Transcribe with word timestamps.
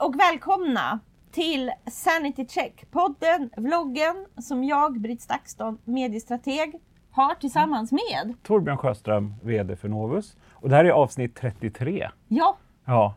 och 0.00 0.14
välkomna 0.18 0.98
till 1.30 1.70
Sanity 1.90 2.46
Check, 2.48 2.90
podden, 2.90 3.50
vloggen 3.56 4.26
som 4.40 4.64
jag, 4.64 5.00
Britt 5.00 5.22
Stakston, 5.22 5.78
mediestrateg, 5.84 6.80
har 7.10 7.34
tillsammans 7.34 7.92
med 7.92 8.34
Torbjörn 8.42 8.76
Sjöström, 8.78 9.34
VD 9.42 9.76
för 9.76 9.88
Novus. 9.88 10.36
Och 10.52 10.68
det 10.68 10.76
här 10.76 10.84
är 10.84 10.90
avsnitt 10.90 11.34
33. 11.36 12.10
Ja, 12.28 12.56
Ja, 12.84 13.14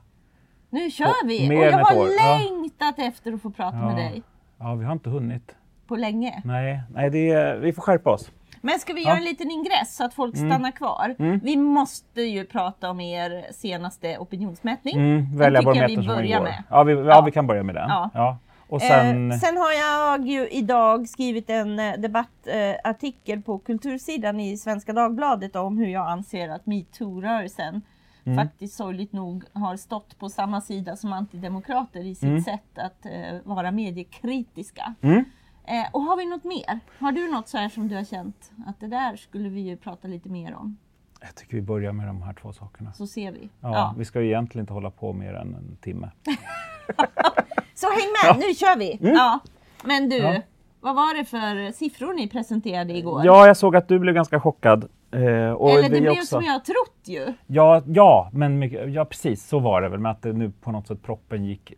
nu 0.69 0.91
kör 0.91 1.27
vi! 1.27 1.49
mer 1.49 1.57
och 1.57 1.63
jag 1.65 1.77
har 1.85 1.97
år, 1.97 2.07
ja. 2.19 2.37
längtat 2.37 2.95
efter 2.99 3.33
att 3.33 3.41
få 3.41 3.49
prata 3.51 3.77
Ja. 3.77 3.85
med 3.85 3.95
dig 3.95 4.23
ja 4.59 4.73
vi 4.75 4.85
har 4.85 4.93
inte 4.93 5.09
hunnit. 5.09 5.55
på 5.87 5.95
länge. 5.95 6.41
Nej, 6.45 6.81
nej 6.93 7.09
det 7.09 7.29
är, 7.31 7.57
vi 7.57 7.73
får 7.73 7.81
skärpa 7.81 8.09
oss. 8.11 8.31
Men 8.61 8.79
ska 8.79 8.93
vi 8.93 9.01
Ja. 9.03 9.07
göra 9.09 9.17
en 9.17 9.23
liten 9.23 9.51
ingress 9.51 9.95
så 9.95 10.03
att 10.05 10.13
folk 10.13 10.35
Mm. 10.35 10.49
stannar 10.49 10.71
kvar? 10.71 11.15
Mm. 11.19 11.39
Vi 11.43 11.57
måste 11.57 12.21
ju 12.21 12.45
prata 12.45 12.89
om 12.89 12.99
er 12.99 13.51
senaste 13.53 14.17
opinionsmätning. 14.17 14.95
Mm, 14.95 15.37
välja 15.37 15.59
tycker 15.61 15.75
jag 15.75 15.87
vi 15.87 15.95
som 15.95 16.05
börjar 16.05 16.23
igår. 16.23 16.43
med. 16.43 16.63
Ja 16.69 16.83
vi, 16.83 16.93
ja, 16.93 16.99
Ja. 17.05 17.21
vi 17.21 17.31
kan 17.31 17.47
börja 17.47 17.63
med 17.63 17.75
den. 17.75 17.89
Ja. 18.13 18.37
Och 18.67 18.81
sen, 18.81 19.31
Eh, 19.31 19.37
sen 19.37 19.57
har 19.57 19.71
jag 19.71 20.27
ju 20.27 20.47
idag 20.49 21.09
skrivit 21.09 21.49
en 21.49 21.79
eh, 21.79 21.93
debattartikel 21.97 23.41
på 23.41 23.57
kultursidan 23.59 24.39
i 24.39 24.57
Svenska 24.57 24.93
Dagbladet 24.93 25.55
om 25.55 25.77
hur 25.77 25.87
jag 25.87 26.07
anser 26.07 26.49
att 26.49 26.65
metoo-rörelsen 26.65 27.81
Mm. 28.25 28.37
faktiskt 28.37 28.75
sorgligt 28.75 29.13
nog 29.13 29.43
har 29.53 29.75
stått 29.77 30.19
på 30.19 30.29
samma 30.29 30.61
sida 30.61 30.95
som 30.95 31.13
antidemokrater 31.13 31.99
i 32.05 32.15
sitt 32.15 32.23
Mm. 32.23 32.41
sätt 32.41 32.77
att 32.77 33.05
eh, 33.05 33.11
vara 33.43 33.71
mediekritiska. 33.71 34.93
mm, 35.01 35.23
Eh, 35.65 35.85
och 35.91 36.01
har 36.01 36.17
vi 36.17 36.25
något 36.25 36.43
mer? 36.43 36.79
Har 36.99 37.11
du 37.11 37.31
något 37.31 37.47
så 37.47 37.57
här 37.57 37.69
som 37.69 37.87
du 37.87 37.95
har 37.95 38.03
känt 38.03 38.51
att 38.67 38.79
det 38.79 38.87
där 38.87 39.15
skulle 39.15 39.49
vi 39.49 39.61
ju 39.61 39.77
prata 39.77 40.07
lite 40.07 40.29
mer 40.29 40.55
om? 40.55 40.77
jag 41.23 41.35
tycker 41.35 41.55
vi 41.55 41.61
börjar 41.61 41.91
med 41.93 42.07
de 42.07 42.21
här 42.21 42.33
två 42.33 42.53
sakerna. 42.53 42.93
Så 42.93 43.07
ser 43.07 43.31
vi. 43.31 43.49
Ja, 43.59 43.69
Ja. 43.71 43.93
Vi 43.97 44.05
ska 44.05 44.21
ju 44.21 44.27
egentligen 44.27 44.63
inte 44.63 44.73
hålla 44.73 44.91
på 44.91 45.13
mer 45.13 45.33
än 45.33 45.55
en 45.55 45.77
timme. 45.81 46.11
Så 47.73 47.87
häng 47.87 48.09
med, 48.23 48.39
nu 48.47 48.53
kör 48.53 48.77
vi! 48.77 48.97
Ja. 49.01 49.39
Men 49.83 50.09
du, 50.09 50.19
Mm. 50.19 50.33
Ja. 50.33 50.41
vad 50.79 50.95
var 50.95 51.17
det 51.17 51.25
för 51.25 51.71
siffror 51.71 52.13
ni 52.13 52.27
presenterade 52.27 52.97
igår? 52.97 53.25
Ja, 53.25 53.47
jag 53.47 53.57
såg 53.57 53.75
att 53.75 53.87
du 53.87 53.99
blev 53.99 54.15
ganska 54.15 54.39
chockad. 54.39 54.83
Eh, 55.11 55.19
Eller 55.21 55.89
det 55.89 56.01
blev 56.01 56.11
också. 56.11 56.25
som 56.25 56.43
jag 56.43 56.53
har 56.53 56.59
trott 56.59 57.01
ju. 57.05 57.33
Ja, 57.47 57.83
ja, 57.87 58.29
men 58.33 58.59
mycket, 58.59 58.93
ja, 58.93 59.05
precis 59.05 59.47
så 59.47 59.59
var 59.59 59.81
det 59.81 59.89
väl 59.89 59.99
med 59.99 60.11
att 60.11 60.21
det 60.21 60.33
nu 60.33 60.51
på 60.61 60.71
något 60.71 60.87
sätt 60.87 61.01
proppen 61.03 61.45
gick, 61.45 61.73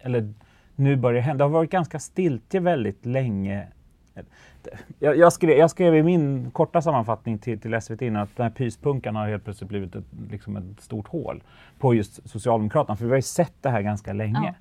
eller 0.00 0.34
nu 0.78 0.96
börjar 0.96 1.22
hända. 1.22 1.38
Det 1.38 1.44
har 1.44 1.50
varit 1.50 1.70
ganska 1.70 1.98
stiltje 1.98 2.60
väldigt 2.60 3.06
länge. 3.06 3.66
Jag, 4.98 5.16
jag, 5.16 5.32
skrev, 5.32 5.50
jag 5.58 5.70
skrev 5.70 5.94
i 5.96 6.02
min 6.02 6.50
korta 6.50 6.82
sammanfattning 6.82 7.38
till, 7.38 7.60
till 7.60 7.80
SVT 7.82 8.02
innan 8.02 8.22
att 8.22 8.36
den 8.36 8.44
här 8.44 8.50
pyspunkan 8.50 9.16
har 9.16 9.28
helt 9.28 9.44
plötsligt 9.44 9.68
blivit 9.68 9.94
ett, 9.96 10.04
liksom 10.30 10.56
ett 10.56 10.80
stort 10.80 11.08
hål 11.08 11.42
på 11.78 11.94
just 11.94 12.28
Socialdemokraterna. 12.30 12.96
För 12.96 13.04
vi 13.04 13.10
har 13.10 13.16
ju 13.16 13.22
sett 13.22 13.52
det 13.60 13.70
här 13.70 13.82
ganska 13.82 14.12
länge. 14.12 14.54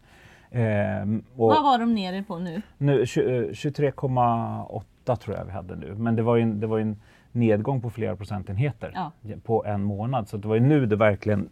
Ehm, 0.52 1.24
och 1.36 1.48
Vad 1.50 1.64
var 1.64 1.80
de 1.80 1.96
nere 1.96 2.24
på 2.24 2.40
nu? 2.40 2.62
nu, 2.78 3.04
tju- 3.04 3.48
eh, 3.48 3.52
23,8 3.52 5.16
tror 5.16 5.38
jag 5.38 5.46
vi 5.46 5.52
hade 5.52 5.76
nu. 5.76 5.96
Men 5.96 6.16
det 6.16 6.22
var 6.22 6.36
ju 6.36 6.42
en, 6.42 6.60
det 6.60 6.68
var 6.68 6.80
en 6.80 6.98
nedgång 7.32 7.82
på 7.82 7.90
flera 7.90 8.16
procentenheter 8.16 8.92
Ja. 8.96 9.12
på 9.44 9.66
en 9.66 9.84
månad. 9.84 10.28
Så 10.28 10.38
det 10.38 10.48
var 10.48 10.56
ju 10.56 10.62
nu 10.62 10.86
det 10.86 10.96
verkligen... 10.96 11.50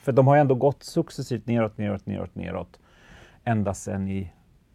För 0.00 0.12
de 0.12 0.26
har 0.26 0.34
ju 0.34 0.40
ändå 0.40 0.54
gått 0.54 0.82
successivt 0.82 1.46
neråt, 1.46 1.78
neråt, 1.78 2.06
neråt, 2.06 2.34
neråt 2.34 2.78
ända 3.44 3.74
sedan 3.74 4.08
i 4.08 4.32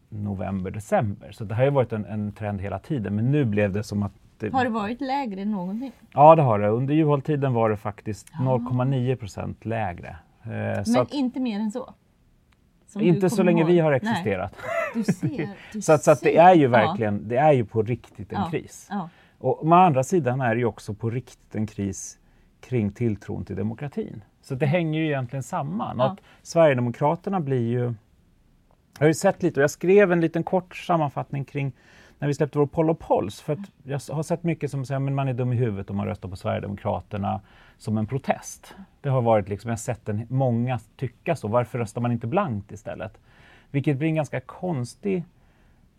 november, 0.10 0.72
december. 0.72 1.32
Så 1.32 1.44
det 1.44 1.56
har 1.56 1.64
ju 1.64 1.70
varit 1.70 1.94
en, 1.94 2.06
en 2.06 2.32
trend 2.32 2.62
hela 2.62 2.80
tiden. 2.80 3.16
Men 3.16 3.32
nu 3.32 3.46
blev 3.46 3.72
det 3.72 3.84
som 3.84 4.04
att... 4.04 4.12
Det, 4.40 4.54
Har 4.54 4.64
det 4.64 4.70
varit 4.70 5.02
lägre 5.02 5.42
än 5.42 5.52
någonsin? 5.52 5.92
Ja, 6.14 6.36
det 6.36 6.42
har 6.42 6.60
det. 6.60 6.68
Under 6.70 6.94
Juholt-tiden 6.94 7.54
var 7.54 7.70
det 7.70 7.78
faktiskt 7.78 8.28
Ja. 8.34 8.40
0,9 8.40 9.16
procent 9.16 9.66
lägre. 9.66 10.08
Eh, 10.44 10.50
Men 10.50 10.98
att, 11.02 11.14
inte 11.14 11.40
mer 11.40 11.60
än 11.60 11.72
så? 11.72 11.94
Som 12.88 13.02
inte 13.02 13.30
så 13.30 13.44
länge 13.44 13.62
ihåg? 13.62 13.70
vi 13.72 13.80
har 13.80 13.92
existerat. 13.92 14.56
du 14.94 15.04
ser, 15.04 15.50
du 15.74 15.82
Så, 15.82 15.94
att, 15.94 16.04
så 16.04 16.12
att 16.12 16.22
det 16.22 16.38
är 16.38 16.56
ju 16.56 16.64
Ja, 16.64 16.70
verkligen, 16.70 17.28
det 17.28 17.38
är 17.38 17.52
ju 17.52 17.66
på 17.66 17.82
riktigt 17.82 18.34
en 18.34 18.40
Ja. 18.42 18.50
kris. 18.52 18.88
Ja. 18.90 19.10
Och 19.38 19.66
å 19.68 19.74
andra 19.74 20.04
sidan 20.04 20.42
är 20.42 20.56
det 20.56 20.60
ju 20.60 20.66
också 20.66 20.94
på 20.94 21.10
riktigt 21.10 21.56
en 21.56 21.68
kris 21.68 22.20
kring 22.62 22.92
tilltron 22.92 23.46
till 23.46 23.56
demokratin. 23.56 24.24
Så 24.42 24.56
det 24.56 24.66
hänger 24.66 25.00
ju 25.00 25.06
egentligen 25.06 25.44
samman. 25.44 25.96
Ja. 25.98 26.06
Att 26.06 26.20
Sverigedemokraterna 26.42 27.40
blir 27.40 27.68
ju... 27.70 27.94
Jag 28.98 29.04
har 29.04 29.08
ju 29.08 29.14
sett 29.14 29.44
lite 29.44 29.60
och 29.60 29.64
jag 29.64 29.72
skrev 29.72 30.12
en 30.12 30.22
liten 30.22 30.44
kort 30.44 30.76
sammanfattning 30.76 31.46
kring 31.46 31.72
när 32.20 32.28
vi 32.28 32.34
släppte 32.34 32.58
vår 32.58 32.66
poll 32.66 32.90
och 32.90 33.00
Pols. 33.00 33.42
För 33.42 33.58
jag 33.84 34.00
har 34.12 34.24
sett 34.24 34.44
mycket 34.44 34.72
som 34.72 34.86
säger 34.86 35.02
att 35.08 35.12
man 35.12 35.28
är 35.28 35.34
dum 35.34 35.54
i 35.54 35.56
huvudet 35.56 35.90
om 35.90 35.98
man 35.98 36.06
röstar 36.06 36.30
på 36.30 36.36
Sverigedemokraterna 36.36 37.42
som 37.78 37.98
en 37.98 38.08
protest. 38.08 38.76
Det 39.02 39.10
har 39.10 39.22
varit 39.22 39.50
liksom, 39.50 39.70
jag 39.70 39.74
har 39.74 39.78
sett 39.78 40.10
en, 40.10 40.26
många 40.30 40.80
tycka 40.96 41.36
så. 41.36 41.48
Varför 41.48 41.80
röstar 41.80 42.02
man 42.02 42.12
inte 42.12 42.28
blankt 42.28 42.72
istället? 42.72 43.18
Vilket 43.72 43.98
blir 43.98 44.08
en 44.10 44.16
ganska 44.16 44.40
konstig 44.40 45.24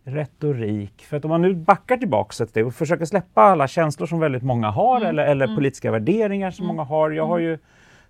retorik. 0.04 1.02
För 1.02 1.16
att 1.16 1.24
om 1.24 1.28
man 1.28 1.42
nu 1.42 1.54
backar 1.54 1.96
tillbaka 1.96 2.44
ett 2.44 2.50
steg 2.50 2.66
och 2.66 2.74
försöker 2.74 3.04
släppa 3.04 3.42
alla 3.42 3.68
känslor 3.68 4.06
som 4.06 4.20
väldigt 4.20 4.42
många 4.42 4.70
har 4.70 4.96
Mm, 4.96 5.08
eller, 5.08 5.26
eller 5.26 5.44
mm. 5.44 5.56
politiska 5.56 5.90
värderingar 5.90 6.50
som 6.50 6.64
Mm, 6.64 6.76
många 6.76 6.88
har. 6.88 7.10
Jag 7.10 7.26
har 7.26 7.38
ju 7.38 7.58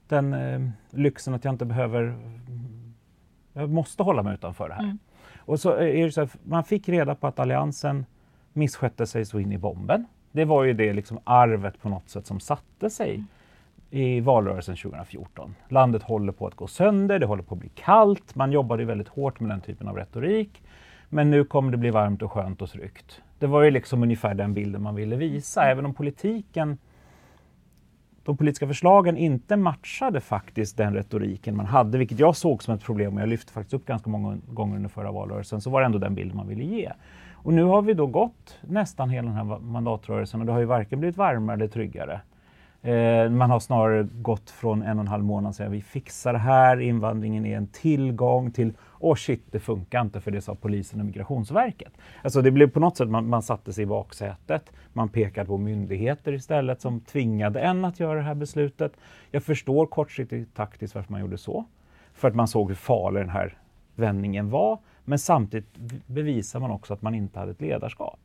den 0.09 0.33
eh, 0.35 0.61
lyxen 0.91 1.35
att 1.35 1.45
jag 1.45 1.55
inte 1.55 1.65
behöver... 1.65 2.17
Jag 3.59 3.71
måste 3.71 4.03
hålla 4.03 4.23
mig 4.23 4.35
utanför 4.35 4.69
det 4.69 4.75
här. 4.75 4.83
Mm. 4.83 4.99
Och 5.39 5.61
så 5.61 5.73
är 5.73 6.05
det 6.05 6.13
så 6.13 6.21
här, 6.21 6.31
man 6.45 6.65
fick 6.65 6.89
reda 6.89 7.15
på 7.15 7.27
att 7.27 7.39
Alliansen 7.39 8.07
misskötte 8.53 9.07
sig 9.07 9.25
så 9.25 9.41
in 9.41 9.53
i 9.53 9.59
bomben. 9.59 10.07
Det 10.33 10.45
var 10.45 10.65
ju 10.65 10.73
det 10.73 10.93
liksom 10.93 11.19
arvet 11.25 11.83
på 11.83 11.89
något 11.89 12.09
sätt 12.09 12.27
som 12.27 12.41
satte 12.41 12.91
sig 12.91 13.25
i 13.91 14.21
valrörelsen 14.21 14.77
2014. 14.77 15.55
Landet 15.69 16.03
håller 16.03 16.33
på 16.33 16.47
att 16.47 16.55
gå 16.55 16.67
sönder, 16.67 17.19
det 17.19 17.27
håller 17.27 17.43
på 17.43 17.55
att 17.55 17.61
bli 17.61 17.71
kallt. 17.75 18.35
Man 18.35 18.53
jobbade 18.53 18.83
ju 18.83 18.87
väldigt 18.87 19.09
hårt 19.09 19.41
med 19.41 19.51
den 19.51 19.61
typen 19.61 19.89
av 19.89 19.97
retorik. 19.97 20.63
Men 21.09 21.31
nu 21.31 21.45
kommer 21.45 21.71
det 21.71 21.77
bli 21.77 21.91
varmt 21.91 22.23
och 22.23 22.33
skönt 22.33 22.63
och 22.63 22.71
tryggt. 22.71 23.23
Det 23.39 23.47
var 23.47 23.63
ju 23.63 23.71
liksom 23.71 24.03
ungefär 24.03 24.35
den 24.35 24.55
bilden 24.55 24.83
man 24.83 24.95
ville 24.95 25.17
visa, 25.17 25.65
även 25.65 25.87
om 25.87 25.95
politiken 25.95 26.79
de 28.29 28.37
politiska 28.37 28.67
förslagen 28.67 29.17
inte 29.17 29.57
matchade 29.57 30.21
faktiskt 30.21 30.77
den 30.77 30.95
retoriken 30.95 31.57
man 31.57 31.67
hade, 31.67 31.99
vilket 31.99 32.19
jag 32.19 32.37
såg 32.37 32.63
som 32.63 32.75
ett 32.75 32.83
problem 32.83 33.15
och 33.15 33.21
jag 33.21 33.29
lyfte 33.29 33.53
faktiskt 33.53 33.75
upp 33.75 33.87
ganska 33.87 34.11
många 34.11 34.39
gånger 34.49 34.77
under 34.77 34.89
förra 34.89 35.13
valrörelsen, 35.13 35.61
så 35.61 35.71
var 35.71 35.81
det 35.81 35.87
ändå 35.87 35.99
den 35.99 36.15
bilden 36.15 36.37
man 36.37 36.49
ville 36.49 36.65
ge. 36.65 36.93
Och 37.35 37.53
nu 37.53 37.63
har 37.63 37.83
vi 37.83 37.95
då 37.95 38.07
gått 38.07 38.59
nästan 38.61 39.11
hela 39.11 39.29
den 39.29 39.37
här 39.37 39.59
mandatrörelsen 39.59 40.41
och 40.41 40.47
det 40.47 40.53
har 40.53 40.59
ju 40.59 40.65
varken 40.65 41.01
blivit 41.01 41.17
varmare 41.17 41.55
eller 41.55 41.69
tryggare. 41.69 42.21
Eh, 42.89 43.31
man 43.31 43.51
har 43.51 43.61
snarare 43.61 44.09
gått 44.13 44.51
från 44.51 44.83
en 44.83 44.99
och 44.99 45.03
en 45.03 45.09
halv 45.09 45.25
månad 45.25 45.55
sedan 45.55 45.73
vi 45.73 45.83
fixar 45.83 46.33
det 46.33 46.39
här, 46.39 46.81
invandringen 46.81 47.47
är 47.47 47.57
en 47.57 47.67
tillgång 47.67 48.51
till 48.51 48.73
åh 48.99 49.15
shit, 49.15 49.43
det 49.51 49.61
funkar 49.61 50.01
inte 50.01 50.21
för 50.21 50.31
det 50.31 50.41
sa 50.41 50.55
polisen 50.55 51.01
och 51.01 51.07
Migrationsverket. 51.07 51.93
Alltså 52.23 52.43
det 52.43 52.51
blev 52.51 52.71
på 52.71 52.81
något 52.81 52.97
sätt, 52.97 53.09
man, 53.09 53.29
man 53.29 53.43
satte 53.43 53.73
sig 53.73 53.83
i 53.83 53.87
baksätet, 53.87 54.73
man 54.93 55.09
pekade 55.09 55.47
på 55.47 55.59
myndigheter 55.59 56.33
istället 56.33 56.81
som 56.81 57.01
tvingade 57.01 57.61
en 57.61 57.85
att 57.85 58.01
göra 58.01 58.15
det 58.15 58.25
här 58.25 58.35
beslutet. 58.35 58.93
Jag 59.31 59.43
förstår 59.43 59.87
kortsiktigt 59.87 60.55
taktiskt 60.55 60.95
varför 60.95 61.13
man 61.13 61.21
gjorde 61.21 61.39
så. 61.39 61.65
För 62.15 62.29
att 62.29 62.35
man 62.35 62.49
såg 62.49 62.69
hur 62.69 62.75
farlig 62.75 63.23
den 63.23 63.31
här 63.31 63.59
vändningen 63.95 64.51
var, 64.51 64.79
men 65.05 65.19
samtidigt 65.19 65.77
bevisar 66.07 66.61
man 66.61 66.71
också 66.71 66.95
att 66.95 67.03
man 67.03 67.15
inte 67.15 67.39
hade 67.39 67.51
ett 67.51 67.61
ledarskap. 67.61 68.21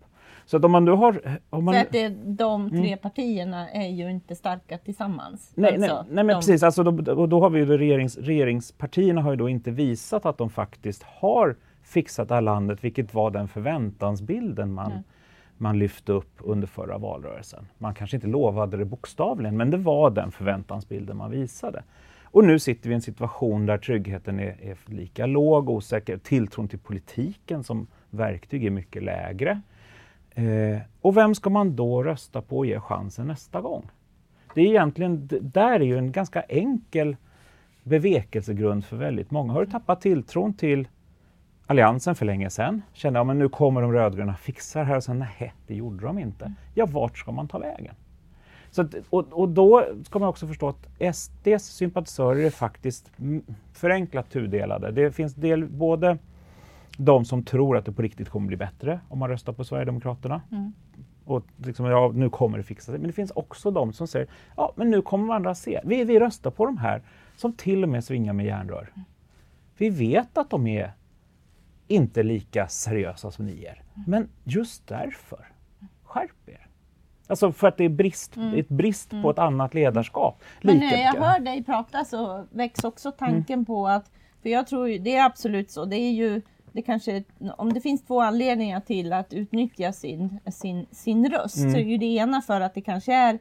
Så 0.46 0.58
att 0.58 0.66
om 0.66 0.72
man 0.72 0.86
nu 0.86 0.92
har... 0.92 1.40
Om 1.50 1.66
man, 1.66 1.74
För 1.74 1.82
att 1.82 1.92
det, 1.92 2.10
de 2.26 2.70
tre 2.70 2.80
Mm. 2.88 3.00
partierna 3.00 3.70
är 3.70 3.88
ju 3.90 4.12
inte 4.12 4.36
starka 4.36 4.78
tillsammans. 4.78 5.52
Nej, 5.56 5.74
Alltså, 5.76 5.94
nej, 5.96 6.04
nej 6.08 6.24
men 6.24 6.28
de- 6.28 6.34
precis. 6.34 6.64
Alltså 6.64 6.84
då, 6.84 7.14
och 7.14 7.30
då 7.30 7.40
har 7.42 7.50
vi 7.50 7.60
ju 7.60 7.66
då 7.66 7.78
regerings, 7.78 8.18
regeringspartierna 8.18 9.22
har 9.22 9.32
ju 9.32 9.38
då 9.38 9.50
inte 9.50 9.72
visat 9.72 10.26
att 10.26 10.38
de 10.38 10.50
faktiskt 10.50 11.04
har 11.04 11.56
fixat 11.84 12.28
det 12.30 12.34
här 12.36 12.42
landet, 12.42 12.84
vilket 12.84 13.14
var 13.14 13.32
den 13.32 13.48
förväntansbilden 13.48 14.74
man, 14.74 14.90
Nej. 14.92 15.02
man 15.58 15.80
lyfte 15.80 16.12
upp 16.12 16.36
under 16.40 16.68
förra 16.68 16.98
valrörelsen. 16.98 17.68
Man 17.78 17.94
kanske 17.94 18.18
inte 18.18 18.28
lovade 18.28 18.78
det 18.78 18.86
bokstavligen, 18.86 19.58
men 19.58 19.72
det 19.72 19.78
var 19.78 20.10
den 20.10 20.32
förväntansbilden 20.32 21.18
man 21.18 21.32
visade. 21.32 21.84
Och 22.24 22.44
nu 22.44 22.60
sitter 22.60 22.90
vi 22.90 22.94
i 22.94 22.96
en 22.96 23.02
situation 23.02 23.66
där 23.66 23.78
tryggheten 23.78 24.40
är, 24.40 24.58
är 24.62 24.78
lika 24.86 25.26
låg, 25.26 25.70
osäker, 25.70 26.18
tilltron 26.18 26.68
till 26.68 26.80
politiken 26.80 27.64
som 27.64 27.88
verktyg 28.10 28.66
är 28.66 28.70
mycket 28.70 29.04
lägre. 29.04 29.62
Eh, 30.36 30.80
och 31.02 31.18
vem 31.18 31.36
ska 31.36 31.50
man 31.50 31.76
då 31.76 32.04
rösta 32.04 32.42
på 32.42 32.58
och 32.58 32.66
ge 32.66 32.80
chansen 32.80 33.28
nästa 33.28 33.62
gång? 33.62 33.90
Det 34.56 34.62
är 34.62 34.66
egentligen, 34.66 35.28
d- 35.28 35.40
där 35.42 35.80
är 35.80 35.86
ju 35.86 35.98
en 35.98 36.12
ganska 36.12 36.42
enkel 36.42 37.16
bevekelsegrund 37.84 38.86
för 38.86 38.98
väldigt 38.98 39.32
många. 39.32 39.54
Har 39.54 39.66
du 39.66 39.72
tappat 39.72 40.02
tilltron 40.02 40.54
till 40.54 40.88
Alliansen 41.68 42.16
för 42.16 42.26
länge 42.26 42.50
sedan? 42.50 42.82
Känner 42.94 43.20
jag, 43.20 43.28
men 43.28 43.40
nu 43.40 43.50
kommer 43.50 43.82
de 43.82 43.92
rödgröna 43.94 44.36
fixa 44.36 44.80
det 44.80 44.86
här 44.86 44.96
och 44.98 45.04
sen 45.04 45.20
nej, 45.20 45.54
det 45.68 45.76
gjorde 45.76 46.06
de 46.06 46.20
inte. 46.20 46.54
Ja, 46.74 46.86
vart 46.86 47.18
ska 47.18 47.32
man 47.32 47.48
ta 47.48 47.60
vägen? 47.60 47.96
Så 48.72 48.82
att, 48.82 48.96
och, 49.10 49.34
och 49.34 49.50
då 49.50 49.86
ska 50.04 50.20
man 50.20 50.30
också 50.30 50.48
förstå 50.48 50.68
att 50.68 51.16
SDs 51.16 51.64
sympatisörer 51.64 52.46
är 52.46 52.50
faktiskt 52.50 53.12
mm, 53.20 53.44
förenklat 53.74 54.30
tudelade. 54.30 54.92
Det 54.92 55.12
finns 55.12 55.36
del, 55.36 55.66
både 55.66 56.18
de 56.98 57.26
som 57.26 57.44
tror 57.44 57.78
att 57.78 57.86
det 57.86 57.92
på 57.92 58.02
riktigt 58.02 58.30
kommer 58.30 58.48
bli 58.48 58.58
bättre 58.58 59.00
om 59.10 59.20
man 59.20 59.30
röstar 59.30 59.54
på 59.54 59.64
Sverigedemokraterna. 59.64 60.42
Mm. 60.52 60.74
Och 61.26 61.44
liksom, 61.58 61.86
ja, 61.86 62.12
nu 62.14 62.30
kommer 62.30 62.58
det 62.58 62.64
fixa 62.64 62.92
sig. 62.92 63.00
Men 63.00 63.08
det 63.08 63.14
finns 63.14 63.32
också 63.32 63.72
de 63.72 63.94
som 63.94 64.08
säger, 64.08 64.28
ja 64.58 64.74
men 64.76 64.90
nu 64.90 65.02
kommer 65.02 65.34
andra 65.34 65.56
se. 65.56 65.82
Vi, 65.84 66.04
vi 66.04 66.20
röstar 66.20 66.52
på 66.52 66.66
de 66.66 66.78
här 66.78 67.02
som 67.36 67.54
till 67.54 67.84
och 67.84 67.90
med 67.90 68.04
svingar 68.04 68.34
med 68.34 68.46
järnrör. 68.46 68.94
Vi 69.78 69.90
vet 69.90 70.38
att 70.38 70.50
de 70.50 70.68
är 70.68 70.94
inte 71.88 72.24
lika 72.24 72.68
seriösa 72.68 73.32
som 73.32 73.46
ni 73.46 73.64
är. 73.66 73.84
Men 74.08 74.30
just 74.44 74.88
därför, 74.88 75.48
skärp 76.04 76.50
er! 76.50 76.68
Alltså 77.28 77.52
för 77.52 77.68
att 77.68 77.78
det 77.78 77.84
är 77.84 77.90
brist, 77.90 78.36
mm. 78.36 78.60
ett 78.60 78.70
brist 78.70 79.12
mm. 79.12 79.24
på 79.24 79.30
ett 79.30 79.40
annat 79.40 79.74
ledarskap. 79.74 80.44
Men 80.62 80.78
när 80.78 81.04
jag 81.04 81.14
hör 81.14 81.40
dig 81.40 81.64
prata 81.64 82.06
så 82.06 82.48
väcks 82.52 82.84
också 82.84 83.12
tanken 83.12 83.54
mm. 83.54 83.66
på 83.66 83.88
att, 83.88 84.12
för 84.42 84.50
jag 84.50 84.68
tror 84.68 84.90
ju, 84.90 85.00
det 85.00 85.16
är 85.16 85.26
absolut 85.26 85.72
så, 85.72 85.86
det 85.86 85.96
är 85.96 86.12
ju 86.12 86.42
det 86.74 86.82
kanske, 86.82 87.24
om 87.58 87.74
det 87.74 87.82
finns 87.82 88.04
två 88.04 88.22
anledningar 88.22 88.80
till 88.80 89.14
att 89.14 89.34
utnyttja 89.34 89.94
sin, 89.94 90.40
sin, 90.52 90.86
sin 90.92 91.30
röst 91.30 91.58
mm. 91.58 91.72
så 91.72 91.78
är 91.78 91.84
ju 91.84 91.98
det 91.98 92.06
ena 92.06 92.42
för 92.42 92.62
att 92.62 92.74
det 92.74 92.82
kanske 92.82 93.14
är 93.14 93.40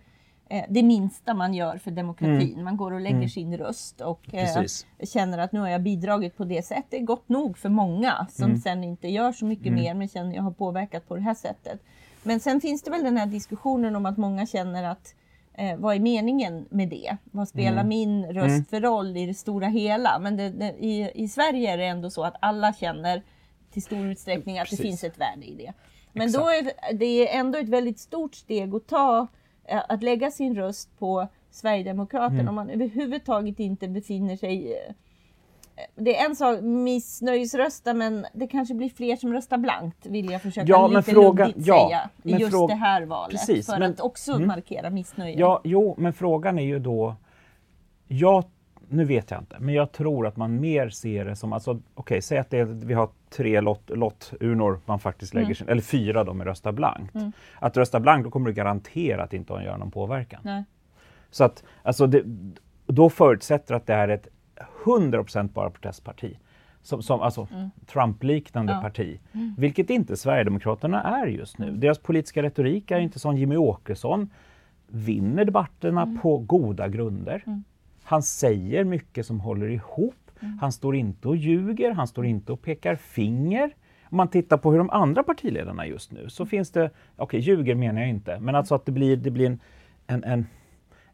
eh, 0.49 0.65
det 0.69 0.83
minsta 0.83 1.35
man 1.35 1.55
gör 1.55 1.79
för 1.79 1.91
demokratin. 1.91 2.53
Mm. 2.53 2.65
Man 2.65 2.77
går 2.77 2.93
och 2.93 3.01
lägger 3.01 3.17
mm. 3.17 3.29
sin 3.29 3.57
röst 3.57 4.01
och 4.01 4.35
eh, 4.35 4.65
känner 5.03 5.39
att 5.39 5.53
nu 5.53 5.61
har 5.61 5.69
jag 5.69 5.83
bidragit 5.83 6.37
på 6.37 6.45
det 6.45 6.63
sättet. 6.63 6.91
Det 6.91 6.97
är 6.97 7.05
gott 7.05 7.29
nog 7.29 7.59
för 7.59 7.69
många 7.69 8.27
som 8.31 8.45
mm. 8.45 8.61
sen 8.61 8.85
inte 8.85 9.09
gör 9.09 9.33
så 9.33 9.45
mycket 9.45 9.67
mm. 9.67 9.81
mer 9.81 9.95
men 9.95 10.09
känner 10.09 10.29
att 10.29 10.37
jag 10.37 10.43
har 10.43 10.51
påverkat 10.51 11.09
på 11.09 11.17
det 11.17 11.23
här 11.23 11.35
sättet. 11.35 11.81
Men 12.23 12.41
sen 12.41 12.61
finns 12.61 12.83
det 12.83 12.91
väl 12.91 13.05
den 13.05 13.17
här 13.17 13.27
diskussionen 13.27 13.97
om 13.97 14.07
att 14.07 14.17
många 14.17 14.47
känner 14.47 14.85
att 14.85 15.15
eh, 15.55 15.77
vad 15.77 15.95
är 15.95 16.01
meningen 16.01 16.67
med 16.71 16.89
det? 16.89 17.17
Vad 17.25 17.49
spelar 17.49 17.73
mm. 17.73 17.89
min 17.89 18.27
röst 18.27 18.49
mm. 18.49 18.65
för 18.65 18.81
roll 18.81 19.17
i 19.17 19.27
det 19.27 19.35
stora 19.35 19.67
hela? 19.67 20.19
Men 20.19 20.37
det, 20.37 20.51
det, 20.51 20.75
i, 20.79 21.11
i 21.15 21.29
Sverige 21.29 21.73
är 21.73 21.79
det 21.79 21.85
ändå 21.85 22.11
så 22.11 22.25
att 22.25 22.35
alla 22.41 22.73
känner 22.73 23.23
till 23.71 23.83
stor 23.83 24.07
utsträckning 24.07 24.59
att 24.59 24.65
Precis. 24.65 24.79
det 24.79 24.83
finns 24.83 25.05
ett 25.05 25.19
värde 25.19 25.47
i 25.47 25.55
det. 25.55 25.73
Men 26.13 26.27
Exakt. 26.27 26.45
då 26.45 26.51
är 26.51 26.95
det 26.95 27.35
ändå 27.35 27.59
ett 27.59 27.69
väldigt 27.69 27.99
stort 27.99 28.35
steg 28.35 28.75
att 28.75 28.87
ta, 28.87 29.27
eh, 29.65 29.83
att 29.89 30.03
lägga 30.03 30.31
sin 30.31 30.55
röst 30.55 30.99
på 30.99 31.29
Sverigedemokraterna 31.51 32.41
mm. 32.41 32.49
om 32.49 32.55
man 32.55 32.71
överhuvudtaget 32.71 33.61
inte 33.61 33.89
befinner 33.89 34.37
sig 34.37 34.73
eh, 34.73 34.95
det 35.95 36.17
är 36.17 36.27
en 36.27 36.37
sak, 36.37 36.61
missnöjesrösta, 36.63 37.95
men 37.95 38.27
det 38.33 38.47
kanske 38.47 38.75
blir 38.75 38.89
fler 38.89 39.17
som 39.17 39.33
röstar 39.33 39.59
blankt, 39.59 40.07
vill 40.07 40.31
jag 40.31 40.43
försöka 40.43 40.67
ja, 40.69 40.87
lite 40.87 41.03
fråga, 41.03 41.47
luddigt 41.47 41.67
ja, 41.67 41.89
säga, 41.89 42.37
i 42.37 42.41
just 42.41 42.53
fråga, 42.53 42.75
det 42.75 42.81
här 42.81 43.03
valet, 43.03 43.31
precis, 43.31 43.67
för 43.67 43.79
men, 43.79 43.93
att 43.93 44.01
också 44.01 44.33
mm, 44.33 44.49
markera 44.49 44.91
missnöje. 44.91 45.39
Ja, 45.39 45.61
jo, 45.65 45.95
men 45.99 46.13
frågan 46.13 46.59
är 46.59 46.63
ju 46.63 46.79
då, 46.79 47.17
jag, 48.09 48.45
nu 48.89 49.05
vet 49.05 49.31
jag 49.31 49.41
inte, 49.41 49.57
men 49.61 49.75
jag 49.75 49.93
tror 49.93 50.27
att 50.27 50.37
man 50.37 50.61
mer 50.61 50.89
ser 50.89 51.25
det 51.25 51.37
som, 51.37 51.53
alltså 51.53 51.71
okej, 51.71 51.83
okay, 51.95 52.23
säg 52.23 52.39
att 52.39 52.51
det 52.51 52.65
vi 52.65 52.95
har 52.95 53.09
tre 53.31 53.61
lott, 53.61 53.91
lotturnor 53.91 54.81
man 54.87 54.99
faktiskt 54.99 55.35
lägger 55.35 55.47
mm. 55.47 55.55
sin, 55.55 55.69
eller 55.69 55.83
fyra 55.83 56.25
då 56.25 56.35
med 56.35 56.47
rösta 56.47 56.73
blankt. 56.73 57.15
Mm. 57.15 57.33
Att 57.59 57.77
rösta 57.77 58.01
blankt, 58.01 58.25
då 58.25 58.31
kommer 58.31 58.47
du 58.47 58.53
garanterat 58.53 59.33
inte 59.33 59.55
att 59.55 59.65
göra 59.65 59.77
någon 59.77 59.91
påverkan. 59.91 60.41
Nej. 60.45 60.65
Så 61.31 61.45
att, 61.45 61.65
alltså 61.83 62.07
det, 62.07 62.23
då 62.87 63.11
förutsätter 63.11 63.75
att 63.75 63.87
det 63.87 63.95
är 63.95 64.09
ett 64.09 64.29
100% 64.85 65.49
bara 65.49 65.71
protestparti. 65.71 66.39
Som, 66.83 67.03
som, 67.03 67.21
alltså 67.21 67.49
mm. 67.53 67.71
Trump-liknande 67.87 68.73
ja. 68.73 68.81
parti. 68.81 69.21
Mm. 69.33 69.55
Vilket 69.59 69.91
inte 69.91 70.17
Sverigedemokraterna 70.17 71.03
är 71.03 71.27
just 71.27 71.59
nu. 71.59 71.69
Mm. 71.69 71.81
Deras 71.81 71.99
politiska 71.99 72.43
retorik 72.43 72.91
är 72.91 72.99
inte 72.99 73.19
som 73.19 73.37
Jimmy 73.37 73.57
Åkesson 73.57 74.31
vinner 74.87 75.45
debatterna 75.45 76.03
mm. 76.03 76.19
på 76.19 76.39
goda 76.39 76.89
grunder. 76.89 77.43
Mm. 77.47 77.65
Han 78.03 78.23
säger 78.23 78.85
mycket 78.85 79.27
som 79.27 79.41
håller 79.41 79.69
ihop. 79.69 80.31
Mm. 80.41 80.59
Han 80.59 80.73
står 80.73 80.97
inte 80.97 81.29
och 81.29 81.37
ljuger, 81.37 81.91
han 81.91 82.07
står 82.07 82.27
inte 82.27 82.53
och 82.53 82.63
pekar 82.63 82.97
finger. 82.97 83.75
Om 84.05 84.17
man 84.17 84.29
tittar 84.29 84.57
på 84.57 84.71
hur 84.71 84.79
de 84.79 84.91
andra 84.91 85.23
partiledarna 85.23 85.87
just 85.87 86.13
nu 86.13 86.29
så 86.29 86.47
finns 86.47 86.71
det, 86.71 86.85
okej 87.17 87.25
okay, 87.25 87.41
ljuger 87.41 87.75
menar 87.75 88.01
jag 88.01 88.11
inte, 88.11 88.41
men 88.41 88.55
alltså 88.55 88.75
att 88.75 88.87
det 88.87 88.93
blir, 88.93 89.17
det 89.17 89.31
blir 89.31 89.47
en, 89.47 89.61
en, 90.07 90.25
en 90.25 90.47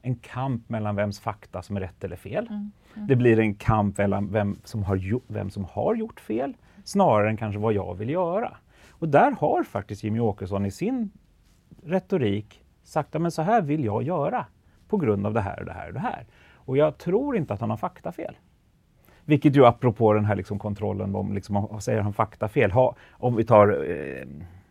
en 0.02 0.16
kamp 0.16 0.68
mellan 0.68 0.96
vems 0.96 1.20
fakta 1.20 1.62
som 1.62 1.76
är 1.76 1.80
rätt 1.80 2.04
eller 2.04 2.16
fel. 2.16 2.46
Mm. 2.46 2.70
Mm. 2.94 3.06
Det 3.06 3.16
blir 3.16 3.38
en 3.38 3.54
kamp 3.54 3.98
mellan 3.98 4.32
vem 4.32 4.56
som, 4.64 4.82
har, 4.82 5.32
vem 5.32 5.50
som 5.50 5.64
har 5.64 5.94
gjort 5.94 6.20
fel, 6.20 6.56
snarare 6.84 7.28
än 7.30 7.36
kanske 7.36 7.58
vad 7.58 7.72
jag 7.72 7.94
vill 7.94 8.10
göra. 8.10 8.56
Och 8.90 9.08
där 9.08 9.30
har 9.30 9.62
faktiskt 9.62 10.04
Jimmy 10.04 10.20
Åkesson 10.20 10.66
i 10.66 10.70
sin 10.70 11.10
retorik 11.82 12.64
sagt 12.84 13.14
att 13.14 13.34
så 13.34 13.42
här 13.42 13.62
vill 13.62 13.84
jag 13.84 14.02
göra 14.02 14.46
på 14.88 14.96
grund 14.96 15.26
av 15.26 15.34
det 15.34 15.40
här 15.40 15.60
och 15.60 15.66
det 15.66 15.72
här 15.72 15.88
och 15.88 15.94
det 15.94 16.00
här. 16.00 16.26
Och 16.54 16.76
jag 16.76 16.98
tror 16.98 17.36
inte 17.36 17.54
att 17.54 17.60
han 17.60 17.70
har 17.70 17.76
faktafel. 17.76 18.36
Vilket 19.24 19.56
ju 19.56 19.66
apropå 19.66 20.12
den 20.12 20.24
här 20.24 20.36
liksom 20.36 20.58
kontrollen 20.58 21.14
om, 21.14 21.34
liksom, 21.34 21.80
säger 21.80 22.00
han 22.00 22.12
faktafel? 22.12 22.70
Ha, 22.70 22.96
om 23.10 23.36
vi 23.36 23.44
tar 23.44 23.90
eh, 23.90 24.26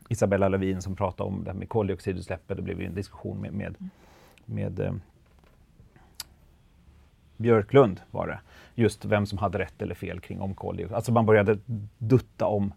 Isabella 0.10 0.48
Lövin 0.48 0.82
som 0.82 0.96
pratade 0.96 1.30
om 1.30 1.44
det 1.44 1.52
här 1.52 1.58
med 1.58 1.70
koldioxidutsläppet, 1.70 2.58
det 2.58 2.64
blev 2.64 2.82
ju 2.82 2.88
en 2.88 2.94
diskussion 2.94 3.42
med, 3.42 3.54
med, 3.54 3.76
med 4.46 4.80
eh, 4.80 4.94
Björklund 7.38 8.02
var 8.12 8.28
det. 8.28 8.40
Just 8.76 9.06
vem 9.06 9.26
som 9.26 9.38
hade 9.38 9.60
rätt 9.60 9.82
eller 9.82 9.96
fel 9.96 10.20
kring 10.20 10.42
om 10.42 10.56
koldioxid. 10.56 10.96
Alltså 10.96 11.12
man 11.12 11.26
började 11.26 11.58
dutta 11.98 12.46
om 12.46 12.74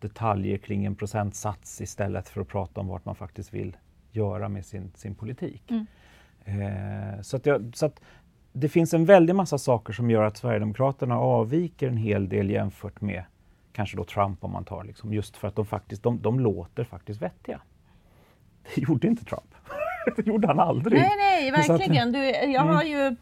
detaljer 0.00 0.58
kring 0.58 0.84
en 0.84 0.94
procentsats 0.94 1.80
istället 1.80 2.28
för 2.28 2.40
att 2.40 2.48
prata 2.48 2.80
om 2.80 2.88
vart 2.88 3.04
man 3.04 3.14
faktiskt 3.14 3.54
vill 3.54 3.76
göra 4.10 4.48
med 4.48 4.66
sin, 4.66 4.92
sin 4.94 5.14
politik. 5.14 5.70
Mm. 5.70 5.86
Eh, 6.44 7.20
så, 7.20 7.36
att 7.36 7.46
jag, 7.46 7.72
så 7.74 7.86
att 7.86 8.00
det 8.52 8.68
finns 8.68 8.94
en 8.94 9.04
väldig 9.04 9.34
massa 9.34 9.58
saker 9.58 9.92
som 9.92 10.10
gör 10.10 10.22
att 10.22 10.36
Sverigedemokraterna 10.36 11.18
avviker 11.18 11.88
en 11.88 11.96
hel 11.96 12.28
del 12.28 12.50
jämfört 12.50 13.00
med 13.00 13.24
kanske 13.72 13.96
då 13.96 14.04
Trump 14.04 14.44
om 14.44 14.52
man 14.52 14.64
tar 14.64 14.84
liksom, 14.84 15.12
just 15.12 15.36
för 15.36 15.48
att 15.48 15.56
de 15.56 15.66
faktiskt, 15.66 16.02
de, 16.02 16.22
de 16.22 16.40
låter 16.40 16.84
faktiskt 16.84 17.22
vettiga. 17.22 17.60
Det 18.74 18.80
gjorde 18.80 19.06
inte 19.06 19.24
Trump. 19.24 19.54
det 20.16 20.26
gjorde 20.26 20.46
han 20.46 20.60
aldrig. 20.60 21.00
Nej, 21.00 21.16
nej, 21.16 21.50
verkligen. 21.68 22.12
Du, 22.12 22.18
jag 22.28 22.62
har 22.62 22.82
ju 22.82 23.16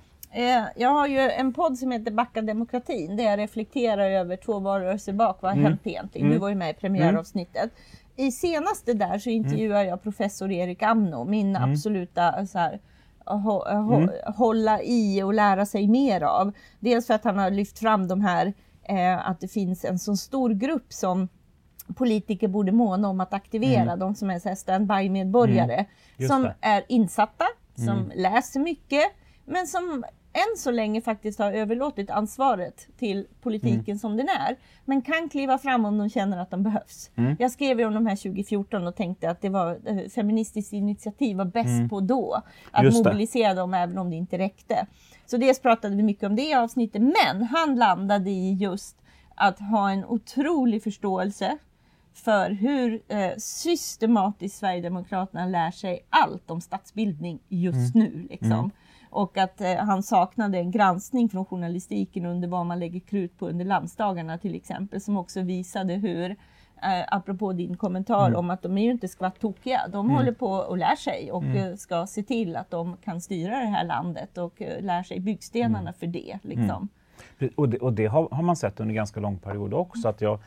jag 0.77 0.89
har 0.89 1.07
ju 1.07 1.19
en 1.19 1.53
podd 1.53 1.79
som 1.79 1.91
heter 1.91 2.11
Backa 2.11 2.43
demokratin 2.43 3.17
där 3.17 3.25
jag 3.25 3.39
reflekterar 3.39 4.11
över 4.11 4.37
två 4.37 4.59
valrörelser 4.59 5.13
bak. 5.13 5.39
Vad 5.43 5.51
har 5.51 5.59
mm. 5.59 5.71
hänt 5.71 5.81
egentligen? 5.85 6.27
Mm. 6.27 6.35
Du 6.35 6.41
var 6.41 6.49
ju 6.49 6.55
med 6.55 6.71
i 6.71 6.75
premiäravsnittet. 6.75 7.63
Mm. 8.17 8.29
I 8.29 8.33
senaste 8.33 8.95
där 8.95 9.19
så 9.19 9.31
intervjuar 9.31 9.85
jag 9.85 10.03
professor 10.03 10.53
Erik 10.53 10.83
Amno, 10.83 11.25
min 11.25 11.57
mm. 11.57 11.71
absoluta 11.71 12.47
så 12.47 12.59
här, 12.59 12.81
mm. 13.27 14.11
hålla 14.37 14.83
i 14.83 15.23
och 15.23 15.35
lära 15.35 15.67
sig 15.67 15.89
mer 15.89 16.23
av. 16.23 16.53
Dels 16.81 17.07
för 17.07 17.15
att 17.15 17.25
han 17.25 17.39
har 17.39 17.51
lyft 17.51 17.79
fram 17.79 18.09
de 18.09 18.21
här 18.21 18.53
eh, 18.83 19.29
att 19.29 19.41
det 19.41 19.49
finns 19.49 19.85
en 19.85 19.99
så 19.99 20.17
stor 20.17 20.51
grupp 20.51 20.93
som 20.93 21.29
politiker 21.97 22.49
borde 22.49 22.73
måna 22.73 23.09
om 23.09 23.21
att 23.21 23.35
aktivera, 23.35 23.83
mm. 23.83 23.99
de 23.99 24.15
som 24.15 24.31
är 24.31 24.55
standby-medborgare, 24.55 25.87
mm. 26.19 26.29
som 26.29 26.49
är 26.61 26.85
insatta, 26.89 27.45
som 27.75 27.89
mm. 27.89 28.13
läser 28.15 28.61
mycket, 28.61 29.05
men 29.45 29.67
som 29.67 30.05
än 30.37 30.59
så 30.59 30.71
länge 30.71 31.01
faktiskt 31.01 31.39
har 31.39 31.53
överlåtit 31.53 32.11
ansvaret 32.11 32.89
till 32.99 33.27
politiken 33.43 33.85
mm. 33.87 33.99
som 33.99 34.17
den 34.17 34.29
är. 34.29 34.57
Men 34.85 35.03
kan 35.03 35.29
kliva 35.29 35.59
fram 35.59 35.85
om 35.85 35.99
de 35.99 36.11
känner 36.11 36.39
att 36.39 36.51
de 36.51 36.63
behövs. 36.63 37.11
Mm. 37.17 37.37
Jag 37.39 37.51
skrev 37.51 37.79
ju 37.81 37.87
om 37.87 37.95
de 37.95 38.07
här 38.07 38.17
2014 38.17 38.87
och 38.87 38.97
tänkte 38.97 39.31
att 39.31 39.41
det 39.41 39.49
var 39.49 39.79
eh, 39.85 40.09
Feministiskt 40.09 40.73
initiativ 40.73 41.37
var 41.37 41.45
bäst 41.45 41.69
mm. 41.69 41.89
på 41.89 42.01
då. 42.01 42.43
Att 42.71 42.95
mobilisera 42.95 43.55
dem 43.55 43.75
även 43.75 43.99
om 43.99 44.11
det 44.11 44.17
inte 44.17 44.39
räckte. 44.39 44.87
Så 45.27 45.37
dels 45.37 45.61
pratade 45.61 45.97
vi 45.97 46.03
mycket 46.03 46.25
om 46.25 46.37
det 46.37 46.43
i 46.43 46.55
avsnittet. 46.55 47.03
Men 47.03 47.43
han 47.43 47.77
landade 47.77 48.31
i 48.31 48.53
just 48.53 48.97
att 49.35 49.61
ha 49.61 49.91
en 49.91 50.05
otrolig 50.05 50.83
förståelse 50.83 51.59
för 52.15 52.51
hur 52.51 53.03
eh, 53.09 53.31
systematiskt 53.39 54.59
Sverigedemokraterna 54.59 55.47
lär 55.47 55.71
sig 55.71 56.07
allt 56.11 56.51
om 56.51 56.61
statsbildning 56.61 57.39
just 57.49 57.95
mm. 57.95 58.07
nu. 58.07 58.27
Liksom. 58.31 58.53
Mm. 58.53 58.71
Och 59.17 59.39
att 59.39 59.61
eh, 59.61 59.77
han 59.77 60.03
saknade 60.03 60.59
en 60.59 60.71
granskning 60.71 61.29
från 61.29 61.45
journalistiken 61.45 62.27
under 62.27 62.49
vad 62.49 62.67
man 62.67 62.79
lägger 62.79 63.01
krut 63.01 63.39
på 63.39 63.49
under 63.49 63.65
landsdagarna 63.65 64.39
till 64.39 64.55
exempel, 64.55 65.01
som 65.01 65.17
också 65.17 65.41
visade 65.41 65.95
hur 65.95 66.31
eh, 66.31 67.05
apropå 67.09 67.53
din 67.53 67.77
kommentar 67.77 68.27
mm. 68.27 68.39
om 68.39 68.51
att 68.51 68.63
de 68.63 68.79
är 68.79 68.83
ju 68.83 68.91
inte 68.91 69.09
skvatt 69.09 69.41
tokiga. 69.41 69.89
De 69.89 70.07
mm. 70.07 70.17
håller 70.17 70.33
på 70.33 70.51
och 70.51 70.79
lär 70.79 70.97
sig 70.97 71.33
och 71.33 71.43
mm. 71.43 71.57
Eh, 71.57 71.77
ska 71.77 72.07
se 72.07 72.23
till 72.23 72.57
att 72.57 72.71
de 72.71 72.97
kan 72.97 73.21
styra 73.21 73.59
det 73.59 73.67
här 73.67 73.85
landet 73.85 74.39
och 74.39 74.63
eh, 74.63 74.83
lär 74.83 75.03
sig 75.03 75.21
byggstenarna 75.21 75.79
mm. 75.81 75.95
för 75.95 76.07
det. 76.07 76.39
Liksom. 76.43 76.89
Mm. 77.39 77.53
Och 77.57 77.69
det, 77.69 77.79
och 77.79 77.93
det 77.93 78.07
har, 78.07 78.29
har, 78.31 78.43
man 78.43 78.57
sett 78.57 78.81
under 78.81 78.95
ganska 78.95 79.21
lång 79.21 79.39
period 79.39 79.75
också. 79.75 80.09
Att 80.09 80.21
jag, 80.21 80.39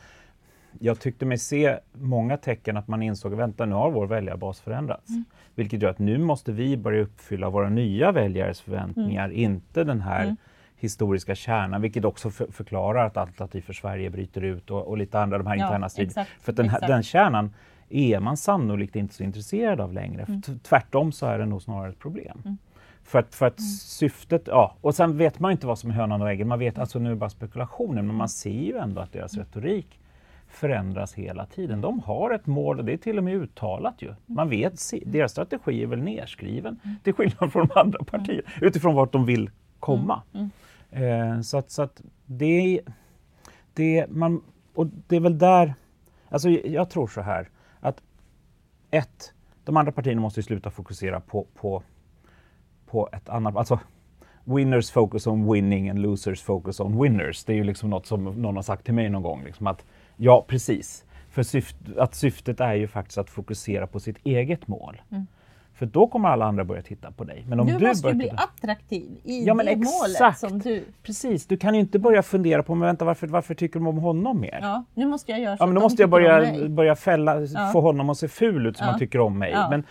jag 0.78 1.00
tyckte 1.00 1.26
mig 1.26 1.38
se 1.38 1.78
många 1.92 2.36
tecken 2.36 2.76
att 2.76 2.88
man 2.88 3.02
insåg, 3.02 3.34
vänta 3.34 3.66
nu 3.66 3.74
har 3.74 3.90
vår 3.90 4.06
väljarbas 4.06 4.60
förändrats. 4.60 5.08
Mm. 5.08 5.24
Vilket 5.60 5.82
gör 5.82 5.90
att 5.90 5.98
nu 5.98 6.18
måste 6.18 6.52
vi 6.52 6.76
börja 6.76 7.02
uppfylla 7.02 7.50
våra 7.50 7.68
nya 7.68 8.12
väljares 8.12 8.60
förväntningar, 8.60 9.24
mm. 9.24 9.36
inte 9.36 9.84
den 9.84 10.00
här 10.00 10.22
mm. 10.22 10.36
historiska 10.76 11.34
kärnan, 11.34 11.82
vilket 11.82 12.04
också 12.04 12.30
för, 12.30 12.46
förklarar 12.46 13.06
att 13.06 13.16
Alternativ 13.16 13.62
för 13.62 13.72
Sverige 13.72 14.10
bryter 14.10 14.44
ut 14.44 14.70
och, 14.70 14.88
och 14.88 14.98
lite 14.98 15.20
andra 15.20 15.38
de 15.38 15.46
här 15.46 15.56
ja, 15.56 15.64
interna 15.64 15.88
striderna. 15.88 16.26
För 16.40 16.52
den, 16.52 16.68
här, 16.68 16.80
den 16.80 17.02
kärnan 17.02 17.54
är 17.88 18.20
man 18.20 18.36
sannolikt 18.36 18.96
inte 18.96 19.14
så 19.14 19.22
intresserad 19.22 19.80
av 19.80 19.92
längre. 19.92 20.22
Mm. 20.22 20.42
Tvärtom 20.62 21.12
så 21.12 21.26
är 21.26 21.38
det 21.38 21.46
nog 21.46 21.62
snarare 21.62 21.90
ett 21.90 21.98
problem. 21.98 22.42
Mm. 22.44 22.58
För 23.04 23.18
att, 23.18 23.34
för 23.34 23.46
att 23.46 23.58
mm. 23.58 23.68
syftet, 23.68 24.42
ja, 24.46 24.76
och 24.80 24.94
sen 24.94 25.16
vet 25.16 25.38
man 25.38 25.52
inte 25.52 25.66
vad 25.66 25.78
som 25.78 25.90
är 25.90 25.94
hönan 25.94 26.22
och 26.22 26.30
ägget. 26.30 26.46
Man 26.46 26.58
vet, 26.58 26.78
alltså 26.78 26.98
nu 26.98 27.06
är 27.08 27.10
det 27.10 27.16
bara 27.16 27.30
spekulationer, 27.30 28.02
men 28.02 28.16
man 28.16 28.28
ser 28.28 28.50
ju 28.50 28.76
ändå 28.76 29.00
att 29.00 29.12
deras 29.12 29.36
retorik 29.36 29.99
förändras 30.50 31.14
hela 31.14 31.46
tiden. 31.46 31.80
De 31.80 32.00
har 32.00 32.30
ett 32.30 32.46
mål 32.46 32.78
och 32.78 32.84
det 32.84 32.92
är 32.92 32.96
till 32.96 33.18
och 33.18 33.24
med 33.24 33.34
uttalat 33.34 34.02
ju. 34.02 34.14
Man 34.26 34.48
vet, 34.48 34.80
deras 35.06 35.32
strategi 35.32 35.82
är 35.82 35.86
väl 35.86 36.02
nedskriven 36.02 36.80
mm. 36.84 36.96
till 37.02 37.14
skillnad 37.14 37.52
från 37.52 37.66
de 37.66 37.80
andra 37.80 38.04
partierna 38.04 38.48
utifrån 38.60 38.94
vart 38.94 39.12
de 39.12 39.24
vill 39.24 39.50
komma. 39.78 40.22
Mm. 40.32 40.50
Mm. 40.90 41.36
Eh, 41.36 41.40
så 41.40 41.58
att, 41.58 41.70
så 41.70 41.82
att 41.82 42.02
det 42.26 42.80
det, 43.74 44.06
man, 44.10 44.42
och 44.74 44.86
det 45.06 45.16
är 45.16 45.20
väl 45.20 45.38
där, 45.38 45.74
alltså 46.28 46.48
jag 46.50 46.90
tror 46.90 47.06
så 47.06 47.20
här 47.20 47.48
att 47.80 48.02
ett, 48.90 49.32
de 49.64 49.76
andra 49.76 49.92
partierna 49.92 50.20
måste 50.20 50.40
ju 50.40 50.44
sluta 50.44 50.70
fokusera 50.70 51.20
på, 51.20 51.46
på, 51.54 51.82
på 52.86 53.08
ett 53.12 53.28
annat, 53.28 53.56
alltså 53.56 53.78
winners 54.44 54.90
focus 54.90 55.26
on 55.26 55.52
winning 55.52 55.90
and 55.90 55.98
losers 55.98 56.42
focus 56.42 56.80
on 56.80 57.02
winners. 57.02 57.44
Det 57.44 57.52
är 57.52 57.56
ju 57.56 57.64
liksom 57.64 57.90
något 57.90 58.06
som 58.06 58.24
någon 58.24 58.56
har 58.56 58.62
sagt 58.62 58.84
till 58.84 58.94
mig 58.94 59.08
någon 59.08 59.22
gång. 59.22 59.44
Liksom 59.44 59.66
att, 59.66 59.84
ja, 60.20 60.44
precis. 60.48 61.04
För 61.30 61.42
syft, 61.42 61.76
att 61.98 62.14
syftet 62.14 62.60
är 62.60 62.74
ju 62.74 62.88
faktiskt 62.88 63.18
att 63.18 63.30
fokusera 63.30 63.86
på 63.86 64.00
sitt 64.00 64.16
eget 64.24 64.68
mål. 64.68 65.02
Mm. 65.10 65.26
För 65.74 65.86
då 65.86 66.06
kommer 66.06 66.28
alla 66.28 66.44
andra 66.44 66.64
börja 66.64 66.82
titta 66.82 67.10
på 67.10 67.24
dig. 67.24 67.44
Men 67.48 67.60
om 67.60 67.66
du, 67.66 67.78
du 67.78 67.86
måste 67.86 68.08
ju 68.08 68.14
bli 68.14 68.30
attraktiv 68.30 69.20
i 69.24 69.44
ja, 69.44 69.54
men 69.54 69.66
det 69.66 69.72
exakt. 69.72 70.20
målet 70.20 70.38
som 70.38 70.58
du... 70.58 70.84
Precis, 71.02 71.46
du 71.46 71.56
kan 71.56 71.74
ju 71.74 71.80
inte 71.80 71.98
börja 71.98 72.22
fundera 72.22 72.62
på 72.62 72.74
men 72.74 72.86
vänta, 72.86 73.04
varför, 73.04 73.26
varför 73.26 73.54
tycker 73.54 73.78
de 73.78 73.86
om 73.86 73.98
honom 73.98 74.40
mer? 74.40 74.58
Ja, 74.62 74.84
nu 74.94 75.06
måste 75.06 75.32
jag 75.32 75.40
göra 75.40 75.56
så 75.56 75.62
ja, 75.62 75.66
men 75.66 75.74
Då 75.74 75.80
måste 75.80 76.02
jag 76.02 76.10
börja, 76.10 76.68
börja 76.68 76.96
fälla, 76.96 77.40
ja. 77.40 77.70
få 77.72 77.80
honom 77.80 78.10
att 78.10 78.18
se 78.18 78.28
ful 78.28 78.66
ut 78.66 78.76
som 78.76 78.84
ja. 78.84 78.90
han 78.90 78.98
tycker 78.98 79.20
om 79.20 79.38
mig. 79.38 79.50
Ja. 79.50 79.70
Men 79.70 79.84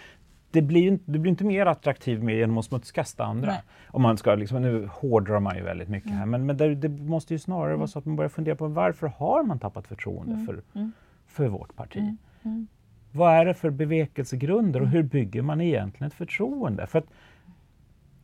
det 0.52 0.62
blir, 0.62 1.00
du 1.06 1.20
blir 1.20 1.30
inte 1.30 1.44
mer 1.44 1.66
attraktiv 1.66 2.24
med 2.24 2.36
genom 2.36 2.58
att 2.58 2.66
smutskasta 2.66 3.24
andra. 3.24 3.52
Nej. 3.52 3.62
Om 3.88 4.02
man 4.02 4.18
ska, 4.18 4.36
liksom, 4.36 4.62
nu 4.62 4.90
hårdrar 4.92 5.40
man 5.40 5.56
ju 5.56 5.64
väldigt 5.64 5.90
mycket 5.90 6.10
mm. 6.10 6.20
här, 6.20 6.26
men, 6.26 6.46
men 6.46 6.58
det, 6.58 6.76
det, 6.76 6.90
måste 6.90 7.34
ju 7.34 7.40
snarare 7.40 7.70
mm. 7.70 7.80
vara 7.80 7.88
så 7.88 8.00
att 8.00 8.06
man 8.06 8.16
börjar 8.16 8.30
fundera 8.30 8.56
på 8.56 8.68
varför 8.68 9.08
har 9.08 9.44
man 9.44 9.60
tappat 9.60 9.88
förtroende 9.88 10.34
mm. 10.34 10.46
För, 10.46 10.62
mm. 10.74 10.92
för 11.28 11.48
vårt 11.48 11.76
parti? 11.76 11.98
Mm. 11.98 12.18
Mm. 12.44 12.68
Vad 13.12 13.34
är 13.34 13.46
det 13.46 13.54
för 13.54 13.70
bevekelsegrunder 13.70 14.82
och 14.82 14.88
hur 14.88 15.04
bygger 15.04 15.42
man 15.42 15.62
egentligen 15.62 16.08
ett 16.08 16.14
förtroende? 16.14 16.88
För 16.88 17.04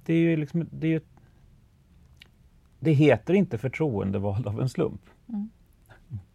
det 0.06 0.14
är 0.14 0.18
ju 0.18 0.38
liksom, 0.38 0.68
det, 0.72 0.88
är 0.88 0.92
ju, 0.92 1.02
det 2.80 2.92
heter 2.92 3.34
inte 3.34 3.58
förtroendevald 3.58 4.48
av 4.48 4.62
en 4.62 4.70
slump. 4.70 5.02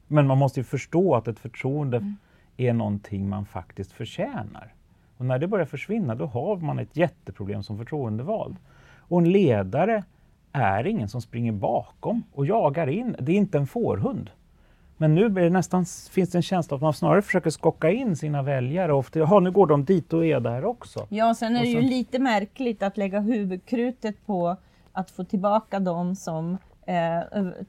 Men 0.07 0.27
man 0.27 0.39
måste 0.39 0.61
ju 0.61 0.65
förstå 0.65 1.15
att 1.15 1.29
ett 1.29 1.39
förtroende 1.39 2.15
är 2.57 2.73
någonting 2.73 3.29
man 3.29 3.47
faktiskt 3.47 3.93
förtjänar. 3.93 4.75
Och 5.21 5.27
när 5.27 5.39
det 5.39 5.47
börjar 5.47 5.67
försvinna, 5.67 6.15
då 6.15 6.27
har 6.27 6.57
man 6.57 6.79
ett 6.79 6.97
jätteproblem 6.97 7.63
som 7.63 7.79
förtroendevald. 7.79 8.57
Och 8.99 9.19
en 9.19 9.33
ledare 9.33 10.05
är 10.53 10.87
ingen 10.87 11.09
som 11.09 11.23
springer 11.23 11.53
bakom 11.53 12.23
och 12.33 12.47
jagar 12.47 12.87
in. 12.87 13.17
Det 13.19 13.33
är 13.33 13.37
inte 13.37 13.59
en 13.59 13.67
fårhund. 13.67 14.31
Men 14.97 15.15
nu 15.15 15.29
blir 15.29 15.45
det 15.45 15.51
nästan, 15.51 15.85
finns 16.11 16.31
det 16.31 16.39
en 16.39 16.43
känsla 16.43 16.77
att 16.77 16.83
man 16.83 16.95
snarare 16.95 17.23
försöker 17.23 17.51
skocka 17.51 17.91
in 17.91 18.17
sina 18.17 18.43
väljare. 18.43 18.93
Och 18.93 19.07
jaha, 19.13 19.41
nu 19.41 19.51
går 19.51 19.67
de 19.67 19.85
dit 19.85 20.13
och 20.13 20.27
är 20.27 20.41
där 20.41 20.65
också. 20.65 21.07
Ja, 21.09 21.35
sen 21.35 21.57
är 21.57 21.61
det 21.61 21.73
sen... 21.73 21.83
ju 21.83 21.89
lite 21.89 22.19
märkligt 22.19 22.83
att 22.83 22.97
lägga 22.97 23.21
huvudkrutet 23.21 24.27
på 24.27 24.57
att 24.93 25.11
få 25.11 25.25
tillbaka 25.25 25.81
dem 25.81 26.17
som 26.17 26.59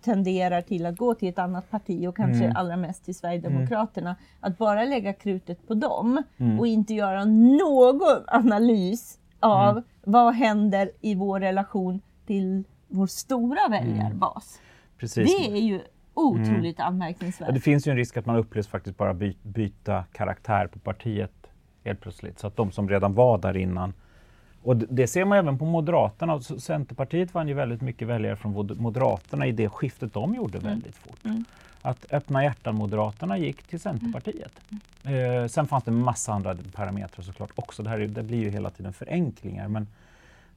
tenderar 0.02 0.62
till 0.62 0.86
att 0.86 0.98
gå 0.98 1.14
till 1.14 1.30
ett 1.30 1.40
annat 1.40 1.72
parti 1.72 2.08
och 2.08 2.16
kanske 2.16 2.44
mm. 2.44 2.56
allra 2.56 2.78
mest 2.78 3.06
till 3.06 3.16
Sverigedemokraterna. 3.16 4.10
Mm. 4.10 4.22
Att 4.40 4.58
bara 4.58 4.86
lägga 4.86 5.14
krutet 5.14 5.68
på 5.68 5.74
dem 5.74 6.24
mm. 6.38 6.60
och 6.60 6.68
inte 6.68 6.94
göra 6.94 7.26
någon 7.26 8.24
analys 8.28 9.20
av 9.40 9.72
mm. 9.72 9.84
vad 10.04 10.34
händer 10.34 10.92
i 11.02 11.16
vår 11.16 11.40
relation 11.40 12.02
till 12.26 12.64
vår 12.88 13.08
stora 13.08 13.68
väljarbas. 13.70 14.62
Precis. 14.98 15.38
Det 15.38 15.52
är 15.52 15.62
ju 15.62 15.82
otroligt 16.14 16.80
mm. 16.80 16.88
anmärkningsvärt. 16.88 17.48
Ja, 17.48 17.54
det 17.54 17.60
finns 17.60 17.88
ju 17.88 17.92
en 17.92 17.98
risk 17.98 18.18
att 18.18 18.26
man 18.26 18.36
upplevs 18.36 18.68
faktiskt 18.68 18.98
bara 18.98 19.14
by 19.14 19.36
byta 19.44 20.04
karaktär 20.12 20.68
på 20.68 20.80
partiet 20.80 21.48
helt 21.84 22.02
plötsligt. 22.02 22.40
Så 22.40 22.48
att 22.48 22.56
de 22.56 22.72
som 22.72 22.90
redan 22.90 23.14
var 23.14 23.38
där 23.38 23.58
innan 23.58 23.94
och 24.64 24.78
det 24.78 25.08
ser 25.08 25.26
man 25.26 25.38
även 25.38 25.58
på 25.58 25.66
Moderaterna. 25.66 26.42
Centerpartiet 26.42 27.34
vann 27.34 27.48
ju 27.48 27.54
väldigt 27.54 27.82
mycket 27.82 28.08
väljare 28.08 28.36
från 28.36 28.78
Moderaterna 28.78 29.48
i 29.48 29.52
det 29.52 29.70
skiftet 29.70 30.14
de 30.14 30.36
gjorde 30.36 30.58
mm. 30.58 30.70
väldigt 30.70 30.96
fort. 30.96 31.26
Mm. 31.26 31.46
Att 31.82 32.14
öppna 32.14 32.44
hjärtan-Moderaterna 32.44 33.38
gick 33.38 33.64
till 33.64 33.80
Centerpartiet. 33.80 34.52
Mm. 35.04 35.42
Eh, 35.42 35.48
sen 35.48 35.68
fanns 35.68 35.84
det 35.84 35.92
massa 35.92 36.34
andra 36.34 36.58
parametrar 36.74 37.24
såklart 37.24 37.52
också. 37.56 37.84
Det, 37.84 37.90
här, 37.90 38.00
det 38.00 38.24
blir 38.24 38.38
ju 38.38 38.50
hela 38.50 38.70
tiden 38.70 38.94
förenklingar. 38.94 39.68
Men, 39.68 39.88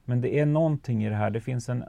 men 0.05 0.21
det 0.21 0.39
är 0.39 0.45
någonting 0.45 1.05
i 1.05 1.09
det 1.09 1.15
här. 1.15 1.29
Det 1.29 1.41
finns 1.41 1.69
en, 1.69 1.83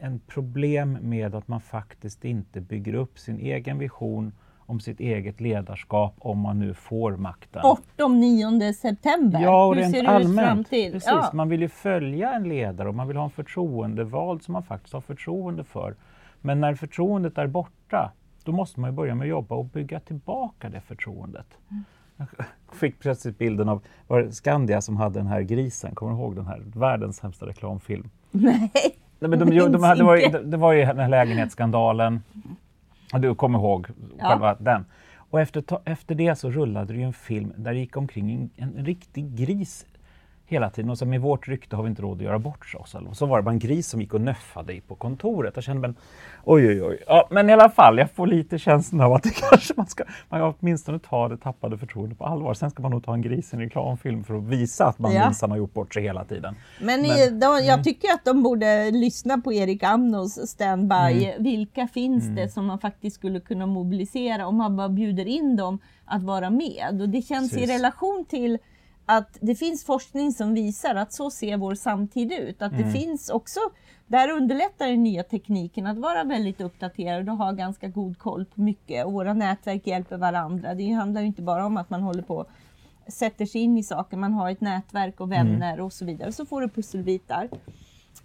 en 0.00 0.18
problem 0.18 0.98
med 1.00 1.34
att 1.34 1.48
man 1.48 1.60
faktiskt 1.60 2.24
inte 2.24 2.60
bygger 2.60 2.94
upp 2.94 3.18
sin 3.18 3.38
egen 3.38 3.78
vision 3.78 4.32
om 4.66 4.80
sitt 4.80 5.00
eget 5.00 5.40
ledarskap 5.40 6.14
om 6.18 6.38
man 6.38 6.58
nu 6.58 6.74
får 6.74 7.16
makten. 7.16 7.62
Bortom 7.62 8.20
9 8.20 8.72
september? 8.72 9.40
Ja, 9.40 9.66
och 9.66 9.74
Hur 9.74 9.82
rent 9.82 9.94
ser 9.94 10.02
det 10.02 10.08
allmänt. 10.08 10.38
Ut 10.38 10.44
fram 10.44 10.64
till? 10.64 10.92
Precis, 10.92 11.08
ja. 11.08 11.30
man 11.32 11.48
vill 11.48 11.60
ju 11.60 11.68
följa 11.68 12.32
en 12.32 12.48
ledare 12.48 12.88
och 12.88 12.94
man 12.94 13.08
vill 13.08 13.16
ha 13.16 13.24
en 13.24 13.30
förtroendevald 13.30 14.42
som 14.42 14.52
man 14.52 14.62
faktiskt 14.62 14.94
har 14.94 15.00
förtroende 15.00 15.64
för. 15.64 15.94
Men 16.40 16.60
när 16.60 16.74
förtroendet 16.74 17.38
är 17.38 17.46
borta, 17.46 18.12
då 18.44 18.52
måste 18.52 18.80
man 18.80 18.90
ju 18.90 18.96
börja 18.96 19.14
med 19.14 19.24
att 19.24 19.28
jobba 19.28 19.54
och 19.54 19.64
bygga 19.64 20.00
tillbaka 20.00 20.68
det 20.68 20.80
förtroendet. 20.80 21.46
Mm. 21.70 21.84
Jag 22.16 22.28
fick 22.76 22.98
plötsligt 22.98 23.38
bilden 23.38 23.68
av 23.68 23.82
var 24.06 24.22
det 24.22 24.32
Skandia 24.32 24.80
som 24.80 24.96
hade 24.96 25.18
den 25.18 25.26
här 25.26 25.42
grisen, 25.42 25.94
kommer 25.94 26.12
du 26.12 26.18
ihåg 26.18 26.36
den 26.36 26.46
här? 26.46 26.62
Världens 26.74 27.16
sämsta 27.16 27.46
reklamfilm. 27.46 28.10
Nej, 28.30 28.70
Nej 29.18 29.30
men 29.30 29.38
de, 29.38 29.50
de, 29.50 29.58
de, 29.58 29.72
det, 29.72 30.04
var 30.04 30.16
ju, 30.16 30.28
det 30.28 30.56
var 30.56 30.72
ju 30.72 30.84
den 30.84 30.98
här 30.98 31.08
lägenhetsskandalen 31.08 32.22
du 33.20 33.34
kommer 33.34 33.58
ihåg 33.58 33.86
ja. 34.18 34.28
själva 34.28 34.54
den. 34.54 34.84
Och 35.14 35.40
efter, 35.40 35.64
efter 35.84 36.14
det 36.14 36.36
så 36.36 36.50
rullade 36.50 36.92
det 36.92 36.98
ju 36.98 37.04
en 37.04 37.12
film 37.12 37.52
där 37.56 37.72
det 37.72 37.78
gick 37.78 37.96
omkring 37.96 38.32
en, 38.32 38.50
en 38.56 38.84
riktig 38.84 39.34
gris 39.34 39.86
hela 40.52 40.70
tiden. 40.70 40.90
Och 40.90 40.98
så 40.98 41.06
med 41.06 41.20
vårt 41.20 41.48
rykte 41.48 41.76
har 41.76 41.82
vi 41.82 41.88
inte 41.88 42.02
råd 42.02 42.16
att 42.16 42.22
göra 42.22 42.38
bort 42.38 42.74
oss. 42.78 42.94
Och 42.94 43.16
så 43.16 43.26
var 43.26 43.36
det 43.36 43.42
bara 43.42 43.50
en 43.50 43.58
gris 43.58 43.88
som 43.88 44.00
gick 44.00 44.14
och 44.14 44.20
nöffade 44.20 44.80
på 44.88 44.94
kontoret. 44.94 45.52
Jag 45.54 45.64
kände 45.64 45.80
men 45.80 45.96
oj 46.44 46.68
oj 46.68 46.82
oj. 46.82 47.02
Ja, 47.06 47.28
men 47.30 47.50
i 47.50 47.52
alla 47.52 47.68
fall, 47.68 47.98
jag 47.98 48.10
får 48.10 48.26
lite 48.26 48.58
känslan 48.58 49.00
av 49.00 49.12
att 49.12 49.22
det 49.22 49.30
kanske 49.50 49.74
man 49.76 49.86
ska 49.86 50.04
man 50.28 50.54
åtminstone 50.60 50.98
ta 50.98 51.28
det 51.28 51.36
tappade 51.36 51.78
förtroendet 51.78 52.18
på 52.18 52.24
allvar. 52.24 52.54
Sen 52.54 52.70
ska 52.70 52.82
man 52.82 52.90
nog 52.90 53.04
ta 53.04 53.14
en 53.14 53.22
gris 53.22 53.52
i 53.52 53.56
en 53.56 53.62
reklamfilm 53.62 54.24
för 54.24 54.34
att 54.34 54.44
visa 54.44 54.86
att 54.86 54.98
man 54.98 55.12
ja. 55.12 55.24
minsann 55.24 55.50
har 55.50 55.58
gjort 55.58 55.74
bort 55.74 55.94
sig 55.94 56.02
hela 56.02 56.24
tiden. 56.24 56.54
Men, 56.80 57.02
men 57.02 57.40
de, 57.40 57.46
jag 57.46 57.68
mm. 57.68 57.82
tycker 57.82 58.08
att 58.08 58.24
de 58.24 58.42
borde 58.42 58.90
lyssna 58.90 59.38
på 59.38 59.52
Erik 59.52 59.82
Amnos 59.82 60.48
standby. 60.50 60.94
Mm. 60.94 61.42
Vilka 61.42 61.88
finns 61.88 62.24
mm. 62.24 62.34
det 62.34 62.48
som 62.48 62.66
man 62.66 62.78
faktiskt 62.78 63.16
skulle 63.16 63.40
kunna 63.40 63.66
mobilisera 63.66 64.46
om 64.46 64.56
man 64.56 64.76
bara 64.76 64.88
bjuder 64.88 65.26
in 65.26 65.56
dem 65.56 65.78
att 66.04 66.22
vara 66.22 66.50
med? 66.50 67.00
Och 67.00 67.08
det 67.08 67.22
känns 67.22 67.50
Precis. 67.50 67.70
i 67.70 67.72
relation 67.72 68.24
till 68.28 68.58
att 69.06 69.38
det 69.40 69.54
finns 69.54 69.84
forskning 69.84 70.32
som 70.32 70.54
visar 70.54 70.94
att 70.94 71.12
så 71.12 71.30
ser 71.30 71.56
vår 71.56 71.74
samtid 71.74 72.32
ut. 72.32 72.62
Att 72.62 72.72
det 72.72 72.82
mm. 72.82 72.92
finns 72.92 73.30
också, 73.30 73.60
där 74.06 74.30
underlättar 74.30 74.88
den 74.88 75.02
nya 75.02 75.22
tekniken 75.22 75.86
att 75.86 75.98
vara 75.98 76.24
väldigt 76.24 76.60
uppdaterad 76.60 77.28
och 77.28 77.36
ha 77.36 77.52
ganska 77.52 77.88
god 77.88 78.18
koll 78.18 78.44
på 78.44 78.60
mycket. 78.60 79.06
Och 79.06 79.12
våra 79.12 79.32
nätverk 79.32 79.86
hjälper 79.86 80.16
varandra. 80.16 80.74
Det 80.74 80.92
handlar 80.92 81.20
ju 81.20 81.26
inte 81.26 81.42
bara 81.42 81.66
om 81.66 81.76
att 81.76 81.90
man 81.90 82.02
håller 82.02 82.22
på 82.22 82.46
sätter 83.06 83.46
sig 83.46 83.60
in 83.60 83.78
i 83.78 83.82
saker, 83.82 84.16
man 84.16 84.32
har 84.32 84.50
ett 84.50 84.60
nätverk 84.60 85.20
och 85.20 85.32
vänner 85.32 85.72
mm. 85.72 85.84
och 85.84 85.92
så 85.92 86.04
vidare. 86.04 86.32
Så 86.32 86.46
får 86.46 86.60
du 86.60 86.68
pusselbitar. 86.68 87.48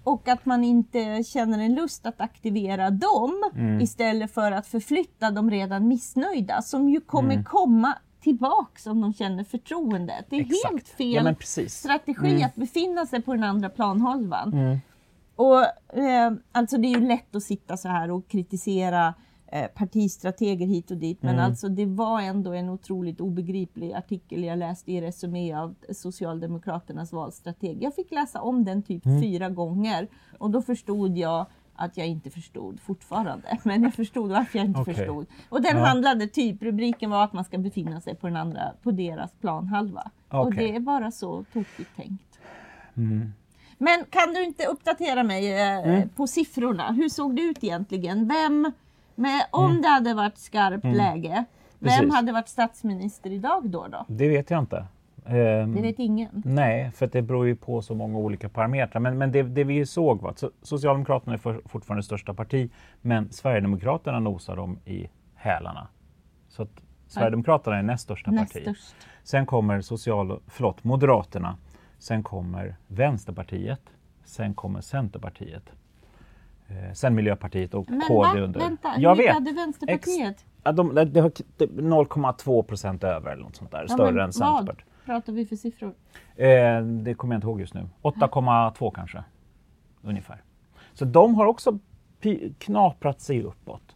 Och 0.04 0.28
att 0.28 0.46
man 0.46 0.64
inte 0.64 1.24
känner 1.24 1.60
en 1.60 1.76
lust 1.76 2.06
att 2.06 2.22
aktivera 2.22 2.90
dem 2.90 3.52
mm. 3.56 3.82
istället 3.82 4.34
för 4.34 4.52
att 4.52 4.68
förflytta 4.68 5.32
de 5.32 5.52
redan 5.52 5.88
missnöjda 5.88 6.62
som 6.62 6.90
ju 6.90 7.02
kommer 7.02 7.34
mm. 7.34 7.46
komma 7.46 7.94
tillbaks 8.28 8.88
om 8.88 9.02
de 9.02 9.14
känner 9.14 9.44
förtroende. 9.44 10.26
Det 10.30 10.36
är 10.36 10.42
Exakt. 10.42 10.74
helt 10.74 10.88
fel 10.88 11.36
ja, 11.40 11.68
strategi 11.68 12.30
mm. 12.30 12.46
att 12.46 12.56
befinna 12.56 13.06
sig 13.06 13.22
på 13.22 13.34
den 13.34 13.44
andra 13.44 13.70
planhalvan. 13.70 14.54
Mm. 14.54 14.78
Och, 15.36 15.64
eh, 15.98 16.32
alltså 16.52 16.78
det 16.78 16.88
är 16.88 17.00
ju 17.00 17.08
lätt 17.08 17.36
att 17.36 17.44
sitta 17.44 17.78
så 17.78 17.88
här 17.88 18.12
och 18.12 18.28
kritisera 18.28 19.14
eh, 19.52 19.68
partistrateger 19.68 20.68
hit 20.68 20.92
och 20.92 20.98
dit, 20.98 21.24
men 21.24 21.34
mm. 21.34 21.46
alltså 21.46 21.70
det 21.70 21.86
var 21.86 22.22
ändå 22.22 22.54
en 22.54 22.70
otroligt 22.70 23.22
obegriplig 23.22 23.94
artikel 23.94 24.44
jag 24.44 24.60
läste 24.60 24.92
i 24.92 25.02
Resumé 25.02 25.54
av 25.54 25.76
Socialdemokraternas 25.94 27.14
valstrateg. 27.14 27.84
Jag 27.84 27.96
fick 27.96 28.12
läsa 28.12 28.42
om 28.42 28.66
den 28.66 28.84
typ 28.84 29.06
mm. 29.06 29.22
fyra 29.22 29.50
gånger 29.50 30.08
och 30.38 30.52
då 30.52 30.62
förstod 30.62 31.18
jag 31.18 31.46
att 31.78 31.98
jag 31.98 32.08
inte 32.08 32.30
förstod 32.30 32.80
fortfarande. 32.80 33.58
Men 33.64 33.84
jag 33.84 33.94
förstod 33.94 34.30
varför 34.30 34.58
jag 34.58 34.66
inte 34.68 34.80
okay. 34.80 34.94
förstod. 34.94 35.26
Och 35.50 35.62
den 35.62 35.78
ja. 35.78 35.86
handlade 35.86 36.28
typ, 36.28 36.64
rubriken 36.64 37.10
var 37.10 37.24
att 37.24 37.34
man 37.34 37.44
ska 37.44 37.58
befinna 37.58 38.02
sig 38.02 38.16
på, 38.16 38.28
den 38.28 38.36
andra, 38.36 38.74
på 38.84 38.92
deras 38.92 39.32
planhalva. 39.32 40.12
Okay. 40.28 40.40
Och 40.40 40.54
det 40.54 40.76
är 40.76 40.80
bara 40.80 41.12
så 41.12 41.44
tokigt 41.54 41.96
tänkt. 41.96 42.40
Mm. 42.98 43.34
Men 43.78 44.06
kan 44.10 44.34
du 44.34 44.44
inte 44.44 44.66
uppdatera 44.66 45.24
mig 45.24 45.54
eh, 45.54 45.78
mm. 45.78 46.10
på 46.10 46.28
siffrorna? 46.28 46.92
Hur 46.92 47.10
såg 47.10 47.36
det 47.36 47.42
ut 47.42 47.64
egentligen? 47.64 48.28
Vem, 48.28 48.72
med, 49.16 49.46
om 49.52 49.72
mm. 49.72 49.82
det 49.82 49.88
hade 49.88 50.14
varit 50.14 50.38
skarpt 50.38 50.84
mm. 50.84 50.98
läge, 50.98 51.46
vem 51.80 52.00
Precis. 52.00 52.14
hade 52.14 52.32
varit 52.32 52.50
statsminister 52.50 53.32
idag 53.32 53.70
då, 53.70 53.88
då? 53.88 54.06
Det 54.08 54.28
vet 54.28 54.50
jag 54.50 54.60
inte. 54.60 54.86
Um, 55.30 55.76
det 55.76 55.82
vet 55.82 56.00
ingen. 56.00 56.42
Nej, 56.46 56.92
för 56.92 57.08
det 57.08 57.22
beror 57.22 57.48
ju 57.48 57.56
på 57.56 57.82
så 57.82 57.96
många 57.96 58.18
olika 58.18 58.50
parametrar. 58.50 59.00
Men, 59.02 59.18
men 59.18 59.32
det, 59.32 59.44
det 59.44 59.64
vi 59.64 59.86
såg 59.86 60.22
var 60.22 60.30
att 60.30 60.44
Socialdemokraterna 60.62 61.34
är 61.34 61.38
för, 61.38 61.62
fortfarande 61.66 62.04
största 62.04 62.34
parti, 62.34 62.70
men 63.02 63.32
Sverigedemokraterna 63.32 64.20
nosar 64.20 64.56
dem 64.56 64.80
i 64.86 65.08
hälarna. 65.36 65.88
Så 66.50 66.64
att 66.64 66.70
Sverigedemokraterna 67.08 67.78
är 67.78 67.84
näst 67.84 68.04
största 68.04 68.32
näst 68.32 68.54
parti. 68.54 68.64
Störst. 68.64 68.96
Sen 69.24 69.46
kommer 69.46 69.82
social, 69.82 70.40
förlåt, 70.48 70.84
Moderaterna, 70.84 71.58
sen 71.98 72.24
kommer 72.24 72.76
Vänsterpartiet, 72.88 73.82
sen 74.24 74.54
kommer 74.54 74.82
Centerpartiet. 74.82 75.64
Eh, 76.68 76.94
sen 76.94 77.16
Miljöpartiet 77.16 77.74
och 77.74 77.90
Men 77.90 78.02
KD 78.02 78.40
va? 78.40 78.46
under. 78.46 78.60
Vänta, 78.60 78.90
hur 78.90 79.04
Jag 79.04 79.18
mycket 79.18 79.30
vet. 79.30 79.34
hade 79.34 79.52
Vänsterpartiet? 79.52 80.46
Ja, 80.64 80.72
de, 80.72 80.96
de, 80.96 81.06
de 81.06 81.20
har 81.20 81.30
k- 81.30 81.44
0,2 81.60 82.64
procent 82.64 83.04
över 83.04 83.32
eller 83.32 83.44
något 83.44 83.56
sånt 83.56 83.72
där. 83.72 83.86
Ja, 83.88 83.94
Större 83.94 84.10
än 84.10 84.16
vad 84.28 84.36
Centerpartiet. 84.36 84.88
Pratar 85.08 85.34
vi 85.34 85.46
för 85.46 85.56
siffror? 85.56 85.94
Eh, 86.36 86.82
det 86.82 87.14
kommer 87.14 87.36
jag 87.36 87.38
inte 87.38 87.48
ihåg 87.48 87.60
just 87.60 87.74
nu. 87.74 87.88
8,2 88.02 88.92
kanske. 88.96 89.24
Ungefär. 90.02 90.42
Så 90.94 91.06
de 91.06 91.36
har 91.36 91.46
också 91.46 91.80
knaprat 92.58 93.22
sig 93.22 93.44
uppåt 93.44 93.96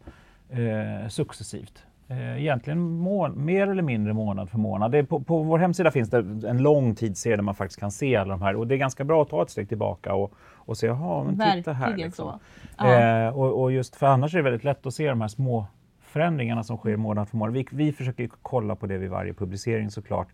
eh, 0.49 1.07
successivt. 1.07 1.85
Eh, 2.07 2.41
egentligen 2.41 3.03
mer 3.35 3.67
eller 3.67 3.83
mindre 3.83 4.13
månad 4.13 4.49
för 4.49 4.57
månad. 4.57 4.91
Det 4.91 5.03
på, 5.03 5.19
på 5.19 5.43
vår 5.43 5.59
hemsida 5.59 5.91
finns 5.91 6.09
det 6.09 6.17
en 6.49 6.63
lång 6.63 6.95
tidsserie 6.95 7.35
där 7.35 7.43
man 7.43 7.55
faktiskt 7.55 7.79
kan 7.79 7.91
se 7.91 8.15
alla 8.15 8.31
de 8.31 8.41
här 8.41 8.55
och 8.55 8.67
det 8.67 8.75
är 8.75 8.77
ganska 8.77 9.03
bra 9.03 9.21
att 9.21 9.29
ta 9.29 9.41
ett 9.41 9.49
steg 9.49 9.69
tillbaka 9.69 10.13
och, 10.13 10.33
och 10.55 10.77
se, 10.77 10.87
jaha, 10.87 11.23
men 11.23 11.33
titta 11.33 11.73
här. 11.73 11.87
Verkligen 11.87 12.07
Liksom. 12.07 12.39
så. 12.79 12.85
Eh, 12.85 13.27
och, 13.27 13.61
och 13.61 13.71
just 13.71 13.95
för 13.95 14.07
annars 14.07 14.33
är 14.33 14.37
det 14.37 14.43
väldigt 14.43 14.63
lätt 14.63 14.85
att 14.85 14.93
se 14.93 15.09
de 15.09 15.21
här 15.21 15.27
små 15.27 15.65
förändringarna 15.99 16.63
som 16.63 16.77
sker 16.77 16.97
månad 16.97 17.29
för 17.29 17.37
månad. 17.37 17.53
Vi, 17.53 17.67
vi 17.71 17.91
försöker 17.91 18.29
kolla 18.41 18.75
på 18.75 18.87
det 18.87 18.97
vid 18.97 19.09
varje 19.09 19.33
publicering 19.33 19.91
såklart. 19.91 20.27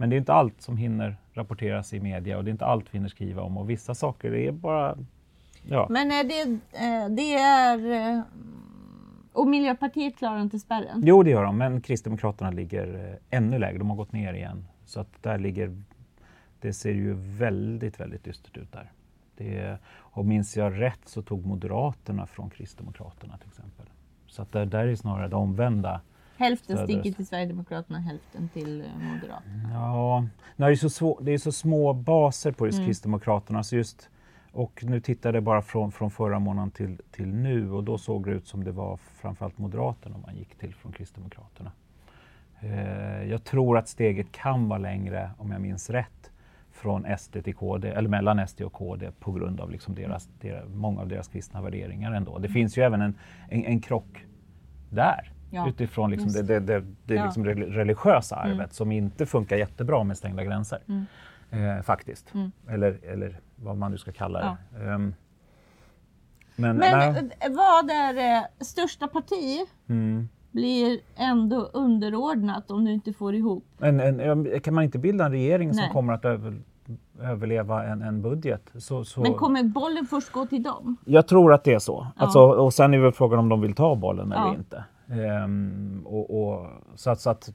Men 0.00 0.10
det 0.10 0.16
är 0.16 0.18
inte 0.18 0.32
allt 0.32 0.62
som 0.62 0.76
hinner 0.76 1.16
rapporteras 1.32 1.92
i 1.92 2.00
media 2.00 2.38
och 2.38 2.44
det 2.44 2.48
är 2.50 2.52
inte 2.52 2.64
allt 2.66 2.84
vi 2.90 2.98
hinner 2.98 3.08
skriva 3.08 3.42
om 3.42 3.58
och 3.58 3.70
vissa 3.70 3.94
saker 3.94 4.34
är 4.34 4.52
bara... 4.52 4.98
Ja. 5.66 5.86
Men 5.90 6.10
är 6.12 6.24
det, 6.24 6.42
eh, 6.72 7.08
det 7.16 7.34
är... 7.34 8.12
eh, 8.16 8.22
Och 9.32 9.48
Miljöpartiet 9.48 10.18
klarar 10.18 10.40
inte 10.42 10.58
spärren? 10.58 11.02
Jo, 11.04 11.22
det 11.22 11.30
gör 11.30 11.44
de, 11.44 11.58
men 11.58 11.80
Kristdemokraterna 11.80 12.50
ligger 12.50 13.08
eh, 13.30 13.38
ännu 13.38 13.58
lägre. 13.58 13.78
De 13.78 13.90
har 13.90 13.96
gått 13.96 14.12
ner 14.12 14.34
igen. 14.34 14.64
Så 14.84 15.00
att 15.00 15.22
där 15.22 15.38
ligger... 15.38 15.82
Det 16.60 16.72
ser 16.72 16.92
ju 16.92 17.14
väldigt, 17.14 18.00
väldigt 18.00 18.24
dystert 18.24 18.56
ut 18.56 18.72
där. 18.72 18.92
Det, 19.36 19.78
och 19.88 20.24
minns 20.24 20.56
jag 20.56 20.80
rätt 20.80 21.00
så 21.04 21.22
tog 21.22 21.46
Moderaterna 21.46 22.26
från 22.26 22.50
Kristdemokraterna 22.50 23.38
till 23.38 23.48
exempel. 23.48 23.86
Så 24.26 24.42
att 24.42 24.52
där, 24.52 24.66
där 24.66 24.86
är 24.86 24.94
snarare 24.96 25.28
det 25.28 25.36
omvända. 25.36 26.00
Hälften 26.38 26.76
Söderöst. 26.76 27.00
sticker 27.00 27.16
till 27.16 27.26
Sverigedemokraterna, 27.26 27.98
hälften 27.98 28.48
till 28.48 28.80
eh, 28.80 28.86
Moderaterna. 29.12 29.70
Ja, 29.72 30.26
det 30.56 30.64
är, 30.64 30.74
så 30.74 30.90
svå, 30.90 31.18
det 31.22 31.32
är 31.32 31.38
så 31.38 31.52
små 31.52 31.92
baser 31.92 32.52
på 32.52 32.66
just 32.66 32.78
Mm. 32.78 32.86
Kristdemokraterna. 32.88 33.62
Så 33.62 33.76
just, 33.76 34.10
och 34.52 34.84
nu 34.84 35.00
tittade 35.00 35.36
jag 35.36 35.44
bara 35.44 35.62
från, 35.62 35.92
från 35.92 36.10
förra 36.10 36.38
månaden 36.38 36.70
till, 36.70 37.00
till 37.10 37.28
nu 37.34 37.72
och 37.72 37.84
då 37.84 37.98
såg 37.98 38.24
det 38.24 38.30
ut 38.30 38.46
som 38.46 38.64
det 38.64 38.72
var 38.72 38.96
framförallt 38.96 39.58
Moderaterna 39.58 40.16
man 40.26 40.36
gick 40.36 40.58
till 40.58 40.74
från 40.74 40.92
Kristdemokraterna. 40.92 41.72
Eh, 42.60 43.22
jag 43.30 43.44
tror 43.44 43.78
att 43.78 43.88
steget 43.88 44.32
kan 44.32 44.68
vara 44.68 44.78
längre, 44.78 45.30
om 45.38 45.50
jag 45.50 45.60
minns 45.60 45.90
rätt, 45.90 46.30
från 46.72 47.18
SD 47.18 47.36
till 47.44 47.54
KD, 47.54 47.88
eller 47.88 48.08
mellan 48.08 48.48
SD 48.48 48.60
och 48.62 48.72
KD 48.72 49.10
på 49.20 49.32
grund 49.32 49.60
av 49.60 49.70
liksom 49.70 49.94
deras, 49.94 50.28
deras, 50.40 50.64
många 50.68 51.00
av 51.00 51.08
deras 51.08 51.28
kristna 51.28 51.62
värderingar 51.62 52.12
ändå. 52.12 52.38
Det 52.38 52.48
finns 52.48 52.78
ju 52.78 52.82
även 52.82 53.00
en, 53.00 53.14
en, 53.48 53.64
en 53.64 53.80
krock 53.80 54.24
där. 54.90 55.32
Ja, 55.50 55.68
utifrån 55.68 56.10
liksom 56.10 56.32
det, 56.32 56.42
det, 56.42 56.60
det, 56.60 56.84
det 57.04 57.14
Ja. 57.14 57.24
liksom 57.24 57.44
rel- 57.46 57.72
religiösa 57.72 58.36
arvet 58.36 58.54
Mm. 58.54 58.68
som 58.70 58.92
inte 58.92 59.26
funkar 59.26 59.56
jättebra 59.56 60.04
med 60.04 60.16
stängda 60.18 60.44
gränser. 60.44 60.78
Mm. 60.88 61.04
Eh, 61.50 61.82
faktiskt. 61.82 62.34
Mm. 62.34 62.52
Eller, 62.68 62.98
eller 63.04 63.40
vad 63.56 63.76
man 63.76 63.90
nu 63.90 63.98
ska 63.98 64.12
kalla 64.12 64.38
det. 64.40 64.78
Ehm, 64.84 65.14
men 66.56 66.76
Men 66.76 66.98
nej. 66.98 67.30
eh, 67.40 67.52
vad 67.56 67.90
är 67.90 68.36
eh, 68.38 68.44
största 68.60 69.06
parti 69.08 69.66
Mm. 69.88 70.28
blir 70.50 70.98
ändå 71.16 71.56
underordnat 71.72 72.70
om 72.70 72.84
du 72.84 72.92
inte 72.92 73.12
får 73.12 73.34
ihop? 73.34 73.64
Men 73.78 74.00
en, 74.00 74.60
kan 74.60 74.74
man 74.74 74.84
inte 74.84 74.98
bilda 74.98 75.24
en 75.26 75.32
regering 75.32 75.74
som 75.74 75.82
Nej. 75.82 75.90
kommer 75.92 76.12
att 76.12 76.24
över, 76.24 76.60
överleva 77.20 77.84
en, 77.84 78.02
en 78.02 78.22
budget? 78.22 78.70
Så, 78.78 79.04
så... 79.04 79.20
Men 79.20 79.34
kommer 79.34 79.62
bollen 79.62 80.06
först 80.06 80.32
gå 80.32 80.46
till 80.46 80.62
dem? 80.62 80.96
Jag 81.04 81.28
tror 81.28 81.52
att 81.52 81.64
det 81.64 81.74
är 81.74 81.78
så. 81.78 82.06
Ja. 82.16 82.22
Alltså, 82.24 82.40
och 82.40 82.74
sen 82.74 82.94
är 82.94 82.98
väl 82.98 83.12
frågan 83.12 83.38
om 83.38 83.48
de 83.48 83.60
vill 83.60 83.74
ta 83.74 83.94
bollen 83.94 84.32
eller 84.32 84.42
Ja. 84.46 84.54
inte. 84.54 84.84
Ehm, 85.10 86.02
och, 86.06 86.48
och, 86.48 86.66
så 86.94 87.10
att, 87.10 87.20
så 87.20 87.30
att 87.30 87.50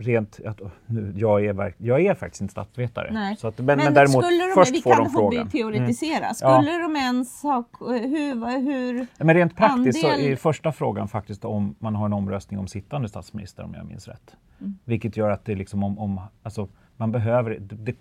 rent, 0.00 0.40
att, 0.46 0.60
nu, 0.86 1.12
jag, 1.16 1.44
är, 1.44 1.74
jag 1.78 2.00
är 2.00 2.14
faktiskt 2.14 2.40
inte 2.40 2.52
statsvetare. 2.52 3.10
Nej. 3.12 3.36
Så 3.36 3.48
att, 3.48 3.58
men, 3.58 3.78
men, 3.78 3.94
däremot, 3.94 4.24
skulle 4.24 4.44
de, 4.46 4.54
först 4.54 4.74
vi 4.74 4.82
får 4.82 4.94
kan 4.94 5.04
de 5.04 5.10
frågan. 5.10 5.38
hobby 5.38 5.50
teoretisera. 5.50 6.26
Ja. 6.40 6.62
Skulle 6.62 6.78
de 6.78 6.96
ens 6.96 7.42
ha... 7.42 7.64
Hur, 7.80 8.60
hur, 8.60 9.06
Ja, 9.18 9.24
Men 9.24 9.36
rent 9.36 9.56
praktiskt 9.56 10.00
så 10.00 10.06
andel- 10.06 10.32
är 10.32 10.36
första 10.36 10.72
frågan 10.72 11.08
faktiskt 11.08 11.44
om 11.44 11.74
man 11.78 11.94
har 11.94 12.06
en 12.06 12.12
omröstning 12.12 12.60
om 12.60 12.68
sittande 12.68 13.08
statsminister 13.08 13.62
om 13.64 13.74
jag 13.74 13.86
minns 13.86 14.08
rätt. 14.08 14.36
Mm. 14.60 14.78
Vilket 14.84 15.16
gör 15.16 15.30
att 15.30 15.44
det 15.44 15.54
liksom 15.54 15.82
om, 15.82 15.98
om 15.98 16.20
alltså 16.42 16.68
man 16.96 17.12
behöver, 17.12 17.58
det, 17.60 17.94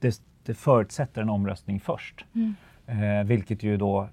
det, 0.00 0.20
det 0.44 0.54
förutsätter 0.54 1.22
en 1.22 1.30
omröstning 1.30 1.80
först. 1.80 2.24
Mm. 2.34 2.54
Eh, 2.86 3.26
vilket 3.26 3.62
ju 3.62 3.76
då 3.76 4.08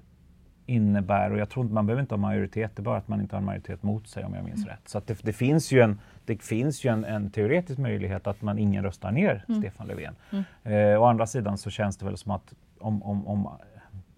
innebär, 0.65 1.31
och 1.31 1.37
jag 1.37 1.49
tror 1.49 1.65
inte 1.65 1.73
man 1.73 1.85
behöver 1.85 2.01
inte 2.01 2.15
ha 2.15 2.19
majoritet, 2.19 2.71
det 2.75 2.81
är 2.81 2.83
bara 2.83 2.97
att 2.97 3.07
man 3.07 3.21
inte 3.21 3.35
har 3.35 3.39
en 3.39 3.45
majoritet 3.45 3.83
mot 3.83 4.07
sig 4.07 4.25
om 4.25 4.33
jag 4.33 4.43
minns 4.43 4.65
rätt. 4.67 4.87
Så 4.89 5.01
det, 5.05 5.19
det 5.23 5.33
finns 5.33 5.71
ju, 5.71 5.81
en, 5.81 5.99
det 6.25 6.43
finns 6.43 6.85
ju 6.85 6.89
en, 6.89 7.05
en 7.05 7.29
teoretisk 7.29 7.79
möjlighet 7.79 8.27
att 8.27 8.41
man 8.41 8.59
ingen 8.59 8.83
röstar 8.83 9.11
ner 9.11 9.45
Stefan 9.59 9.87
Löfven. 9.87 10.15
Eh, 10.63 11.01
å 11.01 11.05
andra 11.05 11.27
sidan 11.27 11.57
så 11.57 11.69
känns 11.69 11.97
det 11.97 12.05
väl 12.05 12.17
som 12.17 12.31
att 12.31 12.53
om, 12.79 13.03
om, 13.03 13.27
om 13.27 13.49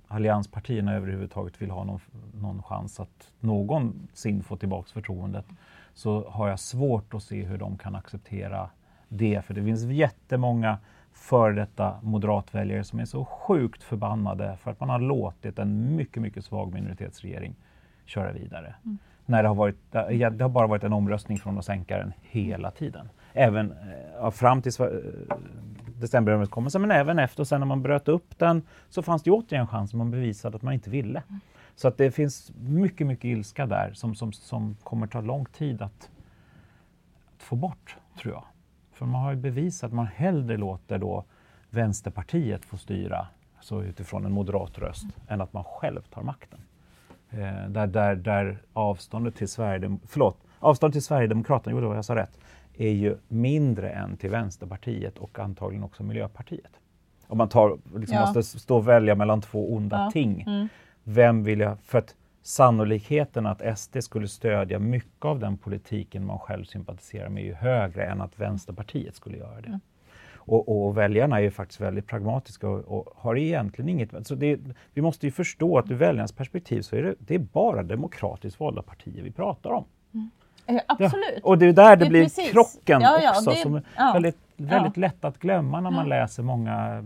allianspartierna 0.07 0.93
överhuvudtaget 0.93 1.61
vill 1.61 1.71
ha 1.71 1.83
någon, 1.83 1.99
någon 2.33 2.63
chans 2.63 2.99
att 2.99 3.31
någonsin 3.39 4.43
få 4.43 4.57
tillbaks 4.57 4.91
förtroendet 4.91 5.45
så 5.93 6.29
har 6.29 6.49
jag 6.49 6.59
svårt 6.59 7.13
att 7.13 7.23
se 7.23 7.43
hur 7.43 7.57
de 7.57 7.77
kan 7.77 7.95
acceptera 7.95 8.69
det. 9.09 9.45
För 9.45 9.53
det 9.53 9.63
finns 9.63 9.83
jättemånga 9.83 10.77
före 11.15 11.53
detta 11.53 11.99
moderatväljare 12.01 12.83
som 12.83 12.99
är 12.99 13.05
så 13.05 13.25
sjukt 13.25 13.83
förbannade 13.83 14.57
för 14.63 14.71
att 14.71 14.79
man 14.79 14.89
har 14.89 14.99
låtit 14.99 15.59
en 15.59 15.95
mycket, 15.95 16.21
mycket 16.21 16.45
svag 16.45 16.73
minoritetsregering 16.73 17.55
köra 18.05 18.31
vidare. 18.31 18.75
När 19.25 19.43
det 19.43 19.49
har, 19.49 19.55
varit, 19.55 19.91
det 19.91 20.41
har 20.41 20.49
bara 20.49 20.67
varit 20.67 20.83
en 20.83 20.93
omröstning 20.93 21.37
från 21.37 21.57
att 21.57 21.65
sänka 21.65 21.97
den 21.97 22.13
hela 22.21 22.71
tiden. 22.71 23.09
Även 23.33 23.71
eh, 23.71 23.77
ja, 24.21 24.31
fram 24.31 24.61
till 24.61 24.71
eh, 24.81 24.87
decemberöverenskommelsen 25.99 26.81
men 26.81 26.91
även 26.91 27.19
efter 27.19 27.41
och 27.41 27.47
sen 27.47 27.59
när 27.59 27.67
man 27.67 27.81
bröt 27.81 28.07
upp 28.07 28.39
den 28.39 28.61
så 28.89 29.01
fanns 29.01 29.23
det 29.23 29.31
återigen 29.31 29.67
chans 29.67 29.93
man 29.93 30.11
bevisade 30.11 30.55
att 30.55 30.61
man 30.61 30.73
inte 30.73 30.89
ville. 30.89 31.23
Så 31.75 31.87
att 31.87 31.97
det 31.97 32.11
finns 32.11 32.51
mycket, 32.59 33.07
mycket 33.07 33.25
ilska 33.25 33.65
där 33.65 33.93
som, 33.93 34.15
som, 34.15 34.33
som 34.33 34.75
kommer 34.83 35.07
ta 35.07 35.21
lång 35.21 35.45
tid 35.45 35.81
att, 35.81 36.09
att 37.35 37.43
få 37.43 37.55
bort, 37.55 37.97
tror 38.21 38.33
jag. 38.33 38.43
För 38.95 39.05
man 39.05 39.21
har 39.21 39.31
ju 39.31 39.37
bevisat 39.37 39.87
att 39.87 39.93
man 39.93 40.07
hellre 40.07 40.57
låter 40.57 40.97
då 40.97 41.23
Vänsterpartiet 41.69 42.65
få 42.65 42.77
styra 42.77 43.27
så 43.61 43.83
utifrån 43.83 44.25
en 44.25 44.31
moderat 44.31 44.77
röst 44.77 45.05
än 45.27 45.41
att 45.41 45.53
man 45.53 45.63
själv 45.63 46.01
tar 46.01 46.21
makten. 46.23 46.59
Eh, 47.29 47.69
där, 47.69 47.87
där, 47.87 48.15
där 48.15 48.57
avståndet 48.73 49.35
till, 49.35 49.47
Sverigedem 49.47 49.99
förlåt, 50.07 50.37
avståndet 50.59 50.93
till 50.93 51.03
Sverigedemokraterna, 51.03 51.71
jo 51.75 51.81
det 51.81 51.87
var 51.87 51.95
jag 51.95 52.05
sa 52.05 52.15
rätt, 52.15 52.39
är 52.77 52.89
ju 52.91 53.17
mindre 53.27 53.89
än 53.89 54.17
till 54.17 54.29
Vänsterpartiet 54.29 55.17
och 55.17 55.39
antagligen 55.39 55.83
också 55.83 56.03
Miljöpartiet. 56.03 56.71
Om 57.27 57.37
man 57.37 57.49
tar, 57.49 57.77
liksom 57.95 58.17
Ja. 58.17 58.21
måste 58.25 58.43
stå 58.43 58.75
och 58.77 58.87
välja 58.87 59.15
mellan 59.15 59.41
två 59.41 59.73
onda 59.75 59.97
Ja. 59.97 60.11
ting. 60.11 60.41
Mm. 60.41 60.67
Vem 61.03 61.43
vill 61.43 61.59
jag... 61.59 61.77
För 61.83 61.97
att 61.97 62.15
sannolikheten 62.45 63.45
att 63.45 63.79
SD 63.79 63.97
skulle 64.03 64.27
stödja 64.27 64.79
mycket 64.79 65.25
av 65.25 65.39
den 65.39 65.57
politiken 65.57 66.25
man 66.25 66.39
själv 66.39 66.63
sympatiserar 66.63 67.29
med 67.29 67.43
är 67.43 67.47
ju 67.47 67.53
högre 67.53 68.05
än 68.05 68.21
att 68.21 68.39
Vänsterpartiet 68.39 69.15
skulle 69.15 69.37
göra 69.37 69.61
det. 69.61 69.79
Och, 70.35 70.85
och 70.85 70.97
väljarna 70.97 71.37
är 71.37 71.41
ju 71.41 71.51
faktiskt 71.51 71.81
väldigt 71.81 72.07
pragmatiska 72.07 72.69
och, 72.69 72.79
och 72.99 73.13
har 73.15 73.37
egentligen 73.37 73.89
inget... 73.89 74.27
Så 74.27 74.35
det, 74.35 74.59
vi 74.93 75.01
måste 75.01 75.25
ju 75.25 75.31
förstå 75.31 75.77
att 75.77 75.91
ur 75.91 75.95
väljarnas 75.95 76.31
perspektiv 76.31 76.81
så 76.81 76.95
är 76.95 77.03
det, 77.03 77.15
det 77.19 77.35
är 77.35 77.39
bara 77.39 77.83
demokratiskt 77.83 78.59
valda 78.59 78.81
partier 78.81 79.23
vi 79.23 79.31
pratar 79.31 79.69
om. 79.69 79.85
Eh, 80.13 80.21
Ja, 80.67 80.81
Absolut. 80.87 81.43
Och 81.43 81.57
det 81.57 81.65
är 81.65 81.73
där 81.73 81.95
det, 81.95 82.03
Det 82.05 82.09
blir 82.09 82.23
precis. 82.23 82.51
krocken 82.51 83.01
Ja, 83.01 83.19
ja, 83.23 83.29
också 83.31 83.49
det- 83.49 83.55
som 83.55 83.75
är 83.75 83.83
ja. 83.97 84.11
väldigt, 84.13 84.37
väldigt 84.57 84.97
lätt 84.97 85.25
att 85.25 85.39
glömma 85.39 85.81
när 85.81 85.91
man 85.91 86.09
läser 86.09 86.43
många, 86.43 87.03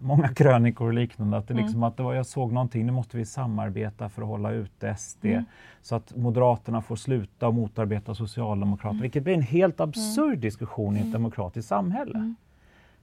många 0.00 0.28
krönikor 0.34 0.86
och 0.86 0.92
liknande. 0.94 1.36
Att 1.36 1.48
det 1.48 1.54
Mm. 1.54 1.64
liksom 1.64 1.82
att 1.82 1.96
det 1.96 2.02
var, 2.02 2.14
jag 2.14 2.26
såg 2.26 2.52
någonting, 2.52 2.86
nu 2.86 2.92
måste 2.92 3.16
vi 3.16 3.24
samarbeta 3.24 4.08
för 4.08 4.22
att 4.22 4.28
hålla 4.28 4.52
ute 4.52 4.94
SD. 4.94 5.24
Mm. 5.24 5.44
Så 5.82 5.94
att 5.96 6.16
Moderaterna 6.16 6.82
får 6.82 6.96
sluta 6.96 7.48
och 7.48 7.54
motarbeta 7.54 8.14
Socialdemokraterna. 8.14 8.90
Mm. 8.90 9.02
Vilket 9.02 9.22
blir 9.22 9.34
en 9.34 9.42
helt 9.42 9.80
absurd 9.80 10.38
diskussion 10.38 10.96
i 10.96 11.00
ett 11.00 11.12
demokratiskt 11.12 11.68
samhälle. 11.68 12.14
Mm. 12.18 12.36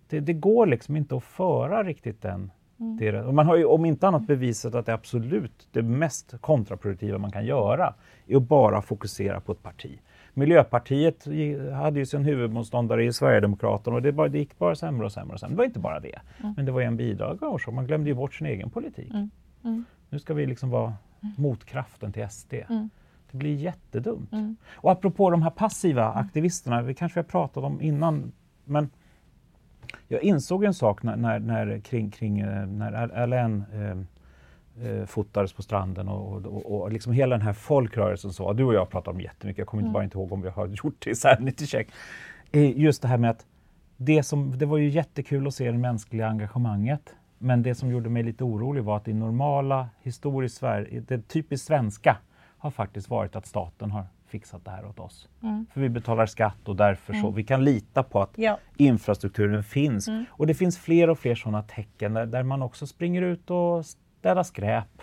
Det, 0.10 0.20
det 0.20 0.34
går 0.34 0.66
liksom 0.66 0.96
inte 0.96 1.16
att 1.18 1.24
föra 1.24 1.84
riktigt 1.84 2.22
den 2.22 2.52
Mm. 2.80 2.98
det, 2.98 3.22
och 3.22 3.34
man 3.34 3.46
har 3.46 3.56
ju 3.56 3.66
om 3.66 3.86
inte 3.86 4.08
annat 4.08 4.28
bevisat 4.28 4.76
att 4.76 4.86
det 4.86 4.94
absolut 4.94 5.68
det 5.72 5.82
mest 5.82 6.42
kontraproduktiva 6.42 7.18
man 7.18 7.32
kan 7.32 7.46
göra 7.46 7.94
är 8.28 8.38
att 8.38 8.44
bara 8.44 8.82
fokusera 8.82 9.40
på 9.40 9.52
ett 9.52 9.64
parti. 9.64 10.00
Miljöpartiet 10.38 11.28
hade 11.74 12.00
ju 12.00 12.06
sin 12.06 12.26
huvudmotståndare 12.26 13.06
i 13.06 13.14
Sverigedemokraterna 13.14 13.96
och 13.96 14.02
det, 14.02 14.12
bara, 14.12 14.28
det 14.28 14.38
gick 14.38 14.58
bara 14.58 14.76
sämre 14.76 15.06
och 15.06 15.12
sämre 15.12 15.34
och 15.34 15.40
sämre. 15.40 15.54
Det 15.54 15.58
var 15.58 15.66
inte 15.66 15.80
bara 15.80 16.00
det, 16.00 16.20
men 16.56 16.66
det 16.66 16.72
var 16.72 16.80
ju 16.80 16.86
en 16.86 16.98
bidragande 16.98 17.46
orsak. 17.46 17.74
Man 17.74 17.88
glömde 17.88 18.10
ju 18.10 18.16
bort 18.16 18.34
sin 18.34 18.48
egen 18.48 18.70
politik. 18.70 19.14
Mm. 19.14 19.30
Mm. 19.64 19.86
Nu 20.10 20.20
ska 20.20 20.34
vi 20.34 20.46
liksom 20.46 20.70
vara 20.70 20.94
motkraften 21.38 22.14
till 22.14 22.30
SD. 22.30 22.54
Mm. 22.54 22.90
Det 23.32 23.38
blir 23.38 23.56
jättedumt. 23.56 24.34
Mm. 24.34 24.56
Och 24.74 24.92
apropå 24.92 25.30
de 25.30 25.42
här 25.42 25.50
passiva 25.50 26.12
aktivisterna, 26.12 26.82
vi 26.82 26.94
kanske 26.94 27.20
har 27.20 27.24
pratat 27.24 27.64
om 27.64 27.82
innan, 27.82 28.32
men 28.66 28.90
jag 30.08 30.24
insåg 30.24 30.64
en 30.64 30.74
sak 30.74 31.04
när, 31.04 31.16
när, 31.16 31.40
när, 31.40 31.80
kring, 31.80 32.12
kring, 32.12 32.40
eh, 32.40 32.68
när 32.68 32.94
Alain 33.18 33.64
eh, 34.84 35.06
fotades 35.06 35.54
på 35.54 35.62
stranden 35.62 36.08
och, 36.10 36.46
och, 36.46 36.46
och, 36.46 36.82
och 36.82 36.92
liksom 36.92 37.14
hela 37.14 37.38
den 37.38 37.46
här 37.46 37.54
folkrörelsen. 37.54 38.34
Så, 38.34 38.54
du 38.54 38.64
och 38.64 38.74
jag 38.74 38.90
pratar 38.90 39.12
om 39.12 39.22
jättemycket, 39.22 39.58
jag 39.58 39.68
kommer 39.68 39.84
inte 39.84 39.94
bara 39.94 40.04
inte 40.04 40.18
ihåg 40.18 40.32
om 40.32 40.42
vi 40.42 40.50
har 40.50 40.68
gjort 40.84 40.96
det 41.00 41.10
i 41.10 41.16
Sanity 41.16 41.66
Check. 41.66 41.88
Eh, 42.52 42.80
just 42.80 43.02
det 43.02 43.08
här 43.08 43.18
med 43.18 43.30
att 43.30 43.46
det, 43.98 44.24
som, 44.24 44.58
det 44.58 44.66
var 44.66 44.78
ju 44.78 44.90
jättekul 44.90 45.48
att 45.48 45.54
se 45.54 45.72
det 45.72 45.78
mänskliga 45.78 46.28
engagemanget. 46.28 47.16
Men 47.38 47.64
det 47.64 47.76
som 47.76 47.92
gjorde 47.92 48.10
mig 48.10 48.24
lite 48.24 48.44
orolig 48.44 48.84
var 48.84 48.98
att 48.98 49.08
i 49.08 49.14
normala 49.14 49.90
historiskt 50.02 50.58
Sverige, 50.58 51.04
det 51.08 51.28
typiskt 51.28 51.68
svenska 51.68 52.18
har 52.58 52.72
faktiskt 52.72 53.10
varit 53.10 53.36
att 53.36 53.46
staten 53.46 53.92
har 53.92 54.06
fixat 54.28 54.66
det 54.66 54.72
här 54.72 54.86
åt 54.86 55.00
oss. 55.00 55.28
Mm. 55.44 55.66
För 55.74 55.82
vi 55.82 55.90
betalar 55.90 56.26
skatt 56.26 56.68
och 56.68 56.76
därför 56.76 57.14
mm. 57.14 57.24
så 57.24 57.32
vi 57.32 57.44
kan 57.44 57.64
lita 57.64 58.04
på 58.04 58.22
att 58.22 58.32
ja. 58.36 58.60
infrastrukturen 58.78 59.64
finns. 59.64 60.08
Mm. 60.08 60.26
Och 60.30 60.48
det 60.48 60.54
finns 60.54 60.78
fler 60.78 61.10
och 61.10 61.20
fler 61.20 61.36
sådana 61.36 61.62
tecken 61.64 62.14
där, 62.14 62.26
där, 62.26 62.44
man 62.44 62.62
också 62.62 62.88
springer 62.88 63.22
ut 63.22 63.50
och 63.50 63.86
städar 64.20 64.44
skräp. 64.44 65.02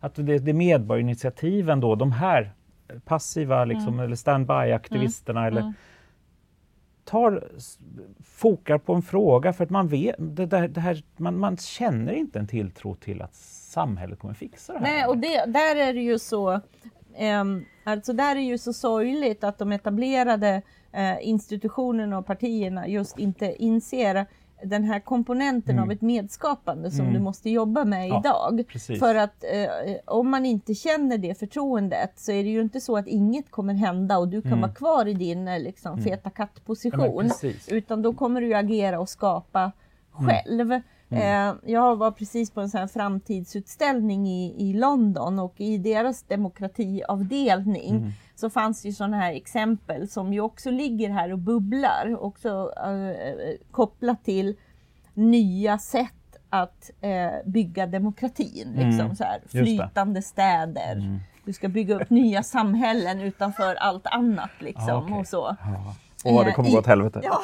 Att 0.00 0.14
det, 0.14 0.38
det 0.38 0.52
medborgarinitiativen 0.52 1.80
då, 1.80 1.94
de 1.94 2.12
här 2.12 2.52
passiva 3.04 3.64
liksom, 3.64 3.94
mm. 3.94 4.04
eller 4.04 4.16
standby-aktivisterna 4.16 5.46
eller 5.46 5.60
mm 5.60 5.74
tar, 7.08 7.48
fokar 8.24 8.78
på 8.78 8.94
en 8.94 9.02
fråga 9.02 9.52
för 9.52 9.64
att 9.64 9.70
man 9.70 9.88
vet, 9.88 10.14
det 10.18 10.46
där, 10.46 10.68
det 10.68 10.80
här, 10.80 11.02
man, 11.16 11.38
man 11.38 11.56
känner 11.56 12.12
inte 12.12 12.38
en 12.38 12.46
tilltro 12.46 12.94
till 12.94 13.22
att 13.22 13.34
samhället 13.34 14.18
kommer 14.18 14.34
fixa 14.34 14.72
det 14.72 14.78
här. 14.78 14.86
Nej, 14.86 15.06
och 15.06 15.18
det, 15.18 15.44
där 15.46 15.76
är 15.76 15.94
det 15.94 16.00
ju 16.00 16.18
så, 16.18 16.60
um, 17.40 17.64
alltså 17.84 18.12
där 18.12 18.36
är 18.36 18.40
ju 18.40 18.58
så 18.58 18.72
sorgligt 18.72 19.44
att 19.44 19.58
de 19.58 19.72
etablerade 19.72 20.62
uh, 20.94 21.28
institutionerna 21.28 22.18
och 22.18 22.26
partierna 22.26 22.88
just 22.88 23.18
inte 23.18 23.62
inser 23.62 24.26
den 24.62 24.84
här 24.84 25.00
komponenten 25.00 25.74
mm. 25.74 25.84
av 25.84 25.92
ett 25.92 26.00
medskapande 26.00 26.90
som 26.90 27.00
mm. 27.00 27.12
du 27.12 27.20
måste 27.20 27.50
jobba 27.50 27.84
med 27.84 28.08
ja, 28.08 28.20
idag. 28.20 28.64
Precis. 28.68 28.98
För 28.98 29.14
att 29.14 29.44
eh, 29.44 29.96
om 30.04 30.30
man 30.30 30.46
inte 30.46 30.74
känner 30.74 31.18
det 31.18 31.38
förtroendet 31.38 32.12
så 32.16 32.32
är 32.32 32.44
det 32.44 32.50
ju 32.50 32.60
inte 32.60 32.80
så 32.80 32.96
att 32.96 33.06
inget 33.06 33.50
kommer 33.50 33.74
hända 33.74 34.18
och 34.18 34.28
du 34.28 34.42
kan 34.42 34.52
mm. 34.52 34.60
vara 34.60 34.72
kvar 34.72 35.06
i 35.06 35.14
din 35.14 35.48
eh, 35.48 35.60
liksom, 35.60 35.92
mm. 35.92 36.04
feta 36.04 36.30
kattposition. 36.30 37.30
Ja, 37.42 37.50
utan 37.68 38.02
då 38.02 38.12
kommer 38.12 38.40
du 38.40 38.54
agera 38.54 39.00
och 39.00 39.08
skapa 39.08 39.72
mm. 40.18 40.30
själv. 40.30 40.80
Mm. 41.10 41.50
Eh, 41.50 41.54
jag 41.72 41.96
var 41.96 42.10
precis 42.10 42.50
på 42.50 42.60
en 42.60 42.68
sån 42.68 42.88
framtidsutställning 42.88 44.28
i, 44.28 44.54
i 44.58 44.72
London 44.72 45.38
och 45.38 45.54
i 45.56 45.78
deras 45.78 46.22
demokratiavdelning. 46.22 48.12
Så 48.38 48.50
fanns 48.50 48.86
ju 48.86 48.92
sådana 48.92 49.16
här 49.16 49.32
exempel 49.32 50.08
som 50.08 50.32
ju 50.32 50.40
också 50.40 50.70
ligger 50.70 51.10
här 51.10 51.32
och 51.32 51.38
bubblar, 51.38 52.16
också 52.20 52.72
eh, 52.76 53.54
kopplat 53.70 54.24
till 54.24 54.56
nya 55.14 55.78
sätt 55.78 56.36
att 56.50 56.90
eh, 57.00 57.30
bygga 57.44 57.86
demokratin. 57.86 58.74
Mm. 58.74 58.88
Liksom, 58.88 59.16
så 59.16 59.24
här, 59.24 59.40
flytande 59.48 60.22
städer. 60.22 60.92
Mm. 60.92 61.18
Du 61.44 61.52
ska 61.52 61.68
bygga 61.68 61.94
upp 61.94 62.10
nya 62.10 62.42
samhällen 62.42 63.20
utanför 63.20 63.74
allt 63.74 64.06
annat. 64.06 64.50
Liksom, 64.58 64.90
ah, 64.90 65.02
okay. 65.04 65.18
och 65.18 65.26
så. 65.26 65.56
Ja. 65.60 65.94
Åh, 66.24 66.44
det 66.44 66.52
kommer 66.52 66.70
gå 66.70 66.78
åt 66.78 66.86
helvete. 66.86 67.20
Ja, 67.24 67.40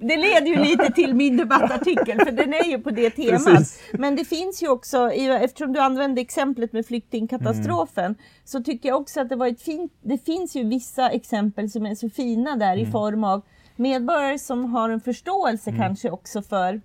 det 0.00 0.16
leder 0.16 0.46
ju 0.46 0.56
lite 0.56 0.92
till 0.92 1.14
min 1.14 1.36
debattartikel, 1.36 2.18
för 2.18 2.32
den 2.32 2.54
är 2.54 2.64
ju 2.64 2.78
på 2.78 2.90
det 2.90 3.10
temat. 3.10 3.44
Precis. 3.44 3.80
Men 3.92 4.16
det 4.16 4.24
finns 4.24 4.62
ju 4.62 4.68
också, 4.68 5.10
eftersom 5.12 5.72
du 5.72 5.80
använde 5.80 6.20
exemplet 6.20 6.72
med 6.72 6.86
flyktingkatastrofen, 6.86 8.04
mm. 8.04 8.18
så 8.44 8.62
tycker 8.62 8.88
jag 8.88 9.00
också 9.00 9.20
att 9.20 9.28
det 9.28 9.36
var 9.36 9.46
ett 9.46 9.62
fint, 9.62 9.92
det 10.02 10.18
finns 10.18 10.56
ju 10.56 10.64
vissa 10.64 11.10
exempel 11.10 11.70
som 11.70 11.86
är 11.86 11.94
så 11.94 12.10
fina 12.10 12.56
där 12.56 12.72
mm. 12.72 12.88
i 12.88 12.92
form 12.92 13.24
av 13.24 13.42
medborgare 13.76 14.38
som 14.38 14.64
har 14.64 14.90
en 14.90 15.00
förståelse 15.00 15.70
mm. 15.70 15.82
kanske 15.82 16.10
också 16.10 16.42
för 16.42 16.80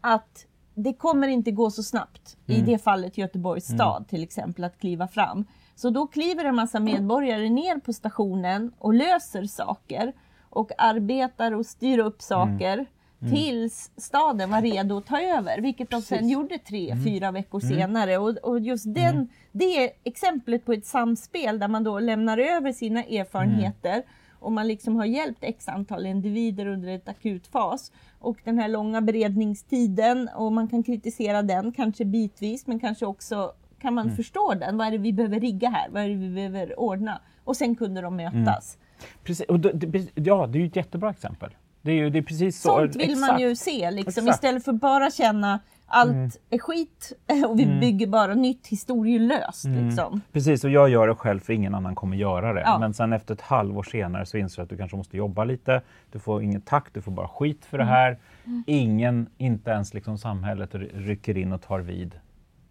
att 0.00 0.46
det 0.74 0.94
kommer 0.94 1.28
inte 1.28 1.50
gå 1.50 1.70
så 1.70 1.82
snabbt, 1.82 2.36
i 2.46 2.54
mm. 2.54 2.66
det 2.66 2.78
fallet 2.78 3.18
Göteborgs 3.18 3.68
mm. 3.68 3.78
stad 3.78 4.08
till 4.08 4.22
exempel, 4.22 4.64
att 4.64 4.78
kliva 4.78 5.08
fram. 5.08 5.44
Så 5.74 5.90
då 5.90 6.06
kliver 6.06 6.44
en 6.44 6.54
massa 6.54 6.80
medborgare 6.80 7.50
ner 7.50 7.78
på 7.78 7.92
stationen 7.92 8.72
och 8.78 8.94
löser 8.94 9.44
saker 9.44 10.12
och 10.52 10.70
arbetar 10.78 11.52
och 11.52 11.66
styr 11.66 11.98
upp 11.98 12.22
saker 12.22 12.72
mm. 12.72 12.86
Mm. 13.22 13.34
tills 13.34 13.90
staden 13.96 14.50
var 14.50 14.62
redo 14.62 14.98
att 14.98 15.06
ta 15.06 15.20
över, 15.20 15.60
vilket 15.60 15.90
de 15.90 16.02
sen 16.02 16.28
gjorde 16.28 16.58
tre, 16.58 16.90
mm. 16.90 17.04
fyra 17.04 17.30
veckor 17.30 17.64
mm. 17.64 17.76
senare. 17.76 18.18
Och, 18.18 18.28
och 18.28 18.60
just 18.60 18.86
mm. 18.86 18.94
den, 18.94 19.28
det 19.52 19.84
är 19.84 19.90
exemplet 20.04 20.64
på 20.64 20.72
ett 20.72 20.86
samspel 20.86 21.58
där 21.58 21.68
man 21.68 21.84
då 21.84 21.98
lämnar 21.98 22.38
över 22.38 22.72
sina 22.72 23.04
erfarenheter 23.04 24.02
och 24.42 24.52
man 24.52 24.68
liksom 24.68 24.96
har 24.96 25.04
hjälpt 25.04 25.44
x 25.44 25.68
antal 25.68 26.06
individer 26.06 26.66
under 26.66 26.88
ett 26.88 27.08
akut 27.08 27.46
fas. 27.46 27.92
Och 28.18 28.38
den 28.44 28.58
här 28.58 28.68
långa 28.68 29.00
beredningstiden, 29.00 30.28
och 30.36 30.52
man 30.52 30.68
kan 30.68 30.82
kritisera 30.82 31.42
den 31.42 31.72
kanske 31.72 32.04
bitvis, 32.04 32.66
men 32.66 32.80
kanske 32.80 33.06
också 33.06 33.52
kan 33.80 33.94
man 33.94 34.04
mm. 34.04 34.16
förstå 34.16 34.54
den. 34.54 34.76
Vad 34.78 34.86
är 34.86 34.90
det 34.90 34.98
vi 34.98 35.12
behöver 35.12 35.40
rigga 35.40 35.68
här? 35.68 35.88
Vad 35.90 36.02
är 36.02 36.08
det 36.08 36.14
vi 36.14 36.30
behöver 36.34 36.80
ordna? 36.80 37.20
Och 37.44 37.56
sen 37.56 37.76
kunde 37.76 38.00
de 38.00 38.16
mötas. 38.16 38.78
Precis, 39.24 39.46
och 39.46 39.60
det, 39.60 40.06
ja, 40.14 40.46
det 40.46 40.58
är 40.58 40.60
ju 40.60 40.66
ett 40.66 40.76
jättebra 40.76 41.10
exempel. 41.10 41.50
Det 41.82 41.90
är, 41.90 41.96
ju, 41.96 42.10
det 42.10 42.18
är 42.18 42.22
precis 42.22 42.60
så. 42.60 42.68
Sånt 42.68 42.96
vill 42.96 43.10
exakt. 43.10 43.32
man 43.32 43.40
ju 43.40 43.56
se, 43.56 43.90
liksom, 43.90 44.28
istället 44.28 44.64
för 44.64 44.72
bara 44.72 45.10
känna 45.10 45.60
allt 45.92 46.10
mm. 46.10 46.30
är 46.50 46.58
skit 46.58 47.12
och 47.48 47.58
vi 47.58 47.64
mm. 47.64 47.80
bygger 47.80 48.06
bara 48.06 48.34
nytt 48.34 48.66
historielöst. 48.66 49.64
Mm. 49.64 49.86
Liksom. 49.86 50.20
Precis, 50.32 50.64
och 50.64 50.70
jag 50.70 50.88
gör 50.88 51.08
det 51.08 51.14
själv 51.14 51.40
för 51.40 51.52
ingen 51.52 51.74
annan 51.74 51.94
kommer 51.94 52.16
göra 52.16 52.52
det. 52.52 52.60
Ja. 52.60 52.78
Men 52.78 52.94
sen 52.94 53.12
efter 53.12 53.34
ett 53.34 53.40
halvår 53.40 53.82
senare 53.82 54.26
så 54.26 54.36
inser 54.36 54.56
du 54.56 54.62
att 54.62 54.70
du 54.70 54.76
kanske 54.76 54.96
måste 54.96 55.16
jobba 55.16 55.44
lite. 55.44 55.82
Du 56.12 56.18
får 56.18 56.42
ingen 56.42 56.60
tack, 56.60 56.86
du 56.92 57.02
får 57.02 57.12
bara 57.12 57.28
skit 57.28 57.64
för 57.64 57.78
det 57.78 57.84
mm. 57.84 57.94
här. 57.94 58.18
Mm. 58.44 58.64
Ingen, 58.66 59.26
inte 59.38 59.70
ens 59.70 59.94
liksom 59.94 60.18
samhället 60.18 60.70
rycker 60.94 61.36
in 61.36 61.52
och 61.52 61.62
tar 61.62 61.80
vid 61.80 62.14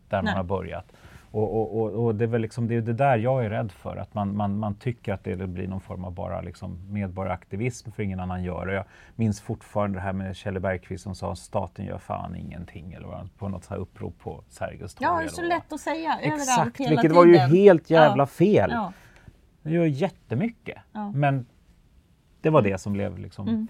där 0.09 0.21
Nej. 0.21 0.23
man 0.23 0.35
har 0.35 0.43
börjat. 0.43 0.91
Och, 1.31 1.81
och, 1.81 2.05
och, 2.05 2.15
det 2.15 2.25
är 2.25 2.27
väl 2.27 2.41
liksom, 2.41 2.67
det, 2.67 2.75
är 2.75 2.81
det 2.81 2.93
där 2.93 3.17
jag 3.17 3.45
är 3.45 3.49
rädd 3.49 3.71
för, 3.71 3.97
att 3.97 4.13
man, 4.13 4.37
man, 4.37 4.57
man 4.57 4.75
tycker 4.75 5.13
att 5.13 5.23
det 5.23 5.47
blir 5.47 5.67
någon 5.67 5.81
form 5.81 6.05
av 6.05 6.13
bara 6.13 6.41
liksom 6.41 6.93
medborgaraktivism 6.93 7.91
för 7.91 8.03
ingen 8.03 8.19
annan 8.19 8.43
gör 8.43 8.65
det. 8.65 8.73
Jag 8.73 8.85
minns 9.15 9.41
fortfarande 9.41 9.97
det 9.97 10.01
här 10.01 10.13
med 10.13 10.35
Kjell 10.35 10.59
Bergqvist 10.59 11.03
som 11.03 11.15
sa 11.15 11.35
staten 11.35 11.85
gör 11.85 11.97
fan 11.97 12.35
ingenting 12.35 12.93
eller 12.93 13.27
på 13.37 13.49
något 13.49 13.63
så 13.63 13.73
här 13.73 13.81
upprop 13.81 14.19
på 14.19 14.43
Sergels 14.49 14.95
torg. 14.95 15.07
Ja, 15.09 15.19
det 15.19 15.25
är 15.25 15.27
så 15.27 15.41
lätt 15.41 15.73
att 15.73 15.81
säga 15.81 16.19
överallt 16.19 16.41
Exakt, 16.41 16.77
hela 16.77 16.89
vilket 16.89 17.01
tiden. 17.01 17.15
var 17.15 17.25
ju 17.25 17.37
helt 17.37 17.89
jävla 17.89 18.23
ja. 18.23 18.27
fel. 18.27 18.69
Ja. 18.73 18.93
Det 19.61 19.71
gör 19.71 19.85
jättemycket. 19.85 20.77
Ja. 20.91 21.11
Men 21.11 21.45
det 22.41 22.49
var 22.49 22.61
det 22.61 22.77
som 22.77 22.93
blev 22.93 23.17
liksom 23.17 23.47
mm 23.47 23.67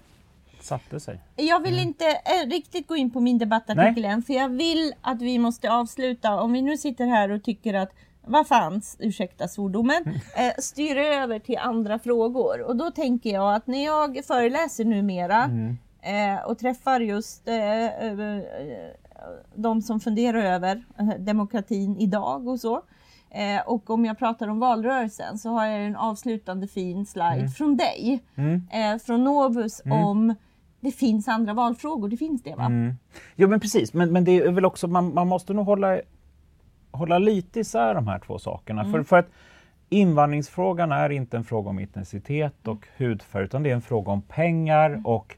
satte 0.64 1.00
sig. 1.00 1.20
Jag 1.36 1.60
vill 1.60 1.74
mm. 1.74 1.88
inte 1.88 2.04
äh, 2.04 2.48
riktigt 2.50 2.86
gå 2.86 2.96
in 2.96 3.10
på 3.10 3.20
min 3.20 3.38
debattartikel 3.38 4.04
än, 4.04 4.22
för 4.22 4.34
jag 4.34 4.48
vill 4.48 4.92
att 5.00 5.22
vi 5.22 5.38
måste 5.38 5.72
avsluta. 5.72 6.40
Om 6.40 6.52
vi 6.52 6.62
nu 6.62 6.76
sitter 6.76 7.06
här 7.06 7.30
och 7.30 7.42
tycker 7.42 7.74
att 7.74 7.92
vad 8.26 8.48
fanns, 8.48 8.96
ursäkta 9.00 9.48
svordomen, 9.48 10.04
eh, 10.36 10.52
styr 10.58 10.96
över 10.96 11.38
till 11.38 11.58
andra 11.58 11.98
frågor. 11.98 12.62
Och 12.62 12.76
då 12.76 12.90
tänker 12.90 13.30
jag 13.30 13.54
att 13.54 13.66
när 13.66 13.84
jag 13.84 14.24
föreläser 14.24 14.84
numera 14.84 15.44
mm. 15.44 15.78
eh, 16.02 16.44
och 16.44 16.58
träffar 16.58 17.00
just 17.00 17.48
eh, 17.48 17.84
eh 17.84 18.40
de 19.54 19.82
som 19.82 20.00
funderar 20.00 20.42
över 20.42 20.84
eh, 20.98 21.08
demokratin 21.18 21.96
idag 21.96 22.48
och 22.48 22.60
så. 22.60 22.82
Eh, 23.30 23.60
och 23.66 23.90
om 23.90 24.04
jag 24.04 24.18
pratar 24.18 24.48
om 24.48 24.58
valrörelsen 24.58 25.38
så 25.38 25.48
har 25.48 25.66
jag 25.66 25.86
en 25.86 25.96
avslutande 25.96 26.68
fin 26.68 27.06
slide 27.06 27.34
mm. 27.34 27.48
från 27.48 27.76
dig, 27.76 28.22
mm. 28.36 29.00
från 29.00 29.24
Novus 29.24 29.82
mm. 29.84 29.98
om 29.98 30.34
det 30.82 30.90
finns 30.90 31.28
andra 31.28 31.54
valfrågor, 31.54 32.08
det 32.08 32.16
finns 32.16 32.42
det 32.42 32.54
va? 32.54 32.64
Mm. 32.64 32.94
Jo 33.36 33.48
men 33.48 33.60
precis, 33.60 33.94
men, 33.94 34.12
men 34.12 34.24
det 34.24 34.36
är 34.36 34.52
väl 34.52 34.64
också, 34.64 34.88
man, 34.88 35.14
man 35.14 35.28
måste 35.28 35.54
nog 35.54 35.66
hålla, 35.66 36.00
hålla 36.90 37.18
lite 37.18 37.60
isär 37.60 37.94
de 37.94 38.08
här 38.08 38.18
två 38.18 38.38
sakerna. 38.38 38.80
Mm. 38.80 38.92
För, 38.92 39.02
för 39.02 39.18
att 39.18 39.28
invandringsfrågan 39.88 40.92
är 40.92 41.10
inte 41.10 41.36
en 41.36 41.44
fråga 41.44 41.70
om 41.70 41.78
etnicitet 41.78 42.68
och 42.68 42.88
hudfärg, 42.96 43.44
utan 43.44 43.62
det 43.62 43.70
är 43.70 43.74
en 43.74 43.82
fråga 43.82 44.12
om 44.12 44.22
pengar 44.22 44.90
mm. 44.90 45.06
och 45.06 45.36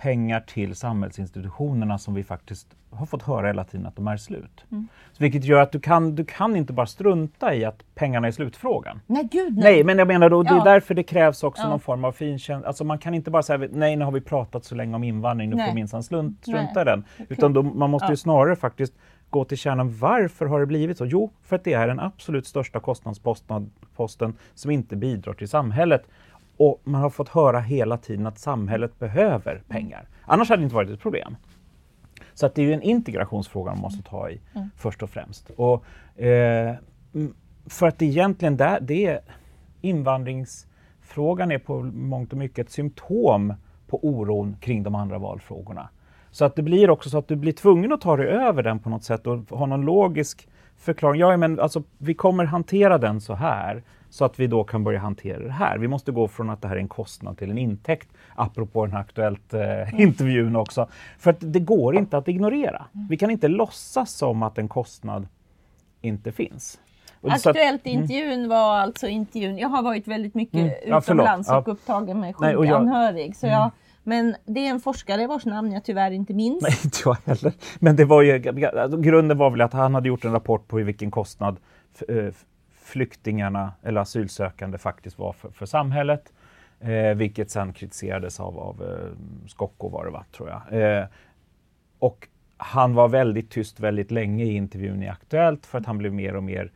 pengar 0.00 0.40
till 0.40 0.76
samhällsinstitutionerna 0.76 1.98
som 1.98 2.14
vi 2.14 2.24
faktiskt 2.24 2.66
har 2.90 3.06
fått 3.06 3.22
höra 3.22 3.46
hela 3.46 3.64
tiden 3.64 3.86
att 3.86 3.96
de 3.96 4.08
är 4.08 4.16
slut. 4.16 4.64
Mm. 4.70 4.88
Så 5.12 5.22
vilket 5.22 5.44
gör 5.44 5.60
att 5.60 5.72
du 5.72 5.80
kan, 5.80 6.14
du 6.14 6.24
kan 6.24 6.56
inte 6.56 6.72
bara 6.72 6.86
strunta 6.86 7.54
i 7.54 7.64
att 7.64 7.82
pengarna 7.94 8.26
är 8.26 8.32
slutfrågan. 8.32 9.00
Nej, 9.06 9.28
gud 9.32 9.56
nej. 9.56 9.64
nej 9.64 9.84
men 9.84 9.98
jag 9.98 10.08
menar 10.08 10.30
då, 10.30 10.42
det 10.42 10.54
är 10.54 10.64
därför 10.64 10.94
det 10.94 11.02
krävs 11.02 11.42
också 11.42 11.62
ja. 11.62 11.68
någon 11.68 11.80
form 11.80 12.04
av 12.04 12.12
finkänsla. 12.12 12.68
Alltså 12.68 12.84
man 12.84 12.98
kan 12.98 13.14
inte 13.14 13.30
bara 13.30 13.42
säga 13.42 13.68
nej 13.72 13.96
nu 13.96 14.04
har 14.04 14.12
vi 14.12 14.20
pratat 14.20 14.64
så 14.64 14.74
länge 14.74 14.94
om 14.94 15.04
invandring, 15.04 15.50
nu 15.50 15.56
nej. 15.56 15.68
får 15.68 15.74
minsann 15.74 16.02
strunta 16.02 16.82
i 16.82 16.84
den. 16.84 17.04
Utan 17.28 17.52
då, 17.52 17.62
man 17.62 17.90
måste 17.90 18.06
ja. 18.06 18.10
ju 18.10 18.16
snarare 18.16 18.56
faktiskt 18.56 18.94
gå 19.30 19.44
till 19.44 19.58
kärnan. 19.58 19.98
Varför 19.98 20.46
har 20.46 20.60
det 20.60 20.66
blivit 20.66 20.98
så? 20.98 21.06
Jo, 21.06 21.30
för 21.42 21.56
att 21.56 21.64
det 21.64 21.72
är 21.72 21.88
den 21.88 22.00
absolut 22.00 22.46
största 22.46 22.80
kostnadsposten 22.80 24.36
som 24.54 24.70
inte 24.70 24.96
bidrar 24.96 25.32
till 25.32 25.48
samhället. 25.48 26.02
Och 26.60 26.80
man 26.84 27.00
har 27.00 27.10
fått 27.10 27.28
höra 27.28 27.60
hela 27.60 27.96
tiden 27.96 28.26
att 28.26 28.38
samhället 28.38 28.98
behöver 28.98 29.62
pengar. 29.68 30.08
Annars 30.24 30.48
hade 30.48 30.62
det 30.62 30.64
inte 30.64 30.74
varit 30.74 30.90
ett 30.90 31.00
problem. 31.00 31.36
Så 32.34 32.46
att 32.46 32.54
det 32.54 32.62
är 32.62 32.66
ju 32.66 32.72
en 32.72 32.82
integrationsfråga 32.82 33.72
man 33.72 33.80
måste 33.80 34.02
ta 34.02 34.30
i 34.30 34.40
mm. 34.54 34.68
först 34.76 35.02
och 35.02 35.10
främst. 35.10 35.50
Och, 35.56 35.84
eh, 36.22 36.74
för 37.66 37.86
att 37.86 38.02
egentligen 38.02 38.56
där, 38.56 38.80
det 38.80 39.06
är, 39.06 39.20
invandringsfrågan 39.80 41.52
är 41.52 41.58
på 41.58 41.82
mångt 41.82 42.32
och 42.32 42.38
mycket 42.38 42.66
ett 42.66 42.72
symptom 42.72 43.54
på 43.86 44.06
oron 44.06 44.56
kring 44.60 44.82
de 44.82 44.94
andra 44.94 45.18
valfrågorna. 45.18 45.88
Så 46.30 46.44
att 46.44 46.56
det 46.56 46.62
blir 46.62 46.90
också 46.90 47.10
så 47.10 47.18
att 47.18 47.28
du 47.28 47.36
blir 47.36 47.52
tvungen 47.52 47.92
att 47.92 48.00
ta 48.00 48.16
dig 48.16 48.26
över 48.26 48.62
den 48.62 48.78
på 48.78 48.90
något 48.90 49.04
sätt 49.04 49.26
och 49.26 49.38
ha 49.50 49.66
någon 49.66 49.84
logisk 49.84 50.48
förklaring. 50.76 51.20
Ja, 51.20 51.36
men 51.36 51.60
alltså, 51.60 51.82
vi 51.98 52.14
kommer 52.14 52.44
hantera 52.44 52.98
den 52.98 53.20
så 53.20 53.34
här 53.34 53.82
så 54.10 54.24
att 54.24 54.40
vi 54.40 54.46
då 54.46 54.64
kan 54.64 54.84
börja 54.84 54.98
hantera 54.98 55.38
det 55.38 55.52
här. 55.52 55.78
Vi 55.78 55.88
måste 55.88 56.12
gå 56.12 56.28
från 56.28 56.50
att 56.50 56.62
det 56.62 56.68
här 56.68 56.76
är 56.76 56.80
en 56.80 56.88
kostnad 56.88 57.38
till 57.38 57.50
en 57.50 57.58
intäkt, 57.58 58.08
apropå 58.34 58.86
den 58.86 58.92
här 58.92 59.00
aktuellt 59.00 59.54
eh, 59.54 59.60
mm. 59.60 60.00
intervjun 60.00 60.56
också. 60.56 60.88
För 61.18 61.30
att 61.30 61.36
det 61.40 61.60
går 61.60 61.96
inte 61.96 62.16
att 62.16 62.28
ignorera. 62.28 62.86
Vi 63.08 63.16
kan 63.16 63.30
inte 63.30 63.48
låtsas 63.48 64.12
som 64.12 64.42
att 64.42 64.58
en 64.58 64.68
kostnad 64.68 65.28
inte 66.00 66.32
finns. 66.32 66.80
Aktuellt-intervjun 67.22 68.32
mm. 68.32 68.48
var 68.48 68.78
alltså 68.78 69.06
intervjun, 69.06 69.58
jag 69.58 69.68
har 69.68 69.82
varit 69.82 70.08
väldigt 70.08 70.34
mycket 70.34 70.54
mm. 70.54 70.72
ja, 70.86 70.98
utomlands 70.98 71.48
och 71.48 71.54
ja. 71.54 71.72
upptagen 71.72 72.20
med. 72.20 72.34
Så 73.36 73.46
jag, 73.46 73.60
mm. 73.60 73.70
men 74.02 74.36
det 74.44 74.66
är 74.66 74.70
en 74.70 74.80
forskare 74.80 75.26
vars 75.26 75.44
namn 75.44 75.72
jag 75.72 75.84
tyvärr 75.84 76.10
inte 76.10 76.34
minns. 76.34 76.62
Nej, 76.62 76.78
inte 76.84 76.98
jag 77.04 77.16
heller. 77.26 77.52
Men 77.78 77.96
det 77.96 78.04
var 78.04 78.22
ju, 78.22 78.38
grunden 78.98 79.38
var 79.38 79.50
väl 79.50 79.60
att 79.60 79.72
han 79.72 79.94
hade 79.94 80.08
gjort 80.08 80.24
en 80.24 80.32
rapport 80.32 80.68
på 80.68 80.76
vilken 80.76 81.10
kostnad 81.10 81.56
eh, 82.08 82.34
flyktingarna 82.90 83.72
eller 83.82 84.00
asylsökande 84.00 84.78
faktiskt 84.78 85.18
var 85.18 85.32
för, 85.32 85.50
för 85.50 85.66
samhället. 85.66 86.32
Eh, 86.80 87.14
vilket 87.14 87.50
sen 87.50 87.72
kritiserades 87.72 88.40
av, 88.40 88.58
av 88.58 88.82
eh, 88.82 89.48
Skocko 89.48 89.88
var 89.88 90.04
det 90.04 90.10
va, 90.10 90.24
tror 90.32 90.48
jag. 90.48 90.82
Eh, 90.82 91.06
och 91.98 92.28
han 92.56 92.94
var 92.94 93.08
väldigt 93.08 93.50
tyst 93.50 93.80
väldigt 93.80 94.10
länge 94.10 94.44
i 94.44 94.52
intervjun 94.52 95.02
i 95.02 95.08
Aktuellt 95.08 95.66
för 95.66 95.78
att 95.78 95.86
han 95.86 95.98
blev 95.98 96.12
mer 96.12 96.36
och 96.36 96.42
mer 96.42 96.72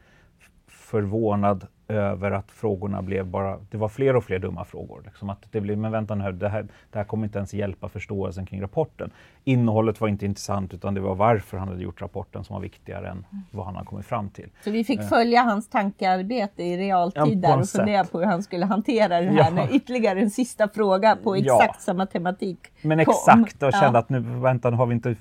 förvånad 0.66 1.66
över 1.88 2.30
att 2.30 2.50
frågorna 2.50 3.02
blev 3.02 3.26
bara, 3.26 3.58
det 3.70 3.76
var 3.76 3.88
fler 3.88 4.16
och 4.16 4.24
fler 4.24 4.38
dumma 4.38 4.64
frågor. 4.64 5.02
Liksom 5.04 5.30
att 5.30 5.46
det 5.50 5.60
blev, 5.60 5.78
men 5.78 5.92
vänta 5.92 6.14
nu, 6.14 6.32
det 6.32 6.48
här, 6.48 6.66
det 6.92 6.98
här 6.98 7.04
kommer 7.04 7.24
inte 7.24 7.38
ens 7.38 7.54
hjälpa 7.54 7.88
förståelsen 7.88 8.46
kring 8.46 8.62
rapporten. 8.62 9.10
Innehållet 9.44 10.00
var 10.00 10.08
inte 10.08 10.26
intressant 10.26 10.74
utan 10.74 10.94
det 10.94 11.00
var 11.00 11.14
varför 11.14 11.56
han 11.58 11.68
hade 11.68 11.82
gjort 11.82 12.02
rapporten 12.02 12.44
som 12.44 12.54
var 12.54 12.60
viktigare 12.60 13.08
än 13.08 13.26
vad 13.50 13.66
han 13.66 13.74
hade 13.74 13.86
kommit 13.86 14.06
fram 14.06 14.30
till. 14.30 14.50
Så 14.64 14.70
vi 14.70 14.84
fick 14.84 15.00
eh. 15.00 15.06
följa 15.06 15.42
hans 15.42 15.68
tankearbete 15.68 16.62
i 16.62 16.76
realtid 16.76 17.44
ja, 17.44 17.48
där 17.48 17.60
och 17.60 17.68
fundera 17.68 18.04
på 18.04 18.18
hur 18.18 18.26
han 18.26 18.42
skulle 18.42 18.66
hantera 18.66 19.20
det 19.20 19.30
här 19.30 19.38
ja. 19.38 19.50
när 19.50 19.74
ytterligare 19.74 20.20
en 20.20 20.30
sista 20.30 20.68
fråga 20.68 21.16
på 21.16 21.34
exakt 21.34 21.74
ja. 21.74 21.80
samma 21.80 22.06
tematik 22.06 22.58
Men 22.82 23.00
exakt, 23.00 23.62
och 23.62 23.72
kände 23.72 23.98
att 23.98 24.08
nu, 24.08 24.20
vänta, 24.20 24.70
nu 24.70 24.76
har 24.76 24.86
vi 24.86 24.94
inte 24.94 25.16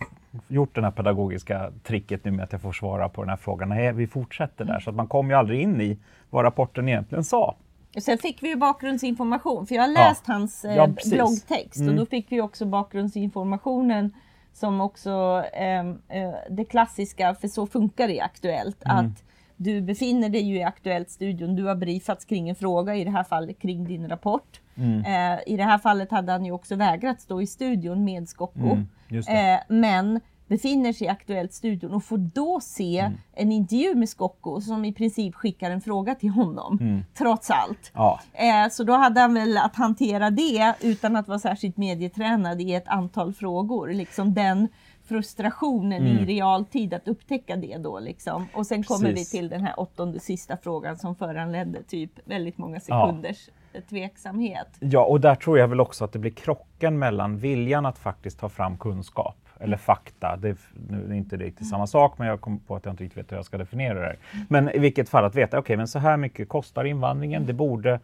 gjort 0.47 0.75
det 0.75 0.81
här 0.81 0.91
pedagogiska 0.91 1.71
tricket 1.83 2.25
nu 2.25 2.31
med 2.31 2.43
att 2.43 2.51
jag 2.51 2.61
får 2.61 2.71
svara 2.71 3.09
på 3.09 3.21
den 3.21 3.29
här 3.29 3.37
frågan. 3.37 3.69
Nej, 3.69 3.93
vi 3.93 4.07
fortsätter 4.07 4.65
där. 4.65 4.79
Så 4.79 4.89
att 4.89 4.95
man 4.95 5.07
kom 5.07 5.29
ju 5.29 5.35
aldrig 5.35 5.61
in 5.61 5.81
i 5.81 5.97
vad 6.29 6.45
rapporten 6.45 6.89
egentligen 6.89 7.23
sa. 7.23 7.55
Sen 8.01 8.17
fick 8.17 8.43
vi 8.43 8.49
ju 8.49 8.55
bakgrundsinformation, 8.55 9.67
för 9.67 9.75
jag 9.75 9.81
har 9.81 9.93
läst 9.93 10.23
ja. 10.27 10.33
hans 10.33 10.65
eh, 10.65 10.75
ja, 10.75 10.87
bloggtext 10.87 11.79
mm. 11.79 11.89
och 11.89 11.95
då 11.95 12.05
fick 12.05 12.31
vi 12.31 12.41
också 12.41 12.65
bakgrundsinformationen 12.65 14.13
som 14.53 14.81
också 14.81 15.43
eh, 15.53 16.33
det 16.49 16.65
klassiska, 16.65 17.35
för 17.35 17.47
så 17.47 17.67
funkar 17.67 18.07
det 18.07 18.21
Aktuellt, 18.21 18.85
mm. 18.85 18.97
att 18.97 19.23
du 19.55 19.81
befinner 19.81 20.29
dig 20.29 20.41
ju 20.41 20.55
i 20.55 20.63
Aktuellt-studion, 20.63 21.55
du 21.55 21.63
har 21.63 21.75
briefats 21.75 22.25
kring 22.25 22.49
en 22.49 22.55
fråga, 22.55 22.95
i 22.95 23.03
det 23.03 23.11
här 23.11 23.23
fallet 23.23 23.59
kring 23.59 23.85
din 23.85 24.09
rapport. 24.09 24.61
Mm. 24.75 24.99
Eh, 24.99 25.39
I 25.47 25.57
det 25.57 25.63
här 25.63 25.77
fallet 25.77 26.11
hade 26.11 26.31
han 26.31 26.45
ju 26.45 26.51
också 26.51 26.75
vägrat 26.75 27.21
stå 27.21 27.41
i 27.41 27.47
studion 27.47 28.03
med 28.03 28.29
Skocko. 28.29 28.59
Mm, 28.59 28.87
eh, 29.13 29.59
men 29.69 30.19
befinner 30.47 30.93
sig 30.93 31.07
i 31.07 31.09
Aktuellt-studion 31.09 31.93
och 31.93 32.03
får 32.03 32.17
då 32.17 32.59
se 32.59 32.99
mm. 32.99 33.17
en 33.33 33.51
intervju 33.51 33.95
med 33.95 34.09
Skocko 34.09 34.61
som 34.61 34.85
i 34.85 34.93
princip 34.93 35.35
skickar 35.35 35.71
en 35.71 35.81
fråga 35.81 36.15
till 36.15 36.29
honom, 36.29 36.77
mm. 36.81 37.03
trots 37.17 37.51
allt. 37.51 37.91
Ja. 37.93 38.19
Eh, 38.33 38.69
så 38.71 38.83
då 38.83 38.93
hade 38.93 39.21
han 39.21 39.33
väl 39.33 39.57
att 39.57 39.75
hantera 39.75 40.29
det 40.29 40.73
utan 40.81 41.15
att 41.15 41.27
vara 41.27 41.39
särskilt 41.39 41.77
medietränad 41.77 42.61
i 42.61 42.73
ett 42.73 42.87
antal 42.87 43.33
frågor. 43.33 43.93
Liksom 43.93 44.33
den 44.33 44.67
frustrationen 45.05 46.07
mm. 46.07 46.17
i 46.17 46.25
realtid 46.25 46.93
att 46.93 47.07
upptäcka 47.07 47.55
det 47.55 47.77
då 47.77 47.99
liksom. 47.99 48.47
Och 48.53 48.67
sen 48.67 48.83
kommer 48.83 49.09
Precis. 49.09 49.33
vi 49.33 49.37
till 49.37 49.49
den 49.49 49.61
här 49.61 49.79
åttonde 49.79 50.19
sista 50.19 50.57
frågan 50.57 50.97
som 50.97 51.15
föranledde 51.15 51.83
typ 51.83 52.11
väldigt 52.25 52.57
många 52.57 52.79
sekunders 52.79 53.47
ja. 53.47 53.53
Tveksamhet. 53.81 54.67
Ja, 54.79 55.03
och 55.05 55.21
där 55.21 55.35
tror 55.35 55.59
jag 55.59 55.67
väl 55.67 55.79
också 55.79 56.05
att 56.05 56.11
det 56.11 56.19
blir 56.19 56.31
krocken 56.31 56.99
mellan 56.99 57.37
viljan 57.37 57.85
att 57.85 57.97
faktiskt 57.97 58.39
ta 58.39 58.49
fram 58.49 58.77
kunskap 58.77 59.37
eller 59.59 59.77
fakta. 59.77 60.37
Det 60.37 60.49
är, 60.49 60.57
nu 60.89 61.05
är 61.09 61.13
inte 61.13 61.37
riktigt 61.37 61.69
samma 61.69 61.87
sak, 61.87 62.17
men 62.17 62.27
jag 62.27 62.41
kom 62.41 62.59
på 62.59 62.75
att 62.75 62.85
jag 62.85 62.93
inte 62.93 63.03
riktigt 63.03 63.17
vet 63.17 63.31
hur 63.31 63.37
jag 63.37 63.45
ska 63.45 63.57
definiera 63.57 63.99
det. 63.99 64.05
Här. 64.05 64.17
Men 64.49 64.69
i 64.69 64.79
vilket 64.79 65.09
fall 65.09 65.25
att 65.25 65.35
veta, 65.35 65.57
okej, 65.57 65.59
okay, 65.59 65.77
men 65.77 65.87
så 65.87 65.99
här 65.99 66.17
mycket 66.17 66.49
kostar 66.49 66.85
invandringen. 66.85 67.45
Det 67.45 67.53
borde, 67.53 67.99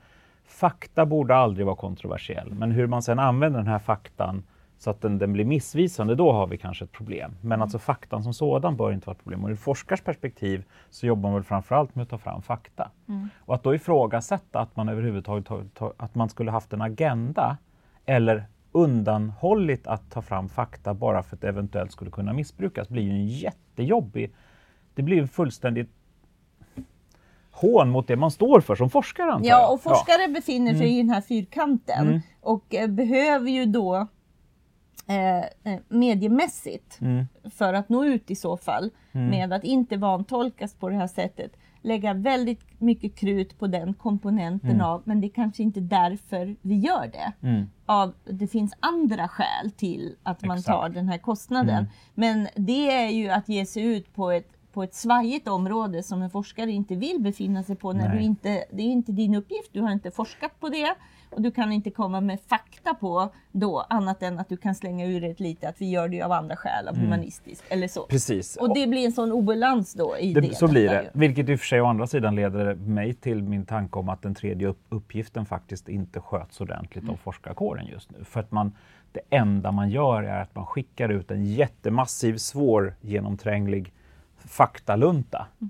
fakta 0.45 1.05
borde 1.05 1.36
aldrig 1.36 1.65
vara 1.65 1.75
kontroversiell, 1.75 2.53
men 2.53 2.71
hur 2.71 2.88
man 2.88 3.01
sedan 3.01 3.19
använder 3.19 3.60
den 3.60 3.67
här 3.67 3.79
faktan 3.79 4.43
så 4.80 4.89
att 4.89 5.02
den, 5.02 5.18
den, 5.18 5.34
blir 5.34 5.46
missvisande, 5.46 6.15
då 6.15 6.32
har 6.32 6.48
vi 6.48 6.58
kanske 6.58 6.86
ett 6.86 6.92
problem. 6.92 7.32
Men 7.42 7.52
mm. 7.52 7.62
alltså 7.62 7.80
faktan 7.80 8.24
som 8.24 8.34
sådan 8.34 8.78
bör 8.78 8.92
inte 8.92 9.08
vara 9.08 9.15
ett 9.15 9.24
problem. 9.24 9.44
Och 9.44 9.50
ur 9.50 9.56
forskars 9.56 10.02
perspektiv 10.02 10.63
så 10.89 11.08
jobbar 11.08 11.30
man 11.30 11.34
väl 11.34 11.44
framförallt 11.44 11.96
med 11.96 12.04
att 12.04 12.10
ta 12.10 12.18
fram 12.18 12.42
fakta. 12.42 12.92
Mm. 13.08 13.30
Och 13.39 13.56
att 13.56 13.63
då 13.63 13.76
ifrågasätta 13.76 14.60
att 14.60 14.76
man 14.76 14.89
överhuvudtaget 14.89 15.46
ta, 15.46 15.63
ta, 15.74 15.94
att 15.98 16.15
man 16.15 16.30
skulle 16.30 16.52
haft 16.52 16.74
en 16.74 16.82
agenda 16.82 17.58
eller 18.06 18.46
undanhållit 18.72 19.88
att 19.88 20.12
ta 20.12 20.22
fram 20.22 20.50
fakta 20.50 20.94
bara 20.94 21.24
för 21.24 21.36
att 21.36 21.42
det 21.42 21.50
eventuellt 21.50 21.92
skulle 21.92 22.12
kunna 22.12 22.34
missbrukas 22.34 22.89
blir 22.89 23.04
ju 23.04 23.12
en 23.12 23.28
jättejobbig... 23.28 24.34
Det 24.94 25.02
blir 25.02 25.22
en 25.22 25.28
fullständigt 25.28 25.89
hån 27.52 27.89
mot 27.89 28.08
det 28.08 28.15
man 28.15 28.32
står 28.32 28.62
för 28.62 28.76
som 28.76 28.89
forskare 28.89 29.32
antar 29.32 29.50
Ja, 29.50 29.74
och 29.74 29.82
forskare 29.82 30.22
ja. 30.22 30.28
befinner 30.28 30.74
sig 30.74 30.88
mm. 30.88 30.94
i 30.94 30.98
den 30.98 31.10
här 31.10 31.22
fyrkanten 31.22 32.08
mm. 32.08 32.20
och 32.42 32.76
eh, 32.76 32.88
behöver 32.88 33.50
ju 33.50 33.65
då 33.65 34.08
Eh, 35.10 35.74
eh, 35.74 35.80
mediemässigt 35.88 37.02
mm. 37.02 37.28
för 37.50 37.74
att 37.74 37.89
nå 37.89 38.06
ut 38.06 38.32
i 38.32 38.36
så 38.36 38.58
fall 38.58 38.91
mm. 39.12 39.30
med 39.30 39.54
att 39.54 39.63
inte 39.63 39.98
vantolkas 39.98 40.74
på 40.74 40.89
det 40.89 40.95
här 40.95 41.08
sättet. 41.08 41.52
Lägga 41.82 42.13
väldigt 42.13 42.82
mycket 42.82 43.15
krut 43.15 43.60
på 43.60 43.67
den 43.67 43.93
komponenten 43.93 44.69
mm. 44.69 44.86
av, 44.86 45.02
men 45.06 45.22
det 45.22 45.28
är 45.28 45.32
kanske 45.32 45.63
inte 45.63 45.80
därför 45.80 46.56
vi 46.62 46.76
gör 46.76 47.08
det. 47.12 47.48
Mm. 47.48 47.69
Av, 47.86 48.13
det 48.26 48.48
finns 48.48 48.74
andra 48.80 49.28
skäl 49.28 49.72
till 49.72 50.15
att 50.24 50.45
man 50.45 50.58
Exakt. 50.58 50.78
tar 50.78 50.89
den 50.89 51.10
här 51.10 51.17
kostnaden. 51.17 51.78
Mm. 51.78 51.89
Men 52.13 52.48
det 52.56 52.91
är 52.91 53.10
ju 53.10 53.30
att 53.30 53.50
ge 53.50 53.65
sig 53.65 53.84
ut 53.84 54.15
på 54.15 54.32
ett 54.32 54.60
på 54.74 54.84
ett 54.84 54.95
svajigt 54.95 55.48
område 55.48 56.04
som 56.04 56.22
en 56.22 56.30
forskare 56.30 56.72
inte 56.72 56.95
vill 56.95 57.22
befinna 57.22 57.63
sig 57.63 57.76
på 57.76 57.93
när 57.93 58.15
du 58.15 58.22
inte, 58.22 58.63
det 58.72 58.84
är 58.84 58.88
inte 58.88 59.12
din 59.12 59.36
uppgift, 59.36 59.69
du 59.72 59.82
har 59.82 59.91
inte 59.91 60.12
forskat 60.12 60.60
på 60.60 60.69
det 60.69 60.95
och 61.30 61.42
du 61.42 61.52
kan 61.52 61.72
inte 61.72 61.89
komma 61.89 62.22
med 62.22 62.39
fakta 62.48 62.94
på 62.94 63.30
då 63.52 63.86
annat 63.89 64.24
än 64.24 64.39
att 64.39 64.50
du 64.50 64.58
kan 64.58 64.76
slänga 64.76 65.06
ur 65.06 65.24
ett 65.24 65.39
lite 65.39 65.70
att 65.70 65.82
vi 65.82 65.89
gör 65.89 66.08
det 66.08 66.22
av 66.22 66.32
andra 66.32 66.56
skäl, 66.56 66.88
av 66.88 66.96
mm. 66.96 67.06
humanistiskt 67.06 67.63
eller 67.70 67.88
så. 67.88 68.06
Precis. 68.06 68.56
Och 68.56 68.74
det 68.74 68.88
blir 68.88 69.06
en 69.06 69.12
sån 69.12 69.32
obalans 69.32 69.94
då 69.94 70.18
i 70.18 70.34
det. 70.34 70.42
det 70.42 70.56
så 70.56 70.68
blir 70.68 70.89
det, 70.89 71.10
vilket 71.13 71.50
i 71.50 71.56
och 71.56 71.60
för 71.60 71.68
sig 71.68 71.82
å 71.82 71.86
andra 71.86 72.08
sidan 72.08 72.36
leder 72.36 72.76
mig 72.76 73.13
till 73.13 73.44
min 73.44 73.65
tanke 73.65 74.00
om 74.00 74.10
att 74.10 74.22
den 74.22 74.36
tredje 74.36 74.74
uppgiften 74.89 75.46
faktiskt 75.46 75.89
inte 75.89 76.20
sköts 76.22 76.62
ordentligt 76.62 77.04
mm. 77.04 77.13
av 77.13 77.18
forskarkåren 77.18 77.86
just 77.88 78.12
nu. 78.12 78.24
För 78.24 78.39
att 78.39 78.52
man, 78.52 78.72
det 79.12 79.22
enda 79.30 79.72
man 79.72 79.89
gör 79.89 80.24
är 80.24 80.42
att 80.42 80.56
man 80.56 80.65
skickar 80.65 81.10
ut 81.10 81.32
en 81.32 81.46
jättemassiv, 81.46 82.38
svår, 82.38 82.96
genomtränglig 83.02 83.94
faktalunta 84.38 85.48
mm. 85.62 85.70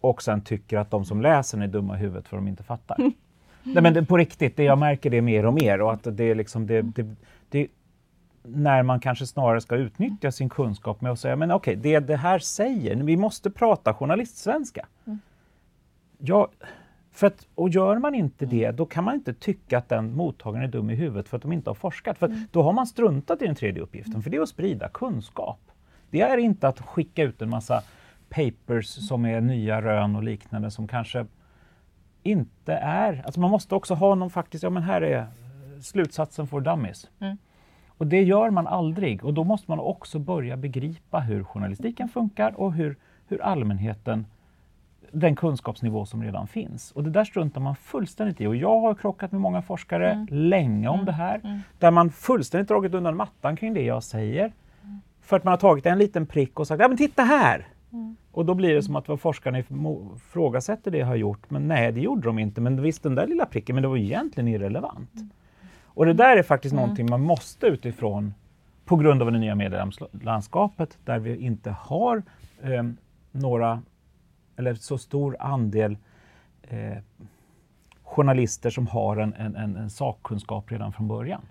och 0.00 0.22
sen 0.22 0.40
tycker 0.40 0.78
att 0.78 0.90
de 0.90 1.04
som 1.04 1.20
läser 1.20 1.62
är 1.62 1.66
dumma 1.66 1.96
i 1.96 1.98
huvudet 1.98 2.28
för 2.28 2.36
att 2.36 2.42
de 2.42 2.48
inte 2.48 2.62
fattar. 2.62 2.96
Nej, 3.74 3.82
men 3.82 3.94
det, 3.94 4.02
på 4.04 4.16
riktigt, 4.16 4.56
det 4.56 4.64
jag 4.64 4.78
märker 4.78 5.10
det 5.10 5.22
mer 5.22 5.46
och 5.46 5.54
mer 5.54 5.80
och 5.80 5.92
att 5.92 6.16
det 6.16 6.24
är 6.24 6.34
liksom 6.34 6.66
det, 6.66 6.82
det, 6.82 7.06
det 7.48 7.68
när 8.42 8.82
man 8.82 9.00
kanske 9.00 9.26
snarare 9.26 9.60
ska 9.60 9.76
utnyttja 9.76 10.32
sin 10.32 10.48
kunskap 10.48 11.00
med 11.00 11.12
att 11.12 11.20
säga 11.20 11.36
men 11.36 11.50
okej, 11.50 11.78
okay, 11.78 11.92
det 11.92 12.06
det 12.06 12.16
här 12.16 12.38
säger, 12.38 12.96
vi 12.96 13.16
måste 13.16 13.50
prata 13.50 13.94
journalistsvenska. 13.94 14.86
Mm. 15.06 15.18
Ja, 16.18 16.48
för 17.12 17.26
att, 17.26 17.46
och 17.54 17.68
gör 17.68 17.98
man 17.98 18.14
inte 18.14 18.46
det, 18.46 18.70
då 18.70 18.86
kan 18.86 19.04
man 19.04 19.14
inte 19.14 19.34
tycka 19.34 19.78
att 19.78 19.88
den 19.88 20.16
mottagaren 20.16 20.64
är 20.64 20.68
dum 20.68 20.90
i 20.90 20.94
huvudet 20.94 21.28
för 21.28 21.36
att 21.36 21.42
de 21.42 21.52
inte 21.52 21.70
har 21.70 21.74
forskat. 21.74 22.18
För 22.18 22.26
mm. 22.26 22.40
då 22.50 22.62
har 22.62 22.72
man 22.72 22.86
struntat 22.86 23.42
i 23.42 23.46
den 23.46 23.54
tredje 23.54 23.82
uppgiften, 23.82 24.22
för 24.22 24.30
det 24.30 24.36
är 24.36 24.40
att 24.40 24.48
sprida 24.48 24.88
kunskap. 24.88 25.60
Det 26.10 26.20
är 26.20 26.36
inte 26.36 26.68
att 26.68 26.80
skicka 26.80 27.22
ut 27.22 27.42
en 27.42 27.50
massa 27.50 27.82
papers 28.28 28.86
som 28.86 29.24
är 29.24 29.40
nya 29.40 29.82
rön 29.82 30.16
och 30.16 30.22
liknande 30.22 30.70
som 30.70 30.88
kanske 30.88 31.26
inte 32.26 32.74
är... 32.74 33.22
Alltså 33.24 33.40
man 33.40 33.50
måste 33.50 33.74
också 33.74 33.94
ha 33.94 34.14
någon 34.14 34.30
faktiskt, 34.30 34.64
ja 34.64 34.70
men 34.70 34.82
här 34.82 35.00
är 35.00 35.26
slutsatsen 35.80 36.46
för 36.46 36.60
dummies. 36.60 37.10
Mm. 37.20 37.36
Och 37.98 38.06
det 38.06 38.22
gör 38.22 38.50
man 38.50 38.66
aldrig 38.66 39.24
och 39.24 39.34
då 39.34 39.44
måste 39.44 39.70
man 39.70 39.80
också 39.80 40.18
börja 40.18 40.56
begripa 40.56 41.20
hur 41.20 41.44
journalistiken 41.44 42.08
funkar 42.08 42.60
och 42.60 42.72
hur, 42.72 42.96
hur 43.28 43.42
allmänheten, 43.42 44.26
den 45.12 45.36
kunskapsnivå 45.36 46.06
som 46.06 46.22
redan 46.22 46.46
finns. 46.46 46.92
Och 46.92 47.04
det 47.04 47.10
där 47.10 47.24
struntar 47.24 47.60
man 47.60 47.76
fullständigt 47.76 48.40
i. 48.40 48.46
Och 48.46 48.56
jag 48.56 48.80
har 48.80 48.94
krockat 48.94 49.32
med 49.32 49.40
många 49.40 49.62
forskare 49.62 50.12
mm. 50.12 50.26
länge 50.30 50.88
om 50.88 50.94
mm. 50.94 51.06
det 51.06 51.12
här, 51.12 51.40
mm. 51.44 51.60
där 51.78 51.90
man 51.90 52.10
fullständigt 52.10 52.68
dragit 52.68 52.94
undan 52.94 53.16
mattan 53.16 53.56
kring 53.56 53.74
det 53.74 53.82
jag 53.82 54.02
säger. 54.02 54.52
För 55.22 55.36
att 55.36 55.44
man 55.44 55.52
har 55.52 55.58
tagit 55.58 55.86
en 55.86 55.98
liten 55.98 56.26
prick 56.26 56.60
och 56.60 56.66
sagt, 56.66 56.80
ja 56.80 56.88
men 56.88 56.96
titta 56.96 57.22
här! 57.22 57.66
Mm. 57.96 58.16
Och 58.32 58.46
då 58.46 58.54
blir 58.54 58.74
det 58.74 58.82
som 58.82 58.96
att 58.96 59.08
vad 59.08 59.20
forskarna 59.20 59.58
ifrågasätter 59.58 60.90
det 60.90 60.98
jag 60.98 61.06
har 61.06 61.16
gjort. 61.16 61.50
Men 61.50 61.68
nej, 61.68 61.92
det 61.92 62.00
gjorde 62.00 62.28
de 62.28 62.38
inte. 62.38 62.60
Men 62.60 62.82
visst, 62.82 63.02
den 63.02 63.14
där 63.14 63.26
lilla 63.26 63.46
pricken, 63.46 63.74
men 63.74 63.82
det 63.82 63.88
var 63.88 63.96
egentligen 63.96 64.48
irrelevant. 64.48 65.14
Mm. 65.14 65.30
Och 65.84 66.06
det 66.06 66.12
där 66.12 66.36
är 66.36 66.42
faktiskt 66.42 66.72
mm. 66.72 66.82
någonting 66.82 67.10
man 67.10 67.20
måste 67.20 67.66
utifrån 67.66 68.34
på 68.84 68.96
grund 68.96 69.22
av 69.22 69.32
det 69.32 69.38
nya 69.38 69.54
medielandskapet 69.54 70.98
där 71.04 71.18
vi 71.18 71.36
inte 71.36 71.70
har 71.70 72.22
eh, 72.62 72.82
några, 73.32 73.82
eller 74.56 74.74
så 74.74 74.98
stor 74.98 75.36
andel 75.40 75.96
eh, 76.62 76.98
journalister 78.02 78.70
som 78.70 78.86
har 78.86 79.16
en, 79.16 79.34
en, 79.34 79.76
en, 79.76 79.90
sakkunskap 79.90 80.72
redan 80.72 80.92
från 80.92 81.08
början. 81.08 81.42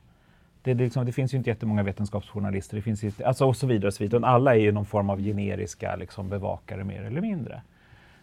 Det, 0.65 0.73
det, 0.73 0.84
liksom, 0.84 1.06
det, 1.06 1.12
finns 1.12 1.34
ju 1.34 1.38
inte 1.38 1.49
jättemånga 1.49 1.84
vetenskapsjournalister, 1.84 2.75
det 2.75 2.82
finns 2.82 3.04
inte, 3.04 3.28
alltså 3.28 3.45
och 3.45 3.56
så 3.56 3.67
vidare. 3.67 3.88
Och 3.88 3.93
så 3.93 4.04
vidare. 4.04 4.25
Alla 4.25 4.56
är 4.56 4.60
ju 4.60 4.71
någon 4.71 4.86
form 4.86 5.10
av 5.10 5.21
generiska 5.21 5.95
liksom, 5.95 6.30
bevakare 6.30 6.84
mer 6.84 7.04
eller 7.04 7.21
mindre. 7.21 7.62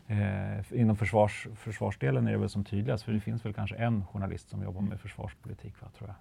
Eh, 0.06 0.80
inom 0.80 0.96
försvars, 0.96 1.46
försvarsdelen 1.56 2.26
är 2.26 2.32
det 2.32 2.38
väl 2.38 2.48
som 2.48 2.64
tydligast, 2.64 3.04
för 3.04 3.12
det 3.12 3.20
finns 3.20 3.44
väl 3.44 3.54
kanske 3.54 3.76
en 3.76 4.06
journalist 4.06 4.50
som 4.50 4.62
jobbar 4.62 4.80
med 4.80 5.00
försvarspolitik, 5.00 5.74
va, 5.80 5.88
tror 5.98 6.08
jag. 6.08 6.16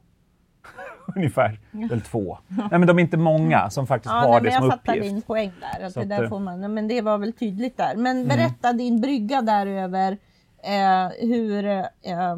Ungefär, 1.16 1.60
eller 1.72 2.00
två. 2.00 2.38
Nej 2.48 2.70
men 2.72 2.88
de 2.88 2.98
är 2.98 3.02
inte 3.02 3.18
många 3.18 3.70
som 3.70 3.88
faktiskt 3.88 4.14
ja, 4.14 4.20
har 4.20 4.42
nej, 4.42 4.52
det 4.52 4.58
som 4.58 4.66
jag 4.66 4.76
uppgift. 4.76 4.88
Jag 4.88 4.96
fattar 4.96 5.14
din 5.14 5.22
poäng 5.22 5.52
där, 5.60 5.86
att 5.86 5.94
det, 5.94 6.06
där 6.06 6.24
eh, 6.24 6.30
får 6.30 6.40
man, 6.40 6.74
men 6.74 6.88
det 6.88 7.02
var 7.02 7.18
väl 7.18 7.34
tydligt 7.34 7.78
där. 7.78 7.96
Men 7.96 8.18
mm. 8.18 8.28
berätta 8.28 8.68
mm. 8.68 8.78
din 8.78 9.02
brygga 9.02 9.42
där 9.42 9.68
över 9.68 10.18
eh, 10.64 11.28
hur 11.28 11.66
eh, 11.66 11.80
eh, 12.04 12.38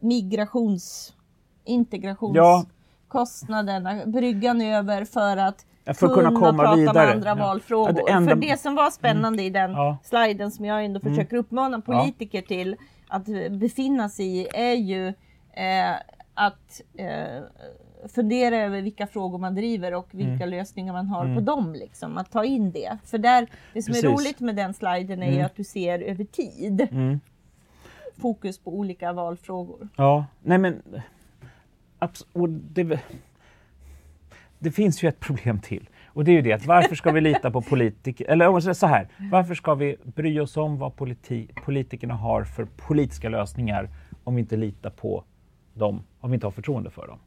migrations 0.00 1.14
integrationskostnaderna, 1.64 3.96
ja. 3.96 4.06
bryggan 4.06 4.60
över 4.60 5.04
för 5.04 5.36
att 5.36 5.66
för 5.84 5.90
att 5.90 5.98
kunna, 5.98 6.14
kunna 6.14 6.40
komma 6.40 6.62
prata 6.62 6.76
vidare. 6.76 7.06
med 7.06 7.14
andra 7.14 7.28
ja. 7.28 7.34
valfrågor. 7.34 7.92
Det 7.92 8.12
enda... 8.12 8.30
För 8.30 8.36
det 8.40 8.60
som 8.60 8.74
var 8.74 8.90
spännande 8.90 9.42
mm. 9.42 9.46
i 9.46 9.50
den 9.50 9.70
ja. 9.70 9.98
sliden 10.02 10.50
som 10.50 10.64
jag 10.64 10.84
ändå 10.84 11.00
mm. 11.02 11.14
försöker 11.14 11.36
uppmana 11.36 11.80
politiker 11.80 12.42
till 12.42 12.76
att 13.08 13.24
befinna 13.50 14.08
sig 14.08 14.26
i 14.26 14.48
är 14.54 14.74
ju 14.74 15.08
eh, 15.52 15.94
att 16.34 16.80
eh, 16.98 17.42
fundera 18.08 18.56
över 18.56 18.82
vilka 18.82 19.06
frågor 19.06 19.38
man 19.38 19.54
driver 19.54 19.94
och 19.94 20.08
vilka 20.10 20.44
mm. 20.44 20.48
lösningar 20.48 20.92
man 20.92 21.06
har 21.06 21.24
mm. 21.24 21.34
på 21.34 21.40
dem. 21.40 21.74
Liksom. 21.74 22.18
Att 22.18 22.30
ta 22.30 22.44
in 22.44 22.70
det. 22.70 22.98
För 23.04 23.18
där, 23.18 23.46
det 23.72 23.82
som 23.82 23.92
Precis. 23.92 24.04
är 24.04 24.08
roligt 24.08 24.40
med 24.40 24.56
den 24.56 24.74
sliden 24.74 25.22
är 25.22 25.32
mm. 25.32 25.44
att 25.44 25.56
du 25.56 25.64
ser 25.64 25.98
över 25.98 26.24
tid. 26.24 26.88
Mm. 26.90 27.20
Fokus 28.20 28.58
på 28.58 28.74
olika 28.74 29.12
valfrågor. 29.12 29.88
Ja, 29.96 30.24
nej 30.42 30.58
men 30.58 30.82
och 32.32 32.48
det, 32.48 33.00
det 34.58 34.70
finns 34.70 35.02
ju 35.02 35.08
ett 35.08 35.20
problem 35.20 35.60
till. 35.60 35.88
Och 36.06 36.24
det 36.24 36.30
är 36.30 36.32
ju 36.32 36.42
det 36.42 36.52
att 36.52 36.66
varför 36.66 36.94
ska 36.94 37.12
vi 37.12 37.20
lita 37.20 37.50
på 37.50 37.62
politiker, 37.62 38.24
eller 38.24 38.72
så 38.72 38.86
här, 38.86 39.08
varför 39.30 39.54
ska 39.54 39.74
vi 39.74 39.96
bry 40.04 40.40
oss 40.40 40.56
om 40.56 40.78
vad 40.78 40.96
politi, 40.96 41.48
politikerna 41.64 42.14
har 42.14 42.44
för 42.44 42.64
politiska 42.64 43.28
lösningar 43.28 43.88
om 44.24 44.34
vi 44.34 44.40
inte 44.40 44.56
litar 44.56 44.90
på 44.90 45.24
dem, 45.74 46.02
om 46.20 46.30
vi 46.30 46.34
inte 46.34 46.46
har 46.46 46.52
förtroende 46.52 46.90
för 46.90 47.06
dem? 47.06 47.18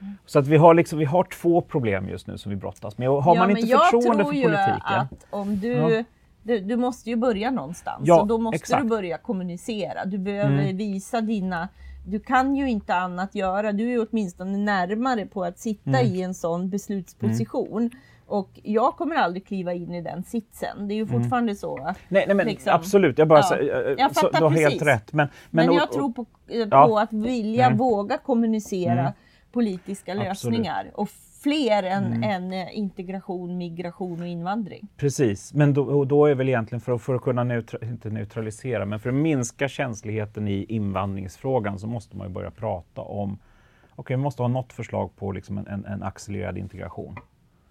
Mm. 0.00 0.14
Så 0.26 0.38
att 0.38 0.46
vi 0.46 0.56
har, 0.56 0.74
liksom, 0.74 0.98
vi 0.98 1.04
har 1.04 1.24
två 1.24 1.60
problem 1.60 2.08
just 2.08 2.26
nu 2.26 2.38
som 2.38 2.50
vi 2.50 2.56
brottas 2.56 2.98
med. 2.98 3.10
Och 3.10 3.24
har 3.24 3.34
ja, 3.34 3.40
man 3.40 3.50
inte 3.50 3.66
förtroende 3.66 4.24
för 4.24 4.30
politiken... 4.30 4.52
Jag 4.52 4.78
tror 4.86 4.98
ju 4.98 5.16
att 5.16 5.26
om 5.30 5.60
du 5.60 5.72
ja. 5.72 6.04
Du, 6.46 6.60
du, 6.60 6.76
måste 6.76 7.10
ju 7.10 7.16
börja 7.16 7.50
någonstans 7.50 8.02
ja, 8.04 8.20
och 8.20 8.26
då 8.26 8.38
måste 8.38 8.56
exakt. 8.56 8.82
du 8.82 8.88
börja 8.88 9.18
kommunicera. 9.18 10.04
Du 10.04 10.18
behöver 10.18 10.62
mm. 10.62 10.76
visa 10.76 11.20
dina 11.20 11.68
du 12.06 12.20
kan 12.20 12.56
ju 12.56 12.70
inte 12.70 12.94
annat 12.94 13.34
göra. 13.34 13.72
Du 13.72 13.92
är 13.92 14.06
åtminstone 14.10 14.58
närmare 14.58 15.26
på 15.26 15.44
att 15.44 15.58
sitta 15.58 15.90
mm. 16.00 16.06
i 16.06 16.22
en 16.22 16.34
sån 16.34 16.70
beslutsposition. 16.70 17.82
Mm. 17.82 17.90
Och 18.26 18.60
jag 18.62 18.96
kommer 18.96 19.16
aldrig 19.16 19.46
kliva 19.46 19.72
in 19.72 19.94
i 19.94 20.02
den 20.02 20.22
sitsen. 20.22 20.88
Det 20.88 20.94
är 20.94 20.96
ju 20.96 21.02
mm. 21.02 21.20
fortfarande 21.20 21.50
mm. 21.50 21.56
så. 21.56 21.94
Nej, 22.08 22.24
nej 22.26 22.36
men 22.36 22.46
liksom, 22.46 22.72
absolut, 22.74 23.18
jag 23.18 23.28
bara 23.28 23.38
ja. 23.38 23.48
säger, 23.48 23.94
jag 23.98 24.16
så, 24.16 24.30
du 24.30 24.44
har 24.44 24.50
helt 24.50 24.82
rätt. 24.82 25.12
Men, 25.12 25.28
men, 25.50 25.66
men 25.66 25.74
jag 25.74 25.84
och, 25.84 25.92
tror 25.92 26.12
på, 26.12 26.24
på 26.24 26.30
ja. 26.70 27.02
att 27.02 27.12
vilja, 27.12 27.66
mm. 27.66 27.78
våga 27.78 28.18
kommunicera 28.18 29.00
mm. 29.00 29.12
politiska 29.52 30.14
lösningar. 30.14 30.80
Absolut. 30.80 30.94
Och 30.94 31.08
fler 31.46 31.82
än, 31.82 32.04
mm. 32.04 32.22
än 32.22 32.52
eh, 32.52 32.78
integration, 32.78 33.58
migration 33.58 34.20
och 34.20 34.26
invandring. 34.26 34.88
Precis, 34.96 35.54
men 35.54 35.74
då, 35.74 36.04
då 36.04 36.26
är 36.26 36.34
väl 36.34 36.48
egentligen 36.48 36.80
för 36.80 36.92
att, 36.92 37.02
för 37.02 37.14
att 37.14 37.22
kunna 37.22 37.44
neutra, 37.44 37.78
inte 37.88 38.10
neutralisera, 38.10 38.84
men 38.84 39.00
för 39.00 39.08
att 39.08 39.14
minska 39.14 39.68
känsligheten 39.68 40.48
i 40.48 40.64
invandringsfrågan 40.68 41.78
så 41.78 41.86
måste 41.86 42.16
man 42.16 42.26
ju 42.26 42.32
börja 42.32 42.50
prata 42.50 43.02
om, 43.02 43.32
okej 43.32 43.92
okay, 43.96 44.16
vi 44.16 44.22
måste 44.22 44.42
ha 44.42 44.48
något 44.48 44.72
förslag 44.72 45.16
på 45.16 45.32
liksom 45.32 45.58
en, 45.58 45.66
en, 45.66 45.84
en 45.84 46.02
accelererad 46.02 46.58
integration. 46.58 47.16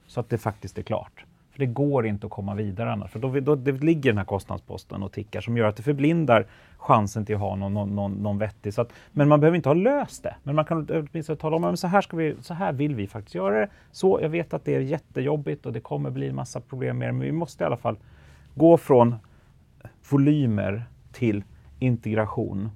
Så 0.07 0.19
att 0.19 0.29
det 0.29 0.37
faktiskt 0.37 0.77
är 0.77 0.83
klart. 0.83 1.25
För 1.55 1.59
det 1.59 1.65
går 1.65 2.05
inte 2.05 2.27
att 2.27 2.31
komma 2.31 2.55
vidare 2.55 2.91
annars. 2.91 3.11
För 3.11 3.19
då, 3.19 3.39
då 3.39 3.55
det 3.55 3.71
ligger 3.71 4.09
den 4.09 4.17
här 4.17 4.25
kostnadsposten 4.25 5.03
och 5.03 5.11
tickar 5.11 5.41
som 5.41 5.57
gör 5.57 5.67
att 5.67 5.75
det 5.75 5.83
förblindar 5.83 6.45
chansen 6.77 7.25
till 7.25 7.35
att 7.35 7.41
ha 7.41 7.55
någon, 7.55 7.73
någon, 7.73 7.95
någon, 7.95 8.11
någon 8.11 8.37
vettig. 8.37 8.73
Så 8.73 8.81
att, 8.81 8.93
men 9.11 9.27
man 9.27 9.39
behöver 9.39 9.55
inte 9.55 9.69
ha 9.69 9.73
löst 9.73 10.23
det. 10.23 10.35
Men 10.43 10.55
man 10.55 10.65
kan 10.65 10.89
åtminstone 10.89 11.37
tala 11.37 11.55
om 11.55 11.63
att 11.63 11.79
så 11.79 11.87
här, 11.87 12.01
ska 12.01 12.17
vi, 12.17 12.35
så 12.41 12.53
här 12.53 12.73
vill 12.73 12.95
vi 12.95 13.07
faktiskt 13.07 13.35
göra 13.35 13.59
det. 13.59 13.69
Så, 13.91 14.19
jag 14.21 14.29
vet 14.29 14.53
att 14.53 14.65
det 14.65 14.75
är 14.75 14.79
jättejobbigt 14.79 15.65
och 15.65 15.73
det 15.73 15.79
kommer 15.79 16.09
bli 16.09 16.29
en 16.29 16.35
massa 16.35 16.61
problem 16.61 16.97
med 16.97 17.07
det. 17.07 17.11
Men 17.11 17.21
vi 17.21 17.31
måste 17.31 17.63
i 17.63 17.67
alla 17.67 17.77
fall 17.77 17.97
gå 18.55 18.77
från 18.77 19.15
volymer 20.09 20.85
till 21.11 21.43
integration. 21.79 22.69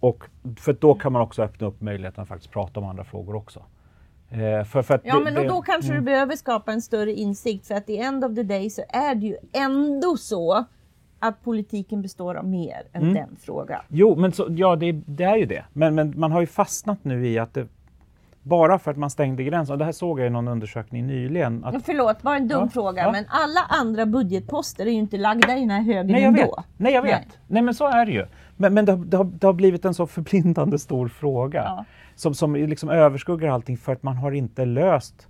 Och 0.00 0.24
för 0.56 0.72
då 0.72 0.94
kan 0.94 1.12
man 1.12 1.22
också 1.22 1.42
öppna 1.42 1.66
upp 1.66 1.80
möjligheten 1.80 2.22
att 2.22 2.28
faktiskt 2.28 2.52
prata 2.52 2.80
om 2.80 2.86
andra 2.86 3.04
frågor 3.04 3.34
också. 3.34 3.62
Eh, 4.30 4.64
för, 4.64 4.82
för 4.82 5.00
ja, 5.04 5.18
det, 5.18 5.24
men 5.24 5.34
det, 5.34 5.48
då 5.48 5.62
kanske 5.62 5.92
mm. 5.92 6.04
du 6.04 6.10
behöver 6.10 6.36
skapa 6.36 6.72
en 6.72 6.82
större 6.82 7.12
insikt 7.12 7.66
för 7.66 7.74
att 7.74 7.90
i 7.90 7.98
end 7.98 8.24
of 8.24 8.34
the 8.34 8.42
day 8.42 8.70
så 8.70 8.82
är 8.88 9.14
det 9.14 9.26
ju 9.26 9.36
ändå 9.52 10.16
så 10.16 10.64
att 11.18 11.42
politiken 11.42 12.02
består 12.02 12.34
av 12.34 12.44
mer 12.44 12.82
än 12.92 13.02
mm. 13.02 13.14
den 13.14 13.36
frågan. 13.40 13.80
Jo, 13.88 14.16
men 14.16 14.32
så, 14.32 14.46
ja, 14.50 14.76
det, 14.76 14.92
det, 14.92 15.24
är 15.24 15.36
ju 15.36 15.46
det. 15.46 15.64
Men, 15.72 15.94
men 15.94 16.12
man 16.16 16.32
har 16.32 16.40
ju 16.40 16.46
fastnat 16.46 17.04
nu 17.04 17.28
i 17.28 17.38
att 17.38 17.54
det, 17.54 17.66
bara 18.42 18.78
för 18.78 18.90
att 18.90 18.96
man 18.96 19.10
stängde 19.10 19.44
gränsen, 19.44 19.72
och 19.72 19.78
det 19.78 19.84
här 19.84 19.92
såg 19.92 20.20
jag 20.20 20.26
i 20.26 20.30
någon 20.30 20.48
undersökning 20.48 21.06
nyligen. 21.06 21.64
Att, 21.64 21.84
Förlåt, 21.84 22.22
bara 22.22 22.36
en 22.36 22.48
dum 22.48 22.60
ja, 22.60 22.68
fråga, 22.68 23.02
ja. 23.02 23.12
men 23.12 23.24
alla 23.28 23.60
andra 23.68 24.06
budgetposter 24.06 24.86
är 24.86 24.90
ju 24.90 24.98
inte 24.98 25.16
lagda 25.16 25.56
i 25.56 25.60
den 25.60 25.70
här 25.70 25.82
högen 25.82 26.06
Nej, 26.06 26.22
jag 26.22 26.28
ändå. 26.28 26.56
Vet. 26.56 26.64
Nej, 26.76 26.92
jag 26.92 27.02
vet. 27.02 27.12
Nej. 27.12 27.38
Nej, 27.46 27.62
men 27.62 27.74
så 27.74 27.86
är 27.86 28.06
det 28.06 28.12
ju. 28.12 28.26
Men, 28.60 28.74
men 28.74 28.84
det, 28.84 28.96
det, 28.96 29.16
har, 29.16 29.24
det 29.24 29.46
har 29.46 29.54
blivit 29.54 29.84
en 29.84 29.94
så 29.94 30.06
förblindande 30.06 30.78
stor 30.78 31.08
fråga. 31.08 31.62
Ja 31.62 31.84
som, 32.20 32.34
som 32.34 32.54
liksom 32.54 32.88
överskuggar 32.88 33.48
allting 33.48 33.76
för 33.76 33.92
att 33.92 34.02
man 34.02 34.16
har 34.16 34.32
inte 34.32 34.64
löst 34.64 35.28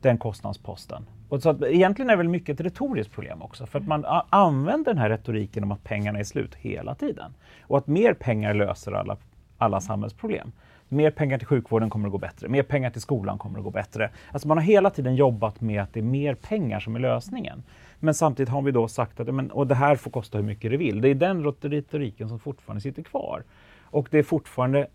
den 0.00 0.18
kostnadsposten. 0.18 1.06
Och 1.28 1.42
så 1.42 1.50
att, 1.50 1.62
egentligen 1.62 2.10
är 2.10 2.12
det 2.12 2.18
väl 2.18 2.28
mycket 2.28 2.60
ett 2.60 2.66
retoriskt 2.66 3.12
problem 3.12 3.42
också, 3.42 3.66
för 3.66 3.78
att 3.78 3.86
man 3.86 4.04
använder 4.30 4.92
den 4.92 4.98
här 4.98 5.10
retoriken 5.10 5.64
om 5.64 5.72
att 5.72 5.84
pengarna 5.84 6.18
är 6.18 6.24
slut 6.24 6.54
hela 6.54 6.94
tiden. 6.94 7.34
Och 7.62 7.78
att 7.78 7.86
mer 7.86 8.14
pengar 8.14 8.54
löser 8.54 8.92
alla, 8.92 9.16
alla 9.58 9.80
samhällsproblem. 9.80 10.52
Mer 10.88 11.10
pengar 11.10 11.38
till 11.38 11.46
sjukvården 11.46 11.90
kommer 11.90 12.08
att 12.08 12.12
gå 12.12 12.18
bättre, 12.18 12.48
mer 12.48 12.62
pengar 12.62 12.90
till 12.90 13.00
skolan 13.00 13.38
kommer 13.38 13.58
att 13.58 13.64
gå 13.64 13.70
bättre. 13.70 14.10
Alltså 14.32 14.48
man 14.48 14.58
har 14.58 14.64
hela 14.64 14.90
tiden 14.90 15.16
jobbat 15.16 15.60
med 15.60 15.82
att 15.82 15.92
det 15.92 16.00
är 16.00 16.04
mer 16.04 16.34
pengar 16.34 16.80
som 16.80 16.96
är 16.96 17.00
lösningen. 17.00 17.62
Men 18.00 18.14
samtidigt 18.14 18.48
har 18.48 18.62
vi 18.62 18.70
då 18.70 18.88
sagt 18.88 19.20
att 19.20 19.34
men, 19.34 19.50
och 19.50 19.66
det 19.66 19.74
här 19.74 19.96
får 19.96 20.10
kosta 20.10 20.38
hur 20.38 20.44
mycket 20.44 20.70
det 20.70 20.76
vill. 20.76 21.00
Det 21.00 21.08
är 21.08 21.14
den 21.14 21.44
retoriken 21.60 22.28
som 22.28 22.38
fortfarande 22.38 22.80
sitter 22.80 23.02
kvar. 23.02 23.44
Och 23.82 24.08
det 24.10 24.18
är 24.18 24.22
fortfarande 24.22 24.86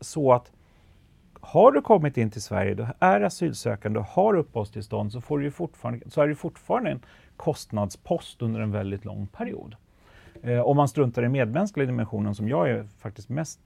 så 0.00 0.32
att 0.32 0.52
har 1.40 1.72
du 1.72 1.80
kommit 1.80 2.16
in 2.16 2.30
till 2.30 2.42
Sverige, 2.42 2.74
du 2.74 2.86
är 2.98 3.20
asylsökande 3.20 3.98
och 3.98 4.04
har 4.04 4.34
uppehållstillstånd 4.34 5.12
så, 5.12 5.20
får 5.20 5.38
du 5.38 5.50
fortfarande, 5.50 6.10
så 6.10 6.22
är 6.22 6.28
det 6.28 6.34
fortfarande 6.34 6.90
en 6.90 7.00
kostnadspost 7.36 8.42
under 8.42 8.60
en 8.60 8.70
väldigt 8.70 9.04
lång 9.04 9.26
period. 9.26 9.76
Eh, 10.42 10.60
om 10.60 10.76
man 10.76 10.88
struntar 10.88 11.24
i 11.24 11.28
medmänskliga 11.28 11.86
dimensionen 11.86 12.34
som 12.34 12.48
jag 12.48 12.70
är 12.70 12.86
faktiskt 12.98 13.28
mest 13.28 13.60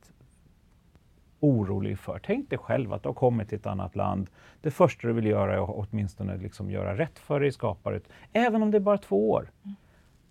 orolig 1.40 1.98
för. 1.98 2.20
Tänk 2.24 2.50
dig 2.50 2.58
själv 2.58 2.92
att 2.92 3.02
du 3.02 3.08
har 3.08 3.14
kommit 3.14 3.48
till 3.48 3.58
ett 3.58 3.66
annat 3.66 3.96
land. 3.96 4.30
Det 4.60 4.70
första 4.70 5.08
du 5.08 5.14
vill 5.14 5.26
göra 5.26 5.54
är 5.54 5.58
att 5.58 5.88
åtminstone 5.90 6.36
liksom 6.36 6.70
göra 6.70 6.98
rätt 6.98 7.18
för 7.18 7.40
dig, 7.40 7.52
skapa 7.52 7.96
ett, 7.96 8.08
även 8.32 8.62
om 8.62 8.70
det 8.70 8.78
är 8.78 8.80
bara 8.80 8.98
två 8.98 9.30
år. 9.30 9.50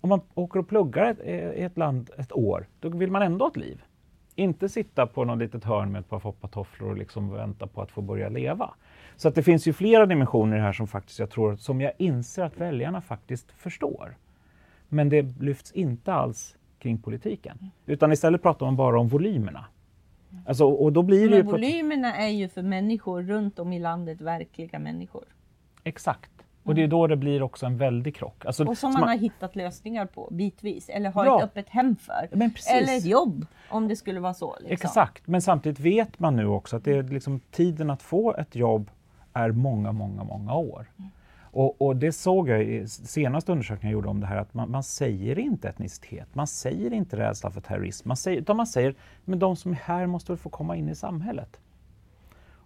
Om 0.00 0.08
man 0.08 0.20
åker 0.34 0.60
och 0.60 0.68
pluggar 0.68 1.16
eh, 1.24 1.34
i 1.34 1.62
ett 1.62 1.76
land 1.78 2.10
ett 2.18 2.32
år, 2.32 2.66
då 2.80 2.88
vill 2.88 3.10
man 3.10 3.22
ändå 3.22 3.44
ha 3.44 3.50
ett 3.50 3.56
liv. 3.56 3.82
Inte 4.34 4.68
sitta 4.68 5.06
på 5.06 5.24
något 5.24 5.38
litet 5.38 5.64
hörn 5.64 5.92
med 5.92 6.00
ett 6.00 6.08
par 6.08 6.18
foppatofflor 6.18 6.90
och 6.90 6.96
liksom 6.96 7.30
vänta 7.30 7.66
på 7.66 7.82
att 7.82 7.90
få 7.90 8.00
börja 8.00 8.28
leva. 8.28 8.74
Så 9.16 9.28
att 9.28 9.34
det 9.34 9.42
finns 9.42 9.68
ju 9.68 9.72
flera 9.72 10.06
dimensioner 10.06 10.58
här 10.58 10.72
som 10.72 10.86
faktiskt 10.86 11.18
jag 11.18 11.30
tror, 11.30 11.56
som 11.56 11.80
jag 11.80 11.92
inser 11.98 12.42
att 12.44 12.60
väljarna 12.60 13.00
faktiskt 13.00 13.52
förstår. 13.52 14.16
Men 14.88 15.08
det 15.08 15.22
lyfts 15.22 15.72
inte 15.72 16.12
alls 16.12 16.56
kring 16.78 16.98
politiken. 16.98 17.70
Utan 17.86 18.12
istället 18.12 18.42
pratar 18.42 18.66
man 18.66 18.76
bara 18.76 19.00
om 19.00 19.08
volymerna. 19.08 19.64
Alltså, 20.46 20.64
och 20.64 20.92
då 20.92 21.02
blir 21.02 21.30
Men 21.30 21.46
volymerna 21.46 22.16
är 22.16 22.28
ju 22.28 22.48
för 22.48 22.62
människor 22.62 23.22
runt 23.22 23.58
om 23.58 23.72
i 23.72 23.78
landet 23.78 24.20
verkliga 24.20 24.78
människor. 24.78 25.24
Exakt. 25.84 26.30
Och 26.62 26.74
det 26.74 26.82
är 26.82 26.88
då 26.88 27.06
det 27.06 27.16
blir 27.16 27.42
också 27.42 27.66
en 27.66 27.76
väldig 27.76 28.16
krock. 28.16 28.46
Alltså, 28.46 28.64
och 28.64 28.78
som 28.78 28.92
man, 28.92 29.00
man, 29.00 29.08
har 29.08 29.16
hittat 29.16 29.56
lösningar 29.56 30.06
på 30.06 30.28
bitvis, 30.30 30.88
eller 30.88 31.10
har 31.10 31.26
ja, 31.26 31.38
ett 31.38 31.44
öppet 31.44 31.68
hem 31.68 31.96
för. 31.96 32.28
Eller 32.70 32.96
ett 32.96 33.04
jobb, 33.04 33.46
om 33.70 33.88
det 33.88 33.96
skulle 33.96 34.20
vara 34.20 34.34
så. 34.34 34.56
Liksom. 34.60 34.72
Exakt, 34.72 35.26
men 35.26 35.42
samtidigt 35.42 35.80
vet 35.80 36.18
man 36.18 36.36
nu 36.36 36.46
också 36.46 36.76
att 36.76 36.84
det 36.84 36.92
är 36.92 37.02
liksom, 37.02 37.40
tiden 37.50 37.90
att 37.90 38.02
få 38.02 38.34
ett 38.34 38.54
jobb 38.54 38.90
är 39.32 39.50
många, 39.50 39.92
många, 39.92 40.24
många 40.24 40.54
år. 40.54 40.90
Mm. 40.98 41.10
Och, 41.50 41.82
och, 41.82 41.96
det 41.96 42.12
såg 42.12 42.48
jag 42.48 42.62
i 42.62 42.88
senaste 42.88 43.52
undersökningen 43.52 43.92
jag 43.92 43.98
gjorde 43.98 44.08
om 44.08 44.20
det 44.20 44.26
här, 44.26 44.36
att 44.36 44.54
man, 44.54 44.70
man 44.70 44.82
säger 44.82 45.38
inte 45.38 45.68
etnicitet, 45.68 46.34
man 46.34 46.46
säger 46.46 46.92
inte 46.92 47.16
rädsla 47.16 47.50
för 47.50 47.60
terrorism, 47.60 48.08
man 48.08 48.16
säger, 48.16 48.40
utan 48.40 48.56
man 48.56 48.66
säger 48.66 48.94
men 49.24 49.38
de 49.38 49.56
som 49.56 49.70
är 49.70 49.76
här 49.76 50.06
måste 50.06 50.32
väl 50.32 50.38
få 50.38 50.48
komma 50.48 50.76
in 50.76 50.88
i 50.88 50.94
samhället. 50.94 51.60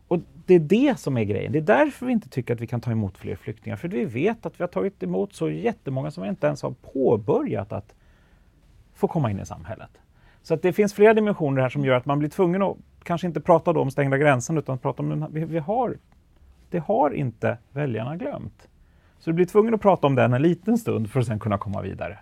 Och 0.09 0.19
det 0.47 0.55
är 0.55 0.59
det 0.59 0.99
som 0.99 1.17
är 1.17 1.25
grejen. 1.25 1.53
Det 1.53 1.59
är 1.59 1.63
därför 1.63 2.07
vi 2.07 2.13
inte 2.13 2.29
tycker 2.29 2.55
att 2.55 2.61
vi 2.61 2.67
kan 2.67 2.81
ta 2.81 2.91
emot 2.91 3.19
fler 3.19 3.37
flyktingar. 3.37 3.77
För 3.77 3.89
vi 3.89 4.05
vet 4.05 4.47
att 4.47 4.61
vi 4.61 4.63
har 4.63 4.69
tagit 4.69 5.03
emot 5.03 5.33
så 5.33 5.51
jättemånga 5.51 6.11
som 6.11 6.25
inte 6.25 6.47
ens 6.47 6.63
har 6.63 6.75
påbörjat 6.93 7.73
att 7.73 7.95
få 8.95 9.09
komma 9.09 9.31
in 9.31 9.41
i 9.41 9.47
samhället. 9.47 9.91
Så 10.43 10.55
att 10.55 10.63
det 10.63 10.73
finns 10.73 10.95
flera 10.95 11.15
dimensioner 11.15 11.63
här 11.63 11.69
som 11.69 11.85
gör 11.85 11.95
att 11.95 12.07
man 12.07 12.19
blir 12.19 12.29
tvungen 12.29 12.63
att 12.63 12.77
kanske 13.03 13.27
inte 13.27 13.41
prata 13.41 13.71
om 13.71 13.91
stängda 13.91 14.19
gränsen 14.19 14.59
utan 14.59 14.79
prata 14.79 15.03
om 15.03 15.09
den, 15.09 15.27
vi, 15.33 15.45
vi 15.45 15.59
har, 15.59 15.97
det 16.71 16.79
har 16.79 17.11
inte 17.11 17.59
väljarna 17.73 18.17
glömt. 18.17 18.69
Så 19.23 19.31
du 19.31 19.35
blir 19.35 19.47
tvungen 19.47 19.75
att 19.75 19.81
prata 19.81 20.07
om 20.07 20.15
den 20.15 20.33
en 20.33 20.43
liten 20.43 20.79
stund 20.79 21.11
för 21.11 21.21
att 21.21 21.27
sen 21.27 21.39
kunna 21.39 21.59
komma 21.59 21.83
vidare. 21.83 22.19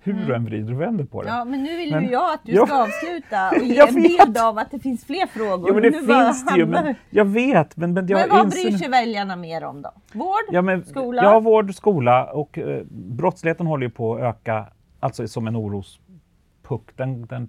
Hur 0.00 0.14
mm. 0.14 0.26
du 0.26 0.34
än 0.34 0.44
vrider 0.44 0.72
och 0.72 0.80
vänder 0.80 1.04
på 1.04 1.22
det. 1.22 1.28
Ja, 1.28 1.44
men 1.44 1.62
nu 1.62 1.76
vill 1.76 1.90
men, 1.90 2.04
ju 2.04 2.10
jag 2.10 2.34
att 2.34 2.40
du 2.44 2.54
ska 2.54 2.82
avsluta 2.82 3.50
och 3.50 3.56
ge 3.62 3.78
en 3.78 3.94
bild 3.94 4.38
av 4.38 4.58
att 4.58 4.70
det 4.70 4.78
finns 4.78 5.04
fler 5.04 5.26
frågor. 5.26 5.68
Ja, 5.68 5.74
men 5.74 5.82
det 5.82 5.90
nu 5.90 6.06
finns 6.06 6.46
det 6.46 6.56
ju. 6.56 6.66
Men, 6.66 6.94
jag 7.10 7.24
vet, 7.24 7.76
men, 7.76 7.92
men, 7.92 8.06
jag 8.06 8.20
men 8.20 8.28
vad 8.28 8.44
inser... 8.44 8.62
bryr 8.62 8.78
sig 8.78 8.88
väljarna 8.88 9.36
mer 9.36 9.64
om 9.64 9.82
då? 9.82 9.90
Vård? 10.12 10.44
Ja, 10.50 10.62
men, 10.62 10.84
skola? 10.84 11.22
Ja, 11.22 11.40
vård, 11.40 11.74
skola 11.74 12.24
och 12.24 12.58
eh, 12.58 12.82
brottsligheten 12.90 13.66
håller 13.66 13.86
ju 13.86 13.90
på 13.90 14.14
att 14.14 14.20
öka, 14.20 14.66
alltså 15.00 15.28
som 15.28 15.46
en 15.46 15.56
orospuck. 15.56 16.96
Den, 16.96 17.26
den 17.26 17.48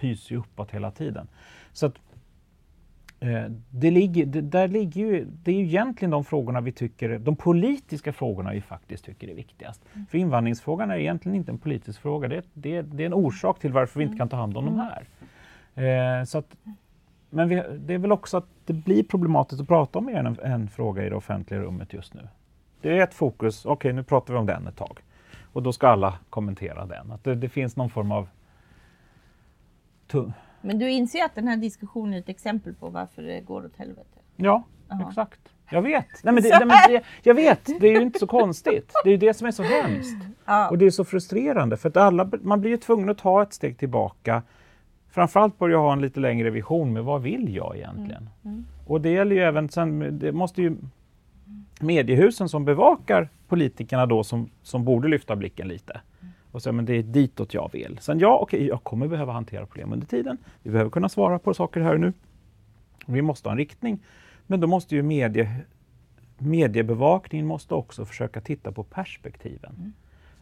pyser 0.00 0.32
ju 0.32 0.40
uppåt 0.40 0.70
hela 0.70 0.90
tiden. 0.90 1.28
Så 1.72 1.86
att, 1.86 1.94
det, 3.70 3.90
ligger, 3.90 4.26
det, 4.26 4.40
där 4.40 4.68
ligger 4.68 5.00
ju, 5.00 5.24
det 5.24 5.50
är 5.50 5.54
ju 5.54 5.64
egentligen 5.64 6.10
de 6.10 6.24
frågorna 6.24 6.60
vi 6.60 6.72
tycker, 6.72 7.18
de 7.18 7.36
politiska 7.36 8.12
frågorna 8.12 8.52
vi 8.52 8.60
faktiskt 8.60 9.04
tycker 9.04 9.28
är 9.28 9.34
viktigast. 9.34 9.82
Mm. 9.94 10.06
För 10.06 10.18
invandringsfrågan 10.18 10.90
är 10.90 10.96
egentligen 10.96 11.36
inte 11.36 11.52
en 11.52 11.58
politisk 11.58 12.00
fråga, 12.00 12.28
det, 12.28 12.44
det, 12.54 12.82
det 12.82 13.02
är 13.02 13.06
en 13.06 13.14
orsak 13.14 13.58
till 13.58 13.72
varför 13.72 13.98
vi 13.98 14.04
inte 14.04 14.16
kan 14.18 14.28
ta 14.28 14.36
hand 14.36 14.56
om 14.56 14.68
mm. 14.68 14.76
de 14.76 14.82
här. 14.82 16.20
Eh, 16.20 16.24
så 16.24 16.38
att, 16.38 16.56
men 17.30 17.48
vi, 17.48 17.62
det 17.78 17.94
är 17.94 17.98
väl 17.98 18.12
också 18.12 18.36
att 18.36 18.46
det 18.64 18.72
blir 18.72 19.02
problematiskt 19.02 19.62
att 19.62 19.68
prata 19.68 19.98
om 19.98 20.08
en, 20.08 20.26
en 20.42 20.68
fråga 20.68 21.06
i 21.06 21.08
det 21.08 21.16
offentliga 21.16 21.60
rummet 21.60 21.92
just 21.92 22.14
nu. 22.14 22.28
Det 22.80 22.98
är 22.98 23.02
ett 23.02 23.14
fokus, 23.14 23.64
okej 23.64 23.72
okay, 23.72 23.92
nu 23.92 24.02
pratar 24.02 24.34
vi 24.34 24.40
om 24.40 24.46
den 24.46 24.66
ett 24.66 24.76
tag. 24.76 24.98
Och 25.52 25.62
då 25.62 25.72
ska 25.72 25.88
alla 25.88 26.18
kommentera 26.30 26.86
den. 26.86 27.12
Att 27.12 27.24
det, 27.24 27.34
det 27.34 27.48
finns 27.48 27.76
någon 27.76 27.90
form 27.90 28.12
av 28.12 28.28
men 30.64 30.78
du 30.78 30.90
inser 30.90 31.24
att 31.24 31.34
den 31.34 31.48
här 31.48 31.56
diskussionen 31.56 32.14
är 32.14 32.18
ett 32.18 32.28
exempel 32.28 32.74
på 32.74 32.88
varför 32.88 33.22
det 33.22 33.40
går 33.40 33.64
åt 33.64 33.76
helvete? 33.76 34.18
Ja, 34.36 34.62
Aha. 34.90 35.08
exakt. 35.08 35.40
Jag 35.70 35.82
vet. 35.82 36.06
Nej, 36.22 36.34
men 36.34 36.42
det, 36.42 36.48
nej, 36.48 36.66
men 36.66 36.76
det, 36.88 37.02
jag 37.22 37.34
vet, 37.34 37.70
det 37.80 37.88
är 37.88 37.92
ju 37.92 38.02
inte 38.02 38.18
så 38.18 38.26
konstigt. 38.26 38.92
Det 39.04 39.08
är 39.08 39.12
ju 39.12 39.16
det 39.16 39.34
som 39.34 39.46
är 39.46 39.50
så 39.50 39.62
hemskt. 39.62 40.24
Ja. 40.44 40.68
Och 40.68 40.78
det 40.78 40.86
är 40.86 40.90
så 40.90 41.04
frustrerande 41.04 41.76
för 41.76 41.88
att 41.88 41.96
alla, 41.96 42.30
man 42.42 42.60
blir 42.60 42.70
ju 42.70 42.76
tvungen 42.76 43.08
att 43.08 43.18
ta 43.18 43.42
ett 43.42 43.52
steg 43.52 43.78
tillbaka. 43.78 44.42
Framförallt 45.10 45.58
börja 45.58 45.76
ha 45.76 45.92
en 45.92 46.00
lite 46.00 46.20
längre 46.20 46.50
vision 46.50 46.92
med 46.92 47.04
vad 47.04 47.22
vill 47.22 47.54
jag 47.54 47.76
egentligen? 47.76 48.28
Mm. 48.44 48.54
Mm. 48.54 48.64
Och 48.86 49.00
det 49.00 49.10
gäller 49.10 49.36
ju 49.36 49.42
även 49.42 49.68
sen, 49.68 50.18
det 50.18 50.32
måste 50.32 50.62
ju 50.62 50.76
mediehusen 51.80 52.48
som 52.48 52.64
bevakar 52.64 53.28
politikerna 53.48 54.06
då 54.06 54.24
som, 54.24 54.50
som 54.62 54.84
borde 54.84 55.08
lyfta 55.08 55.36
blicken 55.36 55.68
lite 55.68 56.00
och 56.54 56.62
säga 56.62 56.72
men 56.72 56.84
det 56.84 56.94
är 56.94 57.02
ditåt 57.02 57.54
jag 57.54 57.70
vill. 57.72 57.98
Sen 58.00 58.18
ja, 58.18 58.38
okej, 58.42 58.58
okay, 58.58 58.68
jag 58.68 58.84
kommer 58.84 59.08
behöva 59.08 59.32
hantera 59.32 59.66
problem 59.66 59.92
under 59.92 60.06
tiden. 60.06 60.38
Vi 60.62 60.70
behöver 60.70 60.90
kunna 60.90 61.08
svara 61.08 61.38
på 61.38 61.54
saker 61.54 61.80
här 61.80 61.94
och 61.94 62.00
nu. 62.00 62.12
Vi 63.06 63.22
måste 63.22 63.48
ha 63.48 63.52
en 63.52 63.58
riktning. 63.58 63.98
Men 64.46 64.60
då 64.60 64.66
måste 64.66 64.94
ju 64.94 65.02
medie, 65.02 65.60
mediebevakningen 66.38 67.46
måste 67.46 67.74
också 67.74 68.04
försöka 68.04 68.40
titta 68.40 68.72
på 68.72 68.84
perspektiven. 68.84 69.74
Mm. 69.78 69.92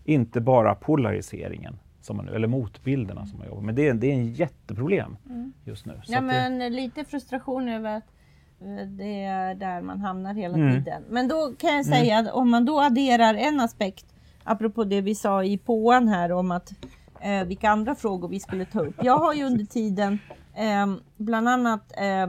Inte 0.05 0.41
bara 0.41 0.75
polariseringen, 0.75 1.79
som 2.01 2.17
man, 2.17 2.29
eller 2.29 2.49
motbilderna 2.49 3.27
som 3.27 3.39
man 3.39 3.49
jobbar 3.49 3.63
med. 3.63 3.75
Det 3.75 3.89
är, 3.89 3.95
det 3.95 4.07
är 4.07 4.15
en 4.15 4.33
jätteproblem 4.33 5.17
mm. 5.27 5.53
just 5.65 5.87
nu. 5.87 6.01
ja, 6.07 6.21
men 6.21 6.59
det... 6.59 6.71
lite 6.71 7.05
frustration 7.05 7.69
över 7.69 7.97
att 7.97 8.13
eh, 8.61 8.87
det 8.87 9.25
är 9.25 9.55
där 9.55 9.83
man 9.83 10.01
hamnar 10.01 10.35
hela 10.35 10.55
mm. 10.55 10.73
tiden. 10.73 11.03
Men 11.09 11.29
då 11.29 11.55
kan 11.59 11.77
jag 11.77 11.87
säga 11.87 12.15
mm. 12.15 12.27
att 12.27 12.35
om 12.35 12.51
man 12.51 12.65
då 12.65 12.81
adderar 12.81 13.35
en 13.35 13.61
aspekt 13.61 14.12
apropå 14.45 14.85
det 14.85 15.01
vi 15.01 15.15
sa 15.15 15.45
i 15.45 15.59
påan 15.59 16.09
här 16.09 16.33
om 16.33 16.51
att 16.51 16.73
eh, 17.21 17.45
vilka 17.45 17.71
andra 17.71 17.95
frågor 17.95 18.29
vi 18.29 18.41
skulle 18.41 18.65
ta 18.65 18.81
upp. 18.81 18.95
Jag 19.03 19.19
har 19.19 19.35
ju 19.35 19.45
under 19.45 19.65
tiden 19.65 20.19
eh, 20.55 20.95
bland 21.17 21.49
annat 21.49 21.93
eh, 21.97 22.23
eh 22.23 22.29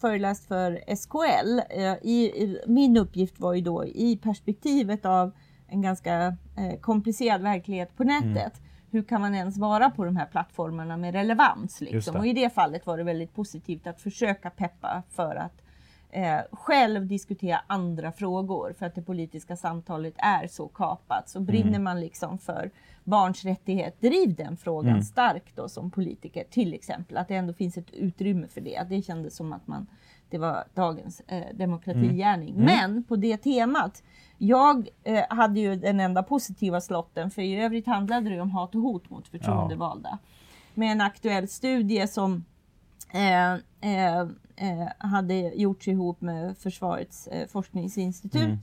föreläst 0.00 0.48
för 0.48 0.96
SKL. 0.96 1.58
Eh, 1.70 1.94
I, 2.02 2.24
i, 2.24 2.62
min 2.66 2.96
uppgift 2.96 3.40
var 3.40 3.54
ju 3.54 3.60
då 3.60 3.84
i 3.84 4.16
perspektivet 4.22 5.04
av 5.04 5.32
en 5.68 5.82
ganska 5.82 6.36
eh, 6.56 6.80
komplicerad 6.80 7.42
verklighet 7.42 7.96
på 7.96 8.04
nätet. 8.04 8.58
Mm. 8.58 8.68
Hur 8.90 9.02
kan 9.02 9.20
man 9.20 9.34
ens 9.34 9.58
vara 9.58 9.90
på 9.90 10.04
de 10.04 10.16
här 10.16 10.26
plattformarna 10.26 10.96
med 10.96 11.14
relevans? 11.14 11.80
Liksom? 11.80 12.16
Och 12.16 12.26
i 12.26 12.32
det 12.32 12.54
fallet 12.54 12.86
var 12.86 12.98
det 12.98 13.04
väldigt 13.04 13.34
positivt 13.34 13.86
att 13.86 14.00
försöka 14.00 14.50
peppa 14.50 15.02
för 15.10 15.36
att 15.36 15.62
eh, 16.10 16.40
själv 16.52 17.06
diskutera 17.06 17.60
andra 17.66 18.12
frågor 18.12 18.74
för 18.78 18.86
att 18.86 18.94
det 18.94 19.02
politiska 19.02 19.56
samtalet 19.56 20.14
är 20.16 20.46
så 20.46 20.68
kapat. 20.68 21.28
Så 21.28 21.40
brinner 21.40 21.68
mm. 21.68 21.84
man 21.84 22.00
liksom 22.00 22.38
för 22.38 22.70
barns 23.04 23.44
rättighet, 23.44 24.00
driv 24.00 24.34
den 24.34 24.56
frågan 24.56 24.90
mm. 24.90 25.02
starkt 25.02 25.56
då 25.56 25.68
som 25.68 25.90
politiker 25.90 26.44
till 26.50 26.74
exempel. 26.74 27.16
Att 27.16 27.28
det 27.28 27.34
ändå 27.34 27.52
finns 27.52 27.78
ett 27.78 27.90
utrymme 27.90 28.48
för 28.48 28.60
det. 28.60 28.86
Det 28.88 29.02
kändes 29.02 29.36
som 29.36 29.52
att 29.52 29.66
man, 29.66 29.86
det 30.30 30.38
var 30.38 30.64
dagens 30.74 31.20
eh, 31.20 31.54
demokratigärning. 31.54 32.54
Mm. 32.54 32.62
mm. 32.62 32.92
Men 32.92 33.04
på 33.04 33.16
det 33.16 33.36
temat, 33.36 34.02
jag 34.38 34.88
eh, 35.04 35.24
hade 35.30 35.60
ju 35.60 35.76
den 35.76 36.00
enda 36.00 36.22
positiva 36.22 36.80
slotten 36.80 37.30
för 37.30 37.42
i 37.42 37.60
övrigt 37.60 37.86
handlade 37.86 38.30
det 38.30 38.40
om 38.40 38.50
hat 38.50 38.74
och 38.74 38.80
hot 38.80 39.10
mot 39.10 39.28
förtroendevalda. 39.28 40.08
Ja. 40.12 40.18
Med 40.74 40.92
en 40.92 41.00
aktuell 41.00 41.48
studie 41.48 42.06
som 42.06 42.44
eh, 43.12 44.28
eh, 44.60 45.08
hade 45.08 45.34
gjorts 45.34 45.88
ihop 45.88 46.20
med 46.20 46.58
Försvarets 46.58 47.26
eh, 47.26 47.48
forskningsinstitut. 47.48 48.42
Mm. 48.42 48.58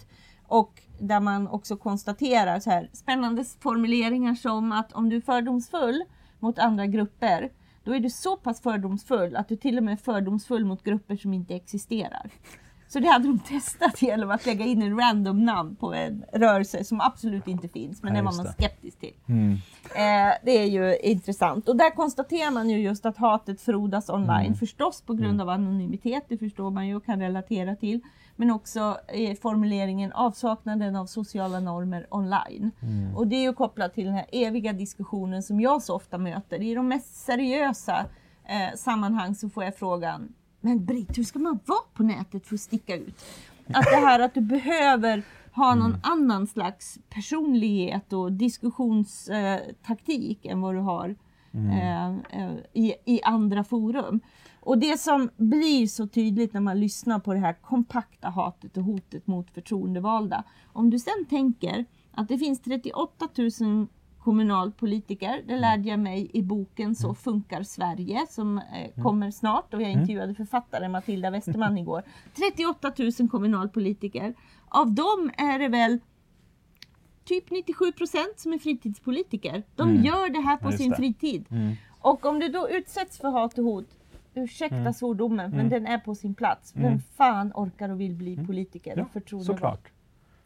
Och 0.47 0.81
där 0.99 1.19
man 1.19 1.47
också 1.47 1.77
konstaterar 1.77 2.59
så 2.59 2.69
här 2.69 2.89
spännande 2.93 3.45
formuleringar 3.59 4.35
som 4.35 4.71
att 4.71 4.93
om 4.93 5.09
du 5.09 5.15
är 5.15 5.21
fördomsfull 5.21 6.03
mot 6.39 6.59
andra 6.59 6.85
grupper 6.85 7.51
då 7.83 7.95
är 7.95 7.99
du 7.99 8.09
så 8.09 8.37
pass 8.37 8.61
fördomsfull 8.61 9.35
att 9.35 9.47
du 9.47 9.55
till 9.55 9.77
och 9.77 9.83
med 9.83 9.91
är 9.91 9.97
fördomsfull 9.97 10.65
mot 10.65 10.83
grupper 10.83 11.15
som 11.15 11.33
inte 11.33 11.55
existerar. 11.55 12.31
Så 12.87 12.99
det 12.99 13.07
hade 13.07 13.27
de 13.27 13.39
testat 13.39 14.01
genom 14.01 14.31
att 14.31 14.45
lägga 14.45 14.65
in 14.65 14.81
en 14.81 14.99
random 14.99 15.45
namn 15.45 15.75
på 15.75 15.93
en 15.93 16.25
rörelse 16.33 16.83
som 16.83 17.01
absolut 17.01 17.47
inte 17.47 17.67
finns, 17.67 18.03
men 18.03 18.13
ja, 18.13 18.15
den 18.15 18.25
var 18.25 18.43
man 18.43 18.53
skeptisk 18.53 18.99
till. 18.99 19.13
Mm. 19.27 19.53
Eh, 19.83 20.33
det 20.43 20.51
är 20.51 20.65
ju 20.65 20.97
intressant. 20.97 21.69
Och 21.69 21.75
där 21.75 21.95
konstaterar 21.95 22.51
man 22.51 22.69
ju 22.69 22.77
just 22.77 23.05
att 23.05 23.17
hatet 23.17 23.61
frodas 23.61 24.09
online. 24.09 24.45
Mm. 24.45 24.55
Förstås 24.55 25.01
på 25.01 25.13
grund 25.13 25.33
mm. 25.33 25.41
av 25.41 25.49
anonymitet, 25.49 26.25
det 26.27 26.37
förstår 26.37 26.71
man 26.71 26.87
ju 26.87 26.95
och 26.95 27.05
kan 27.05 27.19
relatera 27.19 27.75
till. 27.75 28.01
Men 28.35 28.51
också 28.51 28.97
eh, 29.07 29.37
formuleringen 29.37 30.11
avsaknaden 30.11 30.95
av 30.95 31.05
sociala 31.05 31.59
normer 31.59 32.07
online. 32.09 32.71
Mm. 32.81 33.17
Och 33.17 33.27
det 33.27 33.35
är 33.35 33.41
ju 33.41 33.53
kopplat 33.53 33.93
till 33.93 34.05
den 34.05 34.13
här 34.13 34.25
eviga 34.31 34.73
diskussionen 34.73 35.43
som 35.43 35.61
jag 35.61 35.83
så 35.83 35.95
ofta 35.95 36.17
möter. 36.17 36.61
I 36.61 36.75
de 36.75 36.87
mest 36.87 37.15
seriösa 37.15 38.05
eh, 38.45 38.75
sammanhang 38.77 39.35
så 39.35 39.49
får 39.49 39.63
jag 39.63 39.75
frågan 39.75 40.33
men 40.65 40.85
Britt, 40.85 41.17
hur 41.17 41.23
ska 41.23 41.39
man 41.39 41.59
vara 41.65 41.79
på 41.93 42.03
nätet 42.03 42.47
för 42.47 42.55
att 42.55 42.61
sticka 42.61 42.95
ut? 42.95 43.25
Att 43.67 43.85
det 43.85 43.95
här 43.95 44.19
att 44.19 44.33
du 44.33 44.41
behöver 44.41 45.23
ha 45.51 45.75
någon 45.75 45.89
mm. 45.89 46.01
annan 46.03 46.47
slags 46.47 46.99
personlighet 47.09 48.13
och 48.13 48.31
diskussionstaktik 48.31 50.45
eh, 50.45 50.51
än 50.51 50.61
vad 50.61 50.75
du 50.75 50.79
har 50.79 51.15
mm. 51.51 51.69
eh, 51.69 52.07
eh, 52.41 52.53
i, 52.73 52.93
i 53.05 53.21
andra 53.23 53.63
forum. 53.63 54.19
Och 54.59 54.77
det 54.77 54.99
som 54.99 55.29
blir 55.37 55.87
så 55.87 56.07
tydligt 56.07 56.53
när 56.53 56.61
man 56.61 56.79
lyssnar 56.79 57.19
på 57.19 57.33
det 57.33 57.39
här 57.39 57.53
kompakta 57.53 58.29
hatet 58.29 58.77
och 58.77 58.83
hotet 58.83 59.27
mot 59.27 59.51
förtroendevalda. 59.51 60.43
Om 60.73 60.89
du 60.89 60.99
sen 60.99 61.25
tänker 61.29 61.85
att 62.11 62.27
det 62.27 62.37
finns 62.37 62.61
38 62.61 63.27
000 63.61 63.87
kommunalpolitiker. 64.25 65.43
Det 65.47 65.57
lärde 65.57 65.89
jag 65.89 65.99
mig 65.99 66.29
i 66.33 66.41
boken 66.41 66.95
Så 66.95 67.07
mm. 67.07 67.15
funkar 67.15 67.63
Sverige 67.63 68.25
som 68.29 68.57
eh, 68.57 68.63
mm. 68.79 69.03
kommer 69.03 69.31
snart 69.31 69.73
och 69.73 69.81
jag 69.81 69.89
mm. 69.89 70.01
intervjuade 70.01 70.35
författaren 70.35 70.91
Matilda 70.91 71.29
Westerman 71.29 71.77
igår. 71.77 72.03
38 72.35 72.91
000 73.19 73.29
kommunalpolitiker. 73.29 74.33
Av 74.67 74.91
dem 74.91 75.31
är 75.37 75.59
det 75.59 75.67
väl 75.67 75.99
typ 77.23 77.51
97 77.51 77.91
procent 77.91 78.33
som 78.39 78.53
är 78.53 78.57
fritidspolitiker. 78.57 79.63
De 79.75 79.89
mm. 79.89 80.03
gör 80.03 80.29
det 80.29 80.39
här 80.39 80.57
på 80.57 80.71
ja, 80.71 80.77
sin 80.77 80.89
det. 80.89 80.95
fritid. 80.95 81.45
Mm. 81.51 81.73
Och 82.01 82.25
om 82.25 82.39
du 82.39 82.47
då 82.47 82.69
utsätts 82.69 83.17
för 83.17 83.29
hat 83.29 83.57
och 83.57 83.63
hot, 83.63 83.87
ursäkta 84.33 84.75
mm. 84.75 84.93
svordomen, 84.93 85.51
men 85.51 85.69
den 85.69 85.87
är 85.87 85.97
på 85.97 86.15
sin 86.15 86.35
plats. 86.35 86.73
Vem 86.75 86.99
fan 86.99 87.51
orkar 87.55 87.89
och 87.89 87.99
vill 87.99 88.13
bli 88.13 88.45
politiker 88.47 88.99
och 88.99 89.11
förtroendevald? 89.11 89.79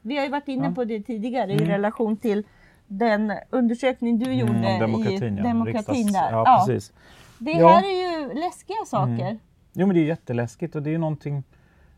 Vi 0.02 0.18
har 0.18 0.24
ju 0.24 0.30
varit 0.30 0.48
inne 0.48 0.66
ja. 0.66 0.72
på 0.72 0.86
det 0.86 1.02
tidigare 1.02 1.54
i 1.54 1.58
relation 1.58 2.18
till 2.18 2.44
den 2.90 3.34
undersökning 3.50 4.20
du 4.20 4.26
mm, 4.26 4.38
gjorde 4.38 4.54
mm, 4.54 4.80
demokratin, 4.80 5.40
i 5.40 5.42
demokratin 5.42 5.96
Riksdags, 5.96 6.14
där. 6.14 6.32
Ja, 6.32 6.66
precis. 6.68 6.94
Det 7.38 7.52
ja. 7.52 7.68
här 7.68 7.84
är 7.84 8.12
ju 8.12 8.34
läskiga 8.34 8.86
saker. 8.86 9.26
Mm. 9.26 9.40
Jo 9.74 9.88
men 9.88 9.96
det 9.96 10.02
är 10.02 10.06
jätteläskigt 10.06 10.76
och 10.76 10.84
det 10.84 10.94
är 10.94 10.98
någonting 10.98 11.44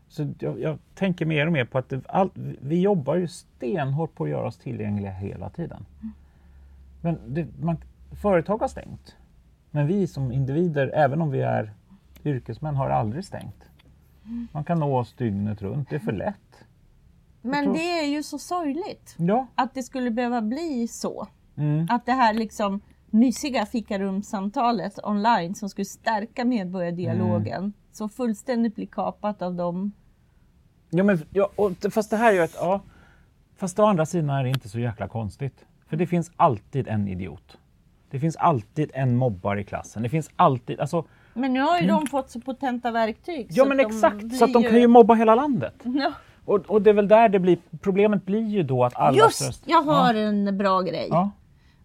så 0.08 0.28
jag, 0.38 0.60
jag 0.60 0.78
tänker 0.94 1.26
mer 1.26 1.46
och 1.46 1.52
mer 1.52 1.64
på 1.64 1.78
att 1.78 1.88
det, 1.88 2.00
all, 2.08 2.30
vi 2.62 2.80
jobbar 2.80 3.14
ju 3.14 3.28
stenhårt 3.28 4.14
på 4.14 4.24
att 4.24 4.30
göra 4.30 4.46
oss 4.46 4.58
tillgängliga 4.58 5.10
hela 5.10 5.50
tiden. 5.50 5.86
Men 7.00 7.18
det, 7.26 7.46
man, 7.60 7.76
företag 8.22 8.58
har 8.58 8.68
stängt. 8.68 9.16
Men 9.70 9.86
vi 9.86 10.06
som 10.06 10.32
individer, 10.32 10.90
även 10.94 11.22
om 11.22 11.30
vi 11.30 11.40
är 11.40 11.72
yrkesmän, 12.24 12.76
har 12.76 12.90
aldrig 12.90 13.24
stängt. 13.24 13.64
Man 14.52 14.64
kan 14.64 14.78
nå 14.78 14.98
oss 14.98 15.12
dygnet 15.12 15.62
runt, 15.62 15.90
det 15.90 15.96
är 15.96 16.00
för 16.00 16.12
lätt. 16.12 16.51
Men 17.42 17.64
tror- 17.64 17.74
det 17.74 18.00
är 18.00 18.06
ju 18.06 18.22
så 18.22 18.38
sorgligt 18.38 19.14
Ja. 19.18 19.46
att 19.54 19.74
det 19.74 19.82
skulle 19.82 20.10
behöva 20.10 20.40
bli 20.42 20.88
så. 20.88 21.26
Mm. 21.56 21.86
Att 21.90 22.06
det 22.06 22.12
här 22.12 22.34
liksom 22.34 22.80
mysiga 23.10 23.66
fikarumssamtalet 23.66 24.98
online 25.04 25.54
som 25.54 25.68
skulle 25.68 25.84
stärka 25.84 26.44
medborgardialogen 26.44 27.58
Mm. 27.58 27.72
så 27.92 28.08
fullständigt 28.08 28.74
blir 28.74 28.86
kapat 28.86 29.42
av 29.42 29.54
dem. 29.54 29.92
Ja, 30.90 31.04
men, 31.04 31.18
ja, 31.30 31.50
och, 31.56 31.72
fast 31.92 32.10
det 32.10 32.16
här 32.16 32.28
är 32.32 32.36
ju 32.36 32.42
ett... 32.42 32.56
Ja, 32.60 32.80
fast 33.56 33.78
å 33.78 33.84
andra 33.84 34.06
sidan 34.06 34.30
är 34.30 34.42
det 34.44 34.48
inte 34.48 34.68
så 34.68 34.78
jäkla 34.78 35.08
konstigt. 35.08 35.64
För 35.88 35.96
det 35.96 36.06
finns 36.06 36.30
alltid 36.36 36.88
en 36.88 37.08
idiot. 37.08 37.58
Det 38.10 38.20
finns 38.20 38.36
alltid 38.36 38.90
en 38.94 39.16
mobbare 39.16 39.60
i 39.60 39.64
klassen. 39.64 40.02
Det 40.02 40.08
finns 40.08 40.30
alltid... 40.36 40.80
Alltså, 40.80 41.04
Men 41.34 41.52
nu 41.52 41.60
har 41.60 41.78
ju 41.80 41.86
de 41.86 42.06
fått 42.06 42.30
så 42.30 42.40
potenta 42.40 42.90
verktyg. 42.90 43.40
Mm. 43.40 43.46
ja 43.50 43.62
så 43.64 43.68
men 43.68 43.80
att 43.80 43.90
de 43.90 43.96
exakt, 43.96 44.36
så 44.38 44.44
att 44.44 44.52
de 44.52 44.62
kan 44.62 44.80
ju 44.80 44.86
mobba 44.86 45.14
hela 45.14 45.34
landet. 45.34 45.74
Ja. 45.84 46.12
Och, 46.44 46.58
och 46.70 46.82
det 46.82 46.90
är 46.90 46.94
väl 46.94 47.08
där 47.08 47.28
det 47.28 47.38
blir... 47.38 47.58
Problemet 47.80 48.24
blir 48.26 48.46
ju 48.48 48.62
då 48.62 48.84
att 48.84 48.96
alla... 48.96 49.16
Just, 49.18 49.62
jag 49.66 49.82
har 49.82 50.14
en 50.14 50.58
bra 50.58 50.80
grej. 50.80 51.06
Ja, 51.10 51.30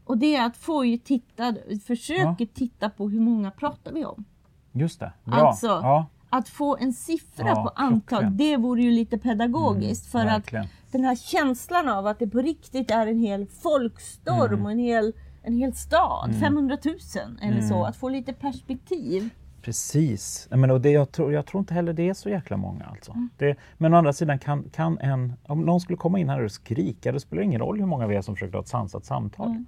Och 0.05 0.17
det 0.17 0.35
är 0.35 0.45
att 0.45 0.57
få 0.57 0.85
ju 0.85 0.97
titta, 0.97 1.55
försöker 1.87 2.45
titta 2.45 2.89
på 2.89 3.09
hur 3.09 3.19
många 3.19 3.51
pratar 3.51 3.91
vi 3.91 4.05
om. 4.05 4.25
just 4.71 4.99
det. 4.99 5.11
Bra. 5.23 5.35
Alltså, 5.35 5.67
ja, 5.67 6.05
Att 6.29 6.49
få 6.49 6.77
en 6.77 6.93
siffra 6.93 7.47
Ja, 7.47 7.55
på 7.63 7.69
antal, 7.81 8.01
klockrent. 8.19 8.37
det 8.37 8.57
vore 8.57 8.81
ju 8.81 8.91
lite 8.91 9.17
pedagogiskt. 9.17 10.11
för 10.11 10.19
att 10.19 10.25
verkligen. 10.25 10.65
den 10.91 11.03
här 11.03 11.15
känslan 11.15 11.89
av 11.89 12.07
att 12.07 12.19
det 12.19 12.27
på 12.27 12.37
riktigt 12.39 12.91
är 12.91 13.07
en 13.07 13.19
hel 13.19 13.47
folkstorm 13.47 14.53
Mm. 14.53 14.65
och 14.65 14.71
en 14.71 14.79
hel, 14.79 15.13
en 15.43 15.53
hel 15.53 15.73
stad, 15.73 16.35
500 16.39 16.77
000 16.85 16.95
eller 17.41 17.61
så. 17.61 17.73
Mm. 17.75 17.85
Att 17.85 17.95
få 17.95 18.09
lite 18.09 18.33
perspektiv. 18.33 19.29
Precis. 19.67 20.47
Men 20.51 20.71
och 20.71 20.81
det, 20.81 20.91
jag, 20.91 21.11
tror, 21.11 21.33
jag 21.33 21.45
tror 21.45 21.59
inte 21.59 21.73
heller 21.73 21.93
det 21.93 22.09
är 22.09 22.13
så 22.13 22.29
jäkla 22.29 22.57
många. 22.57 22.85
Alltså. 22.85 23.11
Mm. 23.11 23.29
Det, 23.37 23.55
men 23.77 23.93
å 23.93 23.97
andra 23.97 24.13
sidan 24.13 24.39
kan, 24.39 24.69
kan 24.69 24.99
en... 24.99 25.33
Om 25.47 25.61
någon 25.61 25.79
skulle 25.79 25.97
komma 25.97 26.19
in 26.19 26.29
här 26.29 26.43
och 26.43 26.51
skrika, 26.51 27.11
det 27.11 27.19
spelar 27.19 27.43
ingen 27.43 27.61
roll 27.61 27.79
hur 27.79 27.85
många 27.85 28.07
vi 28.07 28.15
är 28.15 28.21
som 28.21 28.35
försöker 28.35 28.53
ha 28.53 28.61
ett 28.61 28.67
sansat 28.67 29.05
samtal. 29.05 29.47
Mm. 29.47 29.65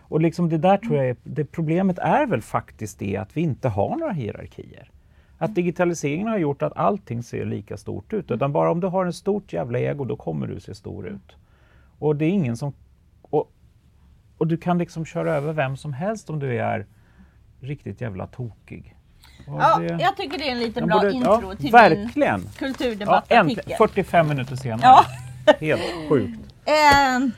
Och 0.00 0.20
liksom 0.20 0.48
det 0.48 0.58
där 0.58 0.76
tror 0.76 0.96
jag 0.96 1.08
är, 1.08 1.16
det 1.24 1.44
Problemet 1.44 1.98
är 1.98 2.26
väl 2.26 2.42
faktiskt 2.42 2.98
det 2.98 3.16
att 3.16 3.36
vi 3.36 3.40
inte 3.40 3.68
har 3.68 3.96
några 3.96 4.12
hierarkier. 4.12 4.90
Att 5.38 5.54
digitaliseringen 5.54 6.28
har 6.28 6.38
gjort 6.38 6.62
att 6.62 6.76
allting 6.76 7.22
ser 7.22 7.44
lika 7.44 7.76
stort 7.76 8.12
ut. 8.12 8.30
Utan 8.30 8.52
bara 8.52 8.70
om 8.70 8.80
du 8.80 8.86
har 8.86 9.06
en 9.06 9.12
stort 9.12 9.52
jävla 9.52 9.78
ego, 9.78 10.04
då 10.04 10.16
kommer 10.16 10.46
du 10.46 10.60
se 10.60 10.74
stor 10.74 11.06
ut. 11.08 11.36
Och 11.98 12.16
det 12.16 12.24
är 12.24 12.30
ingen 12.30 12.56
som... 12.56 12.72
Och, 13.22 13.52
och 14.38 14.46
du 14.46 14.56
kan 14.56 14.78
liksom 14.78 15.04
köra 15.04 15.34
över 15.34 15.52
vem 15.52 15.76
som 15.76 15.92
helst 15.92 16.30
om 16.30 16.38
du 16.38 16.58
är 16.58 16.86
riktigt 17.60 18.00
jävla 18.00 18.26
tokig. 18.26 18.96
Ja, 19.46 19.78
det- 19.78 20.02
jag 20.02 20.16
tycker 20.16 20.38
det 20.38 20.48
är 20.48 20.52
en 20.52 20.58
lite 20.58 20.80
Ja, 20.80 20.86
bra 20.86 20.96
borde- 20.96 21.12
intro 21.12 21.42
ja, 21.50 21.54
till 21.54 21.62
min 21.64 21.72
Verkligen! 21.72 22.40
Ja, 22.40 22.50
kulturdebattartikel. 22.58 23.38
äntligen, 23.58 23.78
45 23.78 24.28
minuter 24.28 24.56
senare. 24.56 24.80
Ja. 24.82 25.04
Helt 25.60 25.82
sjukt. 26.08 26.38
Eh, 26.64 27.28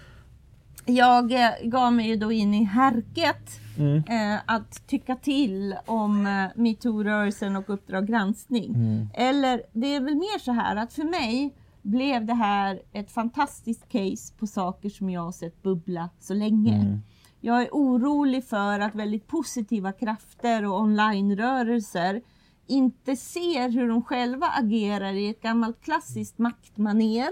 jag 0.95 1.33
eh, 1.33 1.51
gav 1.63 1.93
mig 1.93 2.07
ju 2.09 2.17
då 2.17 2.33
in 2.33 2.55
i 2.55 2.65
härket 2.65 3.61
Mm. 3.79 3.97
eh, 4.09 4.41
att 4.47 4.87
tycka 4.87 5.17
till 5.17 5.77
om 5.87 6.27
eh, 6.27 6.47
metoo-rörelsen 6.63 7.57
och 7.57 7.71
Uppdrag 7.71 8.07
granskning. 8.07 8.75
Mm. 8.75 9.09
Eller 9.15 9.63
det 9.73 9.95
är 9.97 10.01
väl 10.01 10.15
mer 10.15 10.39
så 10.39 10.53
här 10.53 10.77
att 10.77 10.93
för 10.93 11.05
mig 11.05 11.55
blev 11.83 12.25
det 12.27 12.35
här 12.35 12.81
ett 12.93 13.11
fantastiskt 13.11 13.89
case 13.89 14.35
på 14.39 14.47
saker 14.47 14.89
som 14.89 15.11
jag 15.11 15.21
har 15.21 15.33
sett 15.33 15.63
bubbla 15.63 16.09
så 16.21 16.35
länge. 16.35 16.75
Mm. 16.75 17.03
Jag 17.47 17.63
är 17.63 17.69
orolig 17.73 18.45
för 18.45 18.81
att 18.81 18.95
väldigt 18.95 19.27
positiva 19.27 19.93
krafter 19.93 20.65
och 20.65 20.81
onlinerörelser 20.81 22.23
inte 22.67 23.17
ser 23.17 23.69
hur 23.69 23.89
de 23.89 24.03
själva 24.03 24.47
agerar 24.47 25.13
i 25.13 25.29
ett 25.29 25.43
gammalt 25.43 25.81
klassiskt 25.81 26.39
maktmaner. 26.39 27.29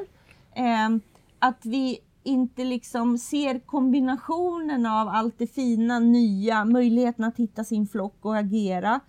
Eh, 0.54 0.88
att 1.38 1.66
vi 1.66 1.98
inte 2.22 2.64
liksom 2.64 3.18
ser 3.18 3.58
kombinationen 3.58 4.86
av 4.86 5.08
allt 5.08 5.38
det 5.38 5.46
fina, 5.46 5.98
nya, 5.98 6.64
möjligheten 6.64 7.24
att 7.24 7.36
hitta 7.36 7.64
sin 7.64 7.86
flock 7.86 8.18
och 8.20 8.36
agera. 8.36 9.00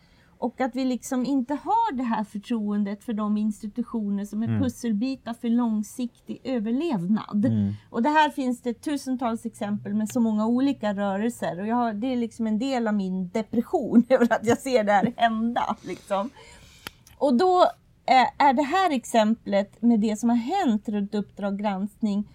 Och 0.43 0.61
att 0.61 0.75
vi 0.75 0.85
liksom 0.85 1.25
inte 1.25 1.53
har 1.53 1.93
det 1.93 2.03
här 2.03 2.23
förtroendet 2.23 3.03
för 3.03 3.13
de 3.13 3.37
institutioner 3.37 4.25
som 4.25 4.43
är 4.43 4.59
pusselbitar 4.59 5.33
för 5.33 5.49
långsiktig 5.49 6.41
överlevnad. 6.43 7.45
Mm. 7.45 7.73
Och 7.89 8.03
det 8.03 8.09
här 8.09 8.29
finns 8.29 8.61
det 8.61 8.73
tusentals 8.73 9.45
exempel 9.45 9.93
med 9.93 10.09
så 10.09 10.19
många 10.19 10.47
olika 10.47 10.93
rörelser. 10.93 11.59
Och 11.59 11.67
har, 11.67 11.93
det 11.93 12.07
är 12.07 12.15
liksom 12.15 12.47
en 12.47 12.59
del 12.59 12.87
av 12.87 12.93
min 12.93 13.29
depression 13.29 14.05
över 14.09 14.33
att 14.33 14.45
jag 14.45 14.57
ser 14.57 14.83
det 14.83 14.91
här 14.91 15.13
hända. 15.17 15.75
Liksom. 15.81 16.29
Och 17.17 17.37
då 17.37 17.61
eh, 18.05 18.47
är 18.47 18.53
det 18.53 18.63
här 18.63 18.91
exemplet 18.91 19.81
med 19.81 19.99
det 19.99 20.19
som 20.19 20.29
har 20.29 20.37
hänt 20.37 20.89
runt 20.89 21.15
Uppdrag 21.15 21.59
granskning 21.59 22.27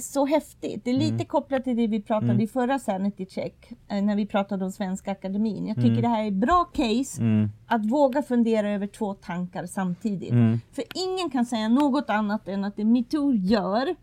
så 0.00 0.26
häftigt. 0.26 0.84
Det 0.84 0.90
är 0.90 0.94
lite 0.94 1.24
kopplat 1.24 1.64
till 1.64 1.76
det 1.76 1.86
vi 1.86 2.02
pratade 2.02 2.42
i 2.42 2.46
förra 2.46 2.78
Sanity 2.78 3.26
Check, 3.26 3.72
eh, 3.88 4.02
när 4.02 4.16
vi 4.16 4.26
pratade 4.26 4.64
om 4.64 4.72
Svenska 4.72 5.12
Akademin. 5.12 5.66
Jag 5.66 5.76
tycker 5.76 6.02
det 6.02 6.08
här 6.08 6.24
är 6.24 6.30
bra 6.30 6.64
case 6.64 7.22
Mm. 7.22 7.48
att 7.66 7.86
våga 7.86 8.22
fundera 8.22 8.70
över 8.70 8.86
två 8.86 9.14
tankar 9.14 9.66
samtidigt. 9.66 10.30
Mm. 10.30 10.60
För 10.72 10.84
ingen 10.94 11.30
kan 11.30 11.46
säga 11.46 11.68
något 11.68 12.10
annat 12.10 12.48
än 12.48 12.64
att 12.64 12.76
det 12.76 12.84
metoo 12.84 13.32
gör 13.32 13.94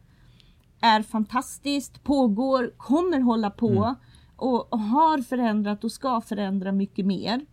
är 0.81 1.01
fantastiskt, 1.01 2.03
pågår, 2.03 2.71
kommer 2.77 3.19
hålla 3.19 3.49
på 3.49 3.69
Mm. 3.69 3.95
och, 4.35 4.73
och 4.73 4.79
har 4.79 5.21
förändrat 5.21 5.83
och 5.83 5.91
ska 5.91 6.21
förändra 6.21 6.71
mycket 6.71 7.05
mer. 7.05 7.45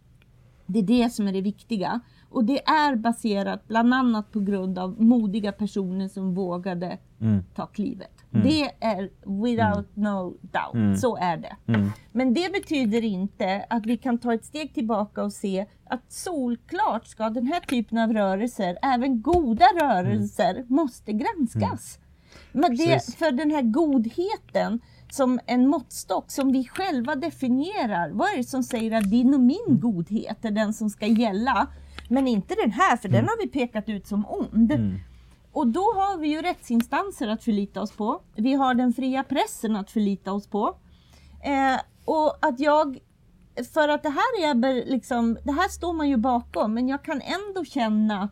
Det 0.66 0.78
är 0.78 0.82
det 0.82 1.10
som 1.12 1.28
är 1.28 1.32
det 1.32 1.40
viktiga. 1.40 2.00
Och 2.30 2.44
det 2.44 2.68
är 2.68 2.96
baserat 2.96 3.68
bland 3.68 3.94
annat 3.94 4.32
på 4.32 4.40
grund 4.40 4.78
av 4.78 5.02
modiga 5.02 5.52
personer 5.52 6.08
som 6.08 6.34
vågade 6.34 6.98
Mm. 7.20 7.42
ta 7.54 7.66
klivet. 7.66 8.13
Det 8.42 8.70
är 8.80 9.10
without 9.42 9.96
no 9.96 10.30
doubt, 10.40 10.74
Mm. 10.74 10.96
så 10.96 11.16
är 11.16 11.36
det. 11.36 11.56
Mm. 11.68 11.90
Men 12.12 12.34
det 12.34 12.52
betyder 12.52 13.04
inte 13.04 13.66
att 13.70 13.86
vi 13.86 13.96
kan 13.96 14.18
ta 14.18 14.34
ett 14.34 14.44
steg 14.44 14.74
tillbaka 14.74 15.22
och 15.22 15.32
se 15.32 15.66
att 15.84 16.12
solklart 16.12 17.06
ska 17.06 17.30
den 17.30 17.46
här 17.46 17.60
typen 17.60 17.98
av 17.98 18.12
rörelser, 18.12 18.78
även 18.82 19.22
goda 19.22 19.64
rörelser, 19.80 20.64
måste 20.68 21.12
granskas. 21.12 21.98
Men 22.52 22.76
det, 22.76 23.14
för 23.18 23.32
den 23.32 23.50
här 23.50 23.62
godheten 23.62 24.80
som 25.10 25.40
en 25.46 25.66
måttstock 25.68 26.30
som 26.30 26.52
vi 26.52 26.64
själva 26.64 27.14
definierar. 27.14 28.10
Vad 28.10 28.28
är 28.32 28.36
det 28.36 28.44
som 28.44 28.62
säger 28.62 28.92
att 28.98 29.10
din 29.10 29.34
och 29.34 29.40
min 29.40 29.80
godhet 29.80 30.44
är 30.44 30.50
den 30.50 30.72
som 30.74 30.90
ska 30.90 31.06
gälla? 31.06 31.66
Men 32.08 32.28
inte 32.28 32.54
den 32.62 32.72
här, 32.72 32.96
för 32.96 33.08
den 33.08 33.24
har 33.24 33.42
vi 33.42 33.48
pekat 33.48 33.88
ut 33.88 34.06
som 34.06 34.26
ond. 34.28 34.72
Mm. 35.54 35.60
Och 35.60 35.66
då 35.66 35.80
har 35.80 36.18
vi 36.18 36.28
ju 36.28 36.42
rättsinstanser 36.42 37.28
att 37.28 37.44
förlita 37.44 37.82
oss 37.82 37.92
på. 37.92 38.20
Vi 38.36 38.54
har 38.54 38.74
den 38.74 38.92
fria 38.92 39.24
pressen 39.24 39.76
att 39.76 39.90
förlita 39.90 40.32
oss 40.32 40.46
på. 40.46 40.76
Eh, 41.44 41.80
och 42.04 42.46
att 42.46 42.60
jag, 42.60 42.98
för 43.74 43.88
att 43.88 44.02
det 44.02 44.08
här 44.08 44.50
är 44.50 44.90
liksom, 44.90 45.38
det 45.44 45.52
här 45.52 45.68
står 45.68 45.92
man 45.92 46.08
ju 46.08 46.16
bakom, 46.16 46.74
men 46.74 46.88
jag 46.88 47.04
kan 47.04 47.20
ändå 47.20 47.64
känna 47.64 48.28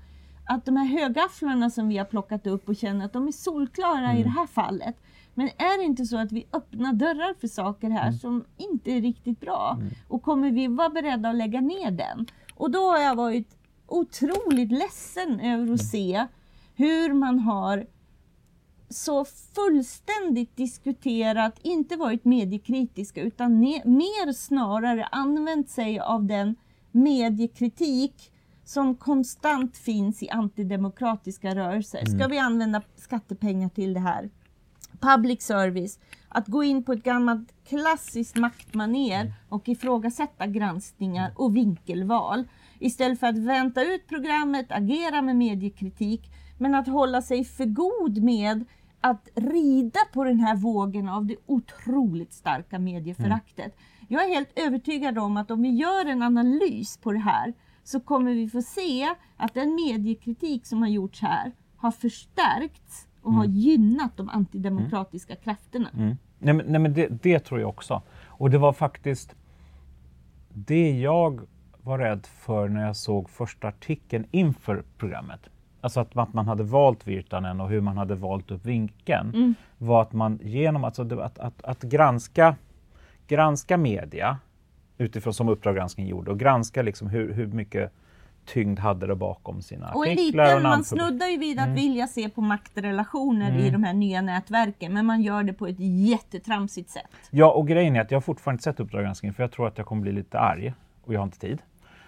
att 0.49 0.65
de 0.65 0.77
här 0.77 0.87
högafflarna 0.87 1.71
som 1.71 1.89
vi 1.89 1.99
har 1.99 2.05
plockat 2.05 2.47
upp 2.47 2.69
och 2.69 2.77
känner 2.77 3.05
att 3.05 3.13
de 3.13 3.29
är 3.29 3.33
solklara 3.33 4.17
i 4.17 4.23
det 4.23 4.29
här 4.29 4.47
fallet. 4.47 4.97
Men 5.35 5.47
är 5.47 5.79
det 5.79 5.85
inte 5.85 6.05
så 6.05 6.19
att 6.19 6.33
vi 6.33 6.47
öppnar 6.53 6.93
dörrar 6.93 7.35
för 7.41 7.49
saker 7.49 7.91
här 7.91 8.13
som 8.13 8.45
inte 8.57 8.91
är 8.91 9.01
riktigt 9.01 9.41
bra? 9.41 9.79
Och 10.09 10.23
kommer 10.23 10.51
vi 10.51 10.67
vara 10.67 10.89
beredda 10.89 11.29
att 11.29 11.37
lägga 11.37 11.61
ner 11.61 11.91
den? 11.91 12.27
Och 12.55 12.71
då 12.71 12.79
har 12.79 12.99
jag 12.99 13.15
varit 13.15 13.57
otroligt 13.87 14.73
ledsen 14.73 15.41
över 15.41 15.75
att 15.75 15.85
se 15.85 16.27
hur 16.75 17.13
man 17.13 17.39
har 17.39 17.87
så 18.89 19.25
fullständigt 19.55 20.57
diskuterat, 20.57 21.59
inte 21.63 21.97
varit 21.97 22.25
mediekritiska 22.25 23.23
utan 23.23 23.59
mer 23.85 24.33
snarare 24.33 25.05
använt 25.05 25.71
sig 25.71 26.01
av 26.01 26.25
den 26.25 26.57
mediekritik 26.93 28.33
som 28.65 28.95
konstant 28.97 29.77
finns 29.77 30.23
i 30.23 30.29
antidemokratiska 30.29 31.55
rörelser. 31.55 32.05
Ska 32.05 32.29
vi 32.29 32.39
använda 32.39 32.83
skattepengar 32.97 33.69
till 33.69 33.95
det 33.95 34.01
här? 34.01 34.31
Public 35.01 35.43
service, 35.43 35.99
att 36.29 36.47
gå 36.47 36.65
in 36.65 36.85
på 36.85 36.93
ett 36.93 37.05
gammalt 37.05 37.49
klassiskt 37.69 38.37
maktmaner 38.37 39.33
och 39.49 39.69
ifrågasätta 39.69 40.47
granskningar 40.47 41.33
och 41.37 41.57
vinkelval. 41.57 42.45
Istället 42.79 43.21
för 43.21 43.27
att 43.27 43.39
vänta 43.39 43.83
ut 43.85 44.09
programmet, 44.09 44.67
agera 44.69 45.23
med 45.23 45.37
mediekritik, 45.37 46.31
men 46.63 46.75
att 46.75 46.89
hålla 46.89 47.23
sig 47.23 47.45
för 47.45 47.65
god 47.65 48.23
med 48.23 48.65
att 49.01 49.29
rida 49.35 50.01
på 50.13 50.25
den 50.25 50.41
här 50.41 50.57
vågen 50.57 51.09
av 51.09 51.27
det 51.27 51.37
otroligt 51.47 52.33
starka 52.33 52.79
medieföraktet. 52.79 53.77
Jag 54.09 54.25
är 54.25 54.29
helt 54.29 54.59
övertygad 54.59 55.19
om 55.19 55.37
att 55.37 55.51
om 55.51 55.63
vi 55.63 55.69
gör 55.69 56.07
en 56.07 56.23
analys 56.23 56.97
på 56.97 57.13
det 57.13 57.19
här 57.19 57.53
så 57.85 58.01
kommer 58.01 58.35
vi 58.35 58.49
få 58.49 58.63
se 58.63 59.15
att 59.37 59.55
den 59.55 59.75
mediekritik 59.75 60.67
som 60.67 60.83
har 60.83 60.89
gjorts 60.89 61.23
här 61.23 61.53
har 61.77 61.91
förstärkts 61.91 63.09
och 63.23 63.33
har 63.33 63.45
gynnat 63.45 64.17
de 64.17 64.29
antidemokratiska 64.29 65.37
krafterna. 65.37 65.89
Mm. 65.95 66.17
Nej, 66.39 66.55
men, 66.55 66.67
nej, 66.67 66.81
men 66.81 66.95
det, 66.95 67.09
det 67.23 67.39
tror 67.39 67.61
jag 67.61 67.69
också. 67.69 68.03
Och 68.27 68.51
det 68.51 68.59
var 68.59 68.73
faktiskt 68.73 69.35
det 70.49 71.01
jag 71.01 71.41
var 71.83 71.99
rädd 71.99 72.27
för 72.27 72.69
när 72.69 72.87
jag 72.87 72.97
såg 72.97 73.31
första 73.31 73.69
artikeln 73.69 74.27
inför 74.31 74.85
programmet, 74.99 75.41
alltså 75.83 76.01
att, 76.01 76.17
att 76.17 76.35
man 76.35 76.49
hade 76.49 76.63
valt 76.63 77.07
Virtanen 77.07 77.61
och 77.61 77.69
hur 77.69 77.81
man 77.81 77.97
hade 77.97 78.15
valt 78.15 78.51
upp 78.51 78.67
vinkeln, 78.67 79.29
mm. 79.35 79.55
var 79.79 80.03
att 80.03 80.13
man 80.13 80.39
genom 80.43 80.85
alltså, 80.85 81.21
att, 81.21 81.39
att, 81.39 81.65
att 81.65 81.83
granska, 81.83 82.57
granska 83.27 83.77
media 83.77 84.39
utifrån 84.99 85.35
som 85.35 85.49
Uppdrag 85.49 85.75
granskning 85.75 86.07
gjorde 86.07 86.31
och 86.31 86.39
granska 86.39 86.83
liksom 86.83 87.09
hur, 87.09 87.33
hur 87.33 87.47
mycket 87.47 87.93
tyngd 88.45 88.79
hade 88.79 89.07
det 89.07 89.15
bakom 89.15 89.63
sina 89.63 89.93
och 89.93 90.07
artiklar. 90.07 90.45
Lite, 90.45 90.57
och 90.57 90.63
man 90.63 90.85
snuddar 90.85 91.27
ju 91.27 91.39
vid 91.39 91.59
att 91.59 91.65
mm. 91.65 91.77
vilja 91.77 92.07
se 92.07 92.29
på 92.29 92.41
maktrelationer 92.41 93.51
mm. 93.51 93.61
i 93.61 93.71
de 93.71 93.85
här 93.85 93.93
nya 93.95 94.23
nätverken, 94.23 94.93
men 94.93 95.07
man 95.07 95.23
gör 95.23 95.43
det 95.43 95.53
på 95.53 95.67
ett 95.67 95.81
jättetramsigt 96.09 96.91
sätt. 96.91 97.11
Ja, 97.31 97.53
och 97.53 97.69
grejen 97.69 97.97
är 97.97 98.01
att 98.01 98.11
jag 98.11 98.17
har 98.17 98.23
fortfarande 98.23 98.55
inte 98.55 98.65
sett 98.65 98.81
Uppdrag 98.81 99.03
granskning, 99.03 99.33
för 99.33 99.43
jag 99.43 99.53
tror 99.53 99.69
att 99.69 99.79
jag 99.79 99.87
kommer 99.87 100.03
bli 100.03 100.13
lite 100.13 100.39
arg 100.39 100.75
och 101.05 101.15
jag 101.15 101.21
har 101.21 101.25
inte 101.25 101.39
tid. 101.39 101.63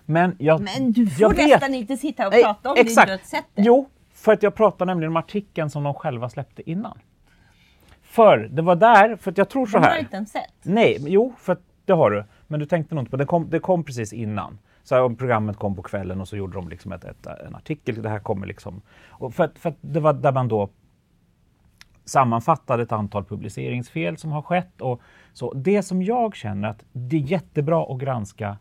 Men, 0.06 0.36
jag, 0.38 0.60
men 0.60 0.92
du 0.92 1.06
får 1.06 1.22
jag 1.22 1.36
nästan 1.36 1.70
vet. 1.70 1.80
inte 1.80 1.96
sitta 1.96 2.26
och 2.26 2.32
prata 2.32 2.70
om 2.70 2.76
Exakt. 2.78 3.30
det 3.30 3.42
du 3.54 3.62
Jo, 3.62 3.88
för 4.14 4.32
att 4.32 4.42
jag 4.42 4.54
pratar 4.54 4.86
nämligen 4.86 5.12
om 5.12 5.16
artikeln 5.16 5.70
som 5.70 5.82
de 5.82 5.94
själva 5.94 6.28
släppte 6.28 6.70
innan. 6.70 6.98
För 8.02 8.38
det 8.38 8.62
var 8.62 8.76
där, 8.76 9.16
för 9.16 9.30
att 9.30 9.38
jag 9.38 9.48
tror 9.48 9.66
så 9.66 9.78
här. 9.78 9.84
Du 9.84 9.90
har 9.90 9.98
inte 9.98 10.16
ens 10.16 10.30
sett? 10.30 10.52
Nej, 10.62 10.98
jo, 11.00 11.34
för 11.38 11.56
det 11.84 11.92
har 11.92 12.10
du. 12.10 12.24
Men 12.46 12.60
du 12.60 12.66
tänkte 12.66 12.94
nog 12.94 13.02
inte 13.02 13.10
på 13.10 13.16
det. 13.16 13.26
Kom, 13.26 13.50
det 13.50 13.58
kom 13.58 13.84
precis 13.84 14.12
innan. 14.12 14.58
Så 14.82 14.94
här, 14.94 15.14
programmet 15.14 15.56
kom 15.56 15.76
på 15.76 15.82
kvällen 15.82 16.20
och 16.20 16.28
så 16.28 16.36
gjorde 16.36 16.54
de 16.54 16.68
liksom 16.68 16.92
ett, 16.92 17.04
ett, 17.04 17.26
en 17.26 17.54
artikel. 17.54 18.02
Det 18.02 18.08
här 18.08 18.18
kommer 18.18 18.46
liksom... 18.46 18.82
Och 19.08 19.34
för, 19.34 19.50
för 19.54 19.74
det 19.80 20.00
var 20.00 20.12
där 20.12 20.32
man 20.32 20.48
då 20.48 20.68
sammanfattade 22.04 22.82
ett 22.82 22.92
antal 22.92 23.24
publiceringsfel 23.24 24.16
som 24.16 24.32
har 24.32 24.42
skett. 24.42 24.80
Och 24.80 25.00
så 25.32 25.52
det 25.52 25.82
som 25.82 26.02
jag 26.02 26.36
känner 26.36 26.68
att 26.68 26.84
det 26.92 27.16
är 27.16 27.20
jättebra 27.20 27.94
att 27.94 28.00
granska 28.00 28.56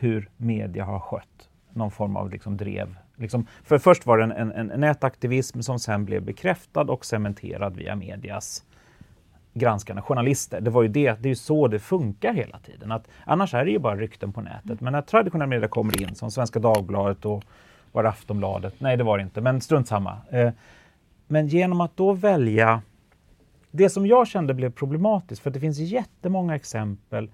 hur 0.00 0.30
media 0.36 0.84
har 0.84 1.00
skött 1.00 1.48
någon 1.72 1.90
form 1.90 2.16
av 2.16 2.30
liksom 2.30 2.56
drev. 2.56 2.96
Liksom, 3.16 3.46
för 3.64 3.78
först 3.78 4.06
var 4.06 4.18
det 4.18 4.24
en, 4.24 4.32
en, 4.32 4.70
en 4.70 4.80
nätaktivism 4.80 5.60
som 5.60 5.78
sen 5.78 6.04
blev 6.04 6.22
bekräftad 6.22 6.82
och 6.82 7.04
cementerad 7.04 7.76
via 7.76 7.96
medias 7.96 8.64
granskande 9.54 10.02
journalister. 10.02 10.60
Det 10.60 10.70
var 10.70 10.82
ju 10.82 10.88
det, 10.88 11.22
det 11.22 11.26
är 11.26 11.30
ju 11.30 11.34
så 11.34 11.68
det 11.68 11.78
funkar 11.78 12.34
hela 12.34 12.58
tiden. 12.58 12.92
Att, 12.92 13.08
annars 13.24 13.54
är 13.54 13.64
det 13.64 13.70
ju 13.70 13.78
bara 13.78 13.96
rykten 13.96 14.32
på 14.32 14.40
nätet. 14.40 14.80
Men 14.80 14.92
när 14.92 15.02
traditionella 15.02 15.46
medier 15.46 15.68
kommer 15.68 16.02
in, 16.02 16.14
som 16.14 16.30
Svenska 16.30 16.58
Dagbladet 16.58 17.24
och 17.24 17.44
var 17.92 18.04
Aftonbladet, 18.04 18.74
nej 18.78 18.96
det 18.96 19.04
var 19.04 19.18
det 19.18 19.22
inte, 19.22 19.40
men 19.40 19.60
strunt 19.60 19.88
samma. 19.88 20.16
Eh, 20.30 20.50
men 21.26 21.46
genom 21.46 21.80
att 21.80 21.96
då 21.96 22.12
välja 22.12 22.82
det 23.70 23.90
som 23.90 24.06
jag 24.06 24.26
kände 24.26 24.54
blev 24.54 24.70
problematiskt, 24.70 25.42
för 25.42 25.50
det 25.50 25.60
finns 25.60 25.78
jättemånga 25.78 26.54
exempel 26.54 27.30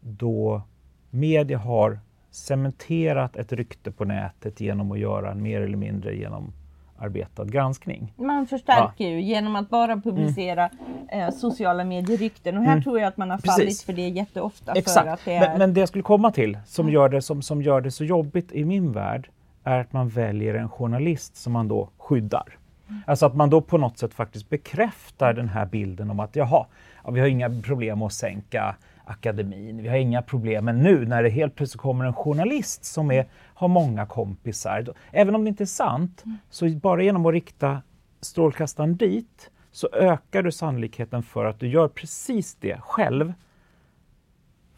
då 0.00 0.62
media 1.10 1.58
har 1.58 1.98
cementerat 2.36 3.36
ett 3.36 3.52
rykte 3.52 3.90
på 3.90 4.04
nätet 4.04 4.60
genom 4.60 4.92
att 4.92 4.98
göra 4.98 5.30
en 5.30 5.42
mer 5.42 5.60
eller 5.60 5.76
mindre 5.76 6.16
genom 6.16 6.52
arbetad 6.98 7.44
granskning. 7.44 8.12
Man 8.16 8.46
förstärker 8.46 9.04
ja. 9.04 9.10
ju 9.10 9.20
genom 9.20 9.56
att 9.56 9.70
bara 9.70 10.00
publicera 10.00 10.70
mm. 11.10 11.28
eh, 11.28 11.34
sociala 11.34 11.84
medier-rykten 11.84 12.56
och 12.56 12.64
här 12.64 12.72
mm. 12.72 12.82
tror 12.82 13.00
jag 13.00 13.08
att 13.08 13.16
man 13.16 13.30
har 13.30 13.38
fallit 13.38 13.66
Precis. 13.66 13.84
för 13.84 13.92
det 13.92 14.08
jätteofta. 14.08 14.72
Exakt. 14.72 15.06
För 15.06 15.12
att 15.12 15.24
det 15.24 15.34
är... 15.34 15.48
men, 15.48 15.58
men 15.58 15.74
det 15.74 15.80
jag 15.80 15.88
skulle 15.88 16.02
komma 16.02 16.32
till 16.32 16.58
som, 16.66 16.84
mm. 16.84 16.94
gör 16.94 17.08
det, 17.08 17.22
som, 17.22 17.42
som 17.42 17.62
gör 17.62 17.80
det 17.80 17.90
så 17.90 18.04
jobbigt 18.04 18.52
i 18.52 18.64
min 18.64 18.92
värld 18.92 19.28
är 19.64 19.78
att 19.78 19.92
man 19.92 20.08
väljer 20.08 20.54
en 20.54 20.68
journalist 20.68 21.36
som 21.36 21.52
man 21.52 21.68
då 21.68 21.90
skyddar. 21.98 22.58
Mm. 22.88 23.02
Alltså 23.06 23.26
att 23.26 23.34
man 23.34 23.50
då 23.50 23.60
på 23.60 23.78
något 23.78 23.98
sätt 23.98 24.14
faktiskt 24.14 24.48
bekräftar 24.48 25.32
den 25.32 25.48
här 25.48 25.66
bilden 25.66 26.10
om 26.10 26.20
att 26.20 26.36
jaha, 26.36 26.66
ja, 27.04 27.10
vi 27.10 27.20
har 27.20 27.26
inga 27.26 27.62
problem 27.62 28.02
att 28.02 28.12
sänka 28.12 28.76
akademin. 29.06 29.82
Vi 29.82 29.88
har 29.88 29.96
inga 29.96 30.22
problem. 30.22 30.64
Men 30.64 30.82
nu 30.82 31.06
när 31.06 31.22
det 31.22 31.28
helt 31.28 31.54
plötsligt 31.54 31.80
kommer 31.80 32.04
en 32.04 32.12
journalist 32.12 32.84
som 32.84 33.10
är, 33.10 33.26
har 33.54 33.68
många 33.68 34.06
kompisar, 34.06 34.82
då, 34.82 34.92
även 35.10 35.34
om 35.34 35.44
det 35.44 35.48
inte 35.48 35.64
är 35.64 35.66
sant, 35.66 36.22
mm. 36.24 36.38
så 36.50 36.68
bara 36.68 37.02
genom 37.02 37.26
att 37.26 37.32
rikta 37.32 37.82
strålkastaren 38.20 38.96
dit 38.96 39.50
så 39.70 39.88
ökar 39.92 40.42
du 40.42 40.52
sannolikheten 40.52 41.22
för 41.22 41.44
att 41.44 41.60
du 41.60 41.68
gör 41.68 41.88
precis 41.88 42.54
det 42.54 42.80
själv. 42.80 43.32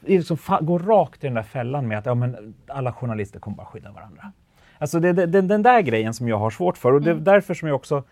Liksom 0.01 0.37
går 0.61 0.79
rakt 0.79 1.25
i 1.25 1.27
den 1.27 1.35
där 1.35 1.43
fällan 1.43 1.89
med 1.89 1.99
att 1.99 2.07
ja, 2.07 2.15
men 2.15 2.55
alla 2.67 2.93
journalister 2.93 3.41
kommer 3.41 3.57
bara 3.57 3.67
skydda 3.67 3.93
varandra. 3.93 4.33
Alltså 4.79 5.01
det 5.01 5.09
är 5.09 5.27
den, 5.27 5.49
den 5.49 5.63
där 5.63 5.81
grejen 5.81 6.15
som 6.15 6.29
jag 6.29 6.39
har 6.39 6.51
svårt 6.51 6.79
för 6.79 6.93
och 6.93 7.03
det 7.03 7.11
är 7.11 7.13
mm. 7.13 7.25
därför 7.25 7.55
som 7.55 7.69
jag 7.69 7.75
också 7.75 8.05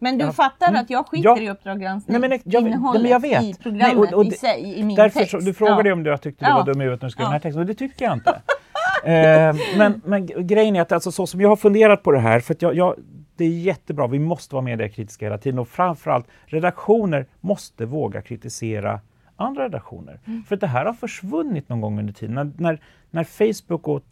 men 0.00 0.18
du 0.18 0.24
ja. 0.24 0.32
fattar 0.32 0.68
mm. 0.68 0.80
att 0.80 0.90
jag 0.90 1.06
skiter 1.06 1.28
ja. 1.28 1.38
i 1.38 1.50
Uppdrag 1.50 1.80
granskning, 1.80 2.20
nej, 2.20 2.28
men, 2.28 2.40
jag, 2.44 2.62
innehållet 2.62 3.02
nej, 3.02 3.10
jag 3.10 3.20
vet. 3.20 3.42
i 3.42 3.54
programmet 3.62 3.96
nej, 3.96 4.14
och, 4.14 4.18
och, 4.18 4.24
i 4.24 4.30
sig, 4.30 4.78
i 4.78 4.82
min 4.82 4.96
därför, 4.96 5.20
text. 5.20 5.30
Så, 5.30 5.38
du 5.38 5.54
frågade 5.54 5.88
ja. 5.88 5.92
om 5.92 6.06
jag 6.06 6.20
tyckte 6.20 6.44
du 6.44 6.52
var 6.52 6.64
dum 6.64 6.80
i 6.80 6.84
huvudet 6.84 7.02
när 7.02 7.08
du 7.08 7.12
skrev 7.12 7.24
den 7.24 7.32
här 7.32 7.40
texten 7.40 7.60
och 7.60 7.66
det 7.66 7.74
tycker 7.74 8.04
jag 8.04 8.14
inte. 8.14 8.30
eh, 9.04 9.56
men, 9.78 10.02
men 10.04 10.46
grejen 10.46 10.76
är 10.76 10.80
att 10.80 10.92
alltså, 10.92 11.12
så 11.12 11.26
som 11.26 11.40
jag 11.40 11.48
har 11.48 11.56
funderat 11.56 12.02
på 12.02 12.12
det 12.12 12.20
här, 12.20 12.40
för 12.40 12.56
jag, 12.58 12.74
jag 12.74 12.94
det 13.36 13.44
är 13.44 13.48
jättebra, 13.48 14.06
vi 14.06 14.18
måste 14.18 14.54
vara 14.54 14.64
mediekritiska 14.64 15.26
hela 15.26 15.38
tiden 15.38 15.58
och 15.58 15.68
framförallt 15.68 16.26
redaktioner 16.46 17.26
måste 17.40 17.86
våga 17.86 18.22
kritisera 18.22 19.00
andra 19.36 19.64
redaktioner. 19.64 20.20
Mm. 20.26 20.42
För 20.42 20.56
det 20.56 20.66
här 20.66 20.84
har 20.84 20.92
försvunnit 20.92 21.68
någon 21.68 21.80
gång 21.80 21.98
under 21.98 22.12
tiden. 22.12 22.34
När, 22.34 22.52
när, 22.56 22.80
när 23.10 23.24
Facebook 23.24 23.88
och 23.88 24.02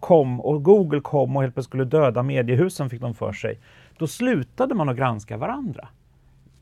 kom 0.00 0.40
och 0.40 0.62
Google 0.62 1.00
kom 1.00 1.36
och 1.36 1.42
helt 1.42 1.54
plötsligt 1.54 1.70
skulle 1.70 1.84
döda 1.84 2.22
mediehusen 2.22 2.90
fick 2.90 3.00
de 3.00 3.14
för 3.14 3.32
sig. 3.32 3.58
Då 3.98 4.06
slutade 4.06 4.74
man 4.74 4.88
att 4.88 4.96
granska 4.96 5.36
varandra. 5.36 5.88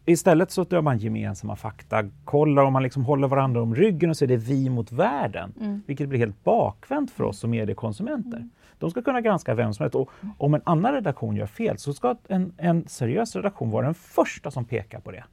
Istället 0.06 0.50
så 0.50 0.66
gör 0.70 0.82
man 0.82 0.98
gemensamma 0.98 1.56
fakta, 1.56 2.10
kollar 2.24 2.64
och 2.64 2.72
man 2.72 2.82
liksom 2.82 3.04
håller 3.04 3.28
varandra 3.28 3.62
om 3.62 3.74
ryggen 3.74 4.10
och 4.10 4.16
det 4.18 4.34
är 4.34 4.38
vi 4.38 4.70
mot 4.70 4.92
världen. 4.92 5.52
Mm. 5.60 5.82
Vilket 5.86 6.08
blir 6.08 6.18
helt 6.18 6.44
bakvänt 6.44 7.10
för 7.10 7.24
oss 7.24 7.38
som 7.38 7.50
mediekonsumenter. 7.50 8.36
Mm. 8.36 8.50
De 8.78 8.90
ska 8.90 9.02
kunna 9.02 9.20
granska 9.20 9.54
vem 9.54 9.74
som 9.74 9.82
helst 9.82 9.94
och 9.94 10.10
om 10.38 10.54
en 10.54 10.60
annan 10.64 10.92
redaktion 10.92 11.36
gör 11.36 11.46
fel 11.46 11.78
så 11.78 11.92
ska 11.92 12.16
en, 12.28 12.52
en 12.56 12.88
seriös 12.88 13.36
redaktion 13.36 13.70
vara 13.70 13.84
den 13.84 13.94
första 13.94 14.50
som 14.50 14.64
pekar 14.64 15.00
på 15.00 15.10
det. 15.10 15.24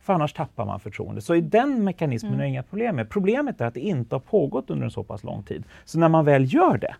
För 0.00 0.12
annars 0.12 0.32
tappar 0.32 0.64
man 0.64 0.80
förtroende. 0.80 1.20
Så 1.20 1.34
i 1.34 1.40
den 1.40 1.84
mekanismen 1.84 2.32
mm. 2.32 2.40
är 2.40 2.44
det 2.44 2.50
inga 2.50 2.62
problem 2.62 2.96
med. 2.96 3.10
Problemet 3.10 3.60
är 3.60 3.66
att 3.66 3.74
det 3.74 3.80
inte 3.80 4.14
har 4.14 4.20
pågått 4.20 4.70
under 4.70 4.84
en 4.84 4.90
så 4.90 5.04
pass 5.04 5.24
lång 5.24 5.42
tid. 5.42 5.64
Så 5.84 5.98
när 5.98 6.08
man 6.08 6.24
väl 6.24 6.54
gör 6.54 6.78
det 6.78 6.96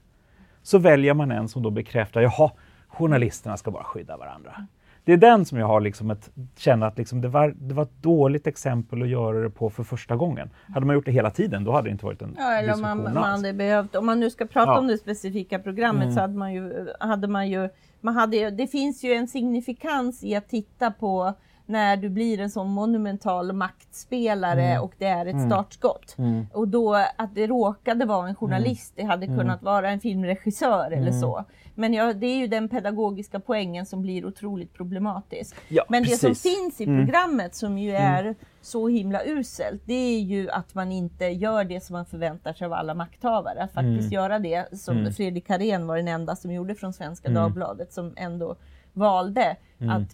så 0.63 0.79
väljer 0.79 1.15
man 1.15 1.31
en 1.31 1.49
som 1.49 1.63
då 1.63 1.71
bekräftar, 1.71 2.21
jaha, 2.21 2.51
journalisterna 2.95 3.57
ska 3.57 3.71
bara 3.71 3.85
skydda 3.85 4.17
varandra. 4.17 4.67
Det 5.05 5.13
är 5.13 5.17
den 5.17 5.45
som 5.45 5.59
jag 5.59 5.67
har 5.67 5.81
liksom 5.81 6.11
ett, 6.11 6.31
känner 6.57 6.87
att 6.87 6.99
liksom 6.99 7.21
det, 7.21 7.29
var, 7.29 7.55
det 7.59 7.75
var 7.75 7.83
ett 7.83 8.03
dåligt 8.03 8.47
exempel 8.47 9.03
att 9.03 9.09
göra 9.09 9.41
det 9.41 9.51
på 9.51 9.71
för 9.71 9.83
första 9.85 10.17
gången. 10.17 10.51
Hade 10.75 10.87
man 10.87 10.95
gjort 10.95 11.05
det 11.05 11.13
hela 11.13 11.31
tiden 11.31 11.65
då 11.65 11.73
hade 11.73 11.89
det 11.89 11.93
inte 11.93 12.05
varit 12.05 12.23
en 12.23 12.35
ja, 12.39 12.53
eller 12.53 12.69
diskussion 12.69 13.03
man, 13.03 13.15
man 13.15 13.23
hade 13.23 13.53
behövt, 13.53 13.97
Om 13.97 14.07
man 14.07 14.21
nu 14.21 14.31
ska 14.31 14.47
prata 14.47 14.73
ja. 14.73 14.79
om 14.79 14.87
det 14.87 14.99
specifika 14.99 15.59
programmet 15.59 16.03
mm. 16.03 16.15
så 16.15 16.21
hade 16.21 16.35
man 16.35 16.55
ju, 16.55 16.89
hade 17.01 17.29
man 17.29 17.49
ju, 17.49 17.69
man 18.01 18.15
hade, 18.15 18.51
det 18.51 18.67
finns 18.67 19.05
ju 19.05 19.13
en 19.13 19.29
signifikans 19.29 20.25
i 20.25 20.35
att 20.35 20.49
titta 20.49 20.91
på 20.91 21.35
när 21.67 21.97
du 21.97 22.09
blir 22.09 22.41
en 22.41 22.51
sån 22.51 22.71
monumental 22.71 23.53
maktspelare 23.53 24.65
mm. 24.65 24.83
och 24.83 24.93
det 24.99 25.07
är 25.07 25.27
ett 25.27 25.35
mm. 25.35 25.51
startskott. 25.51 26.19
Mm. 26.19 26.47
Och 26.53 26.69
då 26.69 26.95
att 26.95 27.35
det 27.35 27.47
råkade 27.47 28.05
vara 28.05 28.29
en 28.29 28.35
journalist, 28.35 28.93
det 28.97 29.05
hade 29.05 29.27
mm. 29.27 29.39
kunnat 29.39 29.63
vara 29.63 29.91
en 29.91 30.01
filmregissör 30.01 30.87
eller 30.87 31.09
mm. 31.09 31.21
så. 31.21 31.45
Men 31.75 31.95
ja, 31.95 32.13
det 32.13 32.27
är 32.27 32.37
ju 32.37 32.47
den 32.47 32.69
pedagogiska 32.69 33.41
poängen 33.41 33.87
som 33.87 34.03
blir 34.03 34.27
otroligt 34.27 34.75
problematisk. 34.75 35.57
Ja, 35.69 35.85
Men 35.89 36.03
precis. 36.05 36.21
det 36.21 36.35
som 36.35 36.51
finns 36.51 36.81
i 36.81 36.85
mm. 36.85 37.05
programmet 37.07 37.55
som 37.55 37.79
ju 37.79 37.91
är 37.91 38.35
så 38.61 38.89
himla 38.89 39.25
uselt, 39.27 39.83
det 39.85 39.95
är 39.95 40.21
ju 40.21 40.51
att 40.51 40.75
man 40.75 40.93
inte 40.93 41.25
gör 41.25 41.65
det 41.65 41.85
som 41.85 41.95
man 41.95 42.07
förväntar 42.07 42.53
sig 42.53 42.65
av 42.65 42.73
alla 42.73 42.95
makthavare. 42.95 43.63
Att 43.63 43.73
faktiskt 43.73 44.13
göra 44.13 44.39
det 44.39 44.79
som 44.79 45.13
Fredrik 45.13 45.47
Karén 45.47 45.87
var 45.87 45.97
den 45.97 46.09
enda 46.09 46.37
som 46.37 46.53
gjorde 46.53 46.75
från 46.75 46.93
Svenska 46.93 47.31
Dagbladet 47.31 47.93
som 47.93 48.13
ändå 48.17 48.57
valde 48.95 49.57
mm. 49.79 49.91
att 49.91 50.13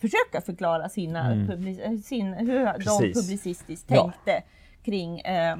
försöka 0.00 0.40
förklara 0.46 0.88
sina 0.88 1.32
mm. 1.32 1.46
public 1.46 2.06
sin, 2.06 2.32
hur 2.32 2.72
Precis. 2.72 3.14
de 3.14 3.20
publicistiskt 3.20 3.88
tänkte. 3.88 4.30
Ja. 4.30 4.42
kring 4.84 5.20
eh, 5.20 5.52
eh, 5.52 5.56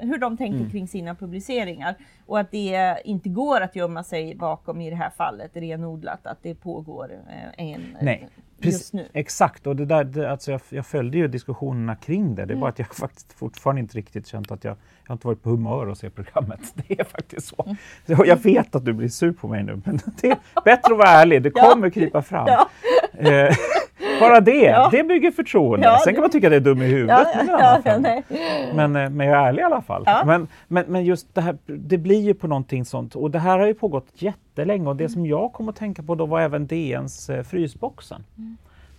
hur 0.00 0.18
de 0.18 0.36
tänkte 0.36 0.58
mm. 0.58 0.70
kring 0.70 0.88
sina 0.88 1.14
publiceringar 1.14 1.94
och 2.26 2.40
att 2.40 2.50
det 2.50 2.96
inte 3.04 3.28
går 3.28 3.60
att 3.60 3.76
gömma 3.76 4.04
sig 4.04 4.34
bakom 4.34 4.80
i 4.80 4.90
det 4.90 4.96
här 4.96 5.10
fallet 5.10 5.50
renodlat 5.54 6.26
att 6.26 6.42
det 6.42 6.54
pågår 6.54 7.12
eh, 7.28 7.66
en 7.66 7.96
Nej. 8.00 8.28
Precis, 8.60 8.92
Exakt, 9.12 9.66
och 9.66 9.76
det 9.76 9.84
där, 9.84 10.04
det, 10.04 10.30
alltså 10.30 10.52
jag, 10.52 10.60
jag 10.68 10.86
följde 10.86 11.18
ju 11.18 11.28
diskussionerna 11.28 11.96
kring 11.96 12.34
det. 12.34 12.44
Det 12.44 12.52
är 12.52 12.54
mm. 12.54 12.60
bara 12.60 12.70
att 12.70 12.78
jag 12.78 12.94
faktiskt 12.94 13.32
fortfarande 13.32 13.80
inte 13.80 13.98
riktigt 13.98 14.26
känt 14.26 14.50
att 14.50 14.64
jag, 14.64 14.76
jag 15.06 15.10
har 15.10 15.14
inte 15.14 15.26
varit 15.26 15.42
på 15.42 15.50
humör 15.50 15.90
att 15.90 15.98
se 15.98 16.10
programmet. 16.10 16.60
Det 16.88 17.00
är 17.00 17.04
faktiskt 17.04 17.46
så. 17.46 17.64
Mm. 17.66 17.76
så. 18.06 18.24
Jag 18.26 18.36
vet 18.36 18.74
att 18.74 18.84
du 18.84 18.92
blir 18.92 19.08
sur 19.08 19.32
på 19.32 19.48
mig 19.48 19.62
nu, 19.62 19.80
men 19.84 20.00
det 20.20 20.30
är 20.30 20.38
bättre 20.64 20.92
att 20.92 20.98
vara 20.98 21.08
ärlig. 21.08 21.42
Det 21.42 21.50
kommer 21.50 21.86
ja. 21.86 21.90
krypa 21.90 22.22
fram. 22.22 22.46
Ja. 22.46 22.68
Eh, 23.30 23.54
bara 24.20 24.40
det, 24.40 24.62
ja. 24.62 24.88
det 24.92 25.04
bygger 25.04 25.30
förtroende. 25.30 25.86
Ja, 25.86 26.00
Sen 26.04 26.14
kan 26.14 26.20
man 26.20 26.30
tycka 26.30 26.46
att 26.46 26.50
det 26.50 26.56
är 26.56 26.60
dum 26.60 26.82
i 26.82 26.86
huvudet. 26.86 27.28
Ja, 27.48 27.80
ja, 27.84 28.22
men, 28.74 28.96
eh, 28.96 29.10
men 29.10 29.26
jag 29.26 29.42
är 29.42 29.48
ärlig 29.48 29.62
i 29.62 29.64
alla 29.64 29.82
fall. 29.82 30.04
Men, 30.26 30.48
men, 30.68 30.84
men 30.88 31.04
just 31.04 31.34
det 31.34 31.40
här, 31.40 31.56
det 31.66 31.98
blir 31.98 32.20
ju 32.20 32.34
på 32.34 32.46
någonting 32.46 32.84
sånt. 32.84 33.14
Och 33.14 33.30
det 33.30 33.38
här 33.38 33.58
har 33.58 33.66
ju 33.66 33.74
pågått 33.74 34.06
jättelänge 34.14 34.88
och 34.88 34.96
det 34.96 35.04
mm. 35.04 35.12
som 35.12 35.26
jag 35.26 35.52
kom 35.52 35.68
att 35.68 35.76
tänka 35.76 36.02
på 36.02 36.14
då 36.14 36.26
var 36.26 36.40
även 36.40 36.66
DNs 36.66 37.30
eh, 37.30 37.42
Frysboxen. 37.42 38.24
Mm. 38.38 38.56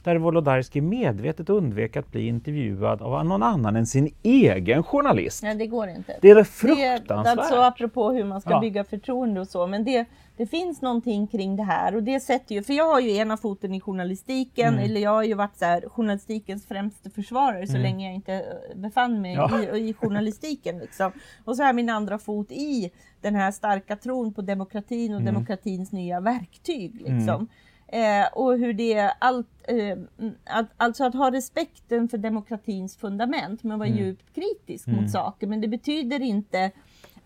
Där 0.08 0.16
Wolodarski 0.16 0.82
medvetet 0.82 1.49
undvek 1.49 1.97
att 1.97 2.12
bli 2.12 2.28
intervjuad 2.28 3.01
av 3.01 3.26
någon 3.26 3.43
annan 3.43 3.76
än 3.76 3.86
sin 3.86 4.14
egen 4.24 4.84
journalist. 4.84 5.43
Nej, 5.43 5.55
det 5.55 5.68
går 5.68 5.89
inte. 5.89 6.18
Det 6.22 6.30
är 6.30 6.43
fruktansvärt. 6.43 7.08
Det, 7.08 7.41
alltså 7.41 7.55
apropå 7.55 8.12
hur 8.12 8.24
man 8.24 8.41
ska 8.41 8.51
ja. 8.51 8.60
bygga 8.60 8.84
förtroende 8.84 9.41
och 9.41 9.47
så, 9.47 9.68
men 9.68 9.84
det, 9.84 10.05
det 10.38 10.45
finns 10.45 10.82
någonting 10.82 11.28
kring 11.28 11.55
det 11.55 11.64
här 11.64 11.95
och 11.95 12.03
det 12.03 12.20
sätter 12.20 12.55
ju, 12.55 12.64
för 12.64 12.74
jag 12.74 12.93
har 12.93 12.99
ju 12.99 13.16
ena 13.16 13.38
foten 13.38 13.74
i 13.74 13.82
journalistiken, 13.82 14.74
mm. 14.74 14.86
eller 14.86 15.01
jag 15.01 15.12
har 15.12 15.24
ju 15.24 15.34
varit 15.34 15.58
så 15.58 15.66
här, 15.66 15.89
journalistikens 15.89 16.66
främste 16.66 17.10
försvarare 17.10 17.68
så 17.68 17.74
mm. 17.74 17.82
länge 17.82 18.05
jag 18.05 18.16
inte 18.16 18.34
eh, 18.34 18.78
befann 18.78 19.22
mig 19.22 19.34
ja. 19.34 19.62
i, 19.64 19.89
i 19.89 19.93
journalistiken. 19.93 20.80
Liksom. 20.80 21.12
Och 21.45 21.55
så 21.55 21.64
har 21.64 21.68
jag 21.68 21.76
min 21.76 21.89
andra 21.89 22.18
fot 22.18 22.51
i 22.51 22.91
den 23.22 23.36
här 23.36 23.51
starka 23.51 23.95
tron 23.95 24.34
på 24.34 24.41
demokratin 24.41 25.14
och 25.14 25.22
mm. 25.22 25.34
demokratins 25.34 25.91
nya 25.91 26.20
verktyg. 26.20 27.01
Liksom. 27.01 27.47
Eh, 27.88 28.27
och 28.33 28.57
hur 28.57 28.73
det 28.73 29.13
allt, 29.19 29.47
eh, 29.67 29.97
att, 30.43 30.65
alltså 30.77 31.03
att 31.03 31.13
ha 31.13 31.31
respekten 31.31 32.09
för 32.09 32.17
demokratins 32.17 32.97
fundament 32.97 33.63
men 33.63 33.79
vara 33.79 33.89
mm. 33.89 33.99
djupt 33.99 34.35
kritisk 34.35 34.88
mm. 34.88 35.01
mot 35.01 35.11
saker. 35.11 35.47
Men 35.47 35.61
det 35.61 35.67
betyder 35.67 36.21
inte 36.21 36.71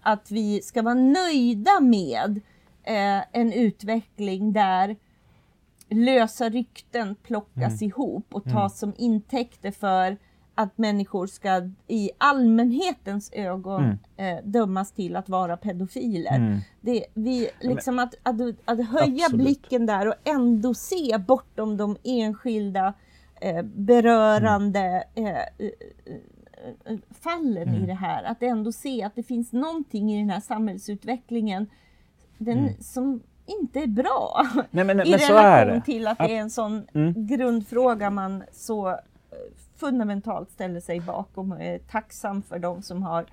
att 0.01 0.31
vi 0.31 0.61
ska 0.61 0.81
vara 0.81 0.93
nöjda 0.93 1.79
med 1.79 2.41
eh, 2.83 3.21
en 3.31 3.53
utveckling 3.53 4.53
där 4.53 4.95
lösa 5.89 6.49
rykten 6.49 7.15
plockas 7.15 7.81
mm. 7.81 7.89
ihop 7.89 8.25
och 8.31 8.43
tas 8.43 8.83
mm. 8.83 8.95
som 8.95 9.03
intäkter 9.05 9.71
för 9.71 10.17
att 10.55 10.77
människor 10.77 11.27
ska 11.27 11.69
i 11.87 12.09
allmänhetens 12.17 13.31
ögon 13.33 13.83
mm. 14.17 14.37
eh, 14.37 14.43
dömas 14.43 14.91
till 14.91 15.15
att 15.15 15.29
vara 15.29 15.57
pedofiler. 15.57 16.35
Mm. 16.35 16.59
Det, 16.81 17.05
vi, 17.13 17.49
liksom 17.59 17.99
att, 17.99 18.15
att, 18.23 18.41
att 18.65 18.87
höja 18.87 19.25
Absolut. 19.25 19.45
blicken 19.45 19.85
där 19.85 20.07
och 20.07 20.15
ändå 20.23 20.73
se 20.73 21.17
bortom 21.27 21.77
de 21.77 21.97
enskilda 22.03 22.93
eh, 23.41 23.61
berörande 23.63 25.03
mm. 25.15 25.35
eh, 25.35 25.41
eh, 25.57 25.71
eh, 26.85 26.97
fallen 27.23 27.69
i 27.69 27.75
mm. 27.75 27.87
det 27.87 27.93
här. 27.93 28.23
Att 28.23 28.43
ändå 28.43 28.71
se 28.71 29.03
att 29.03 29.15
det 29.15 29.23
finns 29.23 29.53
någonting 29.53 30.13
i 30.13 30.19
den 30.19 30.29
här 30.29 30.39
samhällsutvecklingen 30.39 31.69
den, 32.37 32.57
mm. 32.57 32.73
som 32.79 33.21
inte 33.45 33.79
är 33.79 33.87
bra. 33.87 34.47
Nej, 34.71 34.85
men, 34.85 34.99
I 35.07 35.11
men 35.11 35.19
relation 35.19 35.81
till 35.81 36.07
att 36.07 36.17
det 36.17 36.35
är 36.35 36.41
en 36.41 36.49
sån 36.49 36.87
mm. 36.93 37.27
grundfråga 37.27 38.09
man 38.09 38.43
så 38.51 38.99
fundamentalt 39.81 40.51
ställer 40.51 40.79
sig 40.79 40.99
bakom 40.99 41.51
och 41.51 41.61
är 41.61 41.79
tacksam 41.79 42.41
för 42.41 42.59
de 42.59 42.81
som 42.81 43.03
har 43.03 43.25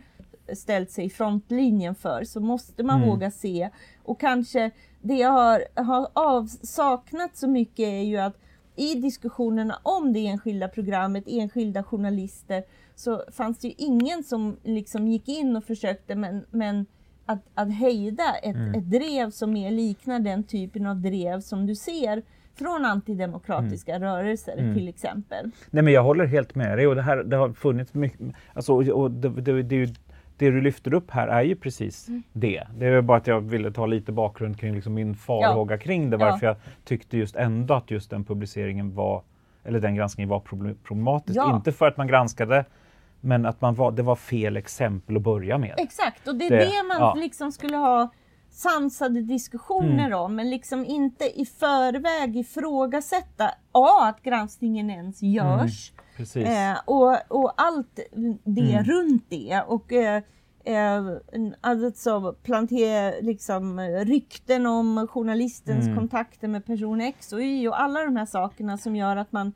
ställt 0.53 0.91
sig 0.91 1.05
i 1.05 1.11
frontlinjen 1.11 1.95
för 1.95 2.25
så 2.25 2.41
måste 2.41 2.83
man 2.83 2.97
mm. 2.97 3.09
våga 3.09 3.31
se 3.31 3.71
och 4.03 4.21
kanske 4.21 4.71
det 5.03 5.15
jag 5.15 5.31
har, 5.31 5.83
har 5.83 6.09
avsaknat 6.13 7.37
så 7.37 7.49
mycket 7.49 7.87
är 7.87 8.03
ju 8.03 8.17
att 8.17 8.37
i 8.77 8.95
diskussionerna 8.95 9.79
om 9.83 10.13
det 10.13 10.27
enskilda 10.27 10.69
programmet, 10.69 11.25
enskilda 11.27 11.83
journalister, 11.83 12.65
så 12.95 13.23
fanns 13.33 13.59
det 13.59 13.69
ju 13.69 13.75
ingen 13.77 14.25
som 14.25 14.57
liksom 14.63 15.09
gick 15.09 15.29
in 15.29 15.57
och 15.57 15.65
försökte 15.65 16.15
men, 16.15 16.45
men 16.51 16.87
att, 17.27 17.43
att 17.55 17.75
hejda 17.75 18.35
ett, 18.43 18.57
mm. 18.57 18.75
ett 18.75 18.91
drev 18.91 19.31
som 19.31 19.53
mer 19.53 19.71
liknar 19.71 20.21
den 20.21 20.45
typen 20.45 20.87
av 20.87 20.97
drev 20.97 21.41
som 21.41 21.67
du 21.67 21.75
ser 21.75 22.23
från 22.59 22.85
antidemokratiska 22.85 23.95
mm. 23.95 24.09
rörelser 24.09 24.59
mm. 24.59 24.75
till 24.75 24.89
exempel. 24.89 25.51
Nej 25.71 25.83
men 25.83 25.93
jag 25.93 26.03
håller 26.03 26.27
helt 26.27 26.55
med 26.55 26.79
dig 26.79 26.87
och 26.87 26.95
det, 26.95 27.03
här, 27.03 27.17
det 27.17 27.37
har 27.37 27.53
funnits 27.53 27.95
mycket, 27.95 28.21
alltså, 28.53 28.93
och 28.93 29.11
det, 29.11 29.29
det, 29.29 29.63
det, 29.63 29.87
det 30.37 30.51
du 30.51 30.61
lyfter 30.61 30.95
upp 30.95 31.11
här 31.11 31.29
är 31.29 31.43
ju 31.43 31.57
precis 31.57 32.09
mm. 32.09 32.23
det. 32.33 32.67
Det 32.79 32.87
är 32.87 33.03
bara 33.03 33.19
att 33.19 33.27
jag 33.27 33.41
ville 33.41 33.71
ta 33.71 33.87
lite 33.87 34.13
bakgrund 34.13 34.61
kring 34.61 34.75
liksom 34.75 34.95
min 34.95 35.15
farhåga 35.15 35.75
ja. 35.75 35.79
kring 35.79 36.11
det, 36.11 36.17
varför 36.17 36.47
ja. 36.47 36.53
jag 36.53 36.85
tyckte 36.85 37.19
just 37.19 37.37
ändå 37.37 37.75
att 37.75 37.91
just 37.91 38.11
den 38.11 38.25
publiceringen 38.25 38.95
var, 38.95 39.23
eller 39.65 39.81
den 39.81 39.95
granskningen 39.95 40.29
var 40.29 40.41
problematisk. 40.85 41.37
Ja. 41.37 41.57
Inte 41.57 41.73
för 41.73 41.89
att 41.89 41.97
man 41.97 42.07
granskade 42.07 42.65
men 43.21 43.47
att 43.47 43.61
man 43.61 43.75
var, 43.75 43.93
det 43.93 44.03
var 44.03 44.17
fel 44.17 44.57
exempel 44.57 45.17
att 45.17 45.23
börja 45.23 45.59
med. 45.59 45.75
Exakt, 45.79 46.29
och 46.29 46.35
det 46.35 46.47
är 46.47 46.51
det, 46.51 46.99
man 46.99 47.21
liksom 47.21 47.53
skulle 47.53 47.77
ha 47.77 48.11
sansade 48.59 49.23
diskussioner 49.23 50.07
mm. 50.07 50.19
om, 50.19 50.35
men 50.35 50.51
liksom 50.51 50.85
inte 50.85 51.41
i 51.41 51.45
förväg 51.45 52.37
ifrågasätta 52.37 53.51
A, 53.73 54.07
att 54.09 54.23
granskningen 54.23 54.91
ens 54.91 55.23
görs 55.23 55.93
mm. 56.35 56.73
eh, 56.73 56.79
och, 56.85 57.17
och 57.29 57.53
allt 57.57 58.01
det 58.45 58.73
mm. 58.73 58.85
runt 58.85 59.25
det. 59.29 59.63
Och, 59.67 59.93
eh, 59.93 60.23
eh, 60.65 61.03
alltså 61.61 62.33
plantera 62.43 63.21
liksom, 63.21 63.81
rykten 63.81 64.67
om 64.67 65.09
journalistens 65.11 65.85
mm. 65.85 65.97
kontakter 65.97 66.49
med 66.49 66.65
person 66.65 67.01
X 67.01 67.33
och 67.33 67.43
Y 67.43 67.69
och 67.69 67.81
alla 67.81 68.05
de 68.05 68.17
här 68.17 68.27
sakerna 68.27 68.79
som 68.79 68.97
gör 68.97 69.17
att 69.17 69.33
man 69.33 69.53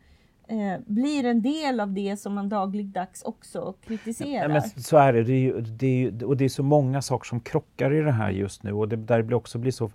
eh, 0.53 0.81
blir 0.87 1.25
en 1.25 1.43
del 1.43 1.81
av 1.81 1.93
det 1.93 2.17
som 2.17 2.35
man 2.35 2.49
dagligdags 2.49 3.23
också 3.23 3.75
kritiserar. 3.87 4.43
Ja, 4.43 4.49
men 4.49 4.63
så 4.63 4.97
är 4.97 5.13
det, 5.13 5.23
det, 5.23 5.33
är 5.33 5.39
ju, 5.39 5.61
det 5.61 5.87
är 5.87 6.11
ju, 6.11 6.25
och 6.25 6.37
det 6.37 6.45
är 6.45 6.49
så 6.49 6.63
många 6.63 7.03
saker 7.03 7.27
som 7.27 7.41
krockar 7.41 7.95
i 7.95 8.01
det 8.01 8.13
här 8.13 8.31
just 8.31 8.63
nu 8.63 8.73
och 8.73 8.89
det 8.89 8.97
där 8.97 9.23
blir 9.23 9.37
också 9.37 9.59
blir 9.59 9.73
så 9.73 9.91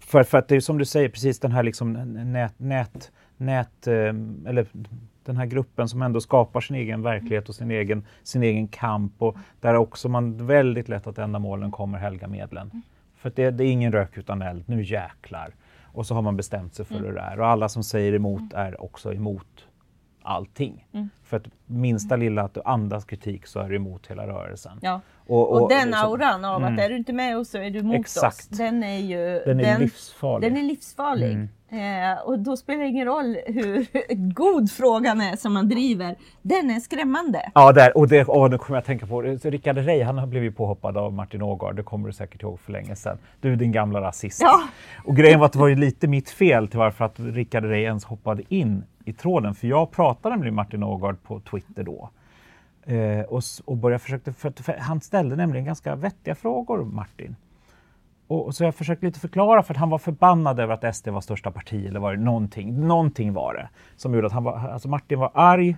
för, 0.00 0.22
för 0.22 0.38
att 0.38 0.48
det 0.48 0.56
är 0.56 0.60
som 0.60 0.78
du 0.78 0.84
säger, 0.84 1.08
precis 1.08 1.38
den 1.38 1.52
här 1.52 1.62
liksom 1.62 1.92
nät, 2.32 2.54
nät, 2.58 3.10
nät 3.36 3.86
eh, 3.86 3.94
eller 4.46 4.66
den 5.24 5.36
här 5.36 5.46
gruppen 5.46 5.88
som 5.88 6.02
ändå 6.02 6.20
skapar 6.20 6.60
sin 6.60 6.76
egen 6.76 7.02
verklighet 7.02 7.48
och 7.48 7.54
sin 7.54 7.70
egen, 7.70 8.06
sin 8.22 8.42
egen 8.42 8.68
kamp 8.68 9.12
och 9.18 9.36
där 9.60 9.74
också 9.74 10.08
man 10.08 10.46
väldigt 10.46 10.88
lätt 10.88 11.06
att 11.06 11.18
ändamålen 11.18 11.70
kommer 11.70 11.98
helga 11.98 12.28
medlen. 12.28 12.70
Mm. 12.70 12.82
För 13.16 13.32
det, 13.34 13.50
det, 13.50 13.64
är 13.64 13.68
ingen 13.70 13.92
rök 13.92 14.18
utan 14.18 14.42
eld, 14.42 14.64
nu 14.66 14.82
jäklar. 14.82 15.54
Och 15.98 16.06
så 16.06 16.14
har 16.14 16.22
man 16.22 16.36
bestämt 16.36 16.74
sig 16.74 16.84
för 16.84 16.94
mm. 16.94 17.06
hur 17.06 17.14
det 17.14 17.20
är. 17.20 17.40
Och 17.40 17.46
alla 17.46 17.68
som 17.68 17.82
säger 17.82 18.12
emot 18.12 18.40
mm. 18.52 18.66
är 18.66 18.82
också 18.82 19.14
emot 19.14 19.66
allting. 20.22 20.86
Mm. 20.92 21.08
För 21.22 21.36
att 21.36 21.46
minsta 21.66 22.16
lilla 22.16 22.42
att 22.42 22.54
du 22.54 22.62
andas 22.64 23.04
kritik 23.04 23.46
så 23.46 23.60
är 23.60 23.68
du 23.68 23.76
emot 23.76 24.06
hela 24.06 24.26
rörelsen. 24.26 24.78
Ja. 24.82 25.00
Och, 25.28 25.50
och, 25.50 25.62
och 25.62 25.68
den 25.68 25.94
auran 25.94 26.44
av 26.44 26.62
mm. 26.62 26.74
att 26.74 26.80
är 26.80 26.88
du 26.88 26.96
inte 26.96 27.12
med 27.12 27.38
oss 27.38 27.50
så 27.50 27.58
är 27.58 27.70
du 27.70 27.78
emot 27.78 28.00
Exakt. 28.00 28.52
oss. 28.52 28.58
Den 28.58 28.82
är 28.82 28.98
ju 28.98 29.42
den 29.46 29.60
är 29.60 29.64
den, 29.64 29.80
livsfarlig. 29.80 30.50
Den 30.50 30.58
är 30.58 30.62
livsfarlig. 30.62 31.32
Mm. 31.32 31.48
Eh, 31.70 32.18
och 32.18 32.38
då 32.38 32.56
spelar 32.56 32.80
det 32.80 32.88
ingen 32.88 33.06
roll 33.06 33.36
hur 33.46 33.86
god 34.34 34.70
frågan 34.70 35.20
är 35.20 35.36
som 35.36 35.52
man 35.52 35.68
driver. 35.68 36.16
Den 36.42 36.70
är 36.70 36.80
skrämmande. 36.80 37.50
Ja, 37.54 37.72
där, 37.72 37.96
och 37.96 38.08
det, 38.08 38.24
åh, 38.28 38.50
nu 38.50 38.58
kommer 38.58 38.76
jag 38.76 38.80
att 38.80 38.86
tänka 38.86 39.06
på 39.06 39.22
det. 39.22 39.44
Rickard 39.44 39.78
Rey, 39.78 40.02
han 40.02 40.18
har 40.18 40.26
blivit 40.26 40.56
påhoppad 40.56 40.96
av 40.96 41.12
Martin 41.12 41.42
Ågard. 41.42 41.76
Det 41.76 41.82
kommer 41.82 42.06
du 42.06 42.12
säkert 42.12 42.42
ihåg 42.42 42.60
för 42.60 42.72
länge 42.72 42.96
sedan. 42.96 43.18
Du 43.40 43.56
din 43.56 43.72
gamla 43.72 44.00
rasist. 44.00 44.40
Ja. 44.42 44.62
Och 45.04 45.16
grejen 45.16 45.38
var 45.38 45.46
att 45.46 45.52
det 45.52 45.58
var 45.58 45.68
ju 45.68 45.76
lite 45.76 46.08
mitt 46.08 46.30
fel 46.30 46.68
till 46.68 46.78
varför 46.78 47.04
att 47.04 47.14
Rickard 47.20 47.64
Rey 47.64 47.82
ens 47.82 48.04
hoppade 48.04 48.42
in 48.48 48.84
i 49.04 49.12
tråden. 49.12 49.54
För 49.54 49.66
jag 49.66 49.90
pratade 49.90 50.36
med 50.36 50.52
Martin 50.52 50.82
Ågard 50.82 51.22
på 51.22 51.40
Twitter 51.40 51.82
då. 51.82 52.10
Eh, 52.88 53.20
och, 53.20 53.42
och 53.64 53.76
började 53.76 53.98
försöka, 53.98 54.32
för, 54.32 54.62
för, 54.62 54.72
han 54.78 55.00
ställde 55.00 55.36
nämligen 55.36 55.66
ganska 55.66 55.94
vettiga 55.94 56.34
frågor, 56.34 56.84
Martin. 56.84 57.36
Och, 58.26 58.46
och, 58.46 58.54
så 58.54 58.64
jag 58.64 58.74
försökte 58.74 59.06
lite 59.06 59.20
förklara 59.20 59.62
för 59.62 59.74
att 59.74 59.80
han 59.80 59.90
var 59.90 59.98
förbannad 59.98 60.60
över 60.60 60.74
att 60.74 60.96
SD 60.96 61.08
var 61.08 61.20
största 61.20 61.50
parti 61.50 61.86
eller 61.86 62.00
var 62.00 62.16
det 62.16 62.22
någonting. 62.22 62.86
Någonting 62.86 63.32
var 63.32 63.54
det 63.54 63.68
som 63.96 64.14
gjorde 64.14 64.26
att 64.26 64.32
han 64.32 64.44
var, 64.44 64.58
alltså 64.58 64.88
Martin 64.88 65.18
var 65.18 65.30
arg. 65.34 65.76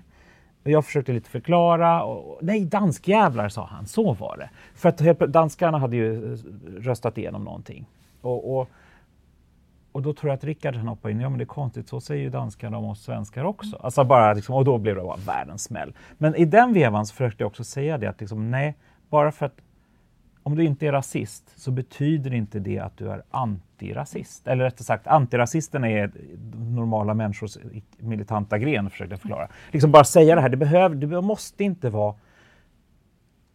Jag 0.62 0.84
försökte 0.84 1.12
lite 1.12 1.30
förklara. 1.30 2.04
Och, 2.04 2.38
nej, 2.42 2.64
danskjävlar 2.64 3.48
sa 3.48 3.66
han, 3.66 3.86
så 3.86 4.12
var 4.12 4.36
det. 4.36 4.50
För 4.74 4.88
att 4.88 5.32
danskarna 5.32 5.78
hade 5.78 5.96
ju 5.96 6.32
eh, 6.32 6.38
röstat 6.78 7.18
igenom 7.18 7.44
någonting. 7.44 7.86
Och, 8.20 8.58
och, 8.58 8.68
och 9.92 10.02
då 10.02 10.12
tror 10.12 10.30
jag 10.30 10.36
att 10.36 10.44
Rickard 10.44 10.76
han 10.76 10.88
hoppade 10.88 11.12
in. 11.12 11.20
Ja, 11.20 11.28
men 11.28 11.38
det 11.38 11.44
är 11.44 11.46
konstigt, 11.46 11.88
så 11.88 12.00
säger 12.00 12.22
ju 12.22 12.30
danskarna 12.30 12.78
om 12.78 12.84
oss 12.84 13.02
svenskar 13.02 13.44
också. 13.44 13.76
Alltså 13.76 14.04
bara 14.04 14.32
liksom, 14.32 14.54
och 14.54 14.64
då 14.64 14.78
blev 14.78 14.96
det 14.96 15.02
bara 15.02 15.16
världens 15.16 15.62
smäll. 15.62 15.92
Men 16.18 16.34
i 16.34 16.44
den 16.44 16.72
vevan 16.72 17.06
så 17.06 17.14
försökte 17.14 17.42
jag 17.42 17.48
också 17.48 17.64
säga 17.64 17.98
det 17.98 18.06
att 18.06 18.20
liksom, 18.20 18.50
nej, 18.50 18.76
bara 19.08 19.32
för 19.32 19.46
att 19.46 19.60
om 20.42 20.56
du 20.56 20.64
inte 20.64 20.86
är 20.86 20.92
rasist 20.92 21.60
så 21.60 21.70
betyder 21.70 22.34
inte 22.34 22.58
det 22.58 22.78
att 22.78 22.96
du 22.96 23.10
är 23.10 23.22
antirasist. 23.30 24.46
Eller 24.46 24.64
rättare 24.64 24.84
sagt, 24.84 25.06
antirasisterna 25.06 25.90
är 25.90 26.12
normala 26.54 27.14
människors 27.14 27.58
militanta 27.98 28.58
gren, 28.58 28.90
försökte 28.90 29.12
jag 29.12 29.20
förklara. 29.20 29.48
Liksom 29.70 29.90
bara 29.90 30.04
säga 30.04 30.34
det 30.34 30.40
här, 30.40 30.48
det, 30.48 30.56
behöver, 30.56 30.96
det 30.96 31.20
måste 31.20 31.64
inte 31.64 31.90
vara 31.90 32.14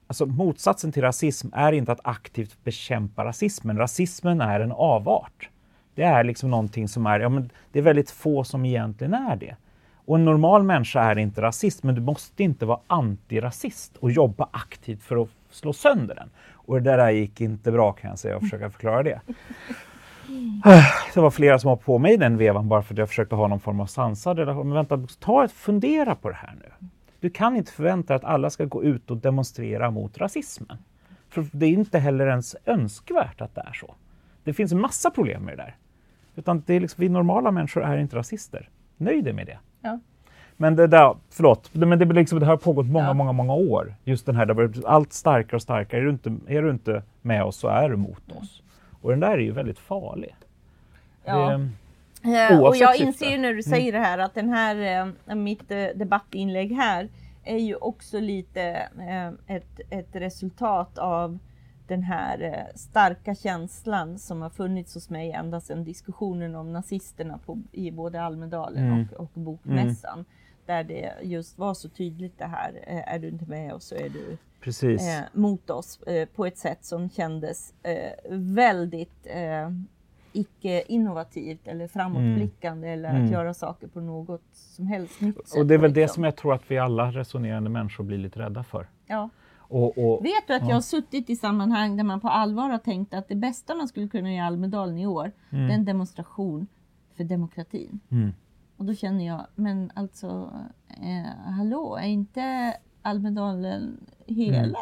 Alltså 0.07 0.25
motsatsen 0.25 0.91
till 0.91 1.01
rasism 1.01 1.47
är 1.53 1.71
inte 1.71 1.91
att 1.91 1.99
aktivt 2.03 2.63
bekämpa 2.63 3.25
rasismen. 3.25 3.77
Rasismen 3.77 4.41
är 4.41 4.59
en 4.59 4.71
avart. 4.71 5.49
Det 5.95 6.03
är 6.03 6.23
liksom 6.23 6.49
någonting 6.49 6.87
som 6.87 7.05
är, 7.05 7.19
ja 7.19 7.29
men 7.29 7.49
det 7.71 7.79
är 7.79 7.83
väldigt 7.83 8.11
få 8.11 8.43
som 8.43 8.65
egentligen 8.65 9.13
är 9.13 9.35
det. 9.35 9.55
Och 10.05 10.15
en 10.15 10.25
normal 10.25 10.63
människa 10.63 11.01
är 11.01 11.17
inte 11.17 11.41
rasist, 11.41 11.83
men 11.83 11.95
du 11.95 12.01
måste 12.01 12.43
inte 12.43 12.65
vara 12.65 12.79
antirasist 12.87 13.97
och 13.97 14.11
jobba 14.11 14.49
aktivt 14.51 15.03
för 15.03 15.21
att 15.21 15.29
slå 15.49 15.73
sönder 15.73 16.15
den. 16.15 16.29
Och 16.51 16.81
det 16.81 16.95
där 16.95 17.09
gick 17.09 17.41
inte 17.41 17.71
bra 17.71 17.91
kan 17.91 18.09
jag 18.09 18.19
säga 18.19 18.35
och 18.35 18.41
försöka 18.41 18.69
förklara 18.69 19.03
det. 19.03 19.21
Det 21.13 21.19
var 21.21 21.31
flera 21.31 21.59
som 21.59 21.69
var 21.69 21.75
på 21.75 21.97
mig 21.97 22.13
i 22.13 22.17
den 22.17 22.37
vevan 22.37 22.69
bara 22.69 22.83
för 22.83 22.93
att 22.93 22.97
jag 22.97 23.09
försökte 23.09 23.35
ha 23.35 23.47
någon 23.47 23.59
form 23.59 23.79
av 23.79 23.85
sansad 23.85 24.39
relation. 24.39 24.69
Men 24.69 24.75
vänta, 24.75 25.07
ta 25.19 25.45
ett 25.45 25.51
fundera 25.51 26.15
på 26.15 26.29
det 26.29 26.35
här 26.35 26.55
nu. 26.61 26.87
Du 27.19 27.29
kan 27.29 27.55
inte 27.55 27.71
förvänta 27.71 28.07
dig 28.07 28.15
att 28.15 28.23
alla 28.23 28.49
ska 28.49 28.65
gå 28.65 28.83
ut 28.83 29.11
och 29.11 29.17
demonstrera 29.17 29.91
mot 29.91 30.17
rasismen. 30.17 30.77
För 31.29 31.45
det 31.51 31.65
är 31.65 31.69
inte 31.69 31.99
heller 31.99 32.27
ens 32.27 32.55
önskvärt 32.65 33.41
att 33.41 33.55
det 33.55 33.61
är 33.61 33.73
så. 33.73 33.95
Det 34.43 34.53
finns 34.53 34.71
en 34.71 34.81
massa 34.81 35.09
problem 35.09 35.43
med 35.43 35.57
det 35.57 35.63
där. 35.63 35.75
Utan 36.35 36.63
det 36.65 36.73
är 36.73 36.79
liksom, 36.79 37.01
vi 37.01 37.09
normala 37.09 37.51
människor 37.51 37.83
är 37.83 37.97
inte 37.97 38.15
rasister. 38.15 38.69
Nöj 38.97 39.21
dig 39.21 39.33
med 39.33 39.45
det. 39.47 39.57
Ja. 39.81 39.99
Men 40.57 40.75
det 40.75 40.87
där, 40.87 41.15
förlåt, 41.29 41.69
men 41.73 41.99
det, 41.99 42.05
liksom, 42.05 42.39
det 42.39 42.45
har 42.45 42.57
pågått 42.57 42.85
många, 42.85 43.05
Ja. 43.05 43.13
många, 43.13 43.31
många 43.31 43.53
år. 43.53 43.95
Just 44.03 44.25
den 44.25 44.35
här, 44.35 44.53
blivit 44.53 44.85
allt 44.85 45.13
starkare 45.13 45.55
och 45.55 45.61
starkare. 45.61 46.01
Är 46.01 46.05
du, 46.05 46.09
inte, 46.09 46.35
är 46.47 46.61
du 46.61 46.69
inte 46.71 47.03
med 47.21 47.43
oss 47.43 47.55
så 47.57 47.67
är 47.67 47.89
du 47.89 47.95
mot 47.95 48.31
oss. 48.31 48.61
Och 49.01 49.09
den 49.11 49.19
där 49.19 49.31
är 49.31 49.37
ju 49.37 49.51
väldigt 49.51 49.79
farlig. 49.79 50.35
Ja. 51.25 51.49
Det, 51.57 51.69
Eh, 52.27 52.61
och 52.61 52.75
jag 52.75 52.95
syfte. 52.95 53.07
inser 53.07 53.29
ju 53.31 53.37
när 53.37 53.53
du 53.53 53.63
säger 53.63 53.91
det 53.91 53.99
här 53.99 54.17
att 54.17 54.33
den 54.33 54.49
här, 54.49 55.05
eh, 55.27 55.35
mitt 55.35 55.71
eh, 55.71 55.85
debattinlägg 55.95 56.71
här 56.75 57.09
är 57.43 57.57
ju 57.57 57.75
också 57.75 58.19
lite 58.19 58.61
ett, 59.47 59.79
ett 59.89 60.09
resultat 60.11 60.97
av 60.97 61.39
den 61.87 62.03
här 62.03 62.41
eh, 62.41 62.75
starka 62.75 63.35
känslan 63.35 64.19
som 64.19 64.41
har 64.41 64.49
funnits 64.49 64.93
hos 64.93 65.09
mig 65.09 65.31
ända 65.31 65.61
sedan 65.61 65.83
diskussionen 65.83 66.55
om 66.55 66.73
nazisterna 66.73 67.37
på, 67.45 67.59
i 67.71 67.91
både 67.91 68.21
Almedalen 68.21 68.87
Mm. 68.87 69.07
och, 69.17 69.19
och 69.19 69.29
Bokmässan. 69.33 70.25
Där 70.65 70.83
det 70.83 71.13
just 71.21 71.57
var 71.57 71.73
så 71.73 71.89
tydligt 71.89 72.37
det 72.37 72.45
här, 72.45 72.71
eh, 72.87 73.13
är 73.13 73.19
du 73.19 73.27
inte 73.27 73.45
med 73.45 73.73
oss 73.73 73.83
så 73.83 73.95
är 73.95 74.09
du 74.09 74.37
eh, 74.95 75.23
mot 75.33 75.69
oss 75.69 76.01
eh, 76.01 76.27
på 76.35 76.45
ett 76.45 76.57
sätt 76.57 76.85
som 76.85 77.09
kändes 77.09 77.73
eh, 77.83 78.31
väldigt 78.31 79.25
eh, 79.27 79.69
icke-innovativt 80.59 81.67
eller 81.67 81.87
framåtblickande 81.87 82.87
eller 82.89 83.09
Mm. 83.09 83.25
att 83.25 83.31
göra 83.31 83.53
saker 83.53 83.87
på 83.87 83.99
något 84.01 84.41
som 84.53 84.87
helst 84.87 85.21
nytt 85.21 85.47
sätt. 85.47 85.59
och 85.59 85.65
det 85.65 85.73
är 85.73 85.77
väl 85.77 85.93
det 85.93 86.01
liksom. 86.01 86.15
som 86.15 86.23
jag 86.23 86.35
tror 86.35 86.53
att 86.53 86.71
vi 86.71 86.77
alla 86.77 87.11
resonerande 87.11 87.69
människor 87.69 88.03
blir 88.03 88.17
lite 88.17 88.39
rädda 88.39 88.63
för. 88.63 88.87
Ja. 89.07 89.29
Och, 89.75 89.97
och, 89.97 90.25
Vet 90.25 90.47
du 90.47 90.53
att 90.53 90.61
Ja. 90.61 90.67
jag 90.67 90.75
har 90.75 90.81
suttit 90.81 91.29
i 91.29 91.35
sammanhang 91.35 91.97
där 91.97 92.03
man 92.03 92.19
på 92.19 92.27
allvar 92.29 92.69
har 92.69 92.77
tänkt 92.77 93.13
att 93.13 93.27
det 93.27 93.35
bästa 93.35 93.75
man 93.75 93.87
skulle 93.87 94.07
kunna 94.07 94.29
göra 94.33 94.43
i 94.43 94.47
Almedalen 94.47 94.97
i 94.97 95.07
år, 95.07 95.31
det 95.49 95.57
är 95.57 95.69
en 95.69 95.85
demonstration 95.85 96.67
för 97.17 97.23
demokratin. 97.23 97.99
Mm. 98.11 98.33
Och 98.77 98.85
då 98.85 98.93
känner 98.93 99.27
jag, 99.27 99.45
men 99.55 99.91
alltså, 99.95 100.51
eh, 100.89 101.51
hallå, 101.57 101.95
är 102.01 102.07
inte 102.07 102.73
Almedalen 103.01 103.97
hela? 104.27 104.77